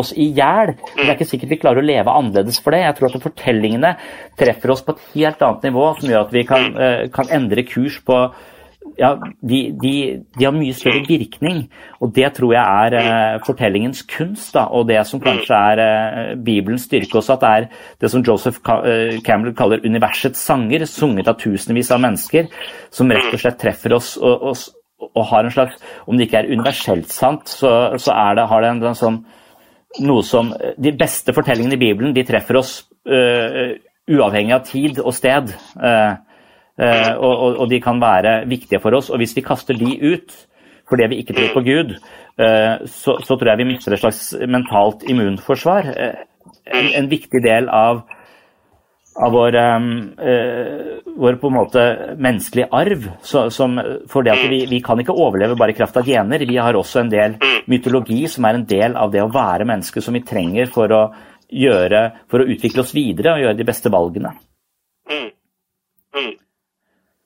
oss 0.00 0.14
i 0.16 0.30
hjel. 0.32 0.72
Det 0.96 1.04
er 1.04 1.14
ikke 1.18 1.28
sikkert 1.28 1.52
vi 1.52 1.60
klarer 1.60 1.82
å 1.82 1.84
leve 1.84 2.16
annerledes 2.16 2.62
for 2.64 2.72
det. 2.72 2.86
Jeg 2.86 2.96
tror 2.96 3.12
at 3.12 3.26
fortellingene 3.28 3.92
treffer 4.40 4.72
oss 4.72 4.80
på 4.86 4.96
et 4.96 5.04
helt 5.18 5.44
annet 5.44 5.68
nivå, 5.68 5.90
som 5.98 6.08
gjør 6.08 6.24
at 6.24 6.32
vi 6.32 6.46
kan, 6.48 6.72
kan 7.12 7.28
endre 7.36 7.66
kurs 7.68 8.00
på 8.06 8.22
ja, 8.98 9.12
de, 9.40 9.58
de, 9.80 9.92
de, 10.36 10.44
har 10.44 10.54
mye 10.54 10.74
større 10.76 11.02
virkning. 11.06 11.64
Og 12.02 12.12
det 12.16 12.28
tror 12.36 12.54
jeg 12.54 12.86
er 12.86 12.96
eh, 12.98 13.38
fortellingens 13.46 14.02
kunst, 14.08 14.52
da, 14.56 14.66
og 14.74 14.88
det 14.90 15.00
som 15.08 15.22
kanskje 15.22 15.58
er 15.72 15.82
eh, 15.84 16.32
Bibelens 16.36 16.86
styrke 16.88 17.20
også, 17.20 17.36
at 17.36 17.44
det 17.44 17.52
er 17.52 17.68
det 18.02 18.12
som 18.12 18.24
Joseph 18.26 18.60
eh, 18.82 19.18
Campbell 19.26 19.56
kaller 19.58 19.84
universets 19.86 20.42
sanger, 20.42 20.86
sunget 20.90 21.30
av 21.30 21.38
tusenvis 21.40 21.92
av 21.94 22.02
mennesker, 22.04 22.50
som 22.92 23.12
rett 23.12 23.32
og 23.32 23.42
slett 23.42 23.60
treffer 23.60 23.96
oss 23.96 24.14
og, 24.20 24.48
og, 24.50 25.06
og 25.12 25.24
har 25.32 25.46
en 25.46 25.54
slags 25.54 25.78
Om 26.06 26.18
det 26.18 26.28
ikke 26.28 26.42
er 26.42 26.50
universelt 26.52 27.12
sant, 27.12 27.48
så, 27.48 27.70
så 27.98 28.16
det, 28.36 28.48
har 28.50 28.62
det 28.62 28.74
en, 28.74 28.82
en, 28.90 28.98
sånn 28.98 29.22
noe 30.02 30.22
som 30.24 30.52
De 30.80 30.92
beste 30.96 31.34
fortellingene 31.36 31.76
i 31.76 31.80
Bibelen 31.80 32.14
de 32.16 32.24
treffer 32.24 32.56
oss 32.60 32.76
uh, 33.10 33.74
uavhengig 34.08 34.54
av 34.56 34.62
tid 34.64 35.00
og 35.02 35.12
sted. 35.14 35.50
Uh, 35.76 36.16
Uh, 36.82 37.12
og, 37.22 37.60
og, 37.60 37.66
de 37.70 37.78
kan 37.82 38.00
være 38.02 38.42
viktige 38.50 38.80
for 38.82 38.96
oss. 38.98 39.10
Og 39.12 39.22
hvis 39.22 39.36
vi 39.36 39.46
kaster 39.46 39.78
de 39.78 39.94
ut 40.02 40.34
fordi 40.90 41.06
vi 41.08 41.22
ikke 41.22 41.36
tror 41.36 41.52
på 41.54 41.62
Gud, 41.64 41.92
uh, 42.42 42.82
så, 42.90 43.16
så, 43.22 43.36
tror 43.36 43.52
jeg 43.52 43.62
vi 43.62 43.68
mister 43.70 43.94
et 43.94 44.02
slags 44.02 44.32
mentalt 44.50 45.06
immunforsvar. 45.08 45.92
Uh, 45.94 46.50
en, 46.66 46.90
en, 46.98 47.08
viktig 47.10 47.40
del 47.44 47.68
av, 47.72 48.02
av 49.14 49.32
vår, 49.34 49.56
vår, 51.22 51.36
på 51.38 51.48
en 51.50 51.54
måte 51.54 51.82
menneskelige 52.16 52.68
arv. 52.74 53.06
Så, 53.22 53.44
som, 53.54 53.78
for 54.10 54.26
det 54.26 54.34
at 54.34 54.44
vi, 54.50 54.62
vi, 54.70 54.80
kan 54.84 55.00
ikke 55.00 55.14
overleve 55.14 55.56
bare 55.58 55.74
i 55.74 55.78
kraft 55.78 55.98
av 56.00 56.06
gener. 56.08 56.44
Vi 56.48 56.58
har 56.58 56.78
også 56.78 57.02
en 57.02 57.12
del 57.12 57.36
mytologi 57.70 58.24
som 58.30 58.46
er 58.48 58.58
en 58.58 58.66
del 58.68 58.96
av 58.98 59.12
det 59.14 59.22
å 59.22 59.30
være 59.32 59.68
menneske, 59.68 60.02
som 60.02 60.18
vi 60.18 60.24
trenger 60.26 60.70
for 60.72 60.94
å, 60.94 61.02
gjøre, 61.52 62.02
for 62.30 62.42
å 62.42 62.48
utvikle 62.48 62.82
oss 62.82 62.94
videre 62.96 63.36
og 63.36 63.44
gjøre 63.44 63.58
de 63.58 63.68
beste 63.68 63.92
valgene. 63.92 64.32
Mm. 65.10 65.28
Mm. 66.16 66.32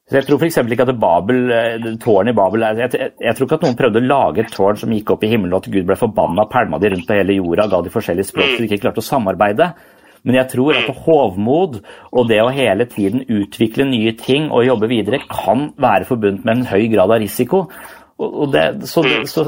Så 0.07 0.20
Jeg 0.20 0.26
tror 0.28 0.38
f.eks. 0.38 0.57
ikke 0.70 0.84
at 0.86 0.98
Babel, 1.02 1.38
eh, 1.50 1.86
tårnet 1.98 2.30
i 2.30 2.36
Babel 2.38 2.62
jeg, 2.62 2.90
jeg, 2.94 3.11
jeg, 3.18 3.34
tror 3.34 3.48
ikke 3.48 3.57
at 3.59 3.64
noen 3.66 3.78
prøvde 3.80 3.98
å 3.98 4.07
lage 4.07 4.44
et 4.44 4.52
tårn 4.54 4.78
som 4.78 4.92
gikk 4.94 5.11
opp 5.11 5.24
i 5.26 5.30
himmelen, 5.32 5.57
og 5.57 5.64
at 5.64 5.72
Gud 5.74 5.88
ble 5.88 5.96
forbanna 5.98 6.44
pælma 6.52 6.78
de 6.78 6.92
rundt 6.92 7.09
på 7.09 7.16
hele 7.18 7.34
jorda, 7.40 7.66
ga 7.72 7.80
de 7.82 7.90
forskjellige 7.90 8.28
språk 8.28 8.52
så 8.52 8.61
de 8.61 8.68
ikke 8.68 8.84
klarte 8.84 9.02
å 9.02 9.07
samarbeide. 9.09 9.66
Men 10.26 10.38
jeg 10.38 10.50
tror 10.52 10.78
at 10.78 11.02
hovmod 11.07 11.80
og 12.12 12.30
det 12.30 12.38
å 12.42 12.54
hele 12.54 12.86
tiden 12.90 13.24
utvikle 13.26 13.86
nye 13.90 14.14
ting 14.18 14.46
og 14.50 14.66
jobbe 14.66 14.90
videre 14.90 15.20
kan 15.26 15.72
være 15.74 16.07
forbundet 16.07 16.46
med 16.46 16.54
en 16.54 16.70
høy 16.70 16.86
grad 16.94 17.11
av 17.11 17.22
risiko. 17.22 17.64
Det, 18.17 18.89
så, 18.89 19.03
så, 19.29 19.43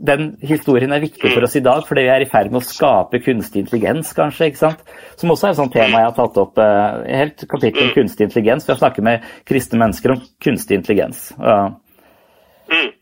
Den 0.00 0.30
historien 0.40 0.92
er 0.96 1.02
viktig 1.02 1.28
for 1.34 1.44
oss 1.44 1.58
i 1.58 1.60
dag, 1.60 1.82
fordi 1.84 2.06
vi 2.06 2.12
er 2.14 2.22
i 2.24 2.28
ferd 2.30 2.48
med 2.48 2.62
å 2.62 2.64
skape 2.64 3.20
kunstig 3.20 3.66
intelligens, 3.66 4.14
kanskje. 4.16 4.48
ikke 4.48 4.62
sant? 4.62 4.80
Som 5.20 5.34
også 5.34 5.50
er 5.50 5.52
et 5.52 5.58
sånt 5.60 5.74
tema 5.76 6.00
jeg 6.00 6.08
har 6.08 6.16
tatt 6.16 6.40
opp. 6.40 6.56
Eh, 6.56 7.02
helt 7.20 7.44
kapittel 7.50 7.90
om 7.90 7.92
kunstig 7.92 8.30
intelligens. 8.30 8.64
Vi 8.64 8.72
har 8.72 8.80
snakket 8.80 9.04
med 9.04 9.28
kristne 9.44 9.82
mennesker 9.82 10.14
om 10.14 10.22
kunstig 10.40 10.80
intelligens. 10.80 11.26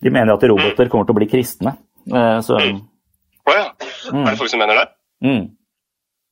De 0.03 0.11
mener 0.11 0.35
at 0.35 0.49
roboter 0.51 0.91
kommer 0.91 1.07
til 1.07 1.15
å 1.15 1.21
bli 1.21 1.31
kristne. 1.31 1.77
Uh, 2.11 2.41
så 2.43 2.59
Å 2.59 2.67
oh, 2.67 3.55
ja. 3.55 3.67
Er 4.11 4.33
det 4.33 4.39
folk 4.41 4.51
som 4.51 4.63
mener 4.63 4.81
det? 4.81 4.87
Mm. 5.23 5.45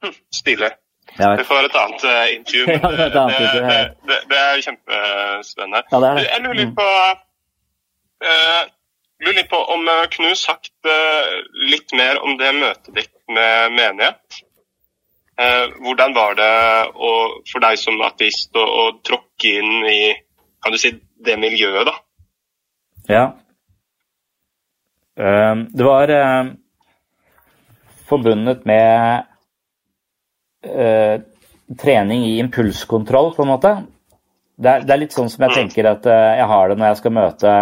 Hm, 0.03 0.17
stilig. 0.35 0.73
Det 1.15 1.47
får 1.47 1.69
et 1.69 1.79
annet 1.79 2.05
uh, 2.07 2.27
intervju. 2.35 2.67
Men 2.71 2.83
ja, 2.83 2.91
det, 2.91 3.39
det, 3.39 3.63
det, 3.63 3.79
det, 4.11 4.19
det, 4.31 4.43
er 4.43 4.65
kjempespennende. 4.67 5.83
Ja, 5.87 6.03
er. 6.11 6.23
Jeg 6.27 6.45
lurer 6.45 6.61
litt 6.65 6.75
på 6.79 6.89
uh, 8.27 8.63
lurer 9.21 9.37
litt 9.37 9.51
på 9.51 9.59
om 9.75 9.89
eh, 9.89 10.33
sagt 10.39 10.73
eh, 10.87 11.33
litt 11.71 11.93
mer 11.97 12.21
om 12.25 12.37
det 12.41 12.53
møtet 12.57 12.95
ditt 12.97 13.13
med 13.29 13.77
menighet. 13.77 14.41
Eh, 15.41 15.67
hvordan 15.81 16.15
var 16.17 16.37
det 16.39 16.55
å, 16.95 17.13
for 17.51 17.65
deg 17.65 17.79
som 17.81 18.01
ateist 18.05 18.57
å, 18.57 18.65
å 18.65 18.85
tråkke 19.05 19.55
inn 19.61 19.87
i 19.89 20.01
kan 20.61 20.75
du 20.75 20.81
si, 20.81 20.93
det 21.25 21.39
miljøet, 21.41 21.89
da? 21.89 21.95
Ja. 23.09 23.23
Det 25.17 25.85
var 25.85 26.11
forbundet 28.09 28.67
med 28.69 29.25
trening 31.81 32.27
i 32.29 32.37
impulskontroll, 32.41 33.33
på 33.37 33.45
en 33.45 33.51
måte. 33.51 33.73
Det 34.61 34.71
er, 34.71 34.85
det 34.85 34.95
er 34.95 35.03
litt 35.03 35.17
sånn 35.17 35.33
som 35.33 35.47
jeg 35.47 35.53
mm. 35.53 35.57
tenker 35.59 35.89
at 35.95 36.09
jeg 36.13 36.47
har 36.53 36.69
det 36.69 36.77
når 36.77 36.93
jeg 36.93 37.01
skal 37.01 37.17
møte 37.17 37.57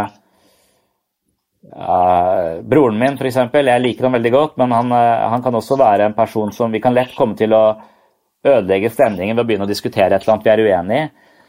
ja, 1.74 2.58
broren 2.62 2.98
min, 2.98 3.18
f.eks. 3.18 3.38
Jeg 3.52 3.84
liker 3.84 4.08
ham 4.08 4.16
veldig 4.18 4.32
godt, 4.34 4.58
men 4.60 4.74
han, 4.76 4.92
uh, 4.92 5.28
han, 5.32 5.44
kan 5.44 5.54
også 5.58 5.78
være 5.80 6.08
en 6.08 6.16
person 6.16 6.52
som 6.54 6.74
vi 6.74 6.82
kan 6.84 6.96
lett 6.96 7.14
komme 7.16 7.38
til 7.38 7.54
å 7.56 7.64
ødelegge 8.46 8.92
stemningen 8.94 9.36
ved 9.36 9.44
å 9.44 9.48
begynne 9.48 9.66
å 9.66 9.70
diskutere 9.70 10.14
et 10.14 10.22
eller 10.22 10.36
annet 10.36 10.46
vi 10.46 10.52
er 10.54 10.64
uenig 10.66 11.00
i. 11.00 11.08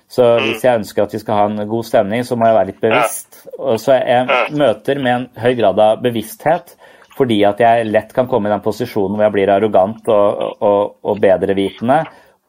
Så 0.10 0.26
hvis 0.42 0.64
jeg 0.66 0.80
ønsker 0.80 1.06
at 1.06 1.12
vi 1.14 1.20
skal 1.22 1.38
ha 1.38 1.42
en 1.52 1.70
god 1.70 1.86
stemning, 1.86 2.24
så 2.26 2.34
må 2.34 2.48
jeg 2.50 2.56
være 2.58 2.70
litt 2.72 2.80
bevisst. 2.82 3.44
Og 3.62 3.78
så 3.78 4.00
jeg 4.00 4.56
møter 4.58 5.02
med 5.04 5.14
en 5.14 5.28
høy 5.38 5.52
grad 5.60 5.82
av 5.86 6.02
bevissthet, 6.02 6.74
fordi 7.14 7.44
at 7.46 7.62
jeg 7.62 7.86
lett 7.92 8.16
kan 8.16 8.30
komme 8.32 8.50
i 8.50 8.54
den 8.54 8.64
posisjonen 8.66 9.20
hvor 9.20 9.28
jeg 9.28 9.36
blir 9.36 9.52
arrogant 9.54 10.10
og, 10.10 10.42
og, 10.66 10.96
og 11.06 11.22
bedrevitende, 11.22 12.00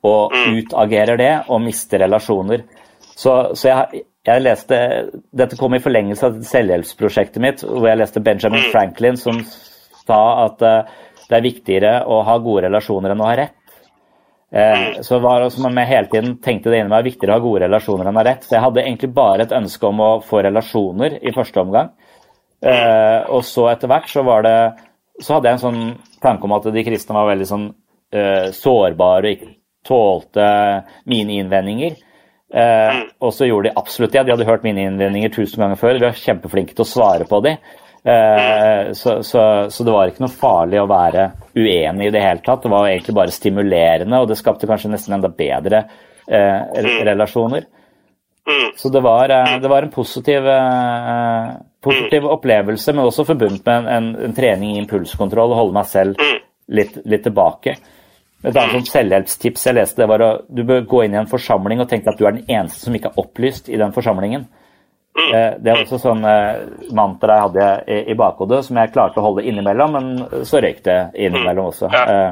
og 0.08 0.32
utagerer 0.32 1.20
det 1.20 1.32
og 1.52 1.60
mister 1.60 2.00
relasjoner. 2.06 2.64
Så, 3.12 3.34
så 3.52 3.68
jeg, 3.68 4.04
jeg 4.26 4.42
leste, 4.44 4.76
Dette 5.32 5.56
kom 5.56 5.74
i 5.74 5.80
forlengelse 5.82 6.28
av 6.28 6.40
selvhjelpsprosjektet 6.44 7.40
mitt, 7.42 7.62
hvor 7.64 7.88
jeg 7.88 8.00
leste 8.00 8.22
Benjamin 8.24 8.66
mm. 8.66 8.72
Franklin 8.72 9.16
som 9.20 9.38
sa 10.04 10.20
at 10.44 10.64
uh, 10.66 10.98
det 11.30 11.38
er 11.38 11.46
viktigere 11.46 11.94
å 12.10 12.20
ha 12.26 12.36
gode 12.42 12.66
relasjoner 12.66 13.14
enn 13.14 13.22
å 13.22 13.28
ha 13.28 13.38
rett. 13.38 13.56
Eh, 14.50 15.00
så 15.06 15.14
det 15.14 15.22
var 15.22 15.44
som 15.54 15.68
om 15.68 15.76
jeg 15.78 15.86
hele 15.86 16.10
tiden 16.10 16.32
tenkte 16.42 16.72
det 16.72 16.80
inni 16.80 16.90
meg 16.90 17.06
viktigere 17.06 17.36
å 17.36 17.38
ha 17.38 17.44
gode 17.44 17.68
relasjoner 17.68 18.08
enn 18.10 18.16
å 18.18 18.22
ha 18.22 18.26
rett. 18.26 18.46
Så 18.46 18.56
jeg 18.56 18.64
hadde 18.64 18.82
egentlig 18.82 19.12
bare 19.14 19.46
et 19.46 19.54
ønske 19.54 19.86
om 19.86 20.02
å 20.02 20.10
få 20.26 20.42
relasjoner 20.46 21.20
i 21.22 21.32
første 21.34 21.62
omgang. 21.62 21.92
Eh, 22.60 23.20
og 23.30 23.44
så 23.46 23.68
etter 23.70 23.88
hvert 23.88 24.10
så 24.10 24.20
var 24.26 24.42
det 24.44 24.56
Så 25.20 25.34
hadde 25.34 25.48
jeg 25.48 25.56
en 25.56 25.62
sånn 25.62 25.80
tanke 26.20 26.44
om 26.44 26.52
at 26.56 26.66
de 26.72 26.82
kristne 26.84 27.12
var 27.12 27.26
veldig 27.28 27.46
sånn 27.48 27.64
eh, 28.12 28.46
sårbare 28.56 29.28
og 29.28 29.34
ikke 29.34 29.48
tålte 29.84 30.46
mine 31.12 31.34
innvendinger. 31.42 31.98
Eh, 32.50 33.04
og 33.22 33.34
så 33.34 33.46
gjorde 33.46 33.70
de 33.70 33.78
absolutt 33.78 34.12
det. 34.14 34.24
De 34.26 34.34
hadde 34.34 34.48
hørt 34.48 34.66
mine 34.66 34.88
innvendinger 34.88 35.32
tusen 35.34 35.62
ganger 35.62 35.78
før. 35.78 35.96
De 35.96 36.08
var 36.08 36.18
kjempeflinke 36.18 36.74
til 36.74 36.86
å 36.86 36.90
svare 36.90 37.26
på 37.30 37.42
dem. 37.46 37.60
Eh, 38.02 38.92
så, 38.96 39.20
så, 39.26 39.42
så, 39.70 39.84
det 39.84 39.94
var 39.94 40.10
ikke 40.10 40.24
noe 40.24 40.32
farlig 40.32 40.80
å 40.80 40.88
være 40.90 41.26
uenig 41.54 42.08
i 42.08 42.14
det 42.14 42.24
hele 42.24 42.44
tatt. 42.44 42.64
Det 42.64 42.72
var 42.72 42.88
egentlig 42.88 43.16
bare 43.18 43.34
stimulerende, 43.34 44.22
og 44.22 44.30
det 44.30 44.38
skapte 44.40 44.70
kanskje 44.70 44.92
nesten 44.94 45.18
enda 45.18 45.30
bedre 45.30 45.84
eh, 46.26 46.80
relasjoner. 47.06 47.68
Så 48.76 48.88
det 48.88 49.00
var, 49.04 49.28
eh, 49.28 49.58
det 49.60 49.68
var 49.68 49.82
en 49.82 49.90
positiv, 49.90 50.48
eh, 50.48 51.48
positiv, 51.84 52.26
opplevelse, 52.26 52.92
men 52.92 53.04
også 53.04 53.28
forbundet 53.28 53.66
med 53.66 53.76
en, 53.76 53.88
en, 53.96 54.10
en 54.24 54.34
trening 54.34 54.74
i 54.74 54.82
impulskontroll, 54.82 55.54
holde 55.54 55.76
meg 55.76 55.86
selv 55.90 56.22
litt, 56.70 56.96
litt 57.04 57.26
tilbake. 57.26 57.76
Et 58.40 58.56
er 58.56 58.72
sånn 58.72 58.86
selvhjelpstips 58.88 59.66
jeg 59.68 59.76
leste, 59.76 60.00
det 60.00 60.08
var 60.08 60.22
at 60.24 60.46
du 60.48 60.62
bør 60.64 60.86
gå 60.88 61.02
inn 61.04 61.12
i 61.16 61.20
en 61.20 61.28
forsamling 61.28 61.82
og 61.82 61.90
tenke 61.90 62.08
at 62.08 62.16
du 62.16 62.24
er 62.24 62.38
den 62.38 62.48
eneste 62.48 62.86
som 62.86 62.94
ikke 62.96 63.10
er 63.12 63.20
opplyst 63.20 63.68
i 63.68 63.80
den 63.80 63.92
forsamlingen. 63.92 64.46
Eh, 65.18 65.56
det 65.60 65.72
er 65.72 65.80
også 65.82 65.98
sånn 66.00 66.24
eh, 66.24 66.60
mantra 66.96 67.36
jeg 67.36 67.46
hadde 67.48 67.66
i, 67.84 67.98
i 68.12 68.16
bakhodet, 68.16 68.62
som 68.64 68.78
jeg 68.80 68.92
klarte 68.94 69.20
å 69.20 69.26
holde 69.26 69.44
innimellom, 69.44 69.96
men 69.96 70.44
så 70.48 70.62
røyk 70.62 70.80
det 70.86 70.98
innimellom 71.18 71.68
også. 71.72 71.90
Eh, 71.90 72.30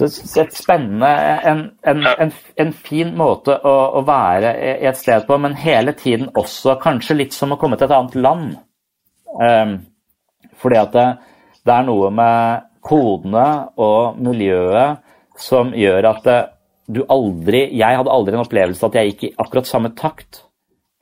så 0.00 0.06
et 0.40 0.54
spennende 0.56 1.08
en, 1.50 1.62
en, 1.88 2.06
en, 2.24 2.30
en 2.62 2.70
fin 2.72 3.10
måte 3.16 3.56
å, 3.56 3.74
å, 3.98 4.02
være 4.06 4.52
i 4.80 4.86
et 4.88 4.96
sted 4.96 5.26
på, 5.28 5.36
men 5.42 5.56
hele 5.60 5.92
tiden 5.98 6.30
også 6.40 6.78
kanskje 6.80 7.18
litt 7.18 7.36
som 7.36 7.52
å 7.52 7.58
komme 7.60 7.76
til 7.76 7.88
et 7.88 7.96
annet 7.96 8.16
land. 8.16 8.46
Fordi 10.62 10.78
at 10.80 10.94
det, 10.94 11.04
det 11.68 11.74
er 11.74 11.84
noe 11.90 12.08
med 12.16 12.69
kodene 12.84 13.46
og 13.80 14.18
miljøet 14.20 15.00
som 15.40 15.74
gjør 15.76 16.08
at 16.10 16.30
du 16.90 17.04
aldri 17.06 17.68
Jeg 17.78 17.98
hadde 18.00 18.10
aldri 18.10 18.34
en 18.34 18.42
opplevelse 18.42 18.86
at 18.86 18.96
jeg 18.98 19.12
gikk 19.12 19.24
i 19.28 19.34
akkurat 19.38 19.68
samme 19.68 19.92
takt 19.96 20.42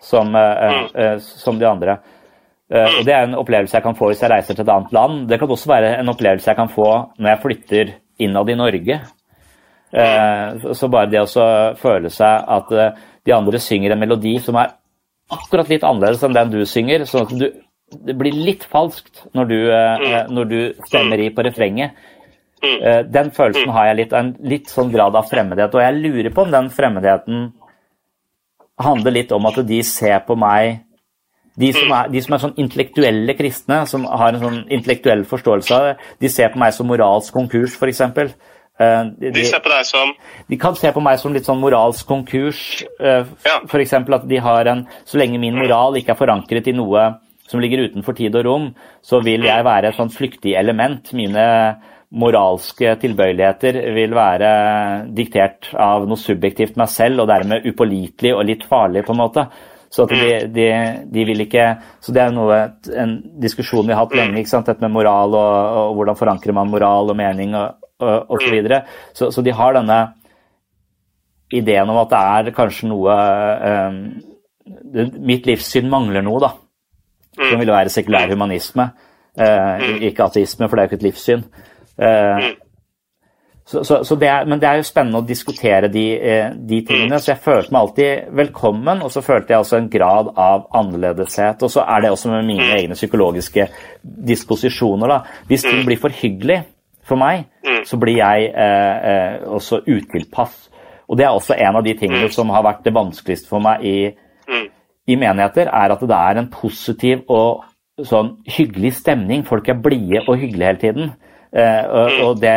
som, 0.01 0.35
eh, 0.35 0.87
eh, 0.95 1.18
som 1.18 1.59
de 1.59 1.66
andre. 1.66 1.99
Eh, 2.70 2.99
og 2.99 3.05
Det 3.05 3.14
er 3.14 3.22
en 3.22 3.35
opplevelse 3.35 3.74
jeg 3.74 3.83
kan 3.83 3.95
få 3.95 4.11
hvis 4.11 4.20
jeg 4.20 4.31
reiser 4.31 4.55
til 4.55 4.62
et 4.62 4.74
annet 4.74 4.93
land. 4.93 5.29
Det 5.29 5.39
kan 5.39 5.49
også 5.49 5.66
være 5.66 5.99
en 5.99 6.09
opplevelse 6.09 6.47
jeg 6.47 6.57
kan 6.57 6.68
få 6.68 7.11
når 7.18 7.29
jeg 7.29 7.43
flytter 7.43 7.95
innad 8.18 8.49
i 8.49 8.55
Norge. 8.55 9.01
Så 10.74 10.91
bare 10.91 11.09
det 11.09 11.20
å 11.24 11.74
føle 11.74 12.11
seg 12.11 12.45
at 12.47 12.68
de 13.24 13.33
andre 13.33 13.59
synger 13.59 13.93
en 13.93 13.99
melodi 13.99 14.39
som 14.39 14.55
er 14.57 14.74
akkurat 15.31 15.68
litt 15.68 15.83
annerledes 15.83 16.22
enn 16.22 16.35
den 16.35 16.51
du 16.51 16.64
synger, 16.66 17.07
sånn 17.09 17.24
at 17.24 17.39
du 17.39 17.47
det 17.91 18.14
blir 18.18 18.36
litt 18.36 18.66
falskt 18.68 19.24
når 19.36 19.51
du, 19.51 19.59
mm. 19.72 20.32
når 20.34 20.51
du 20.51 20.59
stemmer 20.89 21.20
i 21.22 21.30
på 21.34 21.45
refrenget. 21.47 21.97
Mm. 22.59 23.07
Den 23.14 23.30
følelsen 23.30 23.70
har 23.70 23.89
jeg 23.89 23.99
litt, 24.01 24.12
en 24.18 24.32
litt 24.51 24.72
sånn 24.72 24.91
grad 24.93 25.16
av 25.16 25.28
fremmedhet, 25.30 25.74
og 25.74 25.84
jeg 25.84 26.01
lurer 26.03 26.32
på 26.34 26.45
om 26.45 26.53
den 26.53 26.68
fremmedheten 26.74 27.47
handler 28.78 29.14
litt 29.14 29.32
om 29.34 29.47
at 29.51 29.61
de 29.66 29.78
ser 29.86 30.20
på 30.26 30.36
meg 30.39 30.82
de 31.59 31.72
som, 31.74 31.91
er, 31.91 32.11
de 32.12 32.20
som 32.22 32.34
er, 32.36 32.43
sånn 32.43 32.61
intellektuelle 32.62 33.34
kristne, 33.34 33.80
som 33.91 34.05
har 34.07 34.30
en 34.30 34.45
sånn 34.45 34.59
intellektuell 34.74 35.24
forståelse 35.26 35.74
av 35.74 35.86
det, 35.89 35.97
de 36.22 36.30
ser 36.30 36.53
på 36.53 36.61
meg 36.62 36.74
som 36.76 36.86
moralsk 36.86 37.34
konkurs, 37.34 37.74
f.eks. 37.74 38.05
De, 38.14 38.28
de, 39.18 39.32
de 39.34 39.43
ser 39.43 39.59
på 39.59 39.72
deg 39.72 39.82
som 39.89 40.12
De 40.47 40.55
kan 40.62 40.76
se 40.78 40.93
på 40.95 41.01
meg 41.03 41.16
som 41.18 41.32
litt 41.34 41.49
sånn 41.49 41.59
moralsk 41.59 42.07
konkurs. 42.07 42.61
F.eks. 43.03 43.95
at 43.99 44.28
de 44.30 44.39
har 44.39 44.70
en 44.70 44.84
Så 45.03 45.18
lenge 45.18 45.41
min 45.43 45.59
moral 45.59 45.99
ikke 45.99 46.14
er 46.14 46.20
forankret 46.20 46.70
i 46.70 46.76
noe 46.78 47.09
som 47.49 47.62
ligger 47.62 47.86
utenfor 47.88 48.16
tid 48.16 48.36
og 48.36 48.44
rom, 48.46 48.66
så 49.05 49.22
vil 49.24 49.46
jeg 49.49 49.64
være 49.64 49.90
et 49.90 49.96
sånt 49.96 50.14
flyktig 50.14 50.53
element. 50.61 51.14
Mine 51.16 51.46
moralske 52.09 52.94
tilbøyeligheter 53.01 53.80
vil 53.96 54.14
være 54.16 54.51
diktert 55.16 55.70
av 55.76 56.07
noe 56.09 56.20
subjektivt 56.20 56.78
meg 56.80 56.92
selv, 56.92 57.24
og 57.24 57.32
dermed 57.32 57.66
upålitelig 57.68 58.34
og 58.36 58.46
litt 58.49 58.64
farlig, 58.68 59.05
på 59.07 59.16
en 59.16 59.20
måte. 59.22 59.49
Så 59.88 60.05
de, 60.05 60.20
de, 60.53 60.66
de, 61.09 61.22
vil 61.24 61.46
ikke 61.46 61.62
Så 62.05 62.12
det 62.12 62.20
er 62.20 62.32
noe, 62.36 62.59
en 62.92 63.14
diskusjon 63.40 63.86
vi 63.88 63.94
har 63.96 64.03
hatt 64.03 64.16
lenge, 64.18 64.42
ikke 64.42 64.53
sant? 64.53 64.68
dette 64.68 64.84
med 64.84 64.92
moral 64.92 65.32
og, 65.32 65.78
og 65.80 65.94
hvordan 65.96 66.18
forankrer 66.18 66.57
man 66.57 66.68
moral 66.68 67.09
og 67.09 67.16
mening 67.16 67.57
og, 67.57 67.86
og, 68.05 68.36
så 68.36 68.53
videre. 68.53 68.82
Så, 69.16 69.30
så 69.32 69.44
de 69.44 69.57
har 69.57 69.78
denne 69.78 69.99
ideen 71.57 71.88
om 71.88 72.03
at 72.03 72.12
det 72.12 72.20
er 72.20 72.57
kanskje 72.57 72.90
noe 72.90 73.14
um, 73.64 74.03
Mitt 75.24 75.46
livssyn 75.49 75.88
mangler 75.88 76.20
noe, 76.20 76.42
da 76.44 76.51
som 77.39 77.55
mm. 77.55 77.61
ville 77.62 77.76
være 77.76 77.93
sekulær 77.95 78.30
humanisme. 78.32 78.91
Eh, 79.39 79.82
mm. 79.82 80.01
ikke 80.11 80.24
ateisme, 80.26 80.68
for 80.68 80.76
det 80.76 80.82
er 80.82 80.89
jo 80.89 80.91
ikke 80.91 80.99
et 80.99 81.07
livssyn. 81.07 81.45
Eh, 81.99 82.41
mm. 82.43 82.57
så, 83.66 83.82
så, 83.84 84.01
så 84.05 84.16
det 84.18 84.28
er, 84.28 84.49
men 84.51 84.61
det 84.61 84.68
er 84.68 84.80
jo 84.80 84.86
spennende 84.89 85.20
å 85.22 85.26
diskutere 85.26 85.91
de, 85.93 86.07
eh, 86.18 86.49
de, 86.70 86.80
tingene, 86.89 87.20
så 87.22 87.32
jeg 87.32 87.45
følte 87.45 87.74
meg 87.74 87.84
alltid 87.84 88.32
velkommen. 88.41 89.05
Og 89.07 89.12
så 89.14 89.22
følte 89.22 89.55
jeg 89.55 89.64
også 89.64 89.78
en 89.78 89.91
grad 89.93 90.32
av 90.34 90.66
annerledeshet. 90.80 91.62
Og 91.62 91.74
så 91.76 91.86
er 91.86 92.03
det 92.03 92.14
også 92.14 92.32
med 92.34 92.49
mine 92.49 92.72
egne 92.80 92.99
psykologiske 92.99 93.68
disposisjoner. 94.03 95.14
da. 95.14 95.45
Hvis 95.51 95.68
ting 95.68 95.84
blir 95.86 96.01
for 96.03 96.14
hyggelig 96.14 96.64
for 97.09 97.20
meg, 97.20 97.47
så 97.89 97.97
blir 98.01 98.18
jeg 98.18 98.51
eh, 98.51 98.97
eh, 99.12 99.36
også 99.49 99.84
utilpass. 99.86 100.66
Og 101.09 101.16
det 101.16 101.24
er 101.24 101.32
også 101.32 101.57
en 101.57 101.78
av 101.78 101.84
de 101.86 101.95
tingene 101.97 102.28
som 102.32 102.51
har 102.53 102.66
vært 102.66 102.82
det 102.84 102.93
vanskeligste 102.97 103.49
for 103.49 103.64
meg 103.64 103.84
i 103.86 103.97
i 105.09 105.16
menigheter, 105.16 105.70
er 105.72 105.94
at 105.94 106.04
det 106.04 106.18
er 106.18 106.42
en 106.42 106.50
positiv 106.52 107.24
og 107.32 107.64
sånn 108.06 108.36
hyggelig 108.48 108.98
stemning. 109.00 109.46
Folk 109.48 109.68
er 109.70 109.80
blide 109.82 110.22
og 110.26 110.36
hyggelige 110.38 110.70
hele 110.70 110.82
tiden. 110.82 111.16
Uh, 111.48 112.26
og, 112.26 112.34
det, 112.42 112.52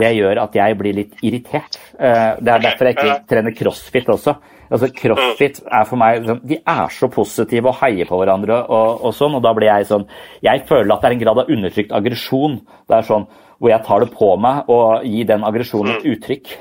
det, 0.00 0.14
gjør 0.16 0.38
at 0.46 0.54
jeg 0.56 0.76
blir 0.80 0.96
litt 0.96 1.18
irritert. 1.20 1.76
Uh, 2.00 2.40
det 2.40 2.54
er 2.54 2.62
derfor 2.64 2.88
jeg 2.88 2.96
ikke 2.96 3.16
trener 3.28 3.56
crossfit 3.56 4.08
også. 4.08 4.34
Altså 4.70 4.88
Crossfit 4.94 5.58
er 5.66 5.86
for 5.88 5.98
meg 6.00 6.24
sånn, 6.24 6.40
De 6.46 6.60
er 6.62 6.92
så 6.94 7.08
positive 7.10 7.72
og 7.72 7.80
heier 7.80 8.06
på 8.06 8.20
hverandre 8.20 8.60
og, 8.62 9.02
og, 9.08 9.14
sånn, 9.18 9.34
og 9.34 9.42
da 9.42 9.50
blir 9.56 9.66
jeg 9.66 9.88
sånn 9.88 10.04
Jeg 10.46 10.62
føler 10.68 10.94
at 10.94 11.02
det 11.02 11.08
er 11.08 11.16
en 11.16 11.22
grad 11.24 11.40
av 11.42 11.50
undertrykt 11.50 11.94
aggresjon. 11.98 12.60
Det 12.86 13.00
er 13.00 13.08
sånn 13.10 13.26
hvor 13.60 13.74
jeg 13.74 13.84
tar 13.84 14.06
det 14.06 14.12
på 14.14 14.30
meg 14.40 14.70
og 14.72 15.04
gir 15.04 15.26
den 15.28 15.44
aggresjonen 15.44 15.98
et 15.98 16.06
uttrykk. 16.14 16.54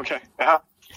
Ok, 0.00 0.16
ja. 0.40 0.56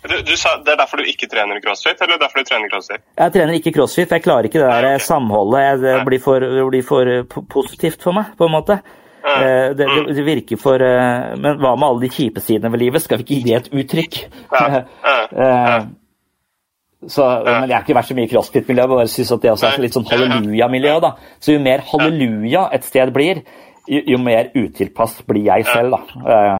Du, 0.09 0.15
du, 0.21 0.35
sa 0.37 0.57
Det 0.61 0.73
er 0.73 0.79
derfor 0.79 1.01
du 1.01 1.09
ikke 1.09 1.27
trener 1.31 1.61
crossfit, 1.63 2.01
eller 2.03 2.19
derfor 2.21 2.43
du 2.43 2.49
trener 2.49 2.69
crossfit? 2.69 3.01
Jeg 3.17 3.33
trener 3.33 3.57
ikke 3.57 3.73
crossfit, 3.75 4.09
for 4.09 4.19
jeg 4.19 4.25
klarer 4.25 4.49
ikke 4.49 4.61
det 4.61 4.69
der 4.69 4.89
okay. 4.91 5.05
samholdet. 5.07 5.81
Det 5.81 5.95
blir, 6.05 6.21
for, 6.21 6.45
det 6.45 6.67
blir 6.69 6.85
for 6.85 7.11
eh, 7.11 7.41
positivt 7.51 8.05
for 8.05 8.17
meg, 8.17 8.35
på 8.37 8.49
en 8.49 8.53
måte. 8.53 8.79
Uh, 9.25 9.73
det, 9.73 9.87
det, 9.89 10.01
det, 10.13 10.21
virker 10.21 10.59
for 10.61 10.77
uh, 10.77 11.31
Men 11.41 11.57
hva 11.57 11.71
med 11.73 11.87
alle 11.87 12.03
de 12.03 12.11
kjipe 12.13 12.43
sidene 12.45 12.69
ved 12.69 12.83
livet? 12.83 13.01
Skal 13.01 13.17
vi 13.17 13.25
ikke 13.25 13.39
gi 13.39 13.45
det 13.47 13.55
et 13.57 13.69
uttrykk? 13.73 14.19
uh, 14.53 15.79
så, 17.15 17.29
men 17.47 17.65
jeg 17.65 17.73
har 17.73 17.81
ikke 17.81 17.97
vært 17.97 18.11
så 18.11 18.17
mye 18.19 18.29
i 18.29 18.31
crossfit-miljø. 18.35 18.85
Bare 18.91 19.07
synes 19.09 19.33
at 19.33 19.41
det 19.41 19.53
også 19.55 19.71
er 19.71 19.81
litt 19.87 19.97
sånn 19.97 20.05
halleluja-miljø. 20.11 20.99
da. 21.07 21.15
Så 21.41 21.57
jo 21.57 21.63
mer 21.65 21.81
halleluja 21.89 22.67
et 22.77 22.85
sted 22.85 23.13
blir, 23.15 23.41
jo, 23.89 24.03
jo 24.13 24.21
mer 24.21 24.53
utilpass 24.53 25.17
blir 25.25 25.49
jeg 25.49 25.65
selv. 25.71 25.97
da. 25.97 26.59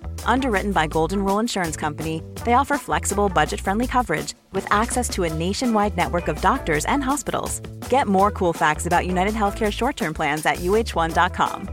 Underwritten 0.25 0.71
by 0.71 0.87
Golden 0.87 1.23
Rule 1.23 1.39
Insurance 1.39 1.77
Company, 1.77 2.23
they 2.45 2.53
offer 2.53 2.77
flexible, 2.77 3.29
budget 3.29 3.61
friendly 3.61 3.87
coverage 3.87 4.33
with 4.53 4.65
access 4.71 5.09
to 5.09 5.23
a 5.23 5.33
nationwide 5.33 5.95
network 5.97 6.27
of 6.27 6.41
doctors 6.41 6.85
and 6.85 7.03
hospitals. 7.03 7.59
Get 7.89 8.07
more 8.07 8.31
cool 8.31 8.53
facts 8.53 8.85
about 8.87 9.05
United 9.05 9.33
Healthcare 9.33 9.71
short 9.71 9.97
term 9.97 10.13
plans 10.13 10.45
at 10.45 10.57
uh1.com. 10.57 11.69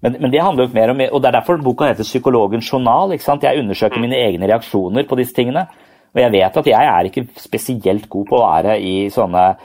Men, 0.00 0.16
men, 0.20 0.30
det 0.30 0.42
handler 0.42 0.68
jo 0.68 0.74
mer 0.74 0.90
om, 0.90 1.00
og 1.12 1.22
det 1.22 1.28
er 1.28 1.40
derfor 1.40 1.56
boka 1.56 1.84
heter 1.84 2.04
'Psykologens 2.04 2.72
journal'. 2.72 3.12
ikke 3.12 3.24
sant? 3.24 3.42
Jeg 3.42 3.58
undersøker 3.58 4.00
mine 4.00 4.16
egne 4.16 4.46
reaksjoner 4.46 5.08
på 5.08 5.16
disse 5.16 5.34
tingene. 5.34 5.66
Og 6.14 6.20
jeg 6.20 6.32
vet 6.32 6.56
at 6.56 6.66
jeg 6.66 6.86
er 6.86 7.04
ikke 7.04 7.26
spesielt 7.36 8.08
god 8.08 8.26
på 8.26 8.36
å 8.36 8.46
være 8.46 8.80
i 8.80 9.10
sånne 9.10 9.56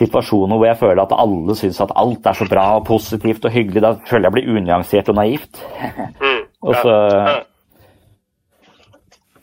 situasjoner 0.00 0.58
hvor 0.58 0.66
jeg 0.66 0.80
føler 0.80 1.04
at 1.04 1.14
alle 1.14 1.56
syns 1.58 1.80
at 1.84 1.94
alt 2.00 2.26
er 2.26 2.38
så 2.40 2.48
bra 2.50 2.66
og 2.78 2.88
positivt 2.88 3.46
og 3.46 3.54
hyggelig. 3.54 3.84
Da 3.84 3.94
føler 4.08 4.28
jeg 4.28 4.36
blir 4.38 4.50
unyansert 4.56 5.12
og 5.12 5.20
naivt. 5.20 5.62
og 6.66 6.74
så 6.82 6.96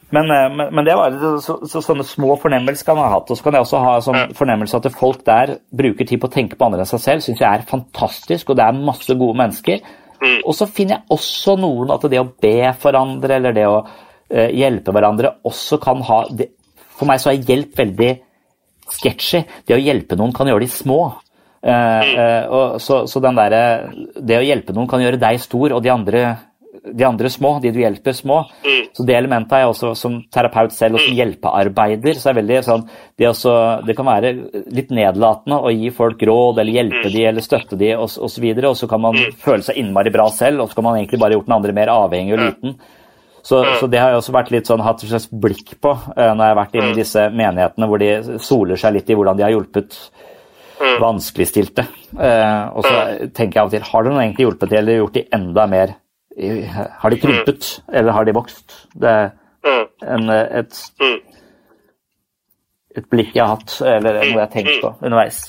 men, 0.09 0.31
eh, 0.31 0.55
men, 0.55 0.75
men, 0.75 0.85
det 0.85 0.95
var 0.95 1.15
så, 1.43 1.57
så, 1.67 1.81
sånne 1.83 2.05
små 2.07 2.37
fornemmelser 2.39 2.87
kan 2.87 2.99
jeg 2.99 3.09
ha 3.09 3.15
hatt. 3.17 3.31
Og 3.31 3.39
så 3.39 3.43
kan 3.43 3.57
jeg 3.57 3.65
også 3.65 3.83
ha 3.83 3.95
sånn 4.03 4.35
fornemmelse 4.37 4.79
at 4.79 4.89
folk 4.95 5.23
der 5.27 5.57
bruker 5.81 6.07
tid 6.07 6.21
på 6.23 6.29
å 6.29 6.33
tenke 6.33 6.59
på 6.59 6.67
andre 6.67 6.83
enn 6.83 6.91
seg 6.91 7.03
selv. 7.03 7.25
syns 7.25 7.43
jeg 7.43 7.47
er 7.47 7.65
fantastisk, 7.67 8.51
og 8.51 8.59
det 8.59 8.67
er 8.67 8.83
masse 8.87 9.17
gode 9.19 9.37
mennesker. 9.41 9.81
Mm. 10.21 10.39
Og 10.39 10.53
så 10.57 10.69
finner 10.71 10.97
jeg 10.97 11.17
også 11.17 11.57
noen 11.59 11.91
at 11.93 12.07
det 12.09 12.21
å 12.21 12.29
be 12.41 12.71
for 12.79 12.97
andre, 12.97 13.39
eller 13.41 13.57
det 13.57 13.67
å 13.67 13.81
eh, 13.83 14.53
hjelpe 14.55 14.95
hverandre, 14.95 15.35
også 15.47 15.81
kan 15.83 16.01
ha 16.07 16.23
det, 16.31 16.53
For 16.97 17.05
meg 17.05 17.21
så 17.21 17.29
er 17.29 17.43
hjelp 17.45 17.75
veldig 17.77 18.13
sketchy. 18.95 19.43
Det 19.67 19.77
å 19.77 19.81
hjelpe 19.81 20.17
noen 20.19 20.35
kan 20.35 20.49
gjøre 20.49 20.65
de 20.65 20.71
små. 20.71 21.01
Uh, 21.67 22.03
uh, 22.13 22.75
så, 22.79 23.01
så 23.09 23.21
den 23.23 23.37
der, 23.39 23.89
det 24.21 24.37
å 24.39 24.45
hjelpe 24.45 24.75
noen 24.75 24.89
kan 24.89 25.01
gjøre 25.03 25.19
deg 25.19 25.41
stor, 25.43 25.73
og 25.75 25.83
de 25.83 25.91
andre 25.91 26.27
de 26.93 27.03
andre 27.03 27.29
små, 27.29 27.57
de 27.61 27.71
du 27.73 27.79
hjelper, 27.81 28.15
små. 28.15 28.41
Mm. 28.65 28.89
Så 28.95 29.05
Det 29.05 29.15
elementet 29.15 29.53
er 29.53 29.63
jeg 29.63 29.71
også 29.71 29.93
som 29.97 30.17
terapeut 30.33 30.73
selv 30.73 30.97
og 30.97 31.03
som 31.03 31.13
mm. 31.13 31.17
hjelpearbeider. 31.19 32.19
så 32.19 32.31
er 32.31 32.37
veldig 32.39 32.59
sånn, 32.65 32.85
det, 33.17 33.27
også, 33.29 33.53
det, 33.87 33.95
kan 33.97 34.09
være 34.09 34.33
litt 34.73 34.93
nedlatende 34.95 35.59
å 35.59 35.73
gi 35.73 35.91
folk 35.95 36.23
råd 36.29 36.61
eller 36.61 36.79
hjelpe 36.79 37.05
mm. 37.05 37.13
de 37.13 37.25
eller 37.31 37.45
støtte 37.45 37.79
de 37.79 37.93
osv. 37.95 38.21
Og, 38.27 38.31
så 38.31 38.43
videre, 38.43 38.71
og 38.71 38.79
så 38.79 38.89
kan 38.89 39.03
man 39.03 39.17
føle 39.41 39.65
seg 39.65 39.79
innmari 39.81 40.13
bra 40.13 40.27
selv, 40.33 40.63
og 40.63 40.71
så 40.71 40.79
kan 40.79 40.89
man 40.89 40.99
egentlig 40.99 41.21
bare 41.21 41.37
gjort 41.37 41.49
den 41.49 41.57
andre 41.57 41.75
mer 41.77 41.93
avhengig 41.93 42.37
og 42.37 42.43
liten. 42.43 42.77
Så, 43.47 43.61
så, 43.79 43.87
det 43.87 43.99
har 44.01 44.11
jeg 44.11 44.19
også 44.19 44.33
vært 44.35 44.49
litt 44.51 44.67
sånn, 44.67 44.83
hatt 44.83 45.03
et 45.03 45.11
slags 45.11 45.29
blikk 45.31 45.77
på 45.83 45.93
uh, 45.95 46.31
når 46.35 46.41
jeg 46.41 46.51
har 46.51 46.57
vært 46.59 46.73
inne 46.75 46.89
i 46.91 46.97
disse 46.97 47.21
menighetene 47.31 47.87
hvor 47.87 48.01
de 48.01 48.39
soler 48.43 48.79
seg 48.79 48.97
litt 48.97 49.11
i 49.11 49.15
hvordan 49.15 49.39
de 49.39 49.45
har 49.45 49.53
hjulpet 49.53 49.95
vanskeligstilte. 51.01 51.87
Uh, 52.11 52.75
og 52.75 52.83
så 52.85 52.97
tenker 53.37 53.55
jeg 53.55 53.61
av 53.61 53.69
og 53.69 53.73
til 53.77 53.87
har 53.87 54.03
de 54.03 54.11
egentlig 54.17 54.47
hjulpet 54.49 54.69
til, 54.73 54.79
eller 54.81 54.99
gjort 54.99 55.15
de 55.15 55.25
enda 55.39 55.65
mer 55.71 55.95
har 56.37 57.09
de 57.09 57.17
krympet, 57.17 57.69
eller 57.93 58.13
har 58.13 58.25
de 58.27 58.33
vokst? 58.37 58.75
Det 58.93 59.09
er 59.09 59.31
en, 60.05 60.29
et, 60.29 60.81
et 62.97 63.07
blikk 63.09 63.33
jeg 63.33 63.41
har 63.41 63.55
hatt, 63.55 63.79
eller 63.81 64.19
noe 64.19 64.27
jeg 64.35 64.43
har 64.43 64.51
tenkt 64.53 64.83
på 64.83 64.93
underveis. 65.01 65.39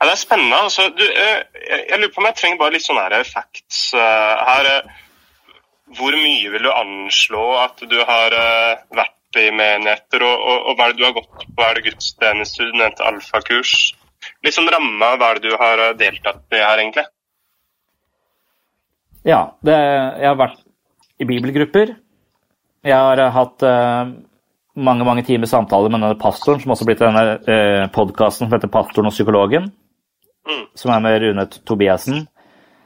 Ja, 0.00 0.08
det 0.08 0.14
er 0.14 0.20
spennende. 0.22 0.58
Altså, 0.64 0.88
du, 0.96 1.04
eh, 1.04 1.38
jeg, 1.68 2.00
lurer 2.00 2.12
på 2.14 2.22
om 2.22 2.28
jeg 2.30 2.38
trenger 2.40 2.60
bare 2.62 2.74
litt 2.74 2.86
sånne 2.86 3.22
facts 3.28 3.80
uh, 3.92 4.40
her. 4.48 4.70
Hvor 5.98 6.16
mye 6.16 6.52
vil 6.54 6.64
du 6.64 6.70
anslå 6.72 7.46
at 7.60 7.82
du 7.90 7.98
har 8.08 8.36
vært 8.94 9.40
i 9.40 9.50
menigheter, 9.54 10.22
og, 10.26 10.36
og, 10.38 10.68
og, 10.70 10.76
hva 10.78 10.86
er 10.86 10.94
det 10.94 11.02
du 11.02 11.06
har 11.08 11.16
gått 11.18 11.42
på? 11.44 11.64
Er 11.66 11.76
det 11.76 11.88
gudstjeneste, 11.88 12.68
du 12.70 12.78
nevnte 12.78 13.06
alfakurs? 13.06 13.90
liksom 14.44 14.68
ramme 14.72 15.12
av 15.12 15.20
hva 15.20 15.34
du 15.42 15.50
har 15.56 15.84
eh, 15.84 15.96
deltatt 15.98 16.56
i 16.56 16.62
her, 16.62 16.82
egentlig? 16.82 17.06
Ja, 19.26 19.42
det, 19.64 19.76
jeg 19.76 20.28
har 20.30 20.40
vært 20.40 20.62
i 21.20 21.28
bibelgrupper. 21.28 21.94
Jeg 22.88 22.96
har 22.96 23.20
hatt 23.34 23.64
uh, 23.68 24.08
mange 24.80 25.04
mange 25.04 25.26
timer 25.26 25.50
samtaler 25.50 25.92
med 25.92 26.00
denne 26.00 26.16
pastoren, 26.20 26.62
som 26.62 26.72
også 26.72 26.86
har 26.86 26.88
blitt 26.88 27.02
denne 27.02 27.24
uh, 27.44 27.90
podkasten 27.92 28.46
som 28.46 28.54
heter 28.54 28.72
'Pastoren 28.72 29.10
og 29.10 29.12
psykologen', 29.12 29.68
mm. 30.50 30.62
som 30.82 30.94
er 30.94 31.02
med 31.06 31.18
Rune 31.22 31.46
Tobiassen. 31.64 32.24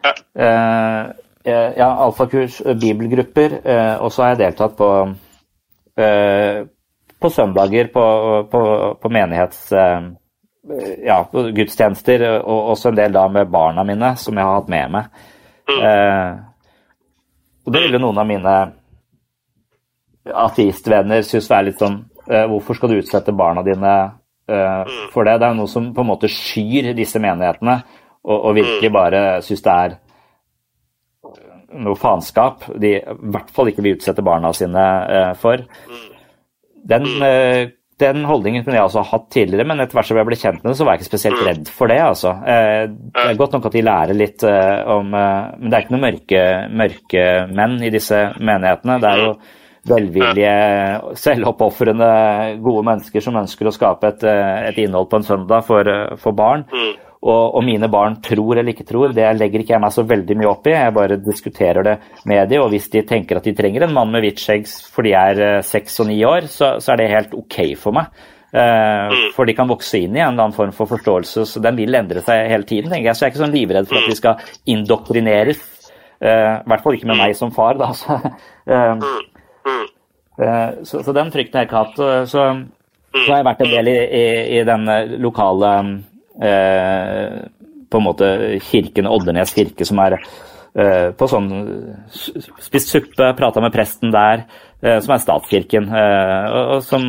Ja. 0.05 0.15
Uh, 0.39 1.13
ja, 1.45 1.91
alfakurs, 2.07 2.63
bibelgrupper, 2.81 3.59
og 4.01 4.09
så 4.13 4.23
har 4.23 4.31
jeg 4.33 4.39
deltatt 4.47 4.79
på 4.79 4.87
på 7.21 7.31
søndager 7.31 7.91
på, 7.93 8.05
på, 8.49 8.61
på 8.97 9.11
menighets 9.13 9.67
ja, 11.05 11.19
gudstjenester, 11.31 12.25
og 12.41 12.71
også 12.73 12.91
en 12.91 12.99
del 12.99 13.13
da 13.13 13.27
med 13.29 13.51
barna 13.53 13.85
mine, 13.85 14.15
som 14.17 14.37
jeg 14.37 14.49
har 14.49 14.57
hatt 14.59 14.73
med 14.73 14.95
meg. 14.97 15.21
Mm. 15.69 15.79
Eh, 15.91 16.33
og 17.65 17.73
det 17.73 17.85
ville 17.87 18.01
noen 18.01 18.21
av 18.21 18.29
mine 18.29 18.57
ateistvenner 20.45 21.25
synes 21.25 21.49
være 21.49 21.71
litt 21.71 21.81
sånn 21.81 21.97
eh, 22.29 22.45
Hvorfor 22.49 22.77
skal 22.77 22.93
du 22.93 22.99
utsette 22.99 23.33
barna 23.37 23.65
dine 23.65 23.93
eh. 23.93 24.13
For 24.47 25.25
det? 25.25 25.39
Det 25.41 25.47
er 25.49 25.55
noe 25.57 25.71
som 25.71 25.87
på 25.97 26.03
en 26.05 26.11
måte 26.11 26.29
skyr 26.29 26.91
disse 26.97 27.21
menighetene, 27.23 27.79
og, 28.25 28.35
og 28.37 28.57
virkelig 28.59 28.91
mm. 28.91 28.97
bare 28.97 29.23
synes 29.45 29.65
det 29.65 29.77
er 29.85 29.95
noe 31.85 31.99
faenskap 31.99 32.69
de 32.81 32.91
i 32.99 33.15
hvert 33.35 33.49
fall 33.55 33.71
ikke 33.71 33.83
vil 33.85 33.97
utsette 33.97 34.25
barna 34.25 34.53
sine 34.55 34.85
eh, 35.17 35.33
for. 35.41 35.65
Mm. 35.65 36.05
Den 36.93 37.09
eh, 37.25 37.73
den 38.03 38.25
holdningen 38.27 38.65
kunne 38.65 38.79
jeg 38.79 38.89
også 38.89 39.05
hatt 39.07 39.27
tidligere, 39.31 39.67
men 39.71 39.83
etter 39.83 39.95
hvert 39.95 40.09
som 40.09 40.19
jeg 40.19 40.27
ble 40.27 40.39
kjent 40.39 40.63
med 40.63 40.73
det, 40.73 40.77
så 40.79 40.87
var 40.87 40.97
jeg 40.97 41.03
ikke 41.03 41.13
spesielt 41.13 41.39
mm. 41.39 41.45
redd 41.49 41.69
for 41.77 41.93
det. 41.93 41.99
altså. 42.03 42.33
Eh, 42.43 42.81
det 42.91 43.27
er 43.29 43.39
godt 43.39 43.55
nok 43.55 43.69
at 43.69 43.77
de 43.77 43.85
lærer 43.87 44.19
litt 44.19 44.47
eh, 44.49 44.79
om 44.95 45.15
eh, 45.15 45.53
Men 45.61 45.69
det 45.69 45.77
er 45.77 45.85
ikke 45.85 45.95
noen 45.95 46.07
mørke, 46.09 46.43
mørke 46.83 47.27
menn 47.55 47.77
i 47.87 47.93
disse 47.95 48.25
menighetene. 48.41 48.99
Det 49.03 49.13
er 49.13 49.23
jo 49.23 49.31
velvillige, 49.89 50.53
selvoppofrende, 51.21 52.11
gode 52.65 52.85
mennesker 52.89 53.25
som 53.25 53.41
ønsker 53.41 53.69
å 53.69 53.75
skape 53.75 54.13
et, 54.15 54.29
et 54.71 54.79
innhold 54.85 55.11
på 55.11 55.21
en 55.21 55.27
søndag 55.27 55.67
for, 55.69 55.91
for 56.21 56.37
barn. 56.37 56.65
Mm. 56.73 56.93
Og, 57.25 57.55
og, 57.57 57.63
mine 57.65 57.89
barn 57.89 58.19
tror 58.25 58.59
eller 58.59 58.75
ikke 58.75 58.85
tror, 58.85 59.15
det 59.17 59.25
legger 59.39 59.63
ikke 59.63 59.73
jeg 59.73 59.81
meg 59.81 59.93
så 59.95 60.05
veldig 60.05 60.37
mye 60.37 60.51
opp 60.51 60.69
i. 60.69 60.75
Jeg 60.75 60.95
bare 60.97 61.17
diskuterer 61.17 61.87
det 61.87 61.95
med 62.29 62.51
dem, 62.51 62.61
og 62.61 62.69
hvis 62.75 62.91
de 62.93 63.01
tenker 63.09 63.41
at 63.41 63.49
de 63.49 63.55
trenger 63.57 63.87
en 63.87 63.95
mann 63.97 64.13
med 64.13 64.27
hvitt 64.27 64.43
skjegg 64.43 64.69
fordi 64.69 65.15
de 65.15 65.17
er 65.23 65.41
eh, 65.47 65.63
seks 65.65 65.97
og 66.05 66.11
ni 66.11 66.19
år, 66.29 66.51
så, 66.53 66.75
så, 66.85 66.93
er 66.93 67.01
det 67.01 67.13
helt 67.15 67.37
ok 67.39 67.59
for 67.81 67.97
meg. 67.97 68.13
Uh, 68.55 69.33
for 69.35 69.49
de 69.49 69.55
kan 69.57 69.67
vokse 69.67 69.99
inn 69.99 70.15
i 70.15 70.21
en 70.21 70.29
eller 70.29 70.45
annen 70.45 70.55
form 70.55 70.71
for 70.77 70.87
forståelse, 70.87 71.43
så 71.49 71.63
den 71.65 71.81
vil 71.81 71.97
endre 71.99 72.21
seg 72.23 72.45
hele 72.53 72.69
tiden. 72.69 72.93
tenker 72.93 73.09
jeg. 73.09 73.17
Så 73.17 73.25
jeg 73.25 73.31
er 73.31 73.33
ikke 73.33 73.43
sånn 73.47 73.57
livredd 73.57 73.89
for 73.89 73.99
at 73.99 74.13
vi 74.13 74.19
skal 74.21 74.53
indoktrineres. 74.77 75.65
I 76.25 76.63
hvert 76.71 76.85
fall 76.85 76.95
ikke 76.97 77.09
med 77.11 77.19
meg 77.19 77.35
som 77.37 77.51
far, 77.57 77.81
da. 77.81 77.91
Så, 77.99 78.21
så, 80.35 80.99
så 81.05 81.13
den 81.15 81.31
frykten 81.31 81.61
har 81.61 81.65
jeg 81.65 81.71
ikke 81.71 81.83
hatt. 81.85 82.01
Så, 82.31 82.41
så, 83.15 83.29
har 83.29 83.39
jeg 83.39 83.47
vært 83.47 83.63
en 83.63 83.71
del 83.71 83.91
i, 83.93 83.99
i, 84.03 84.25
i 84.59 84.63
den 84.67 84.89
lokale 85.23 85.71
Eh, 86.43 87.47
på 87.91 87.97
en 87.97 88.05
måte 88.05 88.59
kirken, 88.63 89.07
Oddernes 89.07 89.55
kirke, 89.55 89.87
som 89.87 90.01
er 90.03 90.17
eh, 90.19 91.13
på 91.15 91.29
sånn 91.31 91.47
Spist 92.11 92.91
suppe, 92.91 93.29
prata 93.39 93.63
med 93.63 93.75
presten 93.75 94.11
der, 94.15 94.49
eh, 94.83 94.99
som 95.05 95.15
er 95.15 95.23
statskirken, 95.23 95.87
og, 95.95 96.81
som, 96.83 97.07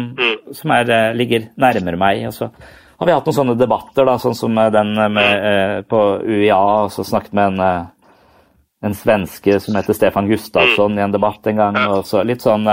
som 0.53 0.75
er, 0.75 1.15
ligger 1.17 1.49
nærmere 1.57 1.97
meg. 1.97 2.27
og 2.29 2.35
så 2.37 2.51
har 2.95 3.09
vi 3.09 3.15
hatt 3.15 3.25
noen 3.27 3.39
sånne 3.39 3.57
debatter, 3.59 4.05
da, 4.07 4.19
sånn 4.21 4.37
som 4.37 4.55
den 4.71 4.93
med, 5.11 5.89
på 5.89 6.03
UiA, 6.21 6.61
og 6.85 6.93
så 6.93 7.03
snakket 7.03 7.33
med 7.35 7.57
en, 7.57 7.89
en 8.85 8.95
svenske 8.95 9.57
som 9.59 9.75
heter 9.75 9.97
Stefan 9.97 10.29
Gustavsson 10.29 10.95
i 10.95 11.03
en 11.03 11.11
debatt 11.11 11.49
en 11.49 11.59
gang. 11.59 11.81
og 11.89 12.05
så 12.07 12.23
Litt 12.23 12.45
sånn 12.45 12.63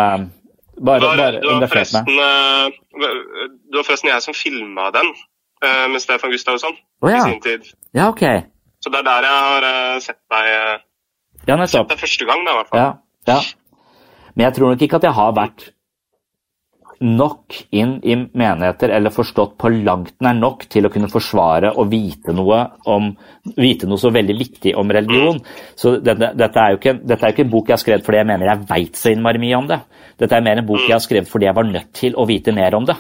bare, 0.85 1.13
bare 1.17 1.43
engasjert 1.55 1.95
meg. 1.97 2.79
Det 2.99 3.79
var 3.79 3.87
forresten 3.87 4.11
jeg 4.13 4.25
som 4.25 4.37
filma 4.37 4.91
den. 4.95 5.13
Eh, 5.63 5.89
med 5.93 6.03
Stefan 6.03 6.33
Gustavsson 6.33 6.75
oh, 6.75 7.11
ja. 7.11 7.21
i 7.21 7.31
sin 7.31 7.41
tid. 7.41 7.69
Ja, 7.95 8.09
ok. 8.11 8.23
Så 8.83 8.91
det 8.91 8.99
er 8.99 9.07
der 9.07 9.27
jeg 9.29 9.43
har 9.47 9.67
uh, 9.67 9.99
sett 10.03 10.19
deg 10.33 10.49
ja, 11.47 11.57
sett 11.71 11.93
deg 11.93 12.01
første 12.01 12.27
gang, 12.27 12.43
da, 12.43 12.55
i 12.55 12.59
hvert 12.59 12.73
fall. 12.73 12.81
Ja, 12.81 12.89
ja. 13.31 13.37
Men 14.35 14.47
jeg 14.49 14.57
tror 14.57 14.73
nok 14.73 14.83
ikke 14.83 14.99
at 14.99 15.07
jeg 15.07 15.15
har 15.21 15.37
vært 15.37 15.69
nok 17.03 17.57
inn 17.75 17.97
i 18.03 18.15
menigheter, 18.17 18.93
eller 18.97 19.15
forstått 19.15 19.57
på 19.61 19.71
langt 19.75 20.15
nær 20.25 20.37
nok 20.39 20.67
til 20.73 20.87
å 20.87 20.91
kunne 20.93 21.11
forsvare 21.13 21.75
og 21.77 21.91
vite 21.93 22.35
noe, 22.37 22.63
om, 22.91 23.11
vite 23.57 23.89
noe 23.91 24.01
så 24.01 24.13
veldig 24.15 24.37
viktig 24.39 24.75
om 24.79 24.93
religion. 24.95 25.41
Så 25.79 25.97
dette, 25.99 26.33
dette, 26.39 26.63
er 26.63 26.75
jo 26.75 26.81
ikke, 26.81 26.97
dette 27.03 27.27
er 27.27 27.35
ikke 27.35 27.47
en 27.47 27.55
bok 27.55 27.71
jeg 27.71 27.77
har 27.77 27.85
skrevet 27.85 28.07
fordi 28.07 28.23
jeg 28.23 28.31
mener 28.33 28.53
jeg 28.53 28.67
veit 28.71 29.01
så 29.01 29.13
innmari 29.13 29.43
mye 29.43 29.61
om 29.61 29.71
det. 29.71 29.81
Dette 30.23 30.39
er 30.39 30.47
mer 30.47 30.63
en 30.63 30.69
bok 30.69 30.85
jeg 30.87 30.97
har 30.97 31.05
skrevet 31.05 31.31
fordi 31.31 31.51
jeg 31.51 31.59
var 31.59 31.69
nødt 31.69 31.93
til 31.99 32.17
å 32.17 32.29
vite 32.29 32.55
mer 32.57 32.79
om 32.79 32.89
det. 32.89 32.99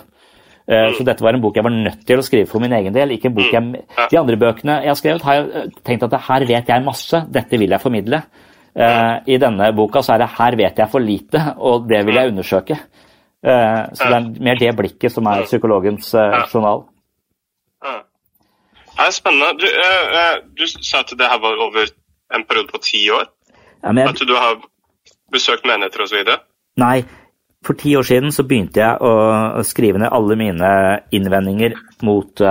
Eh, 0.67 0.93
så 0.97 1.05
dette 1.07 1.25
var 1.25 1.35
en 1.35 1.43
bok 1.43 1.57
jeg 1.59 1.67
var 1.67 1.75
nødt 1.75 2.05
til 2.07 2.21
å 2.21 2.25
skrive 2.25 2.51
for 2.51 2.63
min 2.63 2.73
egen 2.77 2.95
del. 2.95 3.17
ikke 3.17 3.31
en 3.31 3.37
bok 3.37 3.53
jeg, 3.53 3.85
De 4.11 4.19
andre 4.19 4.39
bøkene 4.39 4.81
jeg 4.85 4.93
har 4.93 4.99
skrevet, 5.01 5.27
har 5.27 5.41
jeg 5.41 5.73
tenkt 5.85 6.07
at 6.07 6.21
her 6.29 6.47
vet 6.47 6.69
jeg 6.69 6.85
masse, 6.85 7.25
dette 7.29 7.59
vil 7.59 7.71
jeg 7.71 7.83
formidle. 7.83 8.23
Uh, 8.73 9.21
I 9.29 9.37
denne 9.37 9.67
boka 9.77 10.01
så 10.01 10.15
er 10.15 10.23
det 10.23 10.31
'her 10.33 10.57
vet 10.57 10.79
jeg 10.79 10.89
for 10.89 11.01
lite', 11.01 11.57
og 11.59 11.89
det 11.89 12.07
vil 12.07 12.15
jeg 12.15 12.29
undersøke. 12.33 12.79
Uh, 13.43 13.89
så 13.97 14.07
det 14.07 14.19
er 14.19 14.45
mer 14.47 14.59
det 14.61 14.73
blikket 14.79 15.15
som 15.15 15.27
er 15.27 15.47
psykologens 15.49 16.13
uh, 16.15 16.45
journal. 16.53 16.85
Det 17.83 19.09
er 19.09 19.11
spennende. 19.11 19.57
Du, 19.59 19.67
du, 20.61 20.67
sa 20.85 21.01
at 21.01 21.11
det 21.19 21.27
her 21.27 21.41
var 21.43 21.59
over 21.67 21.91
en 22.37 22.45
periode 22.47 22.71
på 22.71 22.79
ti 22.85 23.03
år? 23.11 23.27
Ja, 23.83 23.91
jeg... 23.91 24.09
At 24.09 24.23
du 24.29 24.35
har 24.37 24.61
besøkt 25.33 25.67
menigheter 25.67 26.05
osv.? 26.05 26.37
Nei, 26.79 27.03
for 27.67 27.79
ti 27.79 27.97
år 27.99 28.07
siden 28.07 28.33
så 28.33 28.45
begynte 28.47 28.81
jeg 28.85 29.01
å 29.03 29.65
skrive 29.67 29.99
ned 29.99 30.13
alle 30.13 30.37
mine 30.39 30.73
innvendinger 31.11 31.75
mot 32.07 32.45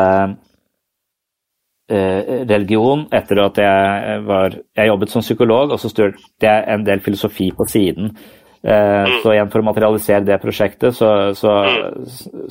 Eh, 1.91 2.45
religion 2.47 3.01
etter 3.11 3.39
at 3.43 3.57
jeg 3.59 4.19
var 4.23 4.53
Jeg 4.77 4.87
jobbet 4.87 5.11
som 5.11 5.23
psykolog, 5.25 5.73
og 5.73 5.79
så 5.79 5.89
studerte 5.91 6.47
jeg 6.47 6.63
en 6.71 6.85
del 6.87 7.01
filosofi 7.03 7.49
på 7.51 7.65
siden. 7.67 8.13
Eh, 8.61 9.13
så 9.23 9.33
igjen 9.33 9.49
for 9.49 9.63
å 9.63 9.65
materialisere 9.65 10.25
det 10.27 10.37
prosjektet, 10.41 10.93
så, 10.93 11.31
så, 11.37 11.55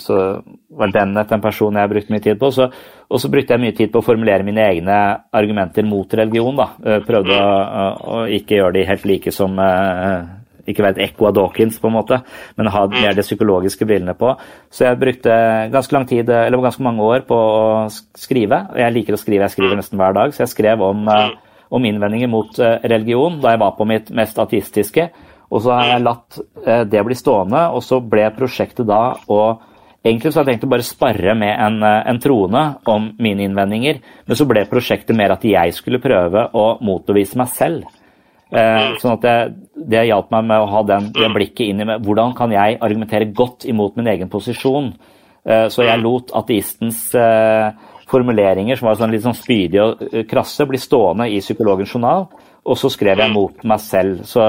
så 0.00 0.16
var 0.74 0.94
Bennett 0.94 1.30
en 1.30 1.44
person 1.44 1.78
jeg 1.78 1.92
brukte 1.92 2.14
mye 2.14 2.24
tid 2.24 2.40
på. 2.40 2.50
Så, 2.54 2.66
og 3.06 3.22
så 3.22 3.30
brukte 3.30 3.54
jeg 3.54 3.62
mye 3.62 3.76
tid 3.78 3.92
på 3.92 4.02
å 4.02 4.06
formulere 4.06 4.46
mine 4.46 4.66
egne 4.72 4.98
argumenter 5.30 5.86
mot 5.86 6.18
religion. 6.22 6.58
da. 6.58 6.72
Eh, 6.82 7.00
prøvde 7.06 7.38
å, 7.38 7.86
å 8.16 8.20
ikke 8.40 8.58
gjøre 8.58 8.78
de 8.80 8.86
helt 8.90 9.08
like 9.08 9.34
som 9.34 9.58
ikke 10.70 10.84
være 10.84 10.98
et 10.98 11.11
ekko 11.11 11.28
av 11.30 11.36
Dawkins, 11.36 11.78
på 11.80 11.90
en 11.90 11.96
måte, 11.96 12.20
men 12.58 12.70
ha 12.72 12.84
mer 12.92 13.16
de 13.16 13.24
psykologiske 13.24 13.86
brillene 13.88 14.14
på. 14.18 14.32
Så 14.72 14.86
jeg 14.86 15.00
brukte 15.00 15.36
ganske 15.72 15.96
lang 15.96 16.06
tid, 16.11 16.30
eller 16.30 16.64
ganske 16.64 16.84
mange 16.84 17.06
år 17.06 17.24
på 17.28 17.36
å 17.36 17.86
skrive. 17.90 18.66
og 18.70 18.78
Jeg 18.78 18.96
liker 18.96 19.16
å 19.16 19.20
skrive, 19.20 19.46
jeg 19.46 19.56
skriver 19.56 19.80
nesten 19.80 20.00
hver 20.00 20.16
dag, 20.16 20.34
så 20.34 20.44
jeg 20.44 20.54
skrev 20.54 20.84
om, 20.84 21.08
eh, 21.08 21.30
om 21.70 21.84
innvendinger 21.84 22.28
mot 22.28 22.58
eh, 22.58 22.78
religion 22.84 23.40
da 23.40 23.54
jeg 23.54 23.62
var 23.64 23.76
på 23.78 23.88
mitt 23.88 24.11
mest 24.11 24.38
ateistiske. 24.38 25.11
Og 25.51 25.64
så 25.64 25.74
har 25.74 25.88
jeg 25.90 26.05
latt 26.07 26.38
eh, 26.64 26.84
det 26.86 27.03
bli 27.07 27.18
stående, 27.18 27.66
og 27.74 27.82
så 27.84 28.01
ble 28.03 28.28
prosjektet 28.36 28.88
da 28.90 29.03
å 29.28 29.42
Egentlig 30.01 30.30
så 30.32 30.40
hadde 30.40 30.55
jeg 30.55 30.57
tenkt 30.57 30.64
å 30.64 30.72
bare 30.72 30.84
sparre 30.88 31.32
med 31.36 31.51
en, 31.61 31.82
en 31.84 32.18
troende 32.24 32.61
om 32.88 33.11
mine 33.20 33.42
innvendinger, 33.44 33.98
men 34.24 34.38
så 34.38 34.46
ble 34.48 34.62
prosjektet 34.64 35.12
mer 35.12 35.34
at 35.34 35.42
jeg 35.44 35.74
skulle 35.76 36.01
prøve 36.01 36.46
å 36.57 36.62
motbevise 36.80 37.36
meg 37.36 37.51
selv. 37.53 37.90
Eh, 38.48 38.96
sånn 38.96 39.18
at 39.18 39.26
det, 39.26 39.34
det 39.92 40.07
hjalp 40.09 40.32
meg 40.34 40.48
med 40.48 40.64
å 40.64 40.70
ha 40.72 40.80
den, 40.88 41.11
det 41.12 41.28
blikket 41.34 41.68
inn 41.68 41.84
i 41.84 41.86
meg. 41.90 42.01
Hvordan 42.07 42.32
kan 42.38 42.55
jeg 42.55 42.78
argumentere 42.80 43.28
godt 43.28 43.68
imot 43.68 44.01
min 44.01 44.09
egen 44.11 44.32
posisjon? 44.32 44.94
Eh, 45.44 45.68
så 45.72 45.86
jeg 45.86 46.03
lot 46.03 46.32
ateistens 46.36 47.05
eh, 47.16 47.70
formuleringer, 48.11 48.76
som 48.76 48.90
var 48.90 48.98
sånn 48.98 49.14
litt 49.14 49.24
sånn 49.24 49.38
spydige 49.38 49.86
og 49.86 50.03
eh, 50.11 50.26
krasse, 50.28 50.66
bli 50.68 50.80
stående 50.80 51.28
i 51.30 51.38
psykologens 51.44 51.94
journal, 51.94 52.26
og 52.61 52.78
så 52.78 52.90
skrev 52.92 53.22
jeg 53.22 53.32
mot 53.32 53.62
meg 53.64 53.84
selv. 53.84 54.24
Så, 54.28 54.46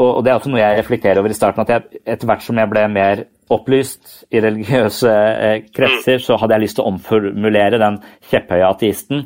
og, 0.00 0.08
og, 0.08 0.22
det 0.24 0.32
er 0.32 0.38
også 0.38 0.52
noe 0.52 0.62
jeg 0.62 0.80
reflekterer 0.80 1.20
over 1.20 1.32
i 1.32 1.36
starten, 1.36 1.62
at 1.66 1.74
jeg, 1.74 2.00
etter 2.08 2.30
hvert 2.30 2.44
som 2.46 2.58
jeg 2.60 2.70
ble 2.72 2.86
mer 2.92 3.24
opplyst 3.50 4.16
i 4.32 4.40
religiøse 4.42 5.12
eh, 5.12 5.62
kretser, 5.74 6.22
så 6.22 6.38
hadde 6.40 6.56
jeg 6.56 6.64
lyst 6.64 6.78
til 6.78 6.86
å 6.86 6.92
omformulere 6.94 7.80
den 7.82 8.00
kjepphøye 8.30 8.68
ateisten. 8.68 9.24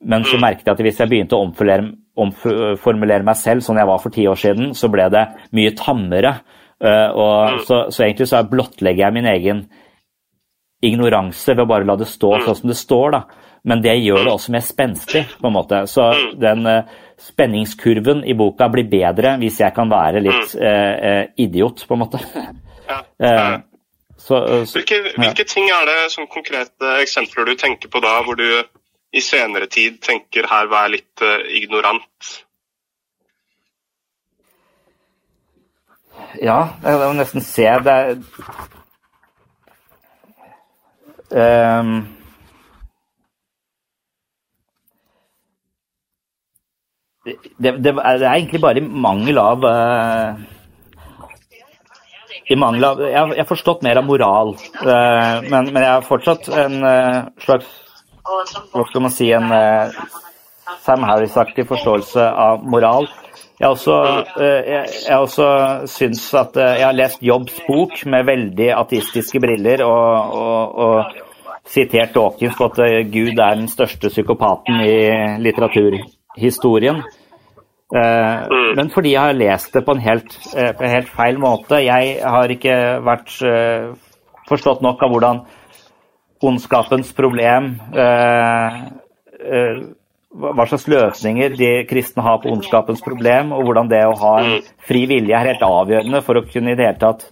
Men 0.00 0.24
så 0.24 0.38
merket 0.40 0.66
jeg 0.66 0.76
at 0.76 0.84
hvis 0.84 1.00
jeg 1.02 1.10
begynte 1.10 1.36
å 1.36 1.44
omformulere 1.44 1.90
omformulere 2.20 3.24
meg 3.24 3.38
selv 3.38 3.64
sånn 3.64 3.78
jeg 3.80 3.88
var 3.88 4.00
for 4.02 4.14
ti 4.14 4.26
år 4.28 4.38
siden, 4.38 4.72
så 4.76 4.90
ble 4.92 5.06
det 5.12 5.26
mye 5.56 5.74
tammere. 5.78 6.34
Eh, 6.80 7.08
og, 7.12 7.60
så, 7.68 7.84
så, 7.92 8.04
egentlig 8.04 8.28
så 8.30 8.42
blottlegger 8.48 9.06
jeg 9.06 9.16
min 9.16 9.28
egen 9.30 9.62
ignoranse 10.84 11.54
ved 11.54 11.64
å 11.64 11.68
bare 11.68 11.88
la 11.88 11.96
det 12.00 12.08
stå 12.08 12.38
sånn 12.44 12.58
som 12.62 12.72
det 12.72 12.78
står. 12.80 13.16
da. 13.16 13.22
Men 13.68 13.82
det 13.84 13.98
gjør 14.00 14.24
det 14.24 14.32
også 14.32 14.54
mer 14.54 14.64
spenstig, 14.64 15.26
på 15.40 15.50
en 15.50 15.56
måte. 15.56 15.82
Så 15.90 16.06
den 16.40 16.64
uh, 16.64 17.00
spenningskurven 17.20 18.24
i 18.24 18.34
boka 18.34 18.68
blir 18.72 18.88
bedre 18.90 19.36
hvis 19.40 19.60
jeg 19.60 19.74
kan 19.76 19.90
være 19.90 20.22
litt 20.24 20.54
eh, 20.56 21.24
idiot, 21.40 21.84
på 21.86 21.96
en 21.96 22.02
måte. 22.04 22.20
uh, 23.20 23.56
så, 24.26 24.42
hvilke, 24.74 25.02
hvilke, 25.16 25.44
ting 25.44 25.70
er 25.72 25.88
det 25.88 25.98
som 26.14 26.28
konkrete 26.30 26.96
eksempler 27.02 27.52
du 27.52 27.56
tenker 27.60 27.92
på 27.92 28.02
da, 28.04 28.20
hvor 28.26 28.40
du 28.40 28.46
i 29.12 29.20
senere 29.24 29.66
tid 29.66 29.98
tenker 30.04 30.48
her 30.48 30.70
være 30.70 30.94
litt 30.96 31.24
uh, 31.24 31.42
ignorant? 31.56 32.30
Ja, 36.40 36.60
jeg 36.84 36.98
må 37.00 37.12
nesten 37.18 37.42
se. 37.42 37.66
Det 37.84 37.98
um, 41.30 42.19
det, 47.24 47.36
det, 47.58 47.72
det, 47.84 47.92
er 47.92 48.24
egentlig 48.32 48.60
bare 48.62 48.80
i 48.80 48.86
mangel 48.86 49.38
av 49.38 49.64
uh, 49.66 50.40
i 52.50 52.56
mangel 52.58 52.86
av 52.88 53.02
Jeg 53.04 53.36
har 53.36 53.48
forstått 53.48 53.84
mer 53.84 54.00
av 54.00 54.06
moral, 54.08 54.54
uh, 54.80 55.36
men, 55.44 55.68
men, 55.70 55.82
jeg 55.82 55.90
har 55.90 56.06
fortsatt 56.06 56.48
en 56.64 56.80
uh, 56.80 57.28
slags 57.44 57.68
hva 58.70 58.84
skal 58.86 59.02
man 59.02 59.12
si, 59.12 59.26
en 59.34 59.48
Sam 60.84 61.02
Harris-aktig 61.08 61.64
forståelse 61.66 62.26
av 62.44 62.60
moral. 62.68 63.08
Jeg 63.58 63.68
også, 63.68 63.96
uh, 64.36 64.60
jeg, 64.64 64.84
jeg 65.08 65.18
også 65.18 65.48
syns 65.90 66.22
at 66.38 66.56
jeg 66.56 66.86
har 66.86 66.96
lest 66.96 67.24
Jobbs 67.26 67.58
bok 67.66 67.98
med 68.08 68.28
veldig 68.28 68.70
ateistiske 68.78 69.42
briller 69.42 69.84
og, 69.84 70.38
og, 70.40 70.80
og 70.86 71.68
sitert 71.68 72.16
Dawkins 72.16 72.56
på 72.56 72.70
at 72.70 72.80
Gud 73.12 73.36
er 73.36 73.60
den 73.60 73.68
største 73.70 74.08
psykopaten 74.08 74.80
i 74.86 74.96
litteraturhistorien. 76.36 77.02
Men 77.90 78.90
fordi 78.94 79.16
jeg 79.16 79.20
har 79.20 79.34
lest 79.34 79.72
det 79.74 79.82
på 79.82 79.96
en 79.96 80.02
helt, 80.04 80.36
på 80.54 80.84
en 80.86 80.92
helt 80.92 81.08
feil 81.10 81.40
måte. 81.42 81.80
Jeg 81.82 82.20
har 82.22 82.52
ikke 82.54 82.76
vært 83.02 83.32
forstått 84.50 84.84
nok 84.84 85.02
av 85.02 85.14
hvordan 85.14 85.40
ondskapens 86.40 87.12
problem, 87.16 87.74
eh, 87.92 88.76
eh, 89.54 89.80
hva 90.30 90.66
slags 90.66 90.86
løsninger 90.88 91.56
de 91.58 91.70
kristne 91.90 92.22
har 92.24 92.38
på 92.40 92.52
ondskapens 92.52 93.02
problem, 93.04 93.52
og 93.52 93.66
hvordan 93.66 93.90
det 93.90 94.04
å 94.06 94.18
ha 94.18 94.34
en 94.40 94.52
fri 94.86 95.04
vilje 95.10 95.36
er 95.36 95.52
helt 95.52 95.64
avgjørende 95.66 96.22
for 96.22 96.38
å 96.38 96.46
kunne 96.46 96.72
i 96.72 96.78
det 96.78 96.86
hele 96.86 97.02
tatt 97.02 97.26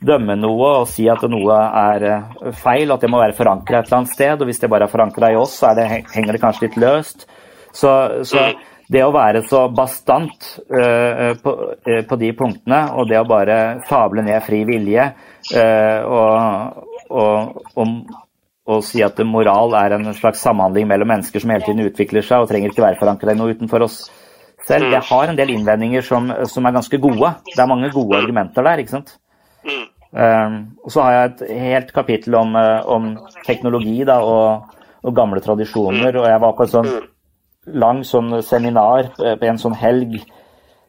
dømme 0.00 0.34
noe 0.36 0.68
og 0.80 0.88
si 0.88 1.06
at 1.12 1.22
noe 1.28 1.56
er 1.56 2.06
eh, 2.08 2.52
feil, 2.56 2.92
at 2.92 3.00
det 3.00 3.10
må 3.12 3.20
være 3.20 3.36
forankra 3.38 3.80
et 3.80 3.88
eller 3.88 4.02
annet 4.02 4.14
sted. 4.14 4.40
Og 4.40 4.50
hvis 4.50 4.60
det 4.60 4.70
bare 4.72 4.88
er 4.88 4.92
forankra 4.92 5.32
i 5.32 5.40
oss, 5.40 5.58
så 5.60 5.74
det, 5.76 5.88
henger 6.14 6.36
det 6.36 6.42
kanskje 6.42 6.68
litt 6.68 6.80
løst. 6.80 7.26
Så, 7.72 7.90
så 8.26 8.44
det 8.90 9.02
å 9.06 9.12
være 9.14 9.44
så 9.46 9.66
bastant 9.70 10.48
uh, 10.66 11.36
på, 11.38 11.52
uh, 11.86 12.00
på, 12.08 12.18
de 12.18 12.32
punktene, 12.36 12.80
og 12.98 13.06
det 13.10 13.20
å 13.20 13.28
bare 13.28 13.58
fable 13.86 14.24
ned 14.26 14.42
fri 14.46 14.64
vilje 14.66 15.04
uh, 15.54 16.00
og, 16.10 16.80
og, 17.10 17.60
og, 17.78 17.92
og 18.70 18.82
si 18.86 19.04
at 19.06 19.20
moral 19.26 19.76
er 19.78 19.94
en 19.94 20.10
slags 20.16 20.42
samhandling 20.42 20.90
mellom 20.90 21.12
mennesker 21.14 21.42
som 21.42 21.54
hele 21.54 21.66
tiden 21.66 21.86
utvikler 21.86 22.26
seg 22.26 22.42
og 22.42 22.50
trenger 22.50 22.74
ikke 22.74 22.86
være 22.88 22.98
forankret 22.98 23.36
i 23.36 23.38
noe 23.38 23.54
utenfor 23.54 23.86
oss 23.86 24.02
selv. 24.66 24.90
Jeg 24.90 25.06
har 25.06 25.30
en 25.30 25.38
del 25.38 25.54
innvendinger 25.54 26.04
som, 26.06 26.26
som, 26.50 26.66
er 26.66 26.76
ganske 26.76 27.00
gode. 27.02 27.32
Det 27.46 27.62
er 27.62 27.70
mange 27.70 27.92
gode 27.94 28.18
argumenter 28.18 28.66
der, 28.66 28.82
ikke 28.82 28.98
sant. 28.98 29.14
Um, 30.10 30.56
og 30.82 30.90
så 30.90 31.04
har 31.06 31.14
jeg 31.14 31.30
et 31.30 31.42
helt 31.62 31.92
kapittel 31.94 32.34
om, 32.34 32.56
om 32.90 33.10
teknologi 33.46 34.02
da, 34.06 34.18
og, 34.26 34.76
og, 35.02 35.14
gamle 35.14 35.42
tradisjoner. 35.44 36.18
Og 36.18 36.26
jeg 36.26 36.42
var 36.42 36.56
på 36.58 36.66
en 36.66 36.72
sånn 36.74 36.92
lang 37.66 38.04
sånn 38.06 38.40
seminar 38.42 39.10
på 39.16 39.46
en 39.46 39.58
sånn 39.60 39.76
helg 39.76 40.20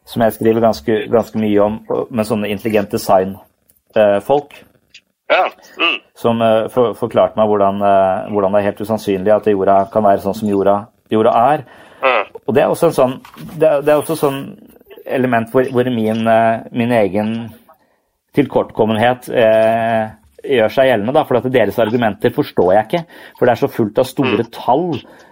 som 0.08 0.24
jeg 0.24 0.34
skriver 0.36 0.64
ganske, 0.64 0.98
ganske 1.12 1.38
mye 1.38 1.62
om, 1.62 1.78
med 2.10 2.26
sånne 2.26 2.50
intelligent 2.50 2.90
design-folk. 2.92 4.56
Uh, 4.56 5.32
ja. 5.32 5.44
Mm. 5.78 5.96
Som 6.18 6.42
uh, 6.42 6.66
for, 6.72 6.96
forklarte 6.98 7.38
meg 7.38 7.48
hvordan, 7.50 7.78
hvordan, 8.32 8.52
det 8.52 8.60
er 8.60 8.68
helt 8.70 8.82
usannsynlig 8.82 9.34
at 9.34 9.48
jorda 9.52 9.78
kan 9.92 10.04
være 10.06 10.24
sånn 10.24 10.36
som 10.40 10.50
jorda, 10.50 10.76
jorda 11.12 11.34
er. 11.54 11.64
Mm. 12.02 12.36
Og 12.42 12.56
det 12.56 12.64
er 12.64 12.74
også 12.74 12.90
en 12.90 12.98
sånn, 12.98 13.16
det, 13.54 13.70
det 13.86 13.94
er 13.94 14.00
også 14.00 14.18
sånn 14.18 14.42
element 15.06 15.50
hvor, 15.52 15.66
hvor 15.74 15.88
min, 15.90 16.26
min, 16.74 16.92
egen 16.94 17.32
tilkortkommenhet 18.34 19.28
gjør 20.42 20.72
seg 20.74 20.90
gjeldende. 20.90 21.14
Da, 21.16 21.24
for 21.28 21.38
at 21.38 21.50
deres 21.54 21.78
argumenter 21.82 22.34
forstår 22.34 22.72
jeg 22.74 22.88
ikke. 22.88 23.04
For 23.38 23.48
det 23.48 23.54
er 23.54 23.62
så 23.62 23.70
fullt 23.72 24.02
av 24.02 24.08
store 24.10 24.48
tall 24.50 24.62
tall 25.02 25.30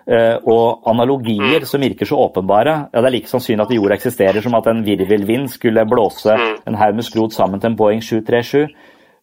og 0.51 0.89
analogier 0.91 1.65
som 1.69 1.83
virker 1.83 2.09
så 2.09 2.19
åpenbare. 2.19 2.89
Ja, 2.93 3.01
Det 3.01 3.07
er 3.07 3.15
like 3.15 3.29
sannsynlig 3.29 3.63
at 3.63 3.75
jorda 3.75 3.95
eksisterer 3.95 4.41
som 4.43 4.55
at 4.55 4.67
en 4.67 4.85
virvelvind 4.85 5.49
skulle 5.51 5.87
blåse 5.87 6.35
en 6.67 6.75
haug 6.75 6.95
med 6.95 7.05
skrot 7.05 7.33
sammen 7.33 7.61
til 7.61 7.71
en 7.71 7.77
Boeing 7.77 8.03
737. 8.03 8.69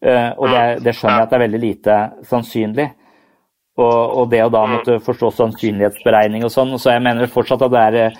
Uh, 0.05 0.31
og 0.37 0.49
det, 0.49 0.83
det, 0.85 0.93
skjønner 0.95 1.17
jeg 1.17 1.23
at 1.23 1.29
det 1.29 1.35
er 1.35 1.45
veldig 1.47 1.59
lite 1.59 1.93
sannsynlig. 2.29 2.87
Og, 3.77 4.17
og 4.17 4.29
det 4.31 4.43
å 4.45 4.49
da 4.49 4.65
måtte 4.65 4.99
forstå 5.01 5.31
sannsynlighetsberegning 5.31 6.45
og 6.45 6.51
sånn. 6.53 6.77
Så 6.79 6.93
jeg 6.93 7.03
mener 7.03 7.27
fortsatt 7.29 7.65
at 7.65 7.73
det 7.73 7.81
er 7.81 8.17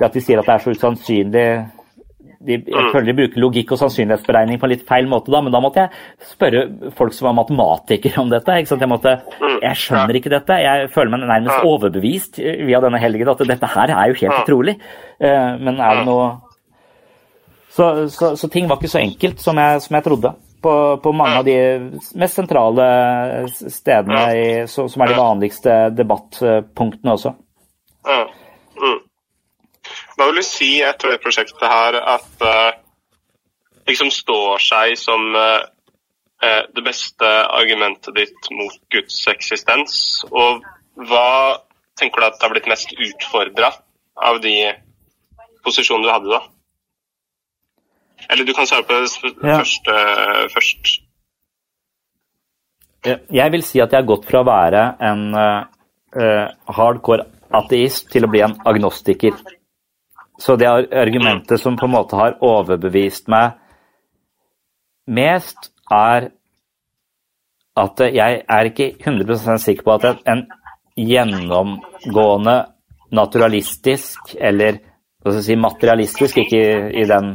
at 0.00 0.14
de 0.16 0.20
sier 0.24 0.40
at 0.40 0.48
det 0.48 0.54
er 0.54 0.64
så 0.64 0.72
usannsynlig 0.72 1.46
de, 2.40 2.56
jeg 2.72 2.90
føler 2.94 3.10
de 3.10 3.16
bruker 3.18 3.42
logikk 3.42 3.72
og 3.74 3.80
sannsynlighetsberegning 3.82 4.60
på 4.60 4.68
en 4.68 4.72
litt 4.72 4.84
feil 4.88 5.08
måte, 5.10 5.32
da, 5.32 5.42
men 5.44 5.52
da 5.52 5.60
måtte 5.60 5.84
jeg 5.84 6.30
spørre 6.30 6.62
folk 6.96 7.12
som 7.16 7.28
var 7.28 7.36
matematikere 7.42 8.22
om 8.22 8.30
dette. 8.32 8.56
Jeg, 8.62 8.88
måtte, 8.88 9.16
jeg, 9.60 9.80
skjønner 9.82 10.16
ikke 10.16 10.32
dette. 10.32 10.60
Jeg 10.64 10.88
føler 10.94 11.12
meg 11.12 11.26
nærmest 11.28 11.68
overbevist 11.68 12.40
via 12.40 12.80
denne 12.80 13.00
helgen 13.02 13.32
at 13.34 13.44
dette 13.52 13.74
her 13.74 13.92
er 13.96 14.12
jo 14.12 14.20
helt 14.22 14.38
utrolig. 14.40 14.78
Eh, 15.20 15.50
men 15.60 15.82
er 15.84 16.00
det 16.00 16.06
noe 16.08 16.30
så, 17.70 18.08
så, 18.10 18.36
så 18.36 18.48
ting 18.50 18.66
var 18.68 18.80
ikke 18.80 18.90
så 18.90 18.98
enkelt 18.98 19.42
som 19.42 19.58
jeg, 19.60 19.82
som 19.84 19.96
jeg 19.98 20.06
trodde. 20.08 20.32
På, 20.60 20.72
på, 21.00 21.12
mange 21.16 21.38
av 21.40 21.46
de 21.46 21.56
mest 22.20 22.36
sentrale 22.36 22.86
stedene 23.48 24.24
i, 24.36 24.48
som 24.68 25.00
er 25.00 25.12
de 25.12 25.16
vanligste 25.16 25.76
debattpunktene 25.96 27.14
også. 27.14 27.32
Hva 30.20 30.26
vil 30.28 30.42
du 30.42 30.44
si 30.44 30.82
etter 30.84 31.14
det 31.14 31.22
prosjektet 31.24 31.62
her 31.64 31.96
at 31.96 32.42
uh, 32.44 32.74
liksom 33.88 34.10
står 34.12 34.60
seg 34.60 34.92
som 35.00 35.22
uh, 35.32 35.62
det 36.44 36.82
beste 36.84 37.28
argumentet 37.48 38.12
ditt 38.18 38.48
mot 38.52 38.74
Guds 38.92 39.16
eksistens? 39.32 39.94
Og 40.28 40.60
hva 41.08 41.56
tenker 41.96 42.20
du 42.20 42.26
at 42.26 42.36
det 42.36 42.44
har 42.44 42.52
blitt 42.52 42.68
mest 42.68 42.92
utfordra 42.92 43.70
av 44.20 44.42
de 44.44 44.52
posisjonene 45.64 46.04
du 46.04 46.12
hadde 46.12 46.34
da? 46.34 46.40
Eller 48.28 48.44
du 48.44 48.52
kan 48.52 48.68
svare 48.68 48.84
på 48.84 48.98
det 49.00 49.08
ja. 49.40 49.56
første 49.62 49.94
først. 50.52 50.90
Jeg 53.08 53.54
vil 53.56 53.64
si 53.64 53.80
at 53.80 53.88
jeg 53.88 54.02
har 54.02 54.10
gått 54.12 54.28
fra 54.28 54.44
å 54.44 54.48
være 54.50 54.84
en 55.08 55.24
uh, 55.32 56.44
hardcore 56.76 57.24
ateist 57.56 58.12
til 58.12 58.28
å 58.28 58.30
bli 58.36 58.44
en 58.44 58.58
agnostiker. 58.68 59.40
Så 60.40 60.56
det 60.56 60.68
argumentet 60.68 61.60
som 61.60 61.76
på 61.76 61.86
en 61.86 61.94
måte 61.94 62.16
har 62.16 62.38
overbevist 62.40 63.28
meg 63.28 63.58
mest, 65.10 65.70
er 65.92 66.30
at 67.80 68.02
jeg 68.14 68.40
er 68.42 68.68
ikke 68.70 68.92
100 68.98 69.58
sikker 69.60 69.84
på 69.84 69.96
at 69.98 70.22
en 70.28 70.46
gjennomgående 70.96 72.56
naturalistisk, 73.16 74.34
eller 74.38 74.80
hva 75.20 75.32
skal 75.32 75.40
jeg 75.40 75.48
si, 75.50 75.56
materialistisk, 75.60 76.40
ikke 76.44 76.62
i 76.96 77.04
den 77.08 77.32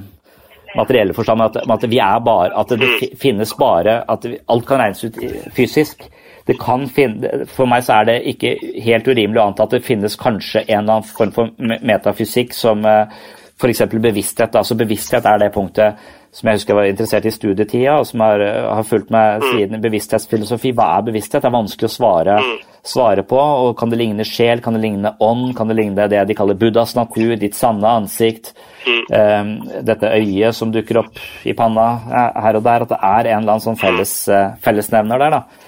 materielle 0.76 1.16
forstand, 1.16 1.44
at, 1.46 1.62
at 1.72 1.90
vi 1.90 2.00
er 2.04 2.20
bare, 2.26 2.52
at 2.58 2.74
det 2.80 3.18
finnes 3.22 3.54
bare 3.60 4.00
at 4.12 4.26
alt 4.26 4.68
kan 4.68 4.82
regnes 4.82 5.06
ut 5.06 5.20
fysisk 5.56 6.08
det 6.46 6.58
kan 6.62 6.86
finne, 6.94 7.46
For 7.50 7.70
meg 7.70 7.86
så 7.86 8.02
er 8.02 8.12
det 8.12 8.20
ikke 8.36 8.52
helt 8.86 9.08
urimelig 9.08 9.42
å 9.42 9.48
anta 9.50 9.66
at 9.66 9.74
det 9.74 9.86
finnes 9.86 10.18
kanskje 10.20 10.62
en 10.68 10.84
eller 10.84 11.00
annen 11.00 11.10
form 11.10 11.34
for 11.34 11.80
metafysikk 11.90 12.54
som 12.54 12.86
eh, 12.86 13.18
f.eks. 13.58 13.82
bevissthet. 13.90 14.56
altså 14.56 14.78
Bevissthet 14.78 15.26
er 15.26 15.42
det 15.42 15.54
punktet 15.56 16.06
som 16.36 16.50
jeg 16.50 16.60
husker 16.60 16.74
jeg 16.74 16.80
var 16.82 16.90
interessert 16.90 17.26
i 17.30 17.32
studietida, 17.32 17.94
og 17.96 18.08
som 18.10 18.20
har, 18.26 18.42
har 18.68 18.88
fulgt 18.88 19.12
meg 19.14 19.40
mm. 19.40 19.46
siden 19.54 19.84
bevissthetsfilosofi. 19.86 20.74
Hva 20.76 20.90
er 20.98 21.06
bevissthet? 21.08 21.46
Det 21.46 21.48
er 21.48 21.54
vanskelig 21.56 21.88
å 21.88 21.94
svare, 21.94 22.36
mm. 22.44 22.82
svare, 22.92 23.24
på. 23.30 23.40
og 23.40 23.72
Kan 23.80 23.94
det 23.94 24.02
ligne 24.02 24.26
sjel, 24.28 24.60
kan 24.64 24.76
det 24.76 24.82
ligne 24.84 25.14
ånd, 25.24 25.54
kan 25.56 25.72
det 25.72 25.78
ligne 25.80 26.10
det 26.12 26.26
de 26.28 26.36
kaller 26.36 26.60
Buddhas 26.60 26.92
natur, 26.98 27.38
ditt 27.40 27.56
sanne 27.56 27.94
ansikt? 28.02 28.52
Um, 28.86 29.54
dette 29.88 30.12
øyet 30.12 30.58
som 30.58 30.74
dukker 30.76 31.00
opp 31.06 31.24
i 31.48 31.56
panna 31.56 31.88
her 32.04 32.60
og 32.60 32.68
der. 32.68 32.84
At 32.84 32.92
det 32.92 33.00
er 33.00 33.32
en 33.32 33.40
eller 33.40 33.56
annen 33.56 33.68
sånn 33.70 33.80
felles, 33.80 34.18
fellesnevner 34.66 35.24
der. 35.24 35.40
da. 35.40 35.65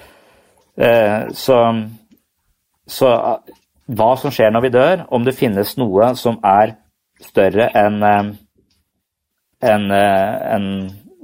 Eh, 0.78 1.30
så, 1.34 1.56
så, 2.86 3.14
hva 3.88 4.10
som 4.20 4.34
skjer 4.34 4.52
når 4.54 4.66
vi 4.66 4.74
dør, 4.74 5.02
om 5.14 5.24
det 5.26 5.36
finnes 5.38 5.74
noe 5.80 6.12
som 6.18 6.38
er 6.46 6.76
større 7.24 7.66
enn 7.76 7.98
en, 8.06 8.32
en 9.66 9.90
eh, 9.98 10.68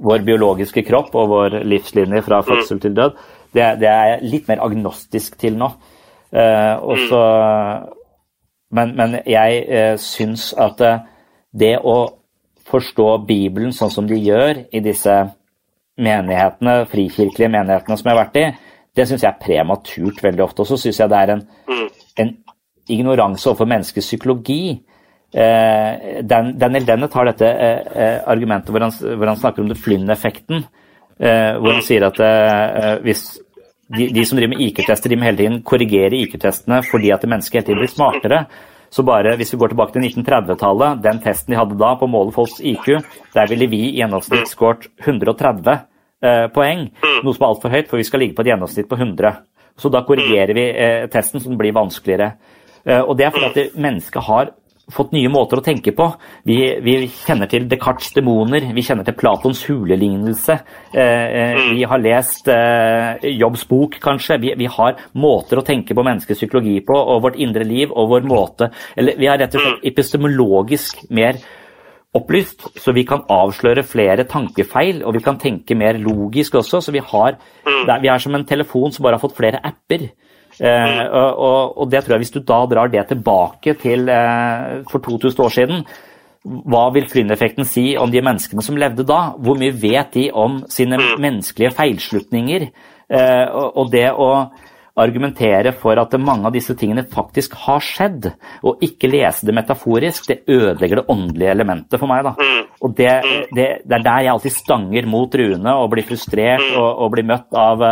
vår 0.05 0.25
biologiske 0.27 0.83
kropp 0.87 1.15
og 1.15 1.31
vår 1.31 1.59
livslinje 1.63 2.23
fra 2.25 2.41
mm. 2.41 2.47
fødsel 2.49 2.81
til 2.83 2.95
død, 2.97 3.15
det, 3.55 3.67
det 3.79 3.89
er 3.91 4.09
jeg 4.09 4.31
litt 4.33 4.49
mer 4.51 4.63
agnostisk 4.65 5.37
til 5.39 5.55
nå. 5.59 5.71
Eh, 6.35 6.75
også, 6.83 7.21
men, 8.75 8.91
men, 8.97 9.19
jeg 9.23 9.63
eh, 9.71 9.95
syns 10.01 10.49
at 10.59 10.83
det 11.55 11.77
å 11.79 11.97
forstå 12.65 13.09
Bibelen 13.27 13.71
sånn 13.75 13.93
som 13.93 14.07
de 14.09 14.17
gjør 14.19 14.65
i 14.73 14.81
disse 14.83 15.13
menighetene, 15.95 16.81
frikirkelige 16.91 17.51
menighetene 17.53 17.95
som 17.95 18.09
jeg 18.09 18.17
har 18.17 18.23
vært 18.25 18.39
i, 18.41 18.47
det 18.95 19.05
syns 19.07 19.23
jeg 19.23 19.31
er 19.31 19.41
prematurt 19.41 20.21
veldig 20.23 20.43
ofte. 20.45 20.63
Og 20.63 20.69
så 20.69 20.79
syns 20.79 20.99
jeg 21.01 21.11
det 21.11 21.21
er 21.21 21.33
en, 21.35 21.45
mm. 21.69 21.87
en 22.23 22.33
ignoranse 22.91 23.49
overfor 23.49 23.69
menneskets 23.69 24.11
psykologi. 24.11 24.77
Eh, 25.35 26.21
Daniel 26.23 26.85
Dennett 26.87 27.15
har 27.17 27.27
dette 27.27 27.47
eh, 27.49 27.87
eh, 27.91 28.19
argumentet 28.31 28.71
hvor 28.71 28.85
han, 28.85 28.93
hvor 28.93 29.31
han, 29.31 29.39
snakker 29.41 29.63
om 29.63 29.71
det 29.71 29.79
Flynn-effekten. 29.81 30.63
Eh, 31.19 31.57
hvor 31.59 31.73
han 31.73 31.81
mm. 31.81 31.87
sier 31.87 32.07
at 32.07 32.21
eh, 32.23 32.93
hvis 33.03 33.25
de, 33.87 34.07
de, 34.09 34.23
som 34.25 34.39
driver 34.39 34.55
med 34.55 34.63
IQ-tester, 34.65 35.11
de 35.11 35.17
må 35.19 35.27
hele 35.27 35.43
tiden 35.43 35.59
korrigere 35.67 36.17
IQ-testene 36.23 36.81
fordi 36.87 37.11
at 37.13 37.27
mennesket 37.27 37.59
hele 37.59 37.67
tiden 37.67 37.83
blir 37.83 37.91
smartere. 37.91 38.45
Så 38.95 39.03
bare 39.03 39.35
hvis 39.35 39.51
vi 39.53 39.59
går 39.59 39.73
tilbake 39.73 39.95
til 39.95 40.05
1930-tallet, 40.07 41.01
den 41.03 41.19
testen 41.23 41.51
de 41.51 41.59
hadde 41.59 41.77
da 41.79 41.91
på 41.99 42.07
å 42.07 42.11
måle 42.11 42.31
folks 42.35 42.61
IQ, 42.63 43.01
der 43.35 43.49
ville 43.51 43.67
vi 43.67 43.81
i 43.89 43.97
gjennomsnitt 43.99 44.47
skåret 44.47 44.87
130 45.03 45.67
eh, 45.73 45.83
poeng, 46.55 46.87
mm. 46.91 47.19
noe 47.25 47.35
som 47.35 47.45
er 47.45 47.51
altfor 47.51 47.73
høyt, 47.73 47.89
for 47.91 48.01
vi 48.01 48.07
skal 48.07 48.23
ligge 48.23 48.37
på 48.37 48.45
et 48.45 48.51
gjennomsnitt 48.53 48.89
på 48.91 48.99
100. 48.99 49.33
Så 49.79 49.91
da 49.91 50.03
korrigerer 50.07 50.55
vi 50.55 50.67
eh, 50.71 51.07
testen, 51.11 51.41
så 51.41 51.51
den 51.51 51.59
blir 51.59 51.75
vanskeligere. 51.75 52.35
Eh, 52.85 53.01
og 53.01 53.17
det 53.17 53.27
er 53.27 53.35
fordi 53.35 53.49
at 53.51 53.81
mennesket 53.87 54.23
har 54.29 54.53
fått 54.93 55.15
nye 55.15 55.29
måter 55.33 55.59
å 55.59 55.63
tenke 55.65 55.91
på. 55.97 56.05
Vi, 56.45 56.57
vi, 56.85 56.95
kjenner 57.09 57.49
til 57.49 57.65
Descartes' 57.69 58.13
demoner, 58.15 58.67
vi 58.75 58.83
kjenner 58.85 59.07
til 59.07 59.17
Platons 59.17 59.63
hulelignelse. 59.65 60.57
Eh, 60.93 61.01
eh 61.01 61.57
mm. 61.57 61.71
vi 61.73 61.83
har 61.89 62.03
lest 62.03 62.49
eh, 62.53 63.25
Jobbs 63.33 63.65
bok, 63.69 63.97
kanskje. 64.03 64.39
Vi, 64.43 64.53
vi, 64.61 64.69
har 64.77 65.01
måter 65.17 65.59
å 65.59 65.65
tenke 65.65 65.97
på 65.97 66.05
menneskets 66.05 66.43
psykologi 66.43 66.77
på, 66.85 66.95
og 66.95 67.23
vårt 67.25 67.41
indre 67.41 67.65
liv 67.67 67.91
og 67.91 68.13
vår 68.13 68.29
måte 68.29 68.69
Eller 68.95 69.17
vi 69.17 69.27
har 69.29 69.39
rett 69.41 69.55
og 69.55 69.61
slett 69.61 69.81
mm. 69.81 69.87
epistemologisk 69.91 71.05
mer 71.09 71.41
opplyst, 72.15 72.67
så 72.79 72.93
vi 72.95 73.03
kan 73.07 73.25
avsløre 73.31 73.83
flere 73.87 74.25
tankefeil, 74.29 75.01
og 75.03 75.17
vi 75.17 75.23
kan 75.25 75.39
tenke 75.41 75.77
mer 75.77 75.99
logisk 76.01 76.55
også. 76.61 76.81
Så 76.81 76.93
vi, 76.95 77.03
har, 77.03 77.37
er, 77.65 77.99
vi 78.01 78.11
er 78.11 78.21
som 78.23 78.35
en 78.37 78.47
telefon 78.47 78.93
som 78.95 79.05
bare 79.05 79.19
har 79.19 79.23
fått 79.23 79.37
flere 79.37 79.61
apper. 79.63 80.07
Eh, 80.55 81.01
og, 81.11 81.73
og, 81.81 81.89
det 81.91 82.05
tror 82.05 82.13
jeg 82.15 82.21
Hvis 82.23 82.31
du 82.31 82.39
da 82.39 82.61
drar 82.71 82.87
det 82.87 83.01
tilbake 83.09 83.73
til 83.81 84.07
eh, 84.07 84.85
for 84.87 85.03
2000 85.03 85.41
år 85.43 85.51
siden, 85.51 85.81
hva 86.45 86.85
vil 86.93 87.07
Flynn-effekten 87.09 87.65
si 87.67 87.95
om 87.97 88.11
de 88.13 88.21
menneskene 88.23 88.63
som 88.63 88.77
levde 88.77 89.03
da? 89.07 89.33
Hvor 89.35 89.57
mye 89.59 89.73
vet 89.73 90.13
de 90.13 90.29
om 90.31 90.61
sine 90.69 90.99
mm. 91.01 91.15
menneskelige 91.19 91.73
feilslutninger? 91.75 92.69
Eh, 93.09 93.45
og, 93.49 93.75
og 93.81 93.91
det 93.91 94.07
å 94.13 94.29
argumentere 94.95 95.73
for 95.75 95.99
at 95.99 96.13
mange 96.21 96.47
av 96.47 96.55
disse 96.55 96.75
tingene 96.79 97.03
faktisk 97.11 97.55
har 97.65 97.83
skjedd, 97.83 98.29
og 98.63 98.83
ikke 98.85 99.09
lese 99.11 99.47
det 99.47 99.55
metaforisk, 99.57 100.29
det 100.31 100.43
ødelegger 100.47 101.01
det 101.01 101.07
åndelige 101.11 101.55
elementet 101.55 101.99
for 101.99 102.11
meg. 102.11 102.23
Da. 102.27 102.35
Mm. 102.39 102.75
Og 102.85 102.95
det, 102.97 103.13
det, 103.55 103.69
det 103.83 103.97
er 103.99 104.05
der 104.05 104.25
jeg 104.25 104.33
alltid 104.35 104.55
stanger 104.55 105.09
mot 105.09 105.39
Rune 105.41 105.79
og 105.81 105.89
blir 105.93 106.07
frustrert 106.07 106.63
mm. 106.63 106.77
og, 106.79 106.89
og 107.05 107.15
blir 107.15 107.27
møtt 107.27 107.59
av 107.59 107.83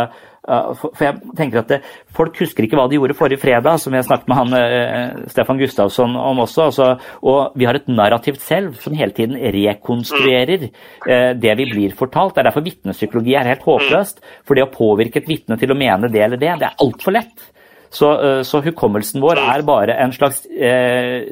for 0.44 1.00
jeg 1.00 1.32
tenker 1.38 1.62
at 1.62 1.70
det, 1.72 1.78
Folk 2.14 2.36
husker 2.42 2.66
ikke 2.66 2.76
hva 2.76 2.84
de 2.90 2.98
gjorde 2.98 3.16
forrige 3.16 3.40
fredag, 3.40 3.78
som 3.80 3.94
jeg 3.96 4.06
snakket 4.06 4.28
med 4.30 4.38
han, 4.38 4.56
eh, 4.58 5.22
Stefan 5.32 5.58
Gustavsson 5.58 6.16
om 6.20 6.42
også. 6.44 6.66
Altså, 6.68 6.88
og 7.24 7.56
vi 7.58 7.66
har 7.66 7.78
et 7.78 7.88
narrativt 7.88 8.42
selv 8.44 8.76
som 8.82 8.94
hele 8.94 9.16
tiden 9.16 9.38
rekonstruerer 9.56 10.68
eh, 10.68 11.32
det 11.34 11.56
vi 11.58 11.68
blir 11.72 11.96
fortalt. 11.96 12.36
Det 12.36 12.44
er 12.44 12.50
derfor 12.50 12.66
vitnepsykologi 12.66 13.34
er 13.34 13.50
helt 13.50 13.64
håpløst. 13.64 14.20
For 14.44 14.54
det 14.54 14.66
å 14.66 14.72
påvirke 14.74 15.22
et 15.22 15.30
vitne 15.30 15.58
til 15.60 15.72
å 15.72 15.78
mene 15.78 16.12
det 16.12 16.22
eller 16.26 16.40
det, 16.40 16.52
det 16.60 16.68
er 16.68 16.84
altfor 16.84 17.16
lett. 17.16 17.48
Så, 17.94 18.12
eh, 18.20 18.42
så, 18.44 18.60
hukommelsen 18.62 19.24
vår 19.24 19.40
er 19.40 19.64
bare 19.66 19.96
en 20.04 20.12
slags 20.12 20.44
eh, 20.50 21.24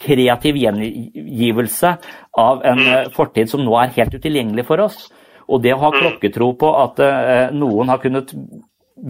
kreativ 0.00 0.58
gjengivelse 0.58 1.94
av 2.40 2.62
en 2.66 2.84
fortid 3.14 3.50
som 3.52 3.62
nå 3.62 3.78
er 3.78 3.94
helt 3.94 4.14
utilgjengelig 4.16 4.66
for 4.68 4.88
oss. 4.88 5.08
Og 5.50 5.62
det 5.64 5.74
å 5.74 5.82
ha 5.82 5.92
klokketro 5.94 6.52
på 6.58 6.72
at 6.78 7.00
eh, 7.04 7.54
noen 7.56 7.90
har 7.90 8.02
kunnet 8.02 8.32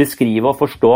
beskrive 0.01 0.53
og 0.53 0.61
forstå 0.61 0.93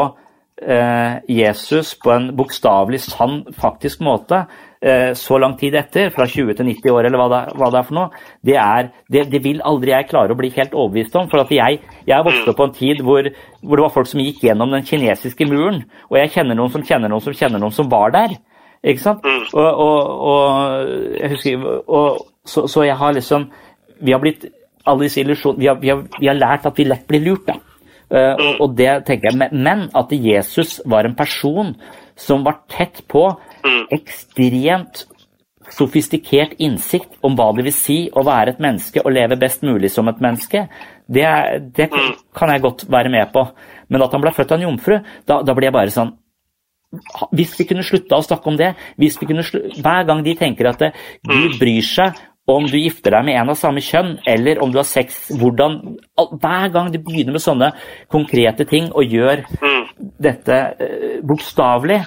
eh, 0.62 1.16
Jesus 1.28 1.94
på 2.00 2.12
en 2.14 2.30
bokstavelig 2.36 3.02
sann, 3.04 3.42
faktisk 3.52 4.00
måte 4.04 4.44
eh, 4.80 5.12
så 5.18 5.38
lang 5.42 5.56
tid 5.60 5.76
etter, 5.78 6.10
fra 6.14 6.26
20 6.30 6.58
til 6.58 6.68
90 6.70 6.94
år 6.94 7.08
eller 7.08 7.20
hva 7.20 7.28
det, 7.32 7.42
hva 7.58 7.70
det 7.72 7.80
er 7.80 7.88
for 7.88 7.98
noe, 7.98 8.24
det, 8.46 8.56
er, 8.60 8.90
det, 9.12 9.26
det, 9.32 9.42
vil 9.44 9.62
aldri 9.66 9.94
jeg 9.94 10.08
klare 10.12 10.34
å 10.34 10.38
bli 10.38 10.52
helt 10.56 10.74
overbevist 10.76 11.20
om. 11.20 11.28
For 11.32 11.44
at 11.44 11.52
jeg, 11.54 11.80
jeg 12.08 12.28
vokste 12.28 12.52
opp 12.52 12.60
på 12.60 12.68
en 12.70 12.76
tid 12.80 13.04
hvor, 13.04 13.30
hvor, 13.60 13.76
det 13.76 13.86
var 13.86 13.94
folk 13.98 14.10
som 14.10 14.24
gikk 14.24 14.44
gjennom 14.48 14.74
den 14.74 14.86
kinesiske 14.88 15.48
muren. 15.50 15.84
Og 16.10 16.20
jeg 16.20 16.34
kjenner 16.38 16.58
noen 16.58 16.74
som 16.74 16.84
kjenner 16.86 17.12
noen 17.12 17.24
som 17.24 17.36
kjenner 17.36 17.62
noen 17.62 17.74
som 17.74 17.90
var 17.92 18.14
der. 18.14 18.36
Ikke 18.84 19.00
sant? 19.00 19.24
Og, 19.56 19.64
og, 19.64 20.10
og 20.28 21.16
jeg 21.16 21.32
husker, 21.32 21.70
og, 21.88 22.26
så, 22.44 22.66
så 22.68 22.84
jeg 22.84 22.98
har 23.00 23.14
liksom 23.16 23.48
Vi 24.04 24.12
har 24.12 24.20
blitt 24.20 24.42
alle 24.86 25.06
disse 25.06 25.20
illusjonene 25.22 25.60
vi, 25.60 25.68
har- 25.68 25.80
vi, 25.80 25.92
vi 26.20 26.28
har 26.28 26.38
lært 26.38 26.66
at 26.66 26.76
vi 26.78 26.84
lett 26.88 27.06
blir 27.08 27.24
lurt, 27.24 27.46
da. 27.46 27.58
Uh, 28.14 28.60
og, 28.60 28.74
det 28.76 29.06
tenker 29.08 29.30
jeg, 29.30 29.50
men- 29.54 29.88
at 29.96 30.10
Jesus 30.12 30.80
var 30.86 31.04
en 31.08 31.14
person 31.16 31.74
som 32.16 32.44
var 32.44 32.60
tett 32.68 33.00
på 33.08 33.24
ekstremt 33.90 35.06
sofistikert 35.72 36.52
innsikt 36.60 37.16
om 37.24 37.34
hva 37.38 37.48
det 37.56 37.64
vil 37.64 37.72
si 37.74 37.96
å 38.12 38.22
være 38.26 38.52
et 38.54 38.60
menneske 38.60 39.00
og 39.02 39.14
leve 39.16 39.38
best 39.40 39.62
mulig 39.64 39.90
som 39.90 40.08
et 40.12 40.20
menneske, 40.20 40.66
det, 41.08 41.24
det 41.74 41.88
kan 42.36 42.52
jeg 42.52 42.62
godt 42.62 42.84
være 42.92 43.10
med 43.10 43.32
på. 43.32 43.46
Men 43.88 44.04
at 44.04 44.12
han 44.12 44.22
ble 44.22 44.32
født 44.36 44.52
av 44.52 44.60
en 44.60 44.68
jomfru, 44.68 44.98
da, 45.26 45.40
da 45.42 45.54
blir 45.56 45.70
jeg 45.70 45.76
bare 45.76 45.92
sånn 45.94 46.12
Hvis 47.34 47.56
vi 47.58 47.64
kunne 47.66 47.82
slutta 47.82 48.20
å 48.20 48.22
snakke 48.22 48.46
om 48.52 48.56
det, 48.60 48.68
hvis 49.00 49.16
vi 49.18 49.26
kunne 49.26 49.42
hver 49.82 50.04
gang 50.06 50.22
de 50.22 50.36
tenker 50.38 50.68
at 50.70 50.78
det, 50.84 50.92
Gud 51.26 51.56
bryr 51.58 51.82
seg 51.82 52.20
om 52.50 52.66
du 52.68 52.76
gifter 52.76 53.14
deg 53.14 53.24
med 53.24 53.38
en 53.40 53.52
av 53.54 53.56
samme 53.56 53.80
kjønn, 53.84 54.18
eller 54.28 54.60
om 54.62 54.72
du 54.72 54.78
har 54.80 54.88
sex 54.88 55.30
hvordan, 55.40 55.78
Hver 56.40 56.68
gang 56.74 56.90
du 56.92 56.98
begynner 57.00 57.36
med 57.36 57.44
sånne 57.44 57.70
konkrete 58.12 58.66
ting 58.68 58.90
og 58.92 59.08
gjør 59.08 59.44
dette 60.20 60.58
eh, 60.78 61.22
bokstavelig, 61.24 62.02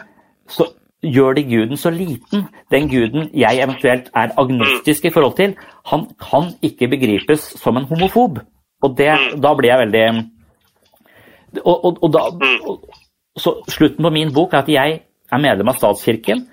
så 0.48 0.68
gjør 1.02 1.38
det 1.38 1.48
guden 1.50 1.78
så 1.78 1.90
liten. 1.94 2.48
Den 2.72 2.90
guden 2.90 3.30
jeg 3.34 3.64
eventuelt 3.64 4.12
er 4.16 4.36
agnostisk 4.38 5.06
i 5.06 5.14
forhold 5.14 5.36
til, 5.38 5.58
han 5.92 6.08
kan 6.22 6.54
ikke 6.62 6.90
begripes 6.94 7.52
som 7.58 7.78
en 7.78 7.90
homofob. 7.90 8.40
Og 8.86 8.98
det, 8.98 9.14
da 9.42 9.54
blir 9.58 9.72
jeg 9.72 9.86
veldig 9.88 10.08
og, 11.64 11.86
og, 11.86 11.98
og 12.04 12.14
da, 12.14 12.24
og, 12.68 12.84
så 13.38 13.54
Slutten 13.72 14.04
på 14.04 14.12
min 14.14 14.34
bok 14.34 14.54
er 14.54 14.66
at 14.66 14.70
jeg 14.70 15.00
er 15.32 15.42
medlem 15.42 15.72
av 15.72 15.78
statskirken. 15.80 16.46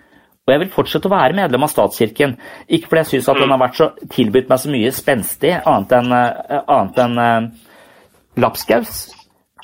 Og 0.44 0.52
jeg 0.52 0.60
vil 0.60 0.72
fortsette 0.74 1.08
å 1.08 1.14
være 1.14 1.36
medlem 1.38 1.62
av 1.64 1.70
statskirken. 1.72 2.34
Ikke 2.68 2.90
fordi 2.90 3.00
jeg 3.00 3.10
syns 3.14 3.28
at 3.32 3.38
den 3.40 3.52
har 3.54 3.60
vært 3.62 3.78
så 3.78 3.86
tilbudt 4.12 4.50
meg 4.50 4.60
så 4.60 4.72
mye 4.74 4.90
spenstig, 4.92 5.52
annet 5.56 5.94
enn 5.96 6.12
eh, 6.12 6.58
annet 6.60 6.98
enn, 7.00 7.14
uh, 7.16 7.70
lapskaus. 8.44 9.06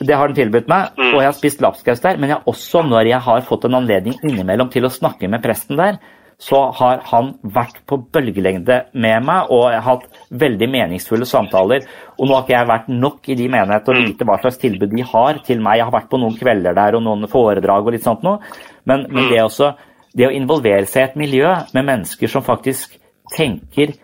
Det 0.00 0.16
har 0.16 0.30
den 0.30 0.38
tilbudt 0.38 0.70
meg, 0.72 0.94
og 0.96 1.18
jeg 1.20 1.28
har 1.28 1.36
spist 1.36 1.60
lapskaus 1.60 2.00
der. 2.00 2.16
Men 2.16 2.32
jeg 2.32 2.48
også, 2.48 2.80
når 2.88 3.10
jeg 3.10 3.20
har 3.26 3.44
fått 3.44 3.66
en 3.68 3.76
anledning 3.82 4.16
innimellom 4.24 4.70
til 4.72 4.88
å 4.88 4.92
snakke 4.94 5.28
med 5.28 5.44
presten 5.44 5.76
der, 5.76 6.00
så 6.40 6.62
har 6.78 7.02
han 7.10 7.34
vært 7.44 7.82
på 7.84 7.98
bølgelengde 8.08 8.78
med 8.96 9.26
meg, 9.28 9.50
og 9.52 9.66
jeg 9.74 9.82
har 9.84 9.98
hatt 9.98 10.22
veldig 10.40 10.68
meningsfulle 10.72 11.28
samtaler. 11.28 11.84
Og 12.16 12.24
nå 12.24 12.32
har 12.38 12.46
ikke 12.46 12.54
jeg 12.54 12.70
vært 12.70 12.88
nok 12.94 13.28
i 13.28 13.36
de 13.36 13.50
menighetene 13.52 14.00
og 14.00 14.08
vite 14.08 14.28
hva 14.30 14.38
slags 14.40 14.56
tilbud 14.62 14.96
de 14.96 15.04
har 15.12 15.42
til 15.44 15.60
meg. 15.60 15.82
Jeg 15.82 15.90
har 15.90 15.96
vært 15.98 16.08
på 16.08 16.20
noen 16.22 16.40
kvelder 16.40 16.80
der 16.80 16.96
og 16.96 17.04
noen 17.04 17.28
foredrag 17.28 17.84
og 17.84 17.92
litt 17.92 18.08
sånt 18.08 18.24
noe. 18.24 18.40
Men, 18.88 19.04
men 19.12 19.28
det, 19.28 19.42
også, 19.44 19.74
det 20.16 20.28
å 20.28 20.34
involvere 20.34 20.86
seg 20.90 21.02
i 21.02 21.08
et 21.10 21.18
miljø 21.20 21.50
med 21.74 21.86
mennesker 21.86 22.30
som 22.30 22.46
faktisk 22.46 22.96
tenker 23.34 23.94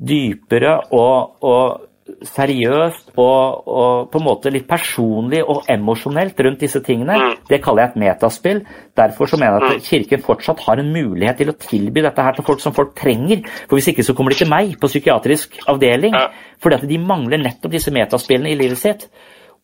dypere 0.00 0.78
og, 0.92 1.36
og 1.44 1.90
seriøst 2.04 3.14
og, 3.16 3.68
og 3.68 4.08
på 4.12 4.20
en 4.20 4.26
måte 4.26 4.50
litt 4.52 4.66
personlig 4.68 5.40
og 5.40 5.68
emosjonelt 5.72 6.40
rundt 6.44 6.64
disse 6.64 6.82
tingene, 6.84 7.16
det 7.48 7.60
kaller 7.64 7.84
jeg 7.84 7.92
et 7.92 8.00
metaspill. 8.02 8.60
Derfor 8.96 9.30
så 9.30 9.38
mener 9.40 9.64
jeg 9.64 9.78
at 9.78 9.86
Kirken 9.88 10.24
fortsatt 10.24 10.60
har 10.66 10.80
en 10.80 10.92
mulighet 10.92 11.40
til 11.40 11.52
å 11.52 11.56
tilby 11.60 12.04
dette 12.04 12.26
her 12.26 12.36
til 12.36 12.46
folk 12.46 12.60
som 12.64 12.76
folk 12.76 12.92
trenger. 12.98 13.44
For 13.64 13.78
Hvis 13.78 13.92
ikke 13.94 14.04
så 14.06 14.16
kommer 14.16 14.34
de 14.34 14.42
til 14.42 14.52
meg 14.52 14.76
på 14.80 14.90
psykiatrisk 14.90 15.62
avdeling. 15.70 16.16
Fordi 16.60 16.80
at 16.80 16.88
de 16.90 17.00
mangler 17.00 17.40
nettopp 17.40 17.72
disse 17.72 17.94
metaspillene 17.94 18.52
i 18.52 18.58
livet 18.60 18.80
sitt. 18.80 19.08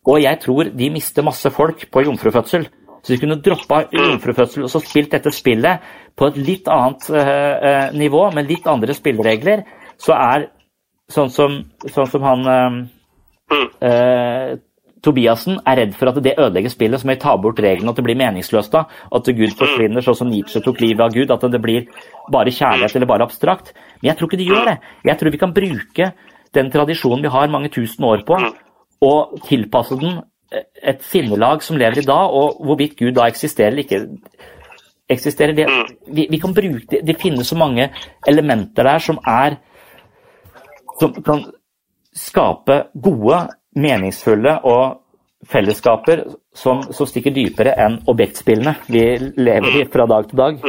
Og 0.09 0.23
jeg 0.23 0.41
tror 0.41 0.71
de 0.73 0.89
mister 0.89 1.25
masse 1.25 1.49
folk 1.53 1.85
på 1.93 2.05
jomfrufødsel. 2.07 2.65
Så 3.01 3.13
de 3.13 3.19
kunne 3.21 3.39
droppa 3.41 3.83
jomfrufødsel 3.89 4.65
og 4.65 4.71
så 4.71 4.81
spilt 4.83 5.13
dette 5.15 5.33
spillet 5.33 5.85
på 6.17 6.29
et 6.29 6.39
litt 6.39 6.67
annet 6.69 7.07
eh, 7.17 7.85
nivå, 7.97 8.27
med 8.35 8.49
litt 8.49 8.67
andre 8.69 8.93
spilleregler, 8.93 9.63
så 10.01 10.13
er 10.17 10.49
sånn 11.11 11.31
som, 11.33 11.61
sånn 11.91 12.09
som 12.09 12.25
han 12.25 12.45
uh, 12.47 12.77
uh, 13.83 14.51
Tobiassen 15.01 15.57
er 15.65 15.79
redd 15.79 15.95
for 15.97 16.11
at 16.11 16.19
det 16.21 16.35
ødelegger 16.37 16.69
spillet, 16.69 17.01
så 17.01 17.07
må 17.09 17.15
vi 17.15 17.23
ta 17.23 17.33
bort 17.41 17.59
reglene, 17.63 17.89
at 17.89 17.97
det 17.97 18.05
blir 18.05 18.19
meningsløst 18.19 18.73
da. 18.75 18.83
At 19.09 19.29
Gud 19.33 19.55
forsvinner, 19.57 20.03
sånn 20.05 20.19
som 20.19 20.29
Nietzsche 20.29 20.61
tok 20.61 20.81
livet 20.83 21.01
av 21.07 21.15
Gud. 21.15 21.33
At 21.33 21.41
det 21.49 21.61
blir 21.63 21.87
bare 22.29 22.53
kjærlighet 22.53 22.99
eller 22.99 23.09
bare 23.09 23.25
abstrakt. 23.25 23.73
Men 23.97 24.11
jeg 24.11 24.19
tror 24.19 24.29
ikke 24.29 24.39
det 24.43 24.49
gjør 24.51 24.69
det. 24.69 24.75
Jeg 25.09 25.17
tror 25.17 25.33
vi 25.33 25.39
kan 25.41 25.55
bruke 25.55 26.11
den 26.53 26.69
tradisjonen 26.69 27.25
vi 27.25 27.33
har 27.33 27.49
mange 27.49 27.71
tusen 27.73 28.05
år 28.05 28.21
på, 28.27 28.37
og 29.01 29.41
tilpasse 29.47 29.97
den 29.97 30.21
et 30.51 31.03
sinnelag 31.07 31.63
som 31.63 31.77
lever 31.79 32.01
i 32.01 32.07
dag, 32.07 32.33
og 32.35 32.59
hvorvidt 32.65 32.97
Gud 32.99 33.15
da 33.15 33.27
eksisterer 33.31 33.71
eller 33.71 33.85
ikke 33.85 34.01
eksisterer. 35.11 35.55
Det, 35.55 35.67
vi, 36.07 36.27
vi 36.31 36.39
kan 36.39 36.55
bruke 36.55 36.85
det, 36.91 37.01
det 37.07 37.19
finnes 37.21 37.47
så 37.47 37.57
mange 37.59 37.89
elementer 38.27 38.87
der 38.87 39.03
som 39.03 39.19
er 39.27 39.59
som 40.99 41.15
kan 41.25 41.45
skape 42.15 42.83
gode, 43.01 43.37
meningsfulle 43.75 44.57
og 44.67 44.99
fellesskaper 45.47 46.25
som, 46.53 46.83
som 46.93 47.07
stikker 47.07 47.33
dypere 47.33 47.73
enn 47.79 48.01
objektspillene 48.11 48.75
vi 48.91 49.05
lever 49.39 49.79
i 49.79 49.85
fra 49.89 50.05
dag 50.11 50.27
til 50.29 50.41
dag. 50.41 50.59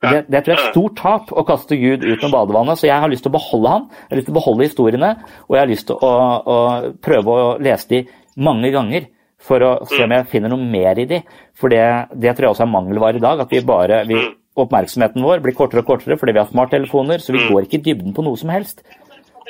Det, 0.00 0.24
det 0.32 0.40
tror 0.42 0.52
jeg 0.52 0.56
er 0.56 0.64
et 0.64 0.74
stort 0.74 0.96
tap 0.98 1.30
å 1.36 1.44
kaste 1.48 1.76
Gud 1.76 2.04
ut 2.04 2.22
med 2.24 2.32
badevannet, 2.32 2.80
så 2.80 2.88
jeg 2.88 3.00
har 3.02 3.10
lyst 3.12 3.24
til 3.24 3.30
å 3.30 3.36
beholde 3.36 3.72
han. 3.72 3.86
Jeg 3.92 4.10
har 4.10 4.18
lyst 4.18 4.28
til 4.30 4.34
å 4.34 4.38
beholde 4.40 4.66
historiene, 4.66 5.10
og 5.46 5.56
jeg 5.56 5.62
har 5.62 5.70
lyst 5.70 5.88
til 5.90 6.04
å, 6.08 6.12
å 6.40 6.58
prøve 7.04 7.36
å 7.36 7.50
lese 7.62 7.90
de 7.92 8.02
mange 8.40 8.72
ganger 8.74 9.08
for 9.44 9.64
å 9.64 9.70
se 9.88 10.02
om 10.04 10.14
jeg 10.14 10.28
finner 10.30 10.52
noe 10.52 10.70
mer 10.72 10.98
i 11.00 11.06
de. 11.08 11.20
For 11.58 11.72
det, 11.72 11.82
det 12.12 12.34
tror 12.36 12.48
jeg 12.48 12.54
også 12.54 12.66
er 12.66 12.74
mangelvare 12.74 13.20
i 13.20 13.24
dag. 13.24 13.42
At 13.44 13.52
vi 13.52 13.62
bare, 13.66 14.02
vi, 14.08 14.18
oppmerksomheten 14.60 15.24
vår 15.24 15.42
blir 15.44 15.56
kortere 15.56 15.84
og 15.84 15.88
kortere 15.88 16.18
fordi 16.20 16.36
vi 16.36 16.42
har 16.42 16.50
smarttelefoner, 16.50 17.22
så 17.22 17.34
vi 17.36 17.46
går 17.48 17.66
ikke 17.66 17.80
i 17.80 17.84
dybden 17.90 18.16
på 18.16 18.24
noe 18.26 18.40
som 18.40 18.52
helst. 18.52 18.82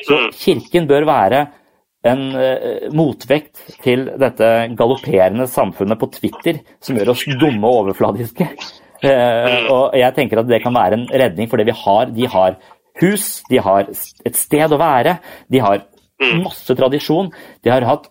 Så 0.06 0.20
Kirken 0.36 0.86
bør 0.88 1.08
være 1.08 1.46
en 2.08 2.22
uh, 2.32 2.86
motvekt 2.96 3.60
til 3.84 4.06
dette 4.20 4.46
galopperende 4.78 5.44
samfunnet 5.50 6.00
på 6.00 6.08
Twitter 6.14 6.62
som 6.80 6.96
gjør 6.96 7.12
oss 7.12 7.26
dumme 7.40 7.68
og 7.68 7.84
overfladiske. 7.84 8.46
Uh, 9.00 9.68
og 9.72 9.98
jeg 9.98 10.16
tenker 10.16 10.40
at 10.40 10.48
det 10.48 10.62
kan 10.64 10.76
være 10.76 10.96
en 10.96 11.08
redning 11.22 11.50
for 11.50 11.60
det 11.60 11.68
vi 11.68 11.76
har. 11.82 12.14
De 12.16 12.30
har 12.30 12.56
hus, 13.02 13.28
de 13.50 13.60
har 13.60 13.88
et 13.90 14.38
sted 14.38 14.72
å 14.72 14.80
være, 14.80 15.18
de 15.52 15.60
har 15.64 15.84
masse 16.40 16.76
tradisjon. 16.76 17.30
De 17.64 17.72
har 17.72 17.84
hatt 17.88 18.08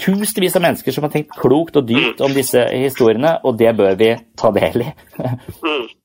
tusenvis 0.00 0.56
av 0.56 0.64
mennesker 0.64 0.94
som 0.94 1.06
har 1.06 1.12
tenkt 1.14 1.36
klokt 1.38 1.76
og 1.78 1.86
dypt 1.88 2.20
om 2.24 2.32
disse 2.34 2.62
historiene, 2.72 3.36
og 3.44 3.58
det 3.60 3.72
bør 3.78 3.98
vi 4.00 4.14
ta 4.38 4.50
del 4.56 4.86
i. 4.86 4.90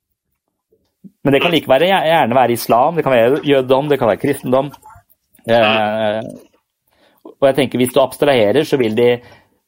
Men 1.26 1.34
det 1.34 1.42
kan 1.42 1.54
like 1.54 1.70
være, 1.70 1.88
gjerne 1.90 2.38
være 2.38 2.54
islam, 2.54 2.98
det 2.98 3.04
kan 3.06 3.14
være 3.16 3.40
jødedom, 3.46 3.88
det 3.90 3.98
kan 3.98 4.10
være 4.12 4.22
kristendom. 4.22 4.68
Eh, 5.50 6.22
og 7.26 7.48
jeg 7.48 7.56
tenker 7.56 7.78
Hvis 7.82 7.94
du 7.94 8.00
abstraherer, 8.02 8.64
så 8.64 8.78
vil 8.78 8.96
de 8.98 9.08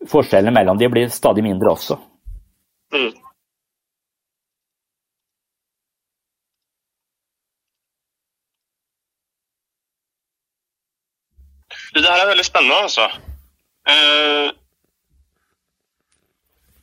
forskjellene 0.09 0.53
mellom 0.53 0.77
de 0.77 0.89
bli 0.89 1.07
stadig 1.09 1.43
mindre 1.45 1.71
også. 1.73 1.97
Det 11.97 12.05
her 12.05 12.21
er 12.21 12.29
veldig 12.29 12.45
spennende, 12.45 12.77
altså. 12.85 13.09
Eh, 13.87 14.49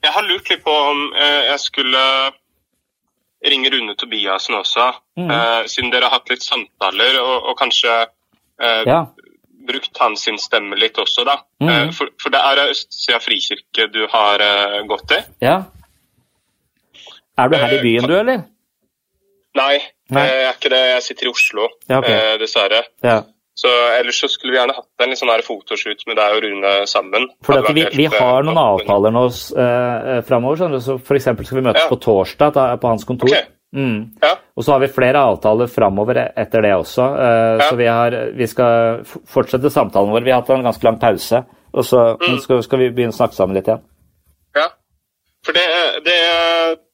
jeg 0.04 0.12
har 0.12 0.26
lurt 0.28 0.48
litt 0.50 0.64
på 0.64 0.72
om 0.90 1.04
eh, 1.16 1.42
jeg 1.50 1.60
skulle 1.60 2.04
ringe 3.44 3.70
Rune 3.72 3.94
Tobiassen 4.00 4.54
også, 4.56 4.90
Mm. 5.20 5.30
eh, 5.30 5.66
siden 5.70 5.90
dere 5.92 6.08
har 6.08 6.16
hatt 6.18 6.30
litt 6.32 6.42
samtaler, 6.42 7.18
og, 7.20 7.50
og 7.50 7.58
kanskje 7.60 7.92
eh, 8.60 8.82
Ja. 8.88 9.02
brukt 9.68 9.96
hans 10.00 10.24
stemme 10.42 10.76
litt 10.80 10.96
også, 10.98 11.24
da. 11.28 11.36
Eh, 11.60 11.90
for, 11.92 12.08
for 12.20 12.30
det 12.34 12.40
er 12.40 12.70
Østsida 12.70 13.20
frikirke 13.20 13.86
du 13.92 14.06
har 14.12 14.38
gått 14.88 15.12
i? 15.12 15.20
Ja. 15.44 15.62
Er 17.38 17.48
du 17.48 17.56
her 17.58 17.72
i 17.78 17.82
byen, 17.82 18.06
du, 18.08 18.14
eller? 18.18 18.44
Nei, 19.54 19.78
Nei. 20.10 20.24
jeg 20.26 20.44
er 20.44 20.52
ikke 20.56 20.70
det. 20.70 20.80
Jeg 20.94 21.02
sitter 21.02 21.26
i 21.26 21.30
Oslo, 21.30 21.68
Ja, 21.88 21.98
ok. 22.00 22.08
eh, 22.10 22.36
dessverre. 22.38 22.82
Ja. 23.02 23.20
Så 23.54 23.70
Ellers 24.00 24.18
så 24.18 24.26
skulle 24.28 24.50
vi 24.52 24.58
gjerne 24.58 24.74
hatt 24.74 25.02
en 25.04 25.12
litt 25.12 25.18
sånn 25.20 25.30
her 25.30 25.42
fotoshoot 25.46 26.00
med 26.08 26.16
deg 26.18 26.32
og 26.36 26.42
Rune 26.42 26.72
sammen. 26.90 27.28
For 27.46 27.62
vi, 27.72 27.84
vi 27.94 28.06
eh, 28.08 28.16
har 28.18 28.42
noen 28.42 28.58
avtaler 28.58 29.14
nå 29.14 29.22
eh, 29.30 30.20
framover. 30.26 30.58
skjønner 30.58 30.80
du, 30.80 30.82
Så 30.82 30.96
eksempel 31.20 31.46
skal 31.46 31.60
vi 31.60 31.66
møtes 31.68 31.84
Ja. 31.84 31.88
på 31.92 32.00
torsdag 32.02 32.52
da, 32.56 32.64
på 32.82 32.90
hans 32.90 33.04
kontor. 33.06 33.30
Okay. 33.30 33.46
Mm. 33.74 34.10
Ja. 34.22 34.32
Og 34.56 34.62
så 34.66 34.72
har 34.74 34.80
vi 34.82 34.90
flere 34.94 35.22
avtaler 35.22 35.66
framover 35.70 36.18
etter 36.36 36.62
det 36.66 36.74
også. 36.74 37.06
eh, 37.14 37.56
Ja. 37.62 37.68
Så 37.70 37.76
vi, 37.78 37.86
har, 37.86 38.10
vi 38.34 38.46
skal 38.50 39.04
fortsette 39.26 39.70
samtalen 39.70 40.10
vår. 40.10 40.24
Vi 40.26 40.30
har 40.34 40.42
hatt 40.42 40.50
en 40.50 40.66
ganske 40.66 40.84
lang 40.84 40.98
pause. 40.98 41.44
Og 41.74 41.84
så 41.84 42.16
Mm. 42.20 42.38
skal, 42.40 42.62
skal 42.62 42.78
vi 42.78 42.90
begynne 42.90 43.14
å 43.14 43.18
snakke 43.22 43.34
sammen 43.34 43.54
litt 43.54 43.66
igjen. 43.70 43.82
Ja. 44.56 44.68
For 45.44 45.52
det, 45.52 45.64
det, 46.06 46.18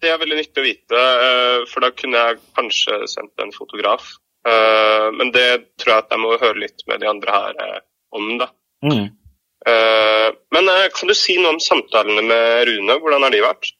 det 0.02 0.10
er 0.12 0.18
veldig 0.18 0.36
nyttig 0.40 0.60
å 0.60 0.64
vite, 0.64 0.96
eh, 0.96 1.64
for 1.72 1.80
da 1.80 1.90
kunne 1.90 2.16
jeg 2.20 2.38
kanskje 2.56 3.06
sendt 3.08 3.32
en 3.44 3.52
fotograf. 3.52 4.04
Eh, 4.48 5.06
Men 5.18 5.32
det 5.34 5.48
tror 5.80 5.94
jeg 5.94 6.04
at 6.04 6.14
jeg 6.14 6.22
må 6.22 6.36
høre 6.36 6.62
litt 6.62 6.84
med 6.88 7.02
de 7.02 7.08
andre 7.10 7.36
her 7.36 7.64
eh, 7.64 7.80
om, 8.16 8.30
da. 8.40 8.50
Mm. 8.86 9.08
Eh, 9.68 10.28
Men 10.56 10.70
kan 10.96 11.10
du 11.10 11.14
si 11.14 11.36
noe 11.40 11.56
om 11.56 11.60
samtalene 11.60 12.24
med 12.24 12.68
Rune? 12.68 12.98
Hvordan 13.00 13.26
har 13.26 13.34
de 13.34 13.44
vært? 13.44 13.72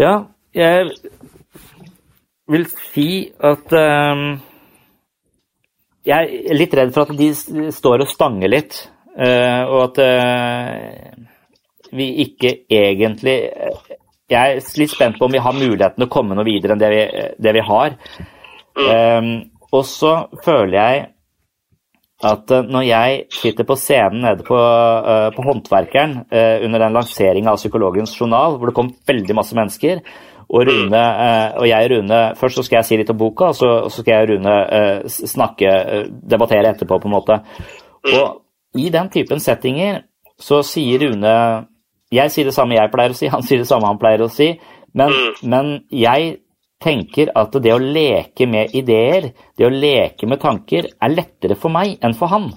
Ja, 0.00 0.14
jeg 0.54 0.88
vil 2.52 2.64
si 2.92 3.10
at 3.44 3.74
ehm, 3.76 4.40
jeg 6.08 6.40
er 6.50 6.58
litt 6.58 6.74
redd 6.74 6.94
for 6.94 7.06
at 7.06 7.18
de 7.18 7.28
står 7.72 8.04
og 8.04 8.10
stanger 8.10 8.50
litt, 8.50 8.78
uh, 9.14 9.62
og 9.68 9.82
at 9.86 10.00
uh, 10.02 11.28
vi 11.92 12.08
ikke 12.24 12.54
egentlig 12.72 13.36
Jeg 14.32 14.56
er 14.56 14.78
litt 14.80 14.90
spent 14.90 15.18
på 15.20 15.28
om 15.28 15.34
vi 15.34 15.42
har 15.44 15.52
muligheten 15.52 16.00
til 16.00 16.08
å 16.08 16.12
komme 16.12 16.34
noe 16.34 16.46
videre 16.48 16.72
enn 16.72 16.80
det 16.80 16.88
vi, 16.88 17.02
det 17.36 17.52
vi 17.52 17.64
har. 17.68 17.98
Um, 18.76 19.32
og 19.72 19.84
så 19.88 20.12
føler 20.44 20.76
jeg 20.76 21.06
at 22.22 22.52
uh, 22.54 22.66
når 22.70 22.84
jeg 22.86 23.22
sitter 23.34 23.66
på 23.66 23.76
scenen 23.76 24.22
nede 24.24 24.46
på, 24.46 24.56
uh, 24.56 25.28
på 25.34 25.44
Håndverkeren 25.46 26.18
uh, 26.32 26.58
under 26.64 26.84
den 26.84 26.96
lanseringen 26.96 27.50
av 27.50 27.58
Psykologens 27.60 28.14
journal, 28.20 28.56
hvor 28.56 28.70
det 28.70 28.76
kom 28.78 28.92
veldig 29.08 29.36
masse 29.38 29.58
mennesker, 29.58 30.04
og, 30.52 30.66
Rune, 30.68 31.00
og 31.56 31.64
jeg 31.64 31.86
Rune 31.88 32.16
Først 32.36 32.58
så 32.58 32.62
skal 32.66 32.76
jeg 32.76 32.84
si 32.84 32.96
litt 33.00 33.08
om 33.08 33.16
boka, 33.16 33.46
og 33.54 33.56
så, 33.56 33.68
og 33.86 33.92
så 33.94 34.02
skal 34.02 34.18
jeg 34.18 34.28
Rune 34.34 34.56
snakke, 35.08 35.70
debattere 36.28 36.74
etterpå, 36.74 36.98
på 37.00 37.08
en 37.08 37.14
måte. 37.14 37.38
Og 38.12 38.42
i 38.76 38.90
den 38.92 39.08
typen 39.14 39.40
settinger 39.40 40.02
så 40.36 40.60
sier 40.66 41.06
Rune 41.06 41.32
Jeg 42.12 42.34
sier 42.34 42.50
det 42.50 42.52
samme 42.52 42.76
jeg 42.76 42.92
pleier 42.92 43.14
å 43.14 43.16
si, 43.16 43.30
han 43.34 43.46
sier 43.46 43.62
det 43.62 43.70
samme 43.70 43.88
han 43.88 44.00
pleier 44.02 44.26
å 44.26 44.28
si, 44.32 44.50
men, 44.92 45.14
men 45.40 45.72
jeg 45.88 46.36
tenker 46.82 47.30
at 47.38 47.54
det 47.62 47.72
å 47.74 47.80
leke 47.80 48.46
med 48.50 48.74
ideer, 48.76 49.30
det 49.58 49.66
å 49.66 49.72
leke 49.72 50.28
med 50.28 50.42
tanker, 50.42 50.90
er 50.92 51.14
lettere 51.14 51.56
for 51.58 51.72
meg 51.72 51.96
enn 52.02 52.16
for 52.18 52.32
han. 52.32 52.50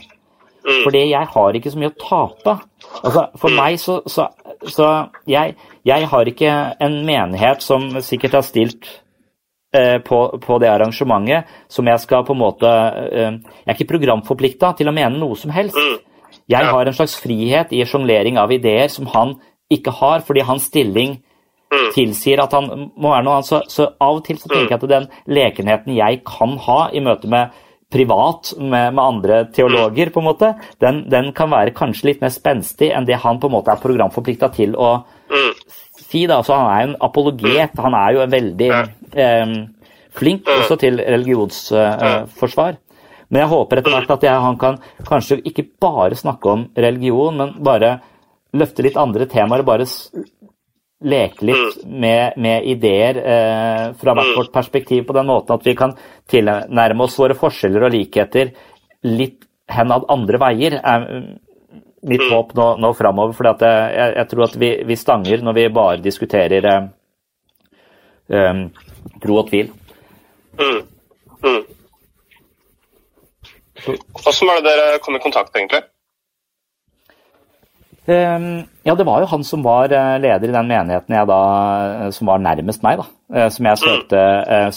Fordi 0.66 1.04
jeg 1.12 1.30
har 1.30 1.58
ikke 1.58 1.72
så 1.72 1.80
mye 1.80 1.92
å 1.92 1.98
tape. 2.02 2.56
Altså, 3.04 3.26
for 3.38 3.54
meg 3.54 3.78
så, 3.82 4.00
så, 4.10 4.28
så 4.66 4.92
jeg, 5.30 5.54
jeg, 5.86 6.08
har 6.10 6.32
ikke 6.32 6.54
en 6.82 7.02
menighet 7.06 7.62
som 7.62 7.86
sikkert 8.02 8.40
har 8.40 8.46
stilt 8.48 8.90
eh, 9.76 10.00
på, 10.02 10.22
på, 10.42 10.58
det 10.62 10.72
arrangementet 10.72 11.52
som 11.70 11.86
jeg 11.92 12.02
skal 12.02 12.26
på 12.26 12.34
en 12.34 12.42
måte 12.42 12.72
eh, 12.72 13.38
Jeg 13.38 13.70
er 13.70 13.78
ikke 13.78 13.92
programforplikta 13.94 14.74
til 14.80 14.90
å 14.90 14.96
mene 14.96 15.22
noe 15.22 15.38
som 15.38 15.54
helst. 15.54 15.78
Jeg 16.50 16.72
har 16.74 16.86
en 16.90 16.98
slags 16.98 17.14
frihet 17.22 17.72
i 17.74 17.86
sjonglering 17.86 18.42
av 18.42 18.52
ideer 18.54 18.90
som 18.92 19.06
han 19.14 19.38
ikke 19.72 19.94
har, 20.02 20.26
fordi 20.26 20.46
hans 20.46 20.66
stilling 20.70 21.16
Mm. 21.16 21.25
Tilsier 21.96 22.42
at 22.44 22.54
han 22.56 22.68
må 22.70 23.12
være 23.12 23.26
noe 23.26 23.38
annet. 23.40 23.50
Så, 23.50 23.62
så, 23.72 23.90
av 24.02 24.20
og 24.20 24.26
til 24.28 24.40
så 24.40 24.52
tenker 24.52 24.76
jeg 24.76 24.82
at 24.82 24.92
den 24.92 25.08
lekenheten 25.38 25.96
jeg 25.98 26.22
kan 26.28 26.58
ha 26.66 26.80
i 26.94 27.04
møte 27.04 27.30
med 27.32 27.56
privat 27.96 28.52
med, 28.58 28.96
med 28.98 29.04
andre 29.04 29.42
teologer, 29.54 30.10
på 30.12 30.20
en 30.20 30.28
måte, 30.28 30.52
den, 30.84 31.04
den, 31.12 31.30
kan 31.38 31.52
være 31.54 31.76
kanskje 31.78 32.10
litt 32.10 32.24
mer 32.24 32.34
spenstig 32.34 32.90
enn 32.92 33.06
det 33.08 33.22
han 33.24 33.40
på 33.40 33.48
en 33.48 33.56
måte 33.56 33.72
er 33.72 33.84
programforplikta 33.84 34.50
til 34.56 34.74
å 34.76 34.90
mm. 35.32 35.52
si. 36.02 36.26
da, 36.28 36.42
så 36.44 36.58
Han 36.58 36.72
er 36.72 36.82
jo 36.82 36.90
en 36.90 36.98
apologet. 37.08 37.78
Han 37.86 38.00
er 38.00 38.16
jo 38.16 38.24
en 38.26 38.34
veldig 38.34 38.72
eh, 38.74 39.54
flink 40.18 40.44
mm. 40.50 40.58
også 40.58 40.80
til 40.82 41.00
religionsforsvar. 41.00 42.76
Eh, 42.76 42.82
men 43.30 43.42
jeg 43.42 43.52
håper 43.54 43.82
etter 43.82 43.96
hvert 43.96 44.12
at 44.18 44.26
jeg, 44.28 44.42
han 44.44 44.58
kan 44.62 44.82
kanskje 45.08 45.40
ikke 45.50 45.66
bare 45.82 46.18
snakke 46.18 46.52
om 46.52 46.68
religion, 46.78 47.40
men 47.40 47.56
bare 47.66 47.96
løfte 48.56 48.86
litt 48.86 49.00
andre 49.00 49.28
temaer. 49.30 49.66
Bare 49.68 49.88
leke 51.04 51.46
litt 51.46 51.82
mm. 51.84 51.96
med, 52.00 52.38
med 52.40 52.68
ideer 52.72 53.18
eh, 53.20 53.88
fra 54.00 54.14
hvert 54.16 54.32
mm. 54.32 54.38
vårt 54.38 54.54
perspektiv 54.54 55.04
på 55.08 55.16
den 55.18 55.28
måten 55.28 55.58
at 55.58 55.66
vi 55.68 55.76
kan 55.78 55.96
tilnærme 56.32 57.04
oss 57.04 57.18
våre 57.20 57.36
forskjeller 57.38 57.88
og 57.88 57.94
likheter 57.98 58.54
litt 59.06 59.44
henad 59.70 60.06
andre 60.14 60.40
veier, 60.42 60.78
er 60.80 61.06
mitt 62.06 62.22
mm. 62.22 62.32
håp 62.32 62.54
nå, 62.58 62.68
nå 62.82 62.92
framover. 62.98 63.34
For 63.38 63.50
jeg, 63.50 64.12
jeg, 64.20 64.28
tror 64.32 64.46
at 64.48 64.58
vi, 64.62 64.72
vi, 64.86 64.98
stanger 65.00 65.46
når 65.46 65.58
vi 65.58 65.66
bare 65.74 66.04
diskuterer 66.06 66.70
eh, 66.70 66.86
um, 68.30 68.68
tro 69.24 69.40
og 69.42 69.50
tvil. 69.50 69.72
Mm. 70.62 70.82
Mm. 71.46 71.64
Var 73.86 74.62
det 74.62 74.64
dere 74.66 75.02
kom 75.04 75.18
i 75.18 75.22
kontakt, 75.22 75.54
egentlig? 75.58 75.84
Ehm, 78.06 78.66
ja, 78.86 78.94
det 78.94 79.06
var 79.08 79.24
jo 79.24 79.30
han 79.32 79.44
som 79.46 79.64
var 79.66 79.90
eh, 79.90 80.16
leder 80.22 80.52
i 80.52 80.54
den 80.54 80.70
menigheten 80.70 81.16
jeg 81.18 81.30
da, 81.30 81.42
eh, 82.06 82.10
som 82.14 82.30
var 82.30 82.42
nærmest 82.44 82.84
meg, 82.86 83.02
da. 83.02 83.08
Eh, 83.34 83.50
som 83.54 83.66
jeg 83.66 83.82
søkte, 83.82 84.24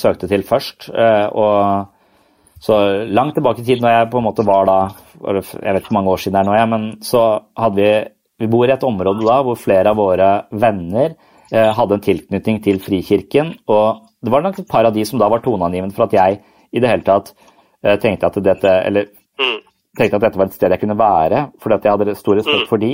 søkte 0.01 0.29
til 0.31 0.45
først. 0.49 0.89
Og 1.37 2.63
så 2.65 2.79
langt 3.07 3.37
tilbake 3.37 3.63
i 3.63 3.67
tid, 3.67 3.83
når 3.85 3.95
jeg 3.95 4.11
på 4.13 4.19
en 4.19 4.27
måte 4.27 4.47
var 4.47 4.65
da 4.67 4.79
Jeg 5.19 5.43
vet 5.45 5.83
ikke 5.83 5.93
hvor 5.93 5.99
mange 6.01 6.11
år 6.11 6.23
siden 6.23 6.35
det 6.35 6.41
er 6.41 6.49
nå, 6.49 6.55
jeg, 6.57 6.69
men 6.73 6.87
så 7.03 7.23
hadde 7.59 7.77
vi 7.77 7.91
Vi 8.39 8.47
bor 8.47 8.67
i 8.67 8.73
et 8.73 8.87
område 8.87 9.27
da 9.27 9.41
hvor 9.43 9.59
flere 9.59 9.91
av 9.91 9.99
våre 9.99 10.29
venner 10.51 11.17
hadde 11.51 11.97
en 11.97 12.03
tilknytning 12.05 12.61
til 12.63 12.79
Frikirken. 12.79 13.55
Og 13.67 14.05
det 14.23 14.31
var 14.31 14.45
nok 14.45 14.61
et 14.61 14.69
par 14.69 14.87
av 14.87 14.95
de 14.95 15.03
som 15.05 15.19
da 15.19 15.27
var 15.29 15.41
toneangivende 15.43 15.97
for 15.97 16.07
at 16.07 16.15
jeg 16.15 16.39
i 16.71 16.79
det 16.79 16.91
hele 16.91 17.03
tatt 17.03 17.33
tenkte 17.99 18.29
at 18.29 18.39
dette 18.45 18.75
Eller 18.87 19.09
tenkte 19.99 20.19
at 20.19 20.27
dette 20.27 20.41
var 20.41 20.51
et 20.51 20.57
sted 20.57 20.75
jeg 20.75 20.83
kunne 20.83 20.99
være, 20.99 21.49
fordi 21.63 21.79
at 21.79 21.87
jeg 21.87 21.97
hadde 21.97 22.19
stor 22.19 22.39
respekt 22.39 22.67
mm. 22.67 22.71
for 22.71 22.83
de. 22.83 22.93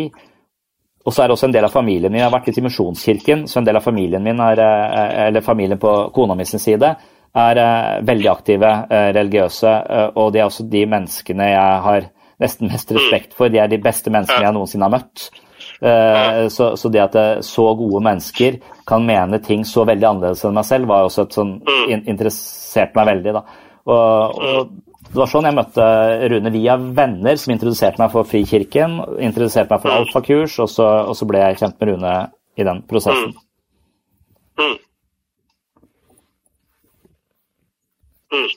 Og 1.04 1.12
så 1.12 1.22
er 1.22 1.28
det 1.28 1.36
også 1.36 1.50
en 1.50 1.56
del 1.56 1.66
av 1.66 1.74
familien 1.74 2.12
min 2.12 2.22
Jeg 2.22 2.26
har 2.26 2.32
vært 2.32 2.46
litt 2.48 2.60
i 2.62 2.64
Misjonskirken, 2.64 3.44
så 3.50 3.60
en 3.60 3.68
del 3.68 3.76
av 3.76 3.84
familien 3.84 4.24
min, 4.24 4.40
er, 4.40 4.62
eh, 4.64 5.26
eller 5.28 5.44
familien 5.44 5.80
på 5.80 5.92
kona 6.16 6.36
mi 6.38 6.46
sin 6.48 6.62
side, 6.62 6.94
er 7.34 7.60
eh, 7.60 8.00
veldig 8.08 8.30
aktive 8.32 8.72
eh, 8.88 9.10
religiøse. 9.12 9.74
Og 10.16 10.32
de 10.32 10.40
er 10.40 10.48
også 10.48 10.68
de 10.70 10.84
menneskene 10.88 11.50
jeg 11.52 11.80
har 11.88 12.10
nesten 12.40 12.72
mest 12.72 12.90
mm. 12.90 12.98
respekt 12.98 13.36
for. 13.36 13.52
De 13.52 13.60
er 13.60 13.68
de 13.68 13.82
beste 13.82 14.12
menneskene 14.12 14.48
jeg 14.48 14.56
noensinne 14.56 14.88
har 14.88 14.96
møtt. 14.98 15.30
Så, 16.54 16.66
så, 16.78 16.88
det 16.92 17.00
at 17.02 17.16
så 17.44 17.64
gode 17.76 18.00
mennesker 18.04 18.56
kan 18.88 19.04
mene 19.04 19.40
ting 19.42 19.64
så 19.68 19.82
veldig 19.84 20.06
annerledes 20.06 20.44
enn 20.46 20.54
meg 20.56 20.64
selv, 20.68 20.88
var 20.88 21.04
også 21.04 21.24
et 21.26 21.36
sånn 21.36 21.50
interesserte 21.90 22.64
interessert 22.74 22.96
meg 22.96 23.06
veldig. 23.12 23.32
da. 23.34 23.42
Og, 23.84 24.38
og 24.40 24.70
det 25.10 25.20
var 25.20 25.30
sånn 25.30 25.46
jeg 25.46 25.54
møtte 25.54 25.84
Rune 26.32 26.50
via 26.54 26.74
venner 26.80 27.36
som 27.38 27.52
introduserte 27.54 28.00
meg 28.02 28.10
for 28.14 28.26
Frikirken, 28.26 28.96
introduserte 29.22 29.70
meg 29.70 29.82
for 29.84 29.92
mm. 29.92 29.98
alfakurs, 30.00 30.56
og 30.64 30.70
så, 30.72 30.88
og 31.06 31.14
så 31.18 31.28
ble 31.30 31.42
jeg 31.42 31.60
kjent 31.60 31.78
med 31.78 31.92
Rune 31.92 32.14
i 32.58 32.66
den 32.66 32.82
prosessen. 32.90 33.34
Mm. 34.58 34.64
Mm. 34.64 34.76
Mm. 38.34 38.50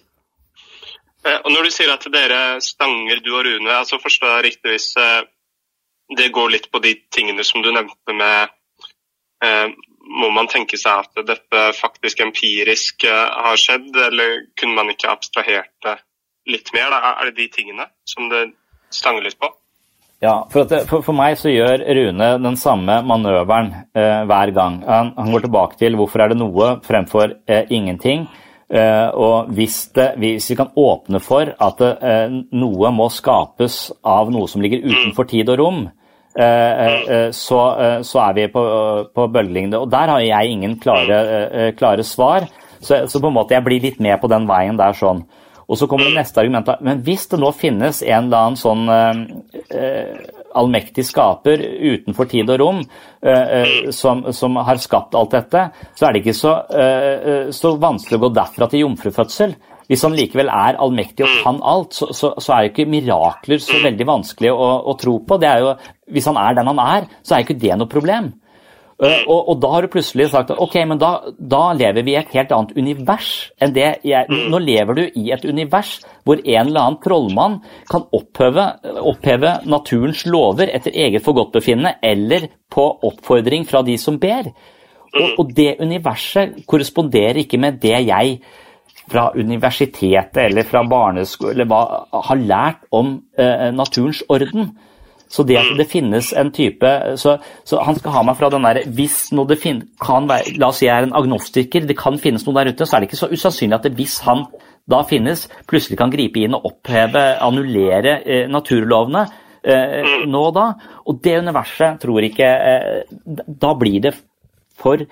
Eh, 1.28 1.40
og 1.44 1.52
når 1.54 1.68
du 1.68 1.74
sier 1.74 1.94
at 1.94 2.08
dere 2.14 2.42
stanger, 2.64 3.22
du 3.22 3.34
og 3.36 3.46
Rune, 3.46 3.74
altså 3.74 4.02
forstår 4.02 4.38
jeg 4.38 4.48
riktig 4.48 4.74
hvis 4.74 4.90
eh, 5.02 5.22
det 6.18 6.32
går 6.34 6.54
litt 6.54 6.72
på 6.72 6.82
de 6.82 6.96
tingene 7.14 7.46
som 7.46 7.62
du 7.62 7.70
nevnte 7.76 8.16
med 8.16 8.54
eh, 9.44 9.68
Må 10.08 10.30
man 10.32 10.48
tenke 10.48 10.78
seg 10.80 11.04
at 11.04 11.26
dette 11.28 11.64
faktisk 11.76 12.22
empirisk 12.24 13.04
eh, 13.04 13.42
har 13.46 13.60
skjedd, 13.60 13.90
eller 14.08 14.46
kunne 14.58 14.78
man 14.78 14.94
ikke 14.94 15.12
abstrahert 15.12 15.74
det 15.84 15.98
litt 16.48 16.74
mer? 16.76 16.92
Da? 16.94 17.16
Er 17.22 17.30
det 17.30 17.38
de 17.42 17.48
tingene 17.54 17.90
som 18.08 18.30
det 18.32 18.50
stanger 18.94 19.28
litt 19.28 19.40
på? 19.40 19.52
Ja, 20.24 20.48
for, 20.50 20.66
det, 20.66 20.88
for, 20.90 21.04
for, 21.06 21.14
meg 21.14 21.36
så 21.38 21.52
gjør 21.52 21.84
Rune 21.94 22.32
den 22.42 22.56
samme 22.58 23.04
manøveren 23.06 23.70
eh, 23.94 24.24
hver 24.26 24.52
gang. 24.56 24.80
Han, 24.88 25.12
han, 25.14 25.30
går 25.34 25.46
tilbake 25.46 25.78
til 25.78 25.98
hvorfor 26.00 26.24
er 26.24 26.34
det 26.34 26.40
noe 26.40 26.72
fremfor 26.88 27.36
eh, 27.46 27.70
ingenting. 27.70 28.26
Eh, 28.68 29.10
og 29.14 29.52
hvis, 29.54 29.78
det, 29.96 30.10
hvis, 30.18 30.50
vi 30.50 30.58
kan 30.58 30.74
åpne 30.74 31.22
for 31.24 31.54
at 31.54 31.84
eh, 31.86 32.34
noe 32.58 32.92
må 32.98 33.08
skapes 33.14 33.78
av 34.02 34.34
noe 34.34 34.50
som 34.50 34.66
ligger 34.66 34.90
utenfor 34.90 35.30
tid 35.30 35.54
og 35.54 35.62
rom, 35.62 35.80
eh, 36.34 36.82
eh, 36.82 37.30
så, 37.30 37.62
så, 38.02 38.24
er 38.26 38.40
vi 38.40 38.50
på, 38.58 38.64
på 39.14 39.28
bølgelengde. 39.38 39.86
Og 39.86 39.94
der 39.94 40.16
har 40.16 40.26
jeg 40.26 40.58
ingen 40.58 40.80
klare, 40.82 41.72
klare 41.78 42.04
svar. 42.04 42.50
Så, 42.82 43.06
så, 43.06 43.22
på 43.22 43.30
en 43.30 43.38
måte 43.38 43.54
jeg 43.54 43.66
blir 43.70 43.86
litt 43.86 44.02
med 44.02 44.18
på 44.18 44.34
den 44.34 44.50
veien 44.50 44.82
der 44.82 44.98
sånn. 44.98 45.28
Og 45.68 45.80
så 45.80 45.88
kommer 45.90 46.08
det 46.08 46.16
neste 46.16 46.42
argument. 46.42 46.70
Men 46.82 47.04
hvis 47.04 47.28
det 47.32 47.40
nå 47.42 47.52
finnes 47.56 48.02
en 48.06 48.30
eller 48.30 48.44
annen 48.48 48.60
sånn 48.60 48.90
eh, 48.94 49.24
eh 49.76 50.34
allmektig 50.58 51.04
skaper 51.06 51.62
utenfor 51.62 52.26
tid 52.32 52.50
og 52.50 52.60
rom 52.62 52.80
eh, 52.82 53.50
eh, 53.60 53.74
som, 53.94 54.24
som, 54.34 54.56
har 54.66 54.80
skapt 54.82 55.16
alt 55.18 55.36
dette, 55.36 55.68
så 55.94 56.08
er 56.08 56.16
det 56.16 56.24
ikke 56.24 56.34
så, 56.34 56.54
eh, 56.74 57.10
eh, 57.14 57.50
så 57.54 57.76
vanskelig 57.78 58.18
å 58.18 58.24
gå 58.26 58.32
derfra 58.40 58.70
til 58.72 58.86
jomfrufødsel. 58.86 59.54
Hvis 59.88 60.04
han 60.04 60.16
likevel 60.18 60.50
er 60.52 60.80
allmektig 60.84 61.28
og 61.28 61.36
kan 61.44 61.62
alt, 61.64 61.96
så, 61.96 62.10
så, 62.16 62.34
så 62.44 62.56
er 62.56 62.66
jo 62.66 62.74
ikke 62.74 62.90
mirakler 62.92 63.62
så 63.64 63.80
veldig 63.84 64.08
vanskelig 64.10 64.52
å, 64.52 64.72
å 64.92 64.98
tro 65.00 65.20
på. 65.24 65.38
Jo, 65.46 65.76
hvis 66.12 66.28
han 66.28 66.42
er 66.42 66.58
den 66.58 66.72
han 66.74 66.84
er, 66.84 67.08
så 67.22 67.36
er 67.36 67.44
jo 67.44 67.48
ikke 67.48 67.62
det 67.62 67.78
noe 67.80 67.92
problem. 67.92 68.34
Uh, 68.98 69.28
og, 69.30 69.42
og, 69.52 69.58
da 69.62 69.70
har 69.76 69.86
du 69.86 69.92
plutselig 69.94 70.26
sagt 70.32 70.50
at 70.50 70.58
ok, 70.58 70.76
men 70.90 70.98
da, 70.98 71.12
da, 71.38 71.60
lever 71.78 72.02
vi 72.02 72.16
i 72.16 72.18
et 72.18 72.32
helt 72.34 72.54
annet 72.56 72.72
univers 72.80 73.28
enn 73.62 73.76
det 73.76 73.92
jeg 74.10 74.26
mm. 74.26 74.48
Nå 74.50 74.62
lever 74.64 74.98
du 74.98 75.04
i 75.22 75.28
et 75.36 75.46
univers 75.46 76.00
hvor 76.26 76.42
en 76.42 76.64
eller 76.64 76.82
annen 76.82 76.98
trollmann 77.04 77.60
kan 77.92 78.08
oppheve, 78.18 78.66
oppheve 78.98 79.52
naturens 79.70 80.26
lover 80.26 80.74
etter 80.74 80.98
eget 80.98 81.22
forgodtbefinnende 81.26 81.94
eller 82.02 82.50
på 82.74 82.88
oppfordring 83.12 83.68
fra 83.70 83.84
de 83.86 84.00
som 84.02 84.18
ber. 84.18 84.50
Og, 84.50 85.22
mm. 85.22 85.36
og 85.44 85.54
det 85.62 85.70
universet 85.78 86.58
korresponderer 86.66 87.44
ikke 87.44 87.62
med 87.62 87.78
det 87.84 88.02
jeg 88.10 88.40
fra 89.08 89.30
universitetet 89.38 90.42
eller 90.50 90.66
fra 90.68 90.82
barneskole 90.90 91.70
har 91.70 92.42
lært 92.42 92.90
om 92.92 93.14
eh, 93.38 93.70
naturens 93.78 94.26
orden. 94.28 94.74
Så 95.32 95.44
det 95.48 95.58
at 95.60 95.74
det 95.76 95.90
finnes 95.92 96.30
en 96.40 96.50
type 96.56 96.90
Så, 97.20 97.34
så 97.68 97.82
han 97.84 97.98
skal 97.98 98.14
ha 98.16 98.22
meg 98.24 98.38
fra 98.40 98.48
den 98.54 98.64
der 98.64 98.82
Hvis 98.96 99.34
noe 99.36 99.50
det 99.50 99.60
fin, 99.60 99.82
kan 100.00 100.28
være 100.30 100.56
La 100.62 100.70
oss 100.72 100.80
si 100.82 100.88
jeg 100.88 100.96
er 100.96 101.08
en 101.08 101.18
agnostiker, 101.20 101.88
det 101.88 101.98
kan 102.00 102.20
finnes 102.22 102.46
noe 102.48 102.56
der 102.56 102.72
ute, 102.72 102.88
så 102.88 102.96
er 102.96 103.04
det 103.04 103.10
ikke 103.10 103.20
så 103.20 103.32
usannsynlig 103.34 103.78
at 103.78 103.88
det, 103.88 103.96
hvis 104.00 104.20
han 104.28 104.46
da 104.88 105.02
finnes, 105.04 105.50
plutselig 105.68 105.98
kan 106.00 106.12
gripe 106.14 106.40
inn 106.40 106.56
og 106.56 106.70
oppheve, 106.70 107.24
annullere 107.44 108.22
eh, 108.24 108.46
naturlovene 108.48 109.26
eh, 109.68 110.24
nå 110.32 110.44
og 110.48 110.54
da. 110.56 110.68
Og 111.12 111.20
det 111.24 111.34
universet 111.44 112.00
tror 112.04 112.24
ikke 112.24 112.48
eh, 112.48 113.18
Da 113.48 113.74
blir 113.80 114.00
det 114.08 114.14
for 114.80 115.04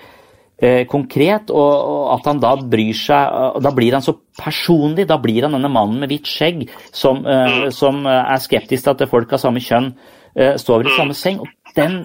konkret, 0.87 1.49
og, 1.51 1.71
og, 1.73 2.03
at 2.15 2.29
han 2.29 2.37
da 2.39 2.53
bryr 2.55 2.95
seg 2.95 3.59
Da 3.59 3.71
blir 3.75 3.97
han 3.97 4.05
så 4.05 4.13
personlig. 4.39 5.03
Da 5.09 5.17
blir 5.19 5.43
han 5.43 5.57
denne 5.57 5.71
mannen 5.71 5.99
med 5.99 6.13
hvitt 6.13 6.29
skjegg 6.31 6.63
som, 6.95 7.25
eh, 7.27 7.67
som 7.75 8.05
er 8.07 8.39
skeptisk 8.39 8.85
til 8.85 8.93
at 8.93 9.11
folk 9.11 9.35
av 9.35 9.43
samme 9.43 9.63
kjønn 9.63 9.93
står 10.35 10.83
i 10.83 10.95
samme 10.97 11.13
seng. 11.15 11.37
Og 11.43 11.75
den, 11.77 12.01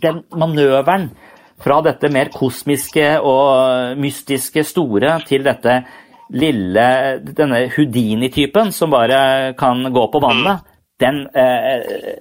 den 0.00 0.22
manøveren 0.36 1.10
fra 1.62 1.80
dette 1.84 2.08
mer 2.12 2.30
kosmiske 2.32 3.16
og 3.24 3.96
mystiske 4.00 4.64
store 4.64 5.18
til 5.28 5.44
dette 5.46 5.80
lille 6.34 6.86
Denne 7.22 7.66
Houdini-typen 7.76 8.72
som 8.74 8.90
bare 8.90 9.54
kan 9.58 9.84
gå 9.92 10.06
på 10.12 10.22
vannet, 10.22 10.64
den 11.00 11.26
eh, 11.34 12.18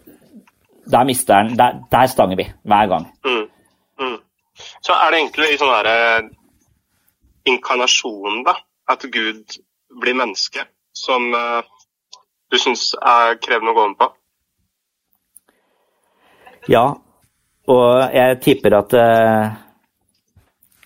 Der 0.86 1.03
mister 1.03 1.44
den 1.44 1.57
der, 1.57 1.82
der, 1.91 2.06
stanger 2.07 2.38
vi 2.38 2.45
hver 2.64 2.88
gang. 2.88 3.07
Så 4.86 4.94
er 4.94 5.12
det 5.12 5.22
egentlig 5.24 5.56
sånn 5.57 5.72
derre 5.74 5.94
eh, 6.20 6.28
inkarnasjonen, 7.49 8.44
da? 8.45 8.53
At 8.94 9.02
Gud 9.10 9.57
blir 9.98 10.18
menneske, 10.18 10.68
som 10.94 11.32
uh, 11.34 11.66
du 12.53 12.57
syns 12.62 12.91
er 13.02 13.40
krevende 13.41 13.74
å 13.74 13.78
gå 13.78 13.86
med 13.90 13.98
på? 13.98 14.07
Ja, 16.70 16.84
og 17.74 18.14
jeg 18.14 18.40
tipper 18.45 18.78
at 18.78 18.94
uh, 18.99 19.56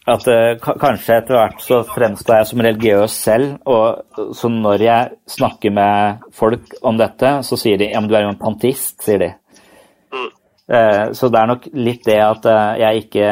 at 0.10 0.26
kanskje 0.64 1.20
etter 1.20 1.36
hvert 1.36 1.60
så 1.62 1.82
fremstår 1.86 2.40
jeg 2.40 2.50
som 2.50 2.64
religiøs 2.66 3.18
selv, 3.28 3.58
og 3.70 4.32
så 4.36 4.50
når 4.50 4.84
jeg 4.86 5.18
snakker 5.36 5.76
med 5.76 6.24
folk 6.34 6.72
om 6.82 6.98
dette, 6.98 7.34
så 7.46 7.60
sier 7.60 7.78
de 7.78 7.92
ja, 7.92 8.00
men 8.00 8.10
du 8.10 8.16
er 8.18 8.24
jo 8.26 8.32
en 8.32 8.40
pantist, 8.40 8.96
sier 9.06 9.22
de. 9.22 9.30
Mm. 10.16 10.32
Så 11.14 11.30
det 11.30 11.44
er 11.44 11.52
nok 11.52 11.68
litt 11.78 12.08
det 12.10 12.18
at 12.26 12.48
jeg 12.82 13.04
ikke 13.04 13.28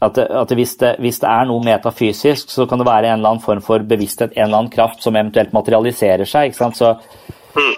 at, 0.00 0.18
at 0.18 0.52
hvis, 0.56 0.76
det, 0.80 0.94
hvis, 0.98 1.18
det, 1.20 1.28
er 1.28 1.48
noe 1.48 1.64
metafysisk, 1.64 2.48
så 2.52 2.64
kan 2.68 2.80
det 2.80 2.88
være 2.88 3.10
en 3.10 3.18
eller 3.18 3.34
annen 3.34 3.44
form 3.44 3.60
for 3.64 3.84
bevissthet, 3.84 4.32
en 4.36 4.46
eller 4.46 4.62
annen 4.62 4.72
kraft 4.72 5.04
som 5.04 5.16
eventuelt 5.16 5.52
materialiserer 5.52 6.28
seg. 6.28 6.48
ikke 6.48 6.60
sant? 6.60 6.78
Så, 6.80 6.94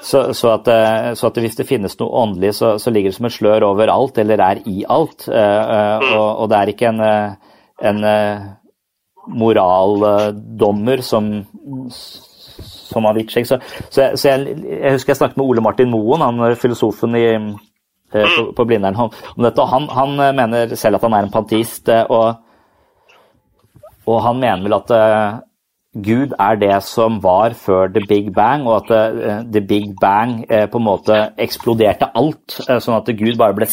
så, 0.02 0.20
så, 0.36 0.52
at, 0.54 0.68
eh, 0.68 1.12
så, 1.18 1.30
at, 1.32 1.40
hvis 1.42 1.58
det 1.58 1.66
finnes 1.66 1.98
noe 1.98 2.22
åndelig, 2.22 2.54
så, 2.60 2.76
så, 2.78 2.92
ligger 2.94 3.10
det 3.10 3.18
som 3.18 3.26
et 3.26 3.34
slør 3.34 3.66
over 3.72 3.90
alt, 3.90 4.18
eller 4.22 4.42
er 4.44 4.62
i 4.70 4.84
alt. 4.88 5.26
Eh, 5.28 5.74
eh, 5.76 6.12
og, 6.12 6.28
og 6.44 6.50
det 6.52 6.58
er 6.58 6.72
ikke 6.72 6.92
en, 6.92 7.02
en 7.90 8.04
moraldommer 9.42 11.02
som, 11.06 11.32
som 11.90 13.10
seg. 13.34 13.50
Så, 13.50 13.58
jeg, 13.98 14.46
jeg, 14.68 14.94
husker 14.94 15.14
jeg 15.14 15.20
snakket 15.24 15.40
med 15.40 15.46
Ole 15.48 15.64
Martin 15.64 15.90
Moen, 15.90 16.22
han 16.22 16.58
filosofen 16.60 17.18
i, 17.18 17.26
på, 18.12 18.44
på 18.56 18.66
Blindern, 18.68 18.98
om 18.98 19.10
dette. 19.44 19.62
og 19.62 19.68
han, 19.72 19.88
han, 19.92 20.36
mener 20.36 20.76
selv 20.76 20.98
at 20.98 21.06
han 21.06 21.16
er 21.16 21.26
en 21.26 21.34
pantist. 21.34 21.88
og, 21.88 22.36
og 24.06 24.22
han 24.26 24.38
mener 24.42 24.66
vel 24.66 24.78
at 24.78 24.94
Gud 25.92 26.32
er 26.40 26.56
det 26.56 26.76
som 26.88 27.18
var 27.22 27.52
før 27.52 27.90
the 27.92 28.00
big 28.08 28.32
bang, 28.34 28.64
og 28.66 28.90
at 28.92 29.50
the 29.52 29.60
big 29.60 29.92
bang 30.00 30.40
på 30.48 30.80
en 30.80 30.86
måte 30.86 31.18
eksploderte 31.40 32.08
alt. 32.16 32.56
Sånn 32.56 32.96
at 32.96 33.12
Gud 33.18 33.36
bare 33.40 33.56
ble, 33.58 33.68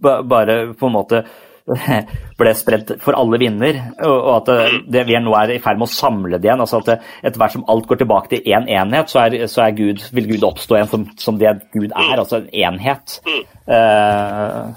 bare 0.00 0.58
på 0.78 0.88
en 0.88 0.96
måte 0.96 1.24
ble 2.40 2.54
spredt 2.56 2.94
for 3.02 3.18
alle 3.18 3.40
vinder. 3.40 3.80
Og, 4.06 4.28
at 4.36 4.50
det, 4.88 5.04
vi 5.08 5.18
nå 5.22 5.34
er 5.38 5.54
i 5.54 5.60
ferd 5.62 5.80
med 5.80 5.88
å 5.88 5.92
samle 5.92 6.40
det 6.40 6.50
igjen. 6.50 6.64
altså 6.64 6.82
at 6.82 7.06
Etter 7.22 7.38
hvert 7.40 7.56
som 7.56 7.66
alt 7.70 7.88
går 7.90 8.02
tilbake 8.02 8.32
til 8.32 8.50
én 8.50 8.68
en 8.68 8.88
enhet, 8.88 9.10
så, 9.12 9.26
er, 9.26 9.46
så 9.50 9.64
er 9.66 9.76
Gud, 9.78 10.04
vil 10.16 10.28
Gud 10.32 10.46
oppstå 10.48 10.78
igjen 10.78 10.92
som, 10.92 11.08
som, 11.20 11.40
det 11.40 11.56
Gud 11.74 11.90
er, 11.90 12.14
altså 12.18 12.42
en 12.42 12.52
enhet. 12.68 13.18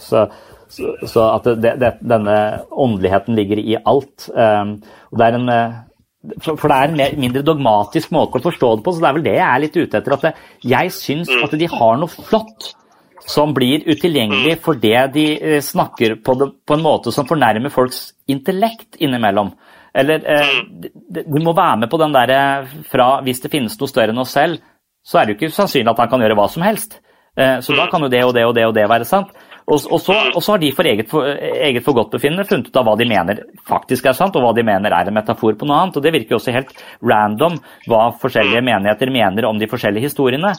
så 0.07 0.30
så, 0.72 1.26
at 1.35 1.47
det, 1.59 1.73
det, 1.81 1.89
denne 1.99 2.35
åndeligheten 2.72 3.35
ligger 3.35 3.59
i 3.59 3.73
alt. 3.76 4.30
og 4.31 5.18
det 5.19 5.26
er 5.26 5.35
en 5.35 5.49
for 6.39 6.69
det 6.69 6.76
er 6.76 6.91
en 6.91 6.97
mer, 6.99 7.15
mindre 7.18 7.41
dogmatisk 7.45 8.11
måte 8.13 8.38
å 8.38 8.45
forstå 8.45 8.76
det 8.77 8.85
på, 8.85 8.93
så 8.93 9.01
det 9.01 9.09
er 9.09 9.15
vel 9.18 9.26
det 9.26 9.34
jeg 9.34 9.47
er 9.47 9.61
litt 9.63 9.77
ute 9.80 9.99
etter. 9.99 10.15
At 10.15 10.68
jeg 10.69 10.93
syns 10.93 11.31
at 11.34 11.55
de 11.57 11.69
har 11.72 11.97
noe 11.99 12.13
flott 12.13 12.69
som 13.32 13.53
blir 13.56 13.86
utilgjengelig 13.88 14.58
fordi 14.66 14.94
de 15.14 15.26
eh, 15.38 15.62
snakker 15.64 16.18
på, 16.26 16.36
det, 16.40 16.49
på 16.68 16.78
en 16.78 16.84
måte 16.84 17.14
som 17.16 17.28
fornærmer 17.30 17.74
folks 17.74 18.10
intellekt 18.32 18.99
innimellom. 18.99 19.53
Eller 19.94 20.24
eh, 20.24 20.58
de, 20.68 21.24
de 21.24 21.44
må 21.44 21.56
være 21.56 21.84
med 21.84 21.91
på 21.91 21.99
den 22.02 22.16
derre 22.16 22.41
fra 22.91 23.14
hvis 23.26 23.44
det 23.44 23.53
finnes 23.53 23.78
noe 23.80 23.91
større 23.91 24.16
enn 24.16 24.24
oss 24.24 24.36
selv, 24.36 24.60
så 25.03 25.20
er 25.20 25.26
det 25.26 25.34
jo 25.34 25.40
ikke 25.40 25.56
sannsynlig 25.56 25.94
at 25.94 26.03
han 26.03 26.12
kan 26.12 26.24
gjøre 26.24 26.38
hva 26.38 26.49
som 26.52 26.66
helst. 26.66 26.99
Eh, 27.40 27.60
så 27.64 27.78
da 27.78 27.88
kan 27.91 28.03
jo 28.03 28.12
det 28.12 28.26
og 28.28 28.36
det 28.36 28.45
og 28.48 28.56
det 28.58 28.68
og 28.68 28.76
det 28.76 28.90
være 28.91 29.08
sant. 29.08 29.32
Og, 29.72 29.78
og, 29.94 29.99
så, 30.02 30.16
og, 30.34 30.41
så, 30.41 30.56
har 30.56 30.60
de 30.60 30.72
for 30.76 30.88
eget, 30.90 31.08
for 31.08 31.28
eget 31.28 31.86
forgodtbefinnende 31.86 32.44
funnet 32.49 32.68
ut 32.68 32.78
av 32.82 32.88
hva 32.88 32.95
de 32.99 33.06
mener 33.08 33.44
faktisk 33.70 34.10
er 34.10 34.18
sant, 34.18 34.36
og 34.36 34.44
hva 34.44 34.52
de 34.58 34.66
mener 34.68 34.91
er 34.91 35.08
en 35.08 35.16
metafor 35.16 35.56
på 35.56 35.68
noe 35.70 35.78
annet. 35.80 35.98
Og 35.99 36.03
det 36.03 36.14
virker 36.16 36.36
jo 36.36 36.40
også 36.41 36.56
helt 36.56 36.74
random 37.08 37.60
hva 37.88 38.08
forskjellige 38.20 38.64
menigheter 38.68 39.14
mener 39.14 39.48
om 39.48 39.62
de 39.62 39.70
forskjellige 39.72 40.10
historiene. 40.10 40.56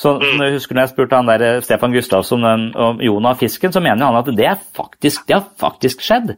Så 0.00 0.14
når 0.16 0.46
jeg 0.46 0.56
husker 0.56 0.76
når 0.76 0.86
jeg 0.86 0.94
spurte 0.94 1.20
han 1.20 1.28
der 1.28 1.44
eh, 1.44 1.60
Stefan 1.64 1.92
Gustavsson 1.92 2.46
om 2.72 3.04
Jonah 3.04 3.36
og 3.36 3.42
fisken, 3.42 3.72
så 3.74 3.82
mener 3.84 4.08
han 4.08 4.16
at 4.16 4.32
det, 4.36 4.56
faktisk, 4.76 5.26
det 5.28 5.36
har 5.36 5.46
faktisk 5.60 6.04
skjedd. 6.04 6.34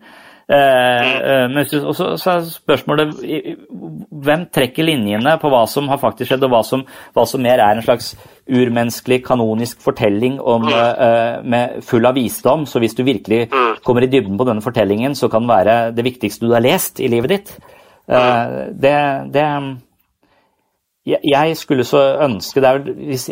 Eh, 0.52 1.12
eh, 1.22 1.48
men 1.48 1.64
så, 1.68 1.92
så, 2.18 2.30
er 2.32 2.46
spørsmålet 2.50 3.12
hvem 4.26 4.46
trekker 4.52 4.84
linjene 4.84 5.36
på 5.40 5.50
hva 5.52 5.62
som 5.70 5.86
har 5.92 6.00
faktisk 6.02 6.32
skjedd, 6.32 6.46
og 6.48 6.52
hva 6.52 6.62
som, 6.66 6.82
hva 7.14 7.24
som 7.28 7.42
mer 7.44 7.62
er 7.62 7.78
en 7.78 7.84
slags 7.86 8.12
urmenneskelig, 8.50 9.22
kanonisk 9.24 9.80
fortelling 9.84 10.40
om, 10.40 10.66
eh, 10.68 11.38
med, 11.46 11.78
full 11.86 12.08
av 12.08 12.18
visdom. 12.18 12.66
Så 12.66 12.82
hvis 12.82 12.98
du 12.98 13.04
virkelig 13.06 13.46
kommer 13.86 14.04
i 14.04 14.10
dybden 14.10 14.36
på 14.40 14.48
denne 14.48 14.64
fortellingen, 14.64 15.14
så 15.18 15.30
kan 15.30 15.46
den 15.46 15.54
være 15.54 15.78
det 15.96 16.06
viktigste 16.10 16.48
du 16.48 16.56
har 16.56 16.64
lest 16.64 17.00
i 17.00 17.10
livet 17.12 17.36
ditt. 17.36 17.56
Eh, 18.10 18.58
det, 18.74 18.98
det 19.32 19.46
jeg, 21.06 21.56
skulle 21.58 21.86
så 21.88 22.02
ønske 22.26 22.62
det 22.62 22.70
er, 22.70 22.82
hvis, 23.10 23.28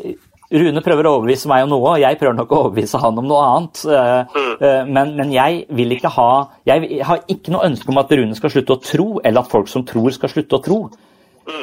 Rune 0.50 0.82
prøver 0.82 1.06
å 1.06 1.12
overbevise 1.20 1.46
meg 1.46 1.62
om 1.62 1.70
noe, 1.70 1.92
og 1.92 2.00
jeg 2.02 2.18
prøver 2.18 2.34
nok 2.34 2.50
å 2.50 2.62
overbevise 2.64 2.98
han 2.98 3.20
om 3.22 3.28
noe 3.30 3.42
annet. 3.46 3.82
Uh, 3.86 4.80
men, 4.88 5.12
men, 5.14 5.28
jeg 5.30 5.60
vil 5.78 5.94
ikke 5.94 6.10
ha 6.16 6.30
Jeg 6.66 7.04
har 7.06 7.20
ikke 7.30 7.54
noe 7.54 7.68
ønske 7.68 7.92
om 7.92 8.00
at 8.02 8.10
Rune 8.18 8.34
skal 8.34 8.50
slutte 8.50 8.74
å 8.74 8.82
tro, 8.82 9.06
eller 9.22 9.44
at 9.44 9.52
folk 9.52 9.70
som 9.70 9.84
tror, 9.86 10.10
skal 10.16 10.32
slutte 10.32 10.58
å 10.58 10.64
tro. 10.64 10.80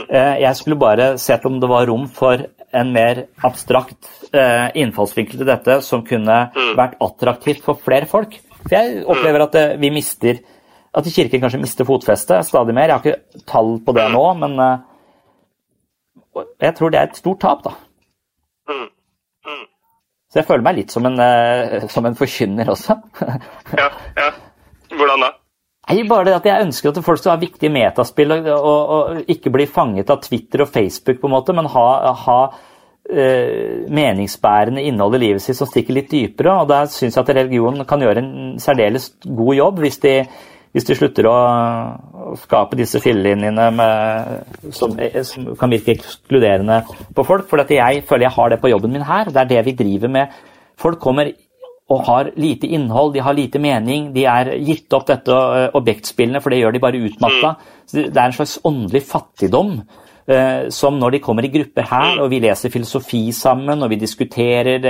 Jeg 0.07 0.55
skulle 0.55 0.79
bare 0.79 1.13
sett 1.19 1.43
om 1.47 1.59
det 1.61 1.67
var 1.67 1.85
rom 1.87 2.07
for 2.11 2.41
en 2.75 2.91
mer 2.91 3.23
abstrakt 3.45 4.09
eh, 4.33 4.67
innfallsvinkel 4.81 5.39
til 5.39 5.47
dette 5.47 5.79
som 5.85 6.03
kunne 6.07 6.37
mm. 6.51 6.73
vært 6.77 6.97
attraktivt 7.03 7.63
for 7.65 7.79
flere 7.83 8.09
folk. 8.09 8.37
For 8.63 8.75
jeg 8.75 9.03
opplever 9.07 9.45
at 9.47 9.57
eh, 9.59 9.75
vi 9.81 9.91
mister 9.93 10.41
At 10.97 11.05
Kirken 11.13 11.43
kanskje 11.43 11.61
mister 11.61 11.85
fotfestet 11.85 12.47
stadig 12.47 12.73
mer. 12.75 12.89
Jeg 12.89 12.97
har 12.97 13.05
ikke 13.05 13.43
tall 13.47 13.75
på 13.85 13.93
det 13.95 14.07
nå, 14.13 14.23
men 14.41 14.57
eh, 14.63 14.85
jeg 16.61 16.75
tror 16.77 16.93
det 16.93 16.99
er 16.99 17.09
et 17.09 17.19
stort 17.19 17.41
tap, 17.43 17.63
da. 17.65 17.73
Mm. 18.69 18.87
Mm. 19.47 19.65
Så 20.27 20.41
jeg 20.41 20.47
føler 20.47 20.65
meg 20.67 20.79
litt 20.81 20.93
som 20.93 21.07
en, 21.07 21.19
eh, 21.23 21.87
som 21.91 22.05
en 22.05 22.17
forkynner 22.19 22.69
også. 22.73 22.97
ja, 23.81 23.89
ja. 24.17 24.31
Hvordan 24.93 25.25
da? 25.25 25.33
Nei, 25.87 26.01
bare 26.03 26.27
det 26.27 26.35
at 26.35 26.47
Jeg 26.49 26.65
ønsker 26.65 26.91
at 26.91 27.03
folk 27.03 27.19
skal 27.21 27.37
ha 27.37 27.39
viktige 27.39 27.71
metaspill 27.71 28.33
og, 28.35 28.47
og, 28.51 28.89
og 28.95 29.29
ikke 29.31 29.53
bli 29.53 29.67
fanget 29.71 30.09
av 30.11 30.19
Twitter 30.23 30.65
og 30.65 30.71
Facebook, 30.73 31.21
på 31.21 31.29
en 31.29 31.35
måte, 31.37 31.55
men 31.55 31.69
ha, 31.71 31.85
ha 32.25 32.39
uh, 32.51 33.85
meningsbærende 33.87 34.83
innhold 34.83 35.15
i 35.15 35.21
livet 35.23 35.45
sitt 35.45 35.55
som 35.59 35.69
stikker 35.69 35.95
litt 35.95 36.11
dypere. 36.11 36.57
og 36.59 36.67
Der 36.71 36.91
syns 36.91 37.15
jeg 37.15 37.23
at 37.23 37.33
religion 37.39 37.85
kan 37.87 38.03
gjøre 38.03 38.23
en 38.23 38.59
særdeles 38.59 39.13
god 39.23 39.55
jobb, 39.55 39.79
hvis 39.85 40.01
de, 40.03 40.13
hvis 40.75 40.87
de 40.87 40.97
slutter 40.97 41.27
å, 41.29 41.33
å, 41.33 42.35
skape 42.41 42.77
disse 42.79 42.99
fillelinjene 43.03 43.67
med, 43.73 44.53
som, 44.75 44.93
som, 45.25 45.49
kan 45.59 45.71
virke 45.73 45.95
ekskluderende 45.95 46.81
på 47.15 47.25
folk. 47.27 47.47
For 47.49 47.63
jeg 47.63 48.03
føler 48.07 48.27
jeg 48.27 48.35
har 48.35 48.53
det 48.53 48.61
på 48.61 48.71
jobben 48.71 48.93
min 48.93 49.05
her. 49.07 49.31
Det 49.31 49.43
er 49.43 49.51
det 49.55 49.65
vi 49.69 49.77
driver 49.79 50.11
med. 50.13 50.39
Folk 50.77 50.99
kommer 51.01 51.31
og 51.87 52.01
har 52.03 52.33
lite 52.35 52.67
innhold, 52.75 53.13
de 53.13 53.23
har 53.23 53.35
lite 53.35 53.61
mening. 53.63 54.09
De 54.15 54.25
er 54.27 54.57
gitt 54.59 54.91
opp 54.93 55.05
dette 55.07 55.31
uh, 55.31 55.69
objektspillene, 55.77 56.41
for 56.43 56.51
det 56.51 56.59
gjør 56.59 56.75
de 56.75 56.81
bare 56.83 56.99
utmatta. 57.07 57.53
Det 57.93 58.11
er 58.11 58.25
en 58.25 58.35
slags 58.35 58.57
åndelig 58.67 59.05
fattigdom. 59.07 59.79
Uh, 60.27 60.67
som 60.75 60.97
når 60.99 61.15
de 61.15 61.21
kommer 61.23 61.47
i 61.47 61.51
grupper 61.53 61.87
her, 61.87 62.19
og 62.19 62.27
vi 62.33 62.41
leser 62.43 62.73
filosofi 62.73 63.29
sammen, 63.31 63.79
og 63.79 63.93
vi 63.93 64.01
diskuterer 64.01 64.83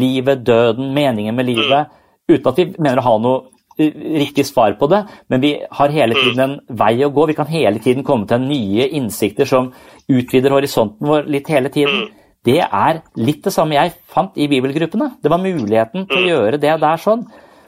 livet, 0.00 0.46
døden, 0.48 0.94
meningen 0.96 1.36
med 1.36 1.50
livet, 1.50 1.92
uten 2.28 2.48
at 2.48 2.62
vi 2.62 2.70
mener 2.78 3.02
å 3.02 3.08
ha 3.10 3.16
noe 3.20 3.57
riktig 3.78 4.46
svar 4.46 4.74
på 4.78 4.88
det, 4.90 5.04
men 5.30 5.42
vi 5.42 5.52
har 5.70 5.94
hele 5.94 6.16
tiden 6.18 6.40
en 6.44 6.54
vei 6.80 6.96
å 7.06 7.10
gå. 7.14 7.26
Vi 7.30 7.36
kan 7.38 7.50
hele 7.50 7.78
tiden 7.82 8.06
komme 8.06 8.26
til 8.26 8.42
nye 8.42 8.88
innsikter 8.98 9.48
som 9.48 9.70
utvider 10.10 10.54
horisonten 10.54 11.06
vår 11.06 11.28
litt 11.30 11.50
hele 11.52 11.70
tiden. 11.74 12.08
Det 12.44 12.60
er 12.62 13.02
litt 13.18 13.44
det 13.44 13.52
samme 13.54 13.76
jeg 13.76 13.94
fant 14.10 14.36
i 14.38 14.48
bibelgruppene. 14.50 15.12
Det 15.22 15.30
var 15.30 15.42
muligheten 15.42 16.06
til 16.08 16.18
å 16.18 16.24
mm. 16.24 16.30
gjøre 16.32 16.60
det 16.62 16.74
der 16.82 17.02
sånn. 17.02 17.26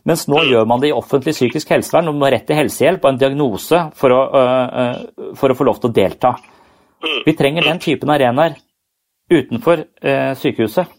Mens 0.08 0.24
nå 0.32 0.40
gjør 0.48 0.64
man 0.68 0.80
det 0.80 0.90
i 0.90 0.96
offentlig 0.96 1.34
psykisk 1.36 1.74
helsevern, 1.74 2.08
og 2.08 2.16
man 2.16 2.30
har 2.30 2.38
rett 2.38 2.46
til 2.48 2.56
helsehjelp 2.56 3.04
og 3.04 3.10
en 3.10 3.20
diagnose 3.20 3.82
for 4.00 4.14
å, 4.16 4.20
øh, 4.40 4.78
uh, 4.80 5.34
for 5.36 5.52
å 5.52 5.56
få 5.58 5.66
lov 5.68 5.82
til 5.82 5.90
å 5.90 5.96
delta. 5.98 6.32
Vi 7.26 7.34
trenger 7.36 7.68
den 7.68 7.80
typen 7.82 8.12
arenaer 8.12 8.56
utenfor 9.30 9.84
øh, 9.84 10.32
sykehuset. 10.36 10.96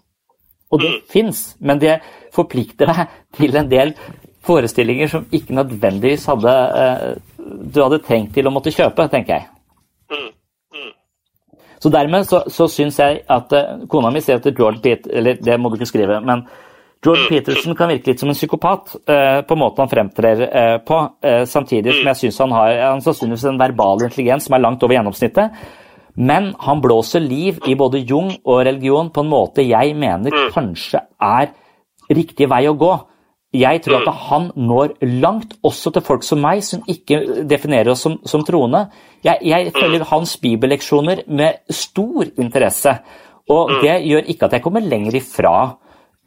Og 0.72 0.80
det 0.80 0.92
mm. 0.92 1.00
fins, 1.12 1.42
men 1.60 1.82
det 1.82 1.98
forplikter 2.36 2.90
deg 2.90 3.16
til 3.38 3.58
en 3.60 3.72
del 3.72 3.96
forestillinger 4.46 5.12
som 5.12 5.28
ikke 5.32 5.56
nødvendigvis 5.56 6.26
hadde 6.30 6.54
eh, 6.82 7.12
du 7.74 7.82
hadde 7.82 8.02
trengt 8.06 8.34
til 8.36 8.48
å 8.48 8.54
måtte 8.54 8.74
kjøpe, 8.74 9.08
tenker 9.12 9.38
jeg. 9.38 9.48
Mm. 10.12 10.28
Mm. 10.78 10.90
Så 11.84 11.92
dermed 11.94 12.28
så, 12.30 12.44
så 12.52 12.68
syns 12.72 13.00
jeg 13.02 13.22
at 13.30 13.56
uh, 13.56 13.86
Kona 13.92 14.12
mi 14.14 14.22
sier 14.24 14.42
at 14.42 14.50
George 14.58 14.82
Pete, 14.84 15.12
Eller 15.14 15.40
det 15.42 15.58
må 15.60 15.70
du 15.70 15.80
ikke 15.80 15.90
skrive, 15.90 16.20
men 16.26 16.46
George 17.02 17.26
mm. 17.26 17.30
Peterson 17.34 17.78
kan 17.78 17.90
virke 17.90 18.12
litt 18.12 18.22
som 18.22 18.30
en 18.30 18.38
psykopat 18.38 18.92
eh, 19.10 19.40
på 19.42 19.56
måten 19.58 19.82
han 19.82 19.90
fremtrer 19.90 20.42
eh, 20.46 20.76
på, 20.86 20.98
samtidig 21.50 21.96
som 21.96 22.10
jeg 22.12 22.20
syns 22.20 22.38
han 22.44 22.54
har 22.54 22.76
han 22.78 23.02
sannsynligvis 23.02 23.46
en 23.50 23.58
verbal 23.58 24.04
intelligens 24.06 24.46
som 24.46 24.54
er 24.54 24.62
langt 24.62 24.86
over 24.86 24.94
gjennomsnittet. 24.94 25.64
Men 26.22 26.52
han 26.62 26.84
blåser 26.84 27.24
liv 27.26 27.58
i 27.66 27.74
både 27.80 28.04
Jung 28.06 28.30
og 28.44 28.62
religion 28.68 29.10
på 29.10 29.24
en 29.26 29.32
måte 29.32 29.66
jeg 29.66 29.96
mener 29.98 30.52
kanskje 30.54 31.02
er 31.18 31.50
riktig 32.14 32.46
vei 32.52 32.68
å 32.70 32.78
gå. 32.78 32.94
Jeg 33.52 33.82
tror 33.84 34.06
at 34.08 34.20
han 34.30 34.46
når 34.56 34.94
langt, 35.20 35.58
også 35.64 35.92
til 35.92 36.04
folk 36.08 36.24
som 36.24 36.40
meg, 36.40 36.62
som 36.64 36.86
ikke 36.88 37.44
definerer 37.50 37.92
oss 37.92 38.06
som, 38.06 38.16
som 38.24 38.46
troende. 38.48 38.86
Jeg, 39.28 39.44
jeg 39.44 39.74
følger 39.76 40.08
hans 40.08 40.38
bibelleksjoner 40.40 41.26
med 41.28 41.60
stor 41.68 42.30
interesse. 42.40 42.96
Og 43.52 43.74
det 43.84 43.98
gjør 44.08 44.30
ikke 44.32 44.48
at 44.48 44.56
jeg 44.56 44.64
kommer 44.64 44.86
lenger 44.86 45.20
ifra 45.20 45.56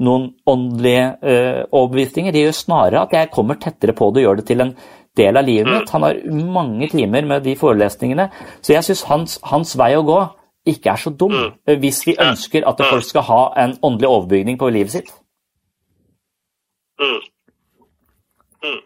noen 0.04 0.28
åndelige 0.50 1.06
uh, 1.22 1.62
overbevisninger. 1.70 2.34
Det 2.34 2.44
gjør 2.44 2.60
snarere 2.60 3.06
at 3.06 3.16
jeg 3.16 3.32
kommer 3.32 3.56
tettere 3.62 3.96
på 3.96 4.10
det 4.12 4.20
og 4.20 4.28
gjør 4.28 4.40
det 4.42 4.46
til 4.50 4.66
en 4.66 4.76
del 5.16 5.40
av 5.40 5.48
livet 5.48 5.70
mitt. 5.70 5.96
Han 5.96 6.04
har 6.04 6.22
mange 6.58 6.92
timer 6.92 7.24
med 7.24 7.44
de 7.46 7.56
forelesningene. 7.56 8.28
Så 8.60 8.74
jeg 8.74 8.84
syns 8.84 9.08
hans, 9.08 9.40
hans, 9.48 9.76
vei 9.80 9.94
å 9.96 10.04
gå 10.04 10.20
ikke 10.68 10.94
er 10.94 11.00
så 11.00 11.10
dum, 11.12 11.34
hvis 11.80 12.06
vi 12.08 12.14
ønsker 12.20 12.64
at 12.68 12.78
folk 12.88 13.04
skal 13.04 13.26
ha 13.28 13.42
en 13.64 13.76
åndelig 13.84 14.08
overbygning 14.08 14.56
på 14.60 14.70
livet 14.72 14.94
sitt. 14.94 15.10
Mm. 17.00 17.20
Mm. 18.64 18.82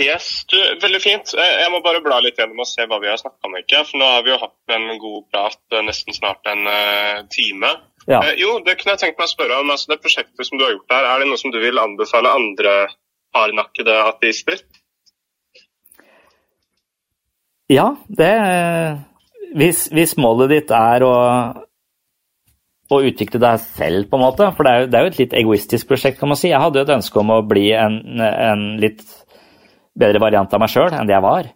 Yes, 0.00 0.44
du, 0.48 0.56
Veldig 0.82 1.00
fint. 1.02 1.34
Jeg 1.36 1.68
må 1.72 1.82
bare 1.84 2.00
bla 2.04 2.20
litt 2.24 2.38
gjennom 2.40 2.62
og 2.62 2.68
se 2.68 2.86
hva 2.88 3.00
vi 3.02 3.10
har 3.10 3.18
snakka 3.20 3.48
om. 3.48 3.58
ikke? 3.60 3.82
For 3.88 4.00
Nå 4.00 4.08
har 4.14 4.24
vi 4.24 4.32
jo 4.32 4.40
hatt 4.40 4.74
en 4.76 4.88
god 5.02 5.26
prat 5.32 5.76
eh, 5.76 5.84
nesten 5.84 6.16
snart 6.16 6.48
en 6.48 6.64
uh, 6.64 7.20
time. 7.32 7.74
Ja. 8.06 8.22
Uh, 8.24 8.32
jo, 8.40 8.54
det 8.64 8.78
kunne 8.80 8.96
jeg 8.96 9.02
tenkt 9.04 9.20
meg 9.20 9.28
å 9.28 9.34
spørre 9.34 9.60
om. 9.60 9.72
altså 9.74 9.92
Det 9.92 10.00
prosjektet 10.00 10.48
som 10.48 10.56
du 10.56 10.64
har 10.64 10.72
gjort 10.72 10.88
der, 10.94 11.08
er 11.10 11.20
det 11.20 11.28
noe 11.28 11.42
som 11.42 11.52
du 11.52 11.60
vil 11.60 11.82
anbefale 11.82 12.32
andre 12.32 12.74
hardnakkede 13.36 13.98
ateister? 14.08 14.64
Ja, 17.70 17.92
det 18.08 18.32
hvis, 19.56 19.88
hvis, 19.94 20.16
målet 20.20 20.52
ditt 20.52 20.72
er 20.74 21.04
å, 21.06 21.14
å, 22.90 23.00
utvikle 23.00 23.40
deg 23.42 23.62
selv, 23.62 24.08
på 24.10 24.18
en 24.18 24.24
måte, 24.24 24.50
for 24.56 24.66
det 24.66 24.72
er, 24.72 24.82
jo, 24.82 24.90
det 24.90 24.98
er, 24.98 25.06
jo, 25.06 25.14
et 25.14 25.22
litt 25.22 25.38
egoistisk 25.42 25.90
prosjekt, 25.90 26.20
kan 26.20 26.30
man 26.30 26.38
si. 26.38 26.50
Jeg 26.52 26.62
hadde 26.62 26.80
jo 26.80 26.86
et 26.86 26.94
ønske 26.98 27.22
om 27.22 27.32
å 27.34 27.40
bli 27.46 27.70
en, 27.76 28.00
en 28.20 28.66
litt 28.82 29.02
bedre 30.00 30.22
variant 30.22 30.54
av 30.54 30.62
meg 30.62 30.72
sjøl 30.72 30.94
enn 30.94 31.08
det 31.08 31.16
jeg 31.16 31.26
var. 31.26 31.50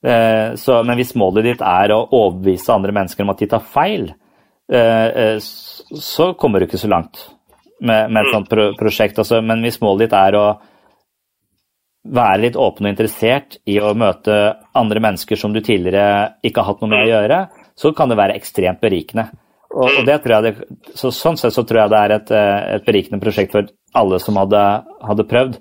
Eh, 0.00 0.54
så, 0.56 0.80
men 0.86 0.96
hvis 0.96 1.12
målet 1.20 1.50
ditt 1.50 1.64
er 1.64 1.92
å 1.92 2.06
overbevise 2.06 2.72
andre 2.72 2.94
mennesker 2.96 3.26
om 3.26 3.34
at 3.34 3.42
de 3.42 3.50
tar 3.50 3.66
feil, 3.74 4.08
eh, 4.72 5.08
eh 5.26 5.36
så 5.90 6.32
kommer 6.38 6.60
du 6.60 6.68
ikke 6.68 6.78
så 6.78 6.88
langt 6.88 7.18
med, 7.80 8.12
med 8.12 8.22
et 8.22 8.32
sånt 8.32 8.48
pro 8.48 8.68
prosjekt. 8.78 9.18
Altså, 9.18 9.40
men 9.42 9.64
hvis 9.66 9.80
målet 9.82 10.06
ditt 10.06 10.14
er 10.16 10.36
å 10.38 10.44
være 12.04 12.40
litt 12.46 12.56
åpen 12.56 12.86
og 12.88 12.94
interessert 12.94 13.58
i 13.68 13.76
å 13.82 13.92
møte 13.98 14.36
andre 14.78 15.02
mennesker 15.04 15.36
som 15.36 15.52
du 15.52 15.60
tidligere 15.60 16.40
ikke 16.46 16.62
har 16.62 16.72
hatt 16.72 16.84
noe 16.84 16.92
med 16.92 17.04
å 17.04 17.10
gjøre, 17.10 17.40
så 17.76 17.92
kan 17.96 18.08
det 18.08 18.18
være 18.20 18.36
ekstremt 18.40 18.80
berikende. 18.80 19.28
Og, 19.70 20.00
det 20.06 20.16
tror 20.24 20.36
jeg 20.36 20.46
det, 20.48 20.78
så 20.98 21.12
sånn 21.14 21.36
sett 21.38 21.54
så 21.54 21.62
tror 21.62 21.84
jeg 21.84 21.92
det 21.92 22.00
er 22.00 22.14
et, 22.16 22.32
eh, 22.34 22.56
et 22.76 22.86
berikende 22.88 23.20
prosjekt 23.22 23.52
for 23.54 23.68
alle 23.94 24.18
som 24.22 24.40
hadde, 24.40 24.62
hadde 25.06 25.28
prøvd. 25.30 25.60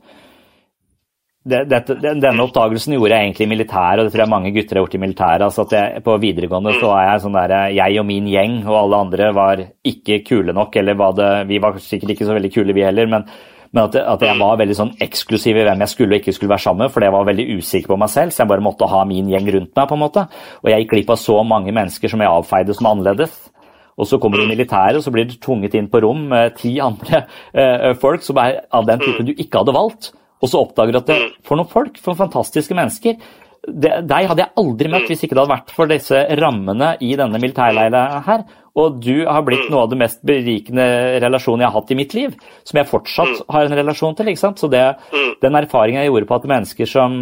Det, 1.50 1.60
det, 1.70 1.80
denne 2.04 2.44
oppdagelsen 2.44 2.96
gjorde 2.96 3.14
jeg 3.16 3.28
egentlig 3.28 3.46
i 3.46 3.52
militæret, 3.52 4.02
og 4.02 4.08
det 4.08 4.14
tror 4.14 4.24
jeg 4.26 4.32
mange 4.34 4.52
gutter 4.54 4.78
har 4.78 4.84
gjort 4.84 4.98
i 4.98 5.04
militæret. 5.04 5.46
altså 5.46 5.64
at 5.68 5.76
jeg, 5.78 6.02
På 6.06 6.18
videregående 6.22 6.74
så 6.80 6.90
var 6.90 7.06
jeg 7.06 7.22
sånn 7.24 7.38
der, 7.38 7.54
jeg 7.78 8.02
og 8.02 8.10
min 8.10 8.28
gjeng 8.30 8.58
og 8.66 8.76
alle 8.82 9.04
andre 9.06 9.30
var 9.36 9.64
ikke 9.94 10.20
kule 10.28 10.58
nok. 10.58 10.76
eller 10.76 11.00
var 11.00 11.14
det, 11.14 11.32
Vi 11.48 11.62
var 11.62 11.78
sikkert 11.78 12.16
ikke 12.16 12.28
så 12.28 12.36
veldig 12.38 12.54
kule, 12.54 12.74
vi 12.74 12.86
heller. 12.86 13.08
men 13.08 13.30
men 13.70 13.84
at, 13.84 13.96
at, 14.02 14.24
jeg 14.26 14.40
var 14.40 14.58
veldig 14.58 14.76
sånn 14.78 14.96
eksklusiv 15.04 15.60
i 15.60 15.64
hvem 15.68 15.84
jeg 15.84 15.92
skulle 15.92 16.16
og 16.16 16.24
ikke 16.24 16.34
skulle 16.34 16.54
være 16.56 16.66
sammen 16.66 16.88
med, 16.88 16.94
fordi 16.94 17.06
jeg 17.06 17.16
var 17.16 17.28
veldig 17.28 17.46
usikker 17.60 17.92
på 17.92 18.00
meg 18.02 18.12
selv, 18.14 18.34
så 18.34 18.42
jeg 18.42 18.52
bare 18.52 18.66
måtte 18.66 18.90
ha 18.90 19.04
min 19.06 19.30
gjeng 19.30 19.50
rundt 19.56 19.74
meg. 19.78 19.90
på 19.90 19.98
en 19.98 20.02
måte. 20.02 20.26
Og 20.64 20.72
jeg 20.72 20.84
gikk 20.84 20.96
glipp 20.96 21.14
av 21.14 21.20
så 21.22 21.38
mange 21.46 21.74
mennesker 21.76 22.12
som 22.12 22.24
jeg 22.24 22.34
avfeide 22.34 22.76
som 22.78 22.90
annerledes. 22.90 23.36
Og 24.00 24.08
så 24.08 24.18
kommer 24.22 24.40
du 24.40 24.48
i 24.48 24.54
militæret, 24.54 24.98
og 24.98 25.04
så 25.04 25.12
blir 25.14 25.28
du 25.28 25.36
tvunget 25.38 25.76
inn 25.76 25.90
på 25.92 26.02
rom 26.06 26.24
med 26.32 26.56
ti 26.58 26.78
andre 26.82 27.26
uh, 27.54 27.92
folk 28.00 28.24
som 28.26 28.40
er 28.42 28.64
av 28.72 28.88
den 28.88 29.04
typen 29.04 29.28
du 29.28 29.36
ikke 29.36 29.62
hadde 29.62 29.76
valgt. 29.76 30.12
Og 30.40 30.50
så 30.50 30.64
oppdager 30.64 30.96
du 30.96 31.02
at 31.02 31.12
det, 31.12 31.20
for 31.46 31.60
noen 31.60 31.70
folk, 31.70 32.00
for 32.00 32.16
fantastiske 32.16 32.76
mennesker 32.78 33.18
De 33.68 33.90
Deg 34.08 34.30
hadde 34.30 34.46
jeg 34.46 34.56
aldri 34.62 34.88
møtt 34.88 35.10
hvis 35.12 35.26
ikke 35.26 35.36
det 35.36 35.42
hadde 35.44 35.52
vært 35.52 35.74
for 35.76 35.92
disse 35.92 36.22
rammene 36.40 36.94
i 37.04 37.12
denne 37.20 37.42
militærleiren 37.44 38.24
her. 38.24 38.46
Og 38.80 39.02
du 39.04 39.26
har 39.28 39.44
blitt 39.46 39.68
mm. 39.68 39.70
noe 39.74 39.84
av 39.84 39.92
det 39.92 40.00
mest 40.00 40.24
berikende 40.26 40.88
relasjonen 41.24 41.66
jeg 41.66 41.72
har 41.72 41.82
hatt 41.82 41.94
i 41.94 42.00
mitt 42.00 42.16
liv. 42.18 42.34
Som 42.68 42.80
jeg 42.80 42.90
fortsatt 42.90 43.36
mm. 43.36 43.46
har 43.56 43.68
en 43.68 43.78
relasjon 43.82 44.18
til. 44.18 44.32
ikke 44.32 44.44
sant? 44.46 44.62
Så 44.62 44.72
det, 44.72 44.86
mm. 45.12 45.38
den 45.44 45.60
erfaringen 45.60 46.04
jeg 46.04 46.14
gjorde 46.14 46.30
på 46.30 46.40
at 46.40 46.50
mennesker 46.54 46.90
som 46.90 47.20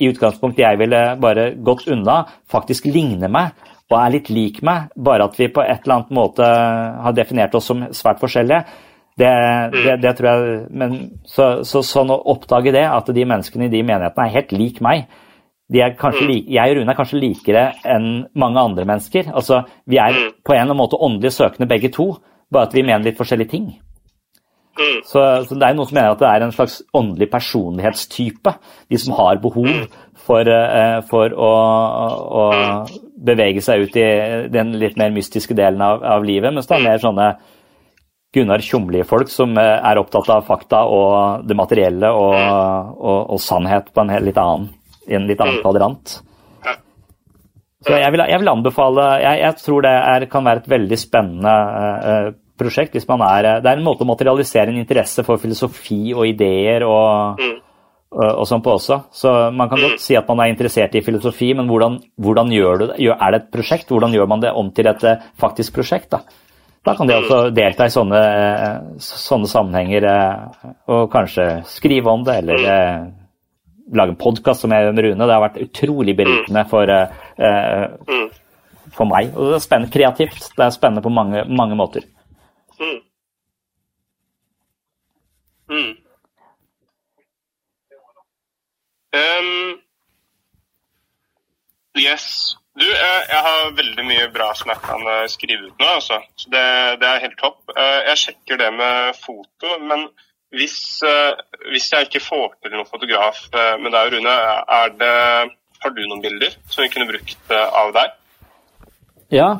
i 0.00 0.08
utgangspunktet 0.08 0.64
jeg 0.64 0.80
ville 0.80 1.00
bare 1.20 1.50
gått 1.60 1.86
unna, 1.92 2.22
faktisk 2.50 2.88
ligner 2.88 3.32
meg 3.32 3.52
og 3.90 3.96
er 3.98 4.12
litt 4.14 4.30
lik 4.30 4.60
meg, 4.66 4.92
bare 4.94 5.26
at 5.26 5.34
vi 5.38 5.50
på 5.50 5.64
et 5.64 5.82
eller 5.82 5.96
annet 5.96 6.14
måte 6.14 6.46
har 6.46 7.16
definert 7.16 7.56
oss 7.58 7.66
som 7.72 7.82
svært 7.96 8.20
forskjellige, 8.22 8.62
det, 9.18 9.32
det, 9.74 9.96
det 10.00 10.12
tror 10.16 10.28
jeg 10.30 10.60
men, 10.70 10.94
så, 11.28 11.48
så, 11.66 11.82
sånn 11.84 12.12
å 12.14 12.20
oppdage 12.32 12.72
det, 12.72 12.86
at 12.86 13.10
de 13.12 13.26
menneskene 13.26 13.66
i 13.66 13.72
de 13.72 13.82
menighetene 13.82 14.28
er 14.28 14.36
helt 14.38 14.54
lik 14.54 14.78
meg, 14.84 15.10
like, 15.70 16.46
jeg 16.50 16.72
og 16.72 16.80
Rune 16.80 16.90
er 16.90 16.98
kanskje 16.98 17.20
likere 17.20 17.66
enn 17.86 18.08
mange 18.34 18.58
andre 18.60 18.84
mennesker. 18.84 19.30
Altså, 19.34 19.62
Vi 19.86 19.96
er 19.96 20.16
mm. 20.16 20.32
på 20.44 20.56
en 20.56 20.76
måte 20.76 20.98
åndelig 20.98 21.32
søkende 21.32 21.68
begge 21.68 21.92
to, 21.94 22.16
bare 22.50 22.66
at 22.66 22.74
vi 22.74 22.82
mener 22.82 23.04
litt 23.04 23.18
forskjellige 23.18 23.50
ting. 23.50 23.70
Mm. 24.80 25.02
Så, 25.04 25.20
så, 25.46 25.54
det 25.54 25.66
er 25.66 25.76
noen 25.76 25.88
som 25.88 25.98
mener 25.98 26.14
at 26.14 26.22
det 26.22 26.28
er 26.30 26.44
en 26.44 26.54
slags 26.54 26.80
åndelig 26.96 27.30
personlighetstype. 27.30 28.54
De 28.90 28.98
som 28.98 29.14
har 29.18 29.40
behov 29.42 29.68
mm. 29.68 29.86
for, 30.26 30.48
uh, 30.48 30.98
for 31.10 31.34
å, 31.36 31.52
å, 32.40 32.44
bevege 33.20 33.62
seg 33.62 33.84
ut 33.84 33.96
i 34.00 34.08
den 34.50 34.74
litt 34.80 34.98
mer 34.98 35.12
mystiske 35.14 35.54
delen 35.54 35.82
av, 35.84 36.02
av 36.02 36.26
livet. 36.26 36.54
Mens 36.54 36.70
det 36.70 36.78
er 36.78 36.86
mer 36.86 37.02
sånne 37.02 37.30
Gunnar 38.34 38.62
Tjomli-folk 38.62 39.30
som 39.30 39.54
uh, 39.58 39.78
er 39.78 40.00
opptatt 40.00 40.30
av 40.32 40.46
fakta 40.48 40.82
og 40.88 41.46
det 41.46 41.58
materielle 41.58 42.10
og, 42.10 42.34
og, 42.34 43.18
og 43.36 43.42
sannhet 43.42 43.90
på 43.94 44.02
en 44.02 44.14
litt 44.24 44.38
annen 44.40 44.70
i 45.10 45.18
en 45.18 45.26
litt 45.28 45.40
annen 45.42 45.58
mm. 45.58 45.64
kvadrant. 45.64 46.20
Så 47.80 47.96
jeg 47.96 48.12
vil, 48.12 48.20
jeg 48.28 48.40
vil 48.42 48.52
anbefale 48.52 49.04
jeg, 49.22 49.40
jeg, 49.40 49.56
tror 49.64 49.84
det 49.86 49.94
er, 49.96 50.26
kan 50.28 50.44
være 50.44 50.60
et 50.60 50.68
veldig 50.68 50.98
spennende 51.00 51.54
uh, 52.04 52.26
prosjekt. 52.60 52.92
hvis 52.92 53.08
man 53.08 53.24
er, 53.24 53.48
Det 53.64 53.70
er 53.70 53.78
en 53.78 53.86
måte 53.86 54.04
å 54.04 54.10
materialisere 54.10 54.68
en 54.72 54.82
interesse 54.82 55.24
for 55.24 55.40
filosofi 55.40 56.12
og 56.12 56.26
ideer 56.28 56.84
og, 56.84 57.40
mm. 57.40 57.54
og, 58.18 58.26
og 58.26 58.44
sånn 58.50 58.60
på 58.64 58.74
også. 58.76 59.00
Så 59.16 59.32
man 59.56 59.72
kan 59.72 59.80
godt 59.80 59.96
mm. 59.96 60.02
si 60.04 60.18
at 60.18 60.28
man 60.28 60.44
er 60.44 60.52
interessert 60.52 60.98
i 60.98 61.04
filosofi, 61.06 61.54
men 61.56 61.72
hvordan, 61.72 61.96
hvordan 62.20 62.52
gjør 62.52 62.82
du 62.82 62.86
det? 62.90 63.00
Er 63.16 63.32
det 63.32 63.40
et 63.40 63.50
prosjekt? 63.56 63.88
Hvordan 63.88 64.12
gjør 64.18 64.28
man 64.28 64.44
det 64.44 64.52
om 64.52 64.68
til 64.76 64.92
et 64.92 65.06
faktisk 65.40 65.80
prosjekt? 65.80 66.12
Da, 66.12 66.20
da 66.84 66.96
kan 66.98 67.08
de 67.08 67.16
også 67.16 67.40
delta 67.56 67.88
i 67.88 67.94
sånne, 67.96 68.20
sånne 69.00 69.48
sammenhenger 69.48 70.10
og 70.84 71.08
kanskje 71.12 71.48
skrive 71.68 72.12
om 72.12 72.28
det, 72.28 72.42
eller 72.44 73.16
lage 73.94 74.14
en 74.14 74.20
podkast 74.20 74.64
som 74.64 74.72
jeg 74.74 74.92
Rune. 74.94 75.26
Det 75.26 75.34
har 75.34 75.42
vært 75.42 75.60
utrolig 75.64 76.14
berikende 76.18 76.64
for, 76.70 76.90
uh, 76.90 78.28
for 78.94 79.10
meg. 79.10 79.32
Og 79.34 79.50
det 79.50 79.58
er 79.58 79.66
spennende 79.66 79.94
kreativt. 79.94 80.50
Det 80.56 80.66
er 80.66 80.74
spennende 80.74 81.04
på 81.04 81.12
mange, 81.14 81.44
mange 81.48 81.78
måter. 81.78 82.06
Mm. 82.80 83.00
Mm. 85.70 85.92
Um, 89.20 89.76
yes. 91.98 92.56
Du, 92.78 92.86
jeg, 92.86 93.22
jeg, 93.28 93.40
har 93.44 93.76
veldig 93.76 94.04
mye 94.06 94.26
bra 94.32 94.52
som 94.56 94.70
jeg 94.72 94.80
kan 94.86 95.06
skrive 95.28 95.68
ut 95.68 95.82
nå, 95.82 95.86
altså. 95.98 96.20
Så 96.38 96.50
det, 96.54 96.64
det 97.02 97.08
er 97.08 97.24
helt 97.26 97.38
topp. 97.42 97.62
Jeg 97.76 98.20
sjekker 98.22 98.60
det 98.62 98.70
med 98.78 99.18
foto, 99.20 99.78
men 99.82 100.08
hvis, 100.50 100.76
eh, 101.06 101.32
hvis, 101.70 101.88
jeg 101.92 102.08
ikke 102.08 102.22
får 102.24 102.54
til 102.58 102.74
noen 102.74 102.88
fotograf 102.88 103.44
eh, 103.54 103.74
med 103.82 103.94
deg, 103.94 104.14
Rune, 104.16 104.36
det, 104.98 105.10
har 105.80 105.92
du 105.94 106.00
noen 106.04 106.22
bilder 106.24 106.56
som 106.66 106.82
vi 106.82 106.90
kunne 106.90 107.10
brukt 107.10 107.52
eh, 107.54 107.76
av 107.82 107.92
deg? 107.94 108.16
Ja. 109.30 109.50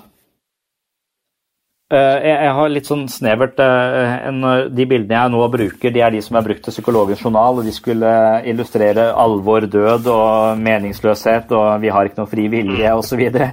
Jeg, 1.90 2.22
jeg 2.22 2.50
har 2.54 2.68
litt 2.70 2.86
sånn 2.86 3.08
snevert 3.10 3.58
en, 3.58 4.44
De 4.70 4.84
bildene 4.86 5.16
jeg 5.16 5.32
nå 5.34 5.46
bruker, 5.50 5.90
de 5.90 6.02
er 6.06 6.12
de 6.14 6.20
som 6.22 6.36
har 6.38 6.44
brukt 6.46 6.62
til 6.62 6.74
Psykologens 6.76 7.22
journal. 7.24 7.58
og 7.58 7.66
De 7.66 7.74
skulle 7.74 8.10
illustrere 8.46 9.08
alvor, 9.10 9.66
død 9.66 10.06
og 10.10 10.62
meningsløshet 10.62 11.50
og 11.50 11.80
'vi 11.82 11.90
har 11.90 12.06
ikke 12.06 12.22
noe 12.22 12.30
fri 12.30 12.46
vilje' 12.50 12.94
osv. 12.94 13.08
Så, 13.10 13.18
videre. 13.18 13.50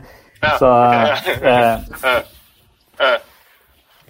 så, 0.61 0.69
eh, 3.01 3.17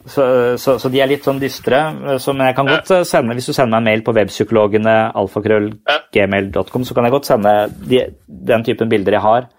så, 0.08 0.24
så, 0.58 0.78
så 0.80 0.90
de 0.92 1.02
er 1.04 1.10
litt 1.12 1.26
sånn 1.28 1.40
dystre. 1.42 1.80
Så 2.24 2.34
jeg 2.36 2.56
kan 2.58 2.70
godt 2.70 2.92
sende, 3.08 3.36
Hvis 3.38 3.50
du 3.50 3.54
sender 3.54 3.76
meg 3.76 3.80
en 3.82 3.90
mail 3.90 4.04
på 4.06 4.16
webpsykologene 4.18 4.96
alfakrøllgmail.com, 5.22 6.88
så 6.88 6.98
kan 6.98 7.08
jeg 7.08 7.16
godt 7.16 7.30
sende 7.30 7.54
de, 7.90 8.04
den 8.28 8.66
typen 8.68 8.92
bilder 8.92 9.18
jeg 9.18 9.26
har. 9.26 9.50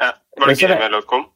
Ja, 0.00 0.10
Var 0.40 0.52
det 0.52 0.58
gmail.com? 0.62 1.26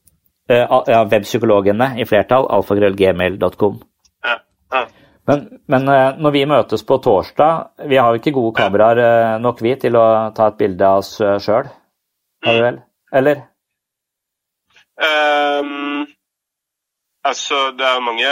Uh, 0.49 0.79
ja, 0.89 1.03
webpsykologene 1.13 1.93
i 2.01 2.09
flertall, 2.09 2.49
alfakrøllgmail.com. 2.57 3.77
Ja, 4.25 4.39
ja. 4.75 4.87
Men, 5.29 5.45
men 5.69 5.85
når 5.85 6.33
vi 6.33 6.47
møtes 6.49 6.81
på 6.89 6.97
torsdag 7.05 7.85
Vi 7.91 7.99
har 8.01 8.15
jo 8.15 8.17
ikke 8.17 8.33
gode 8.33 8.55
kameraer 8.57 9.37
nok, 9.45 9.61
vi, 9.61 9.75
til 9.77 9.99
å 10.01 10.07
ta 10.33 10.49
et 10.49 10.57
bilde 10.61 10.89
av 10.89 11.03
oss 11.03 11.19
sjøl. 11.21 11.69
Har 12.47 12.57
vi 12.57 12.65
vel? 12.65 12.81
Eller? 13.13 13.43
Um, 14.99 16.07
altså, 17.25 17.71
det 17.79 17.87
er 17.87 18.01
mange 18.05 18.29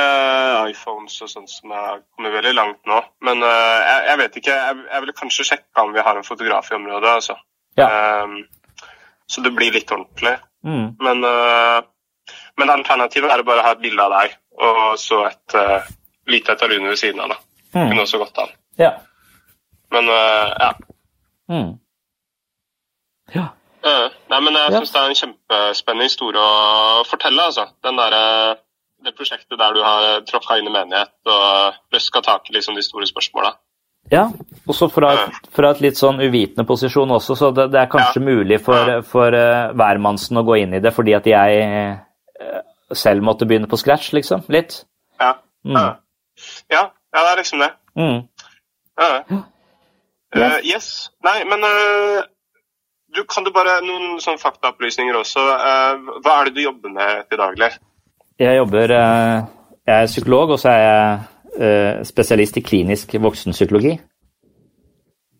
iPhones 0.70 1.20
og 1.22 1.30
sånt 1.30 1.50
som 1.50 1.70
er 1.72 2.02
kommet 2.14 2.32
veldig 2.32 2.54
langt 2.54 2.86
nå. 2.86 3.00
Men 3.26 3.42
jeg, 3.42 4.04
jeg, 4.10 4.18
vet 4.18 4.36
ikke. 4.36 4.54
Jeg, 4.60 4.76
jeg 4.92 5.00
ville 5.04 5.16
kanskje 5.20 5.44
sjekka 5.50 5.82
om 5.86 5.92
vi 5.94 6.04
har 6.06 6.16
en 6.16 6.24
fotograf 6.26 6.70
i 6.70 6.74
området, 6.78 7.10
altså. 7.10 7.36
Ja. 7.76 7.88
Um, 8.24 8.38
så 9.28 9.42
det 9.42 9.52
blir 9.56 9.72
litt 9.74 9.90
ordentlig. 9.90 10.36
Mm. 10.64 10.96
Men 11.02 11.24
men 12.56 12.70
alternativet 12.72 13.30
er 13.30 13.42
å 13.42 13.46
bare 13.46 13.62
ha 13.62 13.74
et 13.76 13.82
bilde 13.82 14.02
av 14.02 14.10
deg 14.16 14.32
og 14.64 14.96
så 14.98 15.18
et 15.28 15.54
uh, 15.58 15.84
lite 16.32 16.54
et 16.54 16.62
av 16.64 16.70
Rune 16.72 16.88
ved 16.88 16.98
siden 16.98 17.20
av. 17.20 17.34
da. 17.34 17.36
Mm. 17.74 17.90
Kunne 17.90 18.04
også 18.06 18.18
gått 18.22 18.38
an. 18.40 18.54
Ja. 18.80 18.92
Men 19.92 20.08
uh, 20.08 20.54
ja. 20.62 20.70
Mm. 21.52 21.74
Ja. 23.34 23.44
Uh, 23.84 24.08
nei, 24.32 24.40
men 24.40 24.56
jeg 24.56 24.72
Ja. 24.72 24.78
syns 24.80 24.92
det 24.94 25.02
er 25.02 25.10
en 25.12 25.20
kjempespennende 25.20 26.08
historie 26.08 26.40
å 26.40 27.04
fortelle. 27.06 27.44
altså. 27.50 27.68
Den 27.84 28.00
der, 28.00 28.16
det 29.06 29.14
prosjektet 29.16 29.58
der 29.58 29.76
du 29.76 29.82
har 29.84 30.24
traff 30.28 30.50
inn 30.56 30.68
i 30.68 30.74
menighet 30.74 31.30
og 31.30 31.78
røska 31.94 32.22
tak 32.26 32.50
i 32.50 32.56
liksom 32.56 32.76
de 32.78 32.84
store 32.84 33.08
spørsmåla. 33.08 33.54
Ja, 34.10 34.28
også 34.70 34.86
fra, 34.94 35.12
fra 35.54 35.72
et 35.74 35.80
litt 35.82 35.98
sånn 35.98 36.20
uvitende 36.22 36.66
posisjon 36.68 37.10
også, 37.16 37.34
så 37.38 37.50
det, 37.54 37.70
det 37.74 37.80
er 37.80 37.88
kanskje 37.90 38.22
mulig 38.22 38.60
for, 38.62 39.00
for 39.08 39.34
uh, 39.34 39.72
hvermannsen 39.74 40.38
å 40.38 40.44
gå 40.46 40.60
inn 40.62 40.76
i 40.78 40.82
det 40.82 40.92
fordi 40.94 41.16
at 41.16 41.26
jeg 41.26 41.64
eh, 41.64 42.60
selv 42.94 43.26
måtte 43.26 43.48
begynne 43.50 43.66
på 43.66 43.80
scratch, 43.80 44.12
liksom. 44.14 44.44
Litt. 44.52 44.84
Ja. 45.18 45.32
Mm. 45.66 45.80
Ja. 45.80 45.88
ja. 46.70 46.84
Ja, 47.16 47.22
det 47.24 47.32
er 47.32 47.36
liksom 47.40 47.62
det. 47.64 47.70
Mm. 47.96 48.18
Ja. 49.00 49.10
Uh, 50.36 50.58
yes. 50.68 51.10
Nei, 51.24 51.38
men 51.48 51.64
eh, 51.64 52.24
du 53.16 53.22
kan 53.24 53.46
du 53.46 53.52
bare 53.54 53.78
noen 53.84 54.18
sånne 54.20 54.42
faktaopplysninger 54.42 55.16
også. 55.16 55.44
Eh, 55.54 56.10
hva 56.24 56.34
er 56.40 56.48
det 56.48 56.58
du 56.58 56.64
jobber 56.66 56.92
med 56.92 57.24
til 57.30 57.40
daglig? 57.40 57.70
Jeg 58.36 58.58
jobber 58.58 58.92
eh, 58.92 59.44
Jeg 59.86 60.02
er 60.02 60.10
psykolog, 60.10 60.50
og 60.50 60.58
så 60.60 60.68
er 60.68 60.82
jeg 60.82 61.20
eh, 61.56 62.04
spesialist 62.04 62.58
i 62.60 62.62
klinisk 62.64 63.14
voksenpsykologi. 63.22 63.94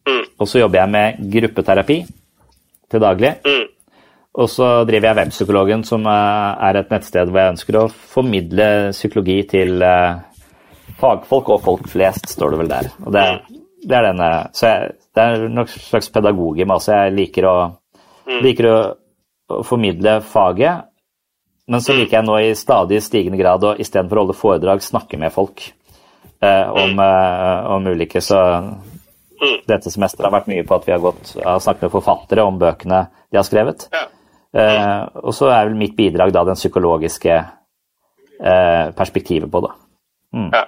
Mm. 0.07 0.23
Og 0.39 0.49
så 0.49 0.63
jobber 0.63 0.81
jeg 0.81 0.93
med 0.95 1.27
gruppeterapi 1.35 1.99
til 2.91 3.03
daglig. 3.03 3.35
Mm. 3.45 3.67
Og 4.37 4.49
så 4.53 4.69
driver 4.89 5.11
jeg 5.11 5.19
Webpsykologen, 5.19 5.85
som 5.85 6.09
eh, 6.09 6.65
er 6.69 6.81
et 6.81 6.95
nettsted 6.95 7.29
hvor 7.29 7.43
jeg 7.43 7.57
ønsker 7.57 7.81
å 7.81 7.87
formidle 7.91 8.71
psykologi 8.97 9.43
til 9.51 9.85
fagfolk 10.97 11.53
og 11.53 11.63
folk 11.67 11.89
flest, 11.93 12.31
står 12.33 12.55
det 12.55 12.63
vel 12.63 12.73
der. 12.73 12.93
Og 13.05 13.13
det, 13.13 13.29
det 13.85 13.97
er 13.99 14.09
denne 14.09 14.33
Så 14.57 14.73
jeg, 14.73 14.97
det 15.13 15.25
er 15.25 15.49
noen 15.51 15.69
slags 15.69 16.09
pedagog 16.15 16.57
i 16.61 16.65
meg 16.65 16.79
også. 16.81 16.97
Jeg 16.97 17.17
liker 17.19 17.51
å, 17.51 17.57
liker 18.41 18.71
å, 18.73 18.77
å 19.53 19.65
formidle 19.67 20.23
faget, 20.25 20.89
men 21.67 21.83
så 21.83 21.93
liker 21.97 22.19
jeg 22.19 22.29
nå 22.29 22.37
i 22.41 22.55
stadig 22.59 23.03
stigende 23.03 23.39
grad 23.41 23.65
å 23.65 23.77
istedenfor 23.81 24.19
å 24.19 24.23
holde 24.25 24.39
foredrag, 24.39 24.79
snakke 24.85 25.19
med 25.21 25.35
folk 25.35 25.59
eh, 26.41 26.69
om, 26.71 26.99
eh, 27.03 27.71
om 27.75 27.83
ulike. 27.91 28.21
Så 28.23 28.39
dette 29.67 29.91
semesteret 29.93 30.29
har 30.29 30.37
vært 30.39 30.51
mye 30.53 30.67
på 30.67 30.75
at 30.79 30.87
vi 30.87 30.95
har, 30.95 31.03
gått, 31.03 31.25
har 31.43 31.59
snakket 31.63 31.89
med 31.89 31.97
forfattere 31.97 32.47
om 32.47 32.61
bøkene 32.61 33.01
de 33.31 33.37
har 33.41 33.49
skrevet. 33.49 33.81
Eh, 34.57 35.03
og 35.23 35.33
så 35.37 35.47
er 35.53 35.67
vel 35.69 35.79
mitt 35.79 35.97
bidrag 35.99 36.29
da 36.33 36.45
den 36.49 36.59
psykologiske 36.59 37.35
eh, 37.37 38.87
perspektivet 38.97 39.49
på 39.53 39.59
det. 39.67 39.73
Mm. 40.37 40.51
Ja. 40.55 40.65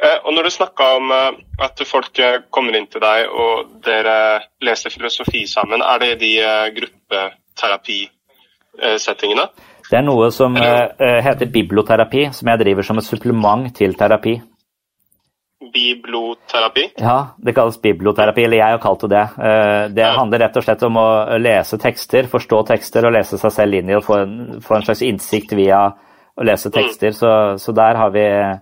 Eh, 0.00 0.18
og 0.24 0.30
når 0.34 0.42
du 0.46 0.50
snakka 0.54 0.84
om 0.96 1.06
eh, 1.12 1.32
at 1.66 1.76
folk 1.88 2.14
kommer 2.54 2.72
inn 2.78 2.88
til 2.88 3.00
deg 3.04 3.18
og 3.28 3.54
dere 3.84 4.16
leser 4.64 4.90
filosofi 4.94 5.42
sammen, 5.48 5.80
er 5.84 5.98
det 6.00 6.20
de 6.22 6.32
eh, 6.40 6.72
gruppeterapisettingene? 6.78 9.46
Det 9.90 9.98
er 9.98 10.04
noe 10.06 10.28
som 10.30 10.54
eh, 10.56 11.18
heter 11.24 11.50
biblioterapi, 11.50 12.28
som 12.36 12.48
jeg 12.52 12.62
driver 12.62 12.86
som 12.86 13.00
et 13.00 13.06
supplement 13.06 13.66
til 13.74 13.96
terapi. 13.98 14.36
Biblioterapi? 15.74 16.84
Ja, 16.98 17.16
det 17.38 17.52
kalles 17.54 17.76
biblioterapi, 17.82 18.44
eller 18.46 18.56
jeg 18.62 18.74
har 18.76 18.80
kalt 18.82 19.02
det 19.04 19.10
det. 19.12 19.24
Eh, 19.44 19.88
Det 19.94 20.06
handler 20.16 20.38
rett 20.46 20.56
og 20.56 20.64
slett 20.64 20.82
om 20.86 20.96
å 20.96 21.08
lese 21.38 21.78
tekster, 21.78 22.30
forstå 22.30 22.62
tekster 22.70 23.06
og 23.06 23.14
lese 23.18 23.38
seg 23.38 23.52
selv 23.52 23.74
inn 23.80 23.90
i 23.90 23.96
og 23.98 24.04
få 24.06 24.18
en, 24.22 24.34
få 24.64 24.78
en 24.78 24.86
slags 24.86 25.02
innsikt 25.06 25.52
via 25.58 25.82
å 25.90 26.46
lese 26.46 26.70
tekster. 26.72 27.12
Så, 27.16 27.30
så 27.60 27.74
der 27.76 27.98
har 28.00 28.10
vi 28.14 28.24
eh, 28.24 28.58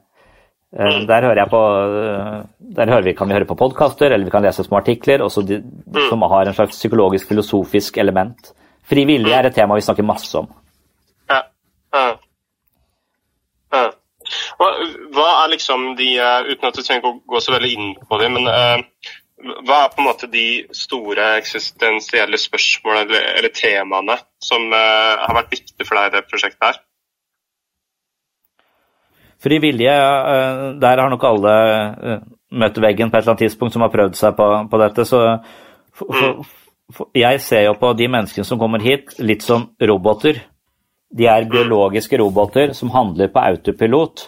der 1.09 1.29
hører 1.29 1.43
jeg 1.45 1.51
på 1.53 1.61
eh, 1.87 2.39
Der 2.81 2.91
hører 2.93 3.07
vi, 3.07 3.15
kan 3.17 3.29
vi 3.31 3.37
høre 3.39 3.49
på 3.49 3.57
podkaster, 3.57 4.11
eller 4.13 4.25
vi 4.27 4.35
kan 4.35 4.45
lese 4.45 4.65
små 4.67 4.81
artikler 4.83 5.23
også 5.25 5.45
de, 5.49 5.61
som 6.09 6.23
har 6.23 6.49
en 6.49 6.57
slags 6.57 6.77
psykologisk, 6.77 7.29
filosofisk 7.31 7.97
element. 8.03 8.53
Fri 8.89 9.05
vilje 9.09 9.37
er 9.37 9.49
et 9.49 9.55
tema 9.57 9.77
vi 9.79 9.85
snakker 9.87 10.05
masse 10.09 10.35
om. 10.41 10.49
Ja. 11.31 11.43
Ja. 11.95 12.05
Ja. 13.73 13.87
Og 14.61 15.08
hva 15.19 15.29
er 15.43 15.55
liksom 15.55 15.93
de, 15.99 16.13
eh, 16.23 16.51
uten 16.53 16.69
at 16.71 16.77
du 16.77 16.83
trenger 16.83 17.11
å 17.11 17.19
gå 17.27 17.41
så 17.43 17.55
veldig 17.55 17.71
inn 17.75 17.95
på 18.09 18.21
det, 18.21 18.29
men 18.35 18.49
uh, 18.49 19.13
hva 19.67 19.85
er 19.85 19.93
på 19.93 20.03
en 20.03 20.09
måte 20.09 20.31
de 20.31 20.47
store 20.75 21.35
eksistensielle 21.39 22.41
spørsmålene 22.41 23.07
eller, 23.07 23.27
eller 23.39 23.55
temaene 23.55 24.19
som 24.43 24.67
uh, 24.73 25.19
har 25.23 25.37
vært 25.39 25.55
viktige 25.55 25.87
for 25.87 25.99
deg 25.99 26.11
i 26.11 26.17
det 26.17 26.29
prosjektet 26.31 26.71
her? 26.71 26.81
Frivillige, 29.39 29.95
eh, 29.95 30.61
der 30.83 30.99
har 30.99 31.11
nok 31.13 31.23
alle 31.29 31.53
møtt 32.51 32.81
veggen 32.83 33.11
på 33.11 33.19
et 33.19 33.23
eller 33.23 33.37
annet 33.37 33.45
tidspunkt 33.47 33.77
som 33.77 33.85
har 33.85 33.93
prøvd 33.93 34.17
seg 34.19 34.35
på, 34.35 34.47
på 34.71 34.81
dette. 34.83 35.05
Så 35.07 35.21
for, 35.95 36.11
for, 36.11 36.49
for, 36.97 37.11
jeg 37.15 37.39
ser 37.45 37.69
jo 37.69 37.77
på 37.79 37.93
de 37.99 38.09
menneskene 38.11 38.49
som 38.49 38.59
kommer 38.59 38.83
hit, 38.83 39.15
litt 39.23 39.47
som 39.47 39.69
roboter. 39.79 40.41
De 41.15 41.29
er 41.31 41.47
biologiske 41.51 42.19
roboter 42.19 42.75
som 42.77 42.91
handler 42.93 43.31
på 43.31 43.45
autopilot. 43.45 44.27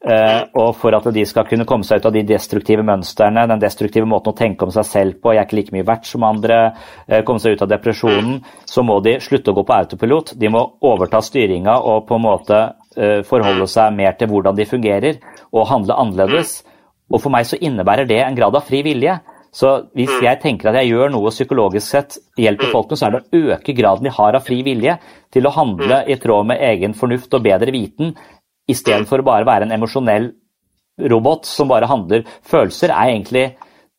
Eh, 0.00 0.42
og 0.56 0.70
for 0.80 0.96
at 0.96 1.04
de 1.12 1.22
skal 1.28 1.44
kunne 1.44 1.66
komme 1.68 1.84
seg 1.84 2.00
ut 2.00 2.06
av 2.08 2.14
de 2.14 2.22
destruktive 2.24 2.80
mønstrene, 2.88 3.42
den 3.50 3.60
destruktive 3.60 4.08
måten 4.08 4.32
å 4.32 4.36
tenke 4.36 4.64
om 4.64 4.72
seg 4.72 4.86
selv 4.88 5.18
på, 5.20 5.34
jeg 5.34 5.42
er 5.42 5.48
ikke 5.48 5.58
like 5.58 5.74
mye 5.76 5.88
verdt 5.90 6.08
som 6.08 6.24
andre, 6.24 6.60
eh, 7.06 7.20
komme 7.20 7.42
seg 7.42 7.58
ut 7.58 7.64
av 7.66 7.68
depresjonen, 7.68 8.38
så 8.64 8.82
må 8.82 9.02
de 9.04 9.18
slutte 9.20 9.52
å 9.52 9.58
gå 9.58 9.66
på 9.68 9.76
autopilot. 9.76 10.32
De 10.40 10.48
må 10.48 10.62
overta 10.80 11.20
styringa 11.20 11.76
og 11.84 12.06
på 12.08 12.16
en 12.16 12.24
måte 12.24 12.62
eh, 12.96 13.20
forholde 13.28 13.68
seg 13.68 13.92
mer 13.92 14.16
til 14.16 14.32
hvordan 14.32 14.56
de 14.56 14.64
fungerer, 14.64 15.20
og 15.52 15.68
handle 15.68 15.98
annerledes. 16.00 16.62
Og 17.12 17.20
for 17.20 17.30
meg 17.30 17.44
så 17.44 17.60
innebærer 17.60 18.08
det 18.08 18.22
en 18.24 18.38
grad 18.38 18.56
av 18.56 18.64
fri 18.64 18.80
vilje. 18.86 19.20
Så 19.52 19.90
hvis 19.98 20.12
jeg 20.22 20.38
tenker 20.40 20.70
at 20.70 20.76
jeg 20.78 20.92
gjør 20.92 21.10
noe 21.10 21.32
psykologisk 21.34 21.88
sett 21.90 22.18
hjelper 22.38 22.70
folkene, 22.70 22.96
så 22.96 23.06
er 23.06 23.16
det 23.16 23.20
å 23.20 23.40
øke 23.50 23.74
graden 23.74 24.06
de 24.06 24.12
har 24.14 24.38
av 24.38 24.44
fri 24.46 24.62
vilje 24.62 24.94
til 25.34 25.46
å 25.46 25.54
handle 25.56 26.04
i 26.06 26.16
tråd 26.22 26.46
med 26.46 26.62
egen 26.62 26.94
fornuft 26.94 27.34
og 27.34 27.42
bedre 27.42 27.74
viten, 27.74 28.14
istedenfor 28.72 29.22
å 29.22 29.26
bare 29.26 29.48
være 29.48 29.68
en 29.68 29.76
emosjonell 29.76 30.30
robot 31.10 31.48
som 31.48 31.70
bare 31.70 31.88
handler 31.88 32.26
Følelser 32.46 32.92
er 32.92 33.14
egentlig 33.14 33.44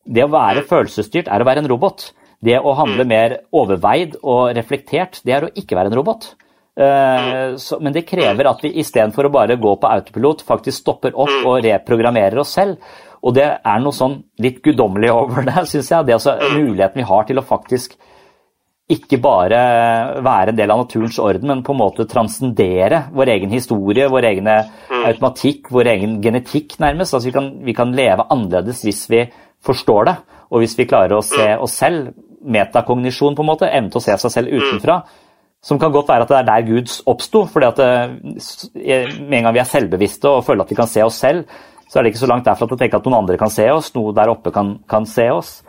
Det 0.04 0.24
å 0.24 0.32
være 0.32 0.66
følelsesstyrt 0.68 1.30
er 1.30 1.42
å 1.42 1.46
være 1.46 1.62
en 1.62 1.70
robot. 1.70 2.08
Det 2.42 2.56
å 2.58 2.74
handle 2.74 3.04
mer 3.06 3.36
overveid 3.54 4.16
og 4.18 4.50
reflektert, 4.56 5.20
det 5.22 5.34
er 5.36 5.44
å 5.46 5.50
ikke 5.54 5.76
være 5.78 5.92
en 5.92 5.98
robot. 6.00 6.32
Eh, 6.74 7.52
men 7.84 7.94
det 7.94 8.02
krever 8.08 8.48
at 8.50 8.64
vi 8.64 8.72
istedenfor 8.82 9.28
å 9.28 9.32
bare 9.34 9.58
gå 9.62 9.76
på 9.78 9.86
autopilot, 9.86 10.42
faktisk 10.48 10.80
stopper 10.80 11.14
opp 11.14 11.46
og 11.46 11.60
reprogrammerer 11.62 12.42
oss 12.42 12.56
selv. 12.58 12.80
Og 13.22 13.36
det 13.36 13.46
er 13.46 13.82
noe 13.84 13.94
sånn 13.94 14.18
litt 14.42 14.58
guddommelig 14.64 15.12
over 15.14 15.46
det, 15.46 15.54
syns 15.70 15.92
jeg. 15.92 16.08
Det 16.08 16.16
er 16.16 16.18
altså 16.18 16.56
muligheten 16.56 17.02
vi 17.02 17.08
har 17.12 17.28
til 17.28 17.38
å 17.38 17.46
faktisk 17.46 17.94
ikke 18.92 19.18
bare 19.22 19.60
være 20.24 20.52
en 20.52 20.58
del 20.58 20.72
av 20.72 20.82
naturens 20.82 21.18
orden, 21.22 21.48
men 21.48 21.62
på 21.64 21.74
en 21.74 21.80
måte 21.80 22.06
transcendere 22.10 23.06
vår 23.14 23.32
egen 23.36 23.54
historie, 23.54 24.08
vår 24.12 24.28
egen 24.32 24.50
automatikk, 24.52 25.70
vår 25.72 25.92
egen 25.94 26.18
genetikk, 26.24 26.76
nærmest. 26.82 27.14
Altså 27.14 27.30
vi 27.30 27.36
kan, 27.36 27.48
vi 27.64 27.76
kan 27.76 27.94
leve 27.96 28.26
annerledes 28.28 28.84
hvis 28.86 29.06
vi 29.12 29.24
forstår 29.64 30.08
det, 30.10 30.16
og 30.52 30.62
hvis 30.62 30.76
vi 30.78 30.88
klarer 30.90 31.16
å 31.16 31.24
se 31.24 31.48
oss 31.56 31.78
selv, 31.80 32.12
metakognisjon 32.42 33.36
på 33.38 33.44
en 33.44 33.50
måte, 33.52 33.68
evne 33.70 33.92
til 33.92 34.00
å 34.00 34.04
se 34.04 34.16
seg 34.18 34.38
selv 34.38 34.56
utenfra, 34.56 35.02
Som 35.62 35.78
kan 35.78 35.92
godt 35.94 36.08
være 36.08 36.24
at 36.24 36.28
det 36.28 36.36
er 36.40 36.46
der 36.48 36.62
Gud 36.66 36.88
oppsto. 37.06 37.46
fordi 37.46 37.66
at 37.66 37.78
Med 37.78 39.36
en 39.38 39.44
gang 39.44 39.54
vi 39.54 39.60
er 39.60 39.64
selvbevisste 39.64 40.28
og 40.28 40.44
føler 40.44 40.64
at 40.64 40.70
vi 40.70 40.74
kan 40.74 40.88
se 40.88 41.04
oss 41.04 41.14
selv, 41.14 41.44
så 41.88 41.98
er 41.98 42.02
det 42.02 42.10
ikke 42.10 42.24
så 42.24 42.26
langt 42.26 42.44
derfra 42.44 42.66
til 42.66 42.74
å 42.74 42.78
tenke 42.80 42.96
at 42.96 43.04
noen 43.04 43.18
andre 43.18 43.38
kan 43.38 43.50
se 43.50 43.70
oss, 43.70 43.94
noe 43.94 44.12
der 44.12 44.32
oppe 44.32 44.50
kan, 44.50 44.78
kan 44.88 45.06
se 45.06 45.30
oss. 45.30 45.62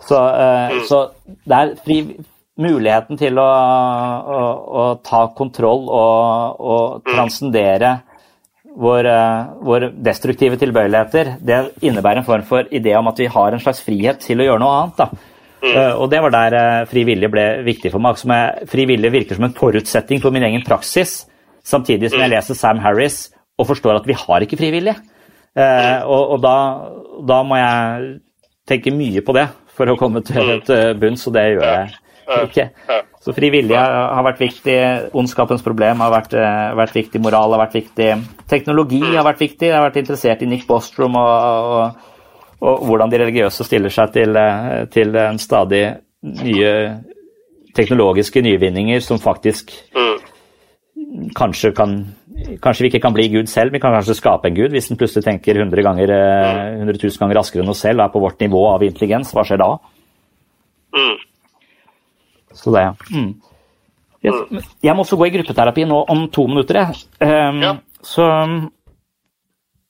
Så, 0.00 0.16
uh, 0.16 0.72
så 0.88 1.10
det 1.46 1.56
er 1.56 1.74
fri, 1.84 2.16
muligheten 2.60 3.18
til 3.20 3.40
å, 3.40 3.48
å, 3.48 4.44
å, 4.82 4.84
ta 5.04 5.24
kontroll 5.36 5.88
og, 5.88 6.60
og 6.60 7.08
transcendere 7.08 7.96
vår, 8.80 9.08
uh, 9.08 9.50
vår, 9.66 9.88
destruktive 10.04 10.58
tilbøyeligheter, 10.60 11.34
det 11.42 11.60
innebærer 11.82 12.22
en 12.22 12.28
form 12.28 12.46
for 12.46 12.68
idé 12.70 12.94
om 12.98 13.10
at 13.10 13.18
vi 13.18 13.28
har 13.30 13.52
en 13.52 13.62
slags 13.62 13.82
frihet 13.84 14.22
til 14.22 14.40
å 14.40 14.46
gjøre 14.46 14.62
noe 14.62 14.76
annet. 14.78 15.00
da. 15.00 15.26
Uh, 15.60 15.94
og 16.00 16.06
det 16.12 16.22
var 16.24 16.32
der 16.32 16.56
uh, 16.56 16.88
fri 16.88 17.04
vilje 17.08 17.28
ble 17.32 17.46
viktig 17.66 17.92
for 17.92 18.02
meg. 18.02 18.18
Som 18.20 18.32
jeg, 18.34 18.68
fri 18.70 18.86
vilje 18.88 19.12
virker 19.12 19.38
som 19.38 19.48
en 19.48 19.56
forutsetning 19.56 20.22
for 20.22 20.34
min 20.34 20.46
egen 20.46 20.64
praksis, 20.66 21.24
samtidig 21.66 22.12
som 22.12 22.22
jeg 22.22 22.32
leser 22.32 22.58
Sam 22.58 22.80
Harris 22.84 23.26
og 23.60 23.68
forstår 23.68 23.98
at 23.98 24.06
vi 24.08 24.16
har 24.16 24.46
ikke 24.46 24.60
frivillige. 24.60 24.96
Uh, 25.50 26.06
og, 26.06 26.36
og 26.36 26.44
da, 26.44 26.56
da, 27.26 27.40
må 27.44 27.58
jeg 27.58 28.12
tenke 28.70 28.94
mye 28.94 29.24
på 29.26 29.34
det 29.34 29.48
for 29.74 29.90
å 29.90 29.98
komme 29.98 30.22
til 30.24 30.54
et 30.54 30.70
bunns, 31.00 31.26
og 31.26 31.34
det 31.34 31.48
gjør 31.56 31.66
jeg 31.66 31.98
ikke. 32.46 32.68
Så 33.20 33.34
fri 33.36 33.50
vilje 33.52 33.80
har 33.80 34.24
vært 34.24 34.40
viktig, 34.40 34.76
ondskapens 35.20 35.64
problem 35.64 36.00
har 36.00 36.12
vært, 36.14 36.36
vært, 36.78 36.94
viktig, 36.96 37.20
moral 37.20 37.52
har 37.52 37.64
vært 37.66 37.76
viktig, 37.80 38.12
teknologi 38.48 39.02
har 39.02 39.26
vært 39.26 39.42
viktig. 39.42 39.68
Jeg 39.68 39.76
har 39.76 39.84
vært 39.84 40.00
interessert 40.00 40.44
i 40.44 40.48
Nick 40.48 40.64
Bostrom 40.68 41.18
og, 41.20 41.74
og 41.74 42.08
og 42.60 42.84
hvordan 42.86 43.10
de 43.10 43.20
religiøse 43.22 43.64
stiller 43.64 43.92
seg 43.92 44.12
til, 44.12 44.36
eh, 44.36 44.84
til 44.92 45.16
en 45.16 45.38
stadig 45.40 45.84
nye 46.44 46.72
teknologiske 47.76 48.42
nyvinninger 48.44 49.00
som 49.00 49.18
faktisk 49.18 49.72
mm. 49.96 50.16
kanskje 51.36 51.74
kan 51.76 52.02
Kanskje 52.40 52.86
vi 52.86 52.88
ikke 52.88 53.02
kan 53.04 53.12
bli 53.12 53.26
Gud 53.28 53.50
selv, 53.52 53.72
vi 53.74 53.78
kan 53.78 53.92
kanskje 53.92 54.14
skape 54.16 54.48
en 54.48 54.54
Gud 54.56 54.72
hvis 54.72 54.86
den 54.88 54.96
plutselig 54.96 55.26
tenker 55.26 55.58
100 55.60 55.82
ganger, 55.84 56.08
100 56.08 56.88
eh, 56.88 57.02
000 57.02 57.18
ganger 57.20 57.36
raskere 57.36 57.60
enn 57.60 57.68
oss 57.68 57.82
selv 57.84 58.00
og 58.00 58.06
er 58.06 58.12
på 58.14 58.22
vårt 58.22 58.40
nivå 58.40 58.62
av 58.70 58.84
intelligens. 58.86 59.34
Hva 59.36 59.44
skjer 59.44 59.60
da? 59.60 59.66
Mm. 60.96 61.18
Så 62.60 62.74
det, 62.74 62.84
mm. 63.10 63.30
jeg, 64.22 64.64
jeg, 64.84 64.94
må 64.96 65.06
også 65.06 65.16
gå 65.16 65.30
i 65.30 65.34
gruppeterapi 65.38 65.86
nå 65.88 66.02
om 66.12 66.26
to 66.32 66.44
minutter, 66.50 66.82
jeg. 66.82 67.06
Um, 67.24 67.62
ja. 67.64 67.76
Så 68.04 68.26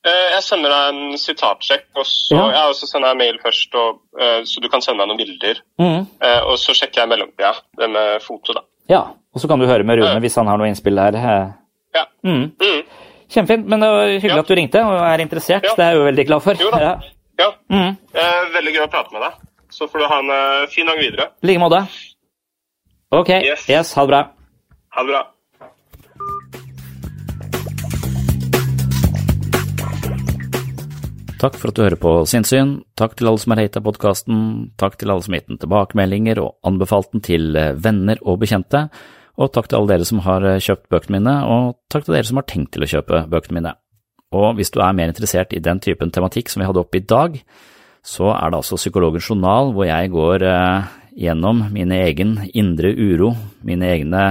Eh, 0.01 0.27
jeg 0.33 0.41
sender 0.41 0.71
deg 0.73 0.95
en 0.95 1.17
sitatsjekk, 1.21 1.83
og 1.93 2.05
så, 2.09 2.33
ja. 2.33 2.45
Jeg 2.55 2.73
også 2.73 2.87
sender 2.89 3.11
jeg 3.11 3.19
mail 3.19 3.35
først, 3.43 3.75
og, 3.77 3.99
uh, 4.17 4.39
så 4.49 4.63
du 4.63 4.65
kan 4.73 4.81
sende 4.81 4.97
meg 4.97 5.11
noen 5.11 5.19
bilder. 5.19 5.59
Mm. 5.77 6.07
Uh, 6.23 6.39
og 6.49 6.55
så 6.57 6.73
sjekker 6.73 7.03
jeg 7.03 7.11
mellomtida 7.11 7.51
det 7.77 7.89
med 7.93 8.25
foto, 8.25 8.55
da. 8.57 8.65
Ja, 8.89 9.03
og 9.13 9.43
så 9.43 9.49
kan 9.51 9.61
du 9.61 9.67
høre 9.69 9.85
med 9.85 10.01
Rune 10.01 10.15
uh. 10.17 10.23
hvis 10.23 10.39
han 10.41 10.49
har 10.49 10.57
noe 10.57 10.71
innspill 10.71 10.97
der. 10.97 11.19
Ja. 11.93 12.07
Mm. 12.25 12.47
Mm. 12.57 12.81
Kjempefint, 13.31 13.69
men 13.69 13.85
det 13.85 13.91
var 13.93 14.09
hyggelig 14.09 14.39
ja. 14.39 14.41
at 14.41 14.49
du 14.49 14.57
ringte 14.57 14.81
og 14.87 14.97
er 15.05 15.23
interessert. 15.23 15.69
Det 15.69 15.85
er 15.85 15.93
jeg 15.93 16.01
jo 16.01 16.07
veldig 16.09 16.25
glad 16.31 16.45
for. 16.47 16.65
Jo 16.65 16.73
da. 16.73 16.81
Ja. 16.81 16.95
ja. 17.43 17.51
Mm. 17.69 17.93
veldig 18.57 18.73
gøy 18.79 18.85
å 18.87 18.91
prate 18.91 19.13
med 19.13 19.27
deg. 19.27 19.37
Så 19.71 19.85
får 19.87 20.01
du 20.01 20.09
ha 20.09 20.17
en 20.23 20.71
fin 20.73 20.89
dag 20.89 20.97
videre. 20.99 21.29
I 21.45 21.51
like 21.51 21.61
måte. 21.61 21.85
Ok. 23.11 23.29
Yes. 23.29 23.69
yes. 23.69 23.93
Ha 23.93 24.05
det 24.05 24.07
bra. 24.07 24.21
Ha 24.95 25.03
det 25.03 25.11
bra. 25.11 25.21
Takk 31.41 31.57
for 31.57 31.71
at 31.71 31.75
du 31.75 31.81
hører 31.81 31.97
på 31.97 32.11
Sinnsyn, 32.29 32.75
takk 32.95 33.15
til 33.17 33.27
alle 33.27 33.41
som 33.41 33.51
har 33.51 33.63
hata 33.63 33.81
podkasten, 33.81 34.37
takk 34.77 34.99
til 35.01 35.09
alle 35.09 35.25
som 35.25 35.33
har 35.33 35.41
gitt 35.41 35.49
den 35.49 35.59
tilbakemeldinger 35.63 36.39
og 36.39 36.51
anbefalt 36.69 37.09
den 37.15 37.23
til 37.25 37.57
eh, 37.57 37.73
venner 37.73 38.21
og 38.21 38.37
bekjente, 38.43 38.83
og 39.41 39.49
takk 39.49 39.71
til 39.71 39.79
alle 39.79 39.89
dere 39.89 40.05
som 40.05 40.21
har 40.21 40.45
eh, 40.45 40.61
kjøpt 40.61 40.85
bøkene 40.93 41.17
mine, 41.17 41.33
og 41.49 41.79
takk 41.89 42.05
til 42.05 42.15
dere 42.15 42.29
som 42.29 42.37
har 42.37 42.45
tenkt 42.45 42.75
til 42.75 42.85
å 42.85 42.91
kjøpe 42.93 43.23
bøkene 43.33 43.57
mine. 43.57 43.73
Og 44.37 44.53
hvis 44.59 44.69
du 44.71 44.79
er 44.85 44.93
mer 44.95 45.09
interessert 45.09 45.57
i 45.57 45.63
den 45.65 45.81
typen 45.81 46.13
tematikk 46.13 46.53
som 46.53 46.61
vi 46.61 46.69
hadde 46.69 46.85
oppe 46.85 47.01
i 47.01 47.07
dag, 47.09 47.41
så 48.05 48.29
er 48.37 48.53
det 48.53 48.61
altså 48.61 48.77
Psykologens 48.77 49.27
journal, 49.33 49.73
hvor 49.73 49.89
jeg 49.89 50.13
går 50.13 50.45
eh, 50.45 50.93
gjennom 51.17 51.65
min 51.73 51.91
egen 51.95 52.37
indre 52.53 52.93
uro, 52.95 53.33
mine 53.67 53.89
egne 53.95 54.25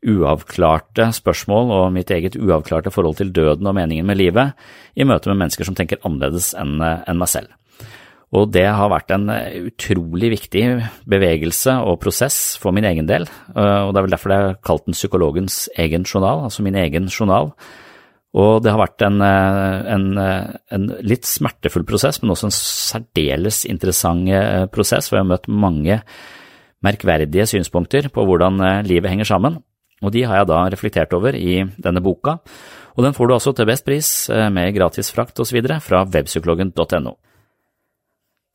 uavklarte 0.00 1.10
spørsmål 1.12 1.72
og 1.76 1.88
mitt 1.92 2.10
eget 2.14 2.38
uavklarte 2.40 2.92
forhold 2.92 3.18
til 3.18 3.32
døden 3.36 3.68
og 3.68 3.76
meningen 3.76 4.06
med 4.08 4.16
livet 4.16 4.54
i 4.96 5.04
møte 5.04 5.28
med 5.28 5.42
mennesker 5.42 5.68
som 5.68 5.76
tenker 5.76 6.00
annerledes 6.06 6.54
enn 6.56 6.78
meg 6.80 7.28
selv. 7.28 7.52
Og 8.30 8.52
det 8.54 8.64
har 8.64 8.92
vært 8.92 9.10
en 9.10 9.26
utrolig 9.66 10.30
viktig 10.36 10.64
bevegelse 11.10 11.74
og 11.82 11.98
prosess 12.00 12.56
for 12.62 12.72
min 12.72 12.86
egen 12.86 13.08
del, 13.10 13.26
og 13.52 13.90
det 13.90 13.98
er 13.98 14.06
vel 14.06 14.14
derfor 14.14 14.32
det 14.32 14.38
er 14.38 14.58
kalt 14.64 14.86
den 14.86 14.96
psykologens 14.96 15.64
egen 15.82 16.06
journal, 16.06 16.44
altså 16.46 16.62
min 16.62 16.78
egen 16.78 17.10
journal. 17.10 17.50
Og 18.38 18.60
det 18.62 18.70
har 18.70 18.78
vært 18.78 19.02
en, 19.02 19.16
en, 19.22 20.04
en, 20.14 20.84
litt 21.02 21.26
smertefull 21.26 21.82
prosess, 21.88 22.20
men 22.22 22.30
også 22.30 22.46
en 22.46 22.54
særdeles 22.54 23.64
interessant 23.66 24.30
prosess, 24.70 25.08
hvor 25.10 25.18
jeg 25.18 25.24
har 25.24 25.32
møtt 25.32 25.48
mange 25.50 25.96
merkverdige 26.86 27.48
synspunkter 27.50 28.06
på 28.14 28.22
hvordan 28.28 28.62
livet 28.86 29.10
henger 29.10 29.32
sammen. 29.32 29.58
Og 30.00 30.14
de 30.14 30.22
har 30.24 30.40
jeg 30.40 30.48
da 30.48 30.60
reflektert 30.72 31.12
over 31.16 31.34
i 31.36 31.58
denne 31.82 32.00
boka, 32.04 32.38
og 32.96 33.04
den 33.04 33.16
får 33.16 33.28
du 33.28 33.34
altså 33.36 33.52
til 33.56 33.68
best 33.68 33.86
pris 33.86 34.08
eh, 34.32 34.48
med 34.52 34.74
gratis 34.76 35.12
frakt 35.14 35.38
osv. 35.40 35.60
fra 35.84 36.04
webpsykologen.no. 36.04 37.12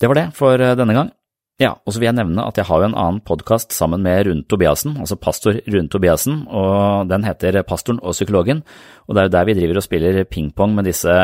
Det 0.02 0.10
var 0.11 0.19
det 0.19 0.26
for 0.38 0.60
eh, 0.60 0.76
denne 0.77 0.97
gang. 0.97 1.11
Ja, 1.56 1.69
og 1.88 1.94
så 1.94 2.02
vil 2.02 2.10
jeg 2.10 2.18
nevne 2.18 2.44
at 2.44 2.57
jeg 2.60 2.68
har 2.68 2.82
jo 2.82 2.88
en 2.90 2.98
annen 2.99 3.22
podkast 3.23 3.72
sammen 3.72 4.02
med 4.03 4.26
Rune 4.27 4.44
Tobiassen, 4.44 4.98
altså 4.99 5.15
pastor 5.15 5.56
Rune 5.72 5.88
Tobiassen, 5.88 6.41
og 6.52 7.07
den 7.07 7.23
heter 7.23 7.61
Pastoren 7.64 8.02
og 8.03 8.11
psykologen, 8.11 8.60
og 9.07 9.15
det 9.15 9.22
er 9.22 9.30
jo 9.30 9.34
der 9.38 9.48
vi 9.48 9.56
driver 9.56 9.80
og 9.80 9.86
spiller 9.86 10.19
pingpong 10.27 10.73
med 10.76 10.90
disse 10.90 11.15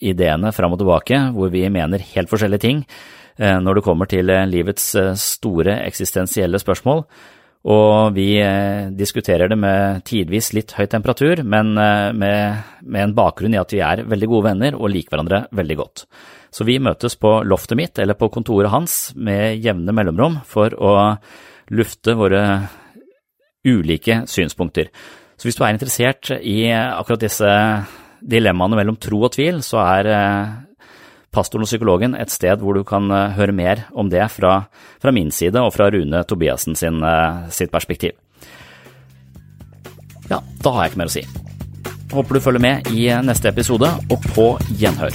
ideene 0.00 0.54
fram 0.56 0.72
og 0.72 0.80
tilbake, 0.80 1.18
hvor 1.36 1.52
vi 1.52 1.66
mener 1.68 2.00
helt 2.14 2.32
forskjellige 2.32 2.64
ting 2.64 2.80
eh, 3.36 3.58
når 3.60 3.76
det 3.76 3.84
kommer 3.84 4.08
til 4.08 4.32
livets 4.48 4.94
store 5.20 5.76
eksistensielle 5.84 6.62
spørsmål. 6.64 7.04
Og 7.68 8.14
vi 8.16 8.38
eh, 8.40 8.88
diskuterer 8.96 9.50
det 9.52 9.58
med 9.60 10.00
tidvis 10.08 10.54
litt 10.56 10.72
høy 10.78 10.86
temperatur, 10.88 11.42
men 11.44 11.74
eh, 11.76 12.08
med, 12.16 12.62
med, 12.86 13.02
en 13.02 13.16
bakgrunn 13.16 13.52
i 13.52 13.60
at 13.60 13.74
vi 13.74 13.82
er 13.84 14.06
veldig 14.08 14.28
gode 14.30 14.46
venner 14.48 14.78
og 14.78 14.88
liker 14.88 15.12
hverandre 15.12 15.42
veldig 15.58 15.76
godt. 15.76 16.06
Så 16.50 16.64
vi 16.64 16.78
møtes 16.80 17.18
på 17.20 17.34
loftet 17.44 17.76
mitt 17.78 18.00
eller 18.00 18.16
på 18.16 18.30
kontoret 18.32 18.72
hans 18.72 19.12
med 19.14 19.60
jevne 19.60 19.92
mellomrom 19.94 20.40
for 20.48 20.72
å 20.72 20.94
lufte 21.70 22.16
våre 22.18 22.42
ulike 23.68 24.22
synspunkter. 24.26 24.88
Så 25.36 25.48
hvis 25.48 25.60
du 25.60 25.62
er 25.66 25.76
interessert 25.76 26.32
i 26.40 26.72
akkurat 26.72 27.20
disse 27.28 27.52
dilemmaene 28.20 28.80
mellom 28.80 28.96
tro 29.00 29.20
og 29.28 29.34
tvil, 29.36 29.60
så 29.64 29.84
er 29.84 30.08
eh, 30.16 30.56
Pastoren 31.30 31.62
og 31.62 31.70
psykologen, 31.70 32.16
et 32.18 32.32
sted 32.32 32.58
hvor 32.58 32.74
du 32.74 32.82
kan 32.86 33.06
eh, 33.14 33.36
høre 33.36 33.54
mer 33.54 33.84
om 33.94 34.10
det 34.10 34.24
fra, 34.34 34.64
fra 35.02 35.12
min 35.14 35.30
side 35.30 35.62
og 35.62 35.70
fra 35.76 35.86
Rune 35.94 36.24
Tobiassen 36.26 36.74
sin, 36.78 36.98
eh, 37.06 37.44
sitt 37.54 37.70
perspektiv. 37.70 38.16
Ja, 40.30 40.40
da 40.62 40.74
har 40.74 40.84
jeg 40.84 40.92
ikke 40.92 41.02
mer 41.04 41.10
å 41.10 41.14
si. 41.14 41.24
Håper 42.10 42.34
du 42.34 42.42
følger 42.42 42.66
med 42.66 42.90
i 42.90 43.06
neste 43.22 43.50
episode, 43.54 43.90
og 44.10 44.30
på 44.34 44.52
gjenhør. 44.78 45.14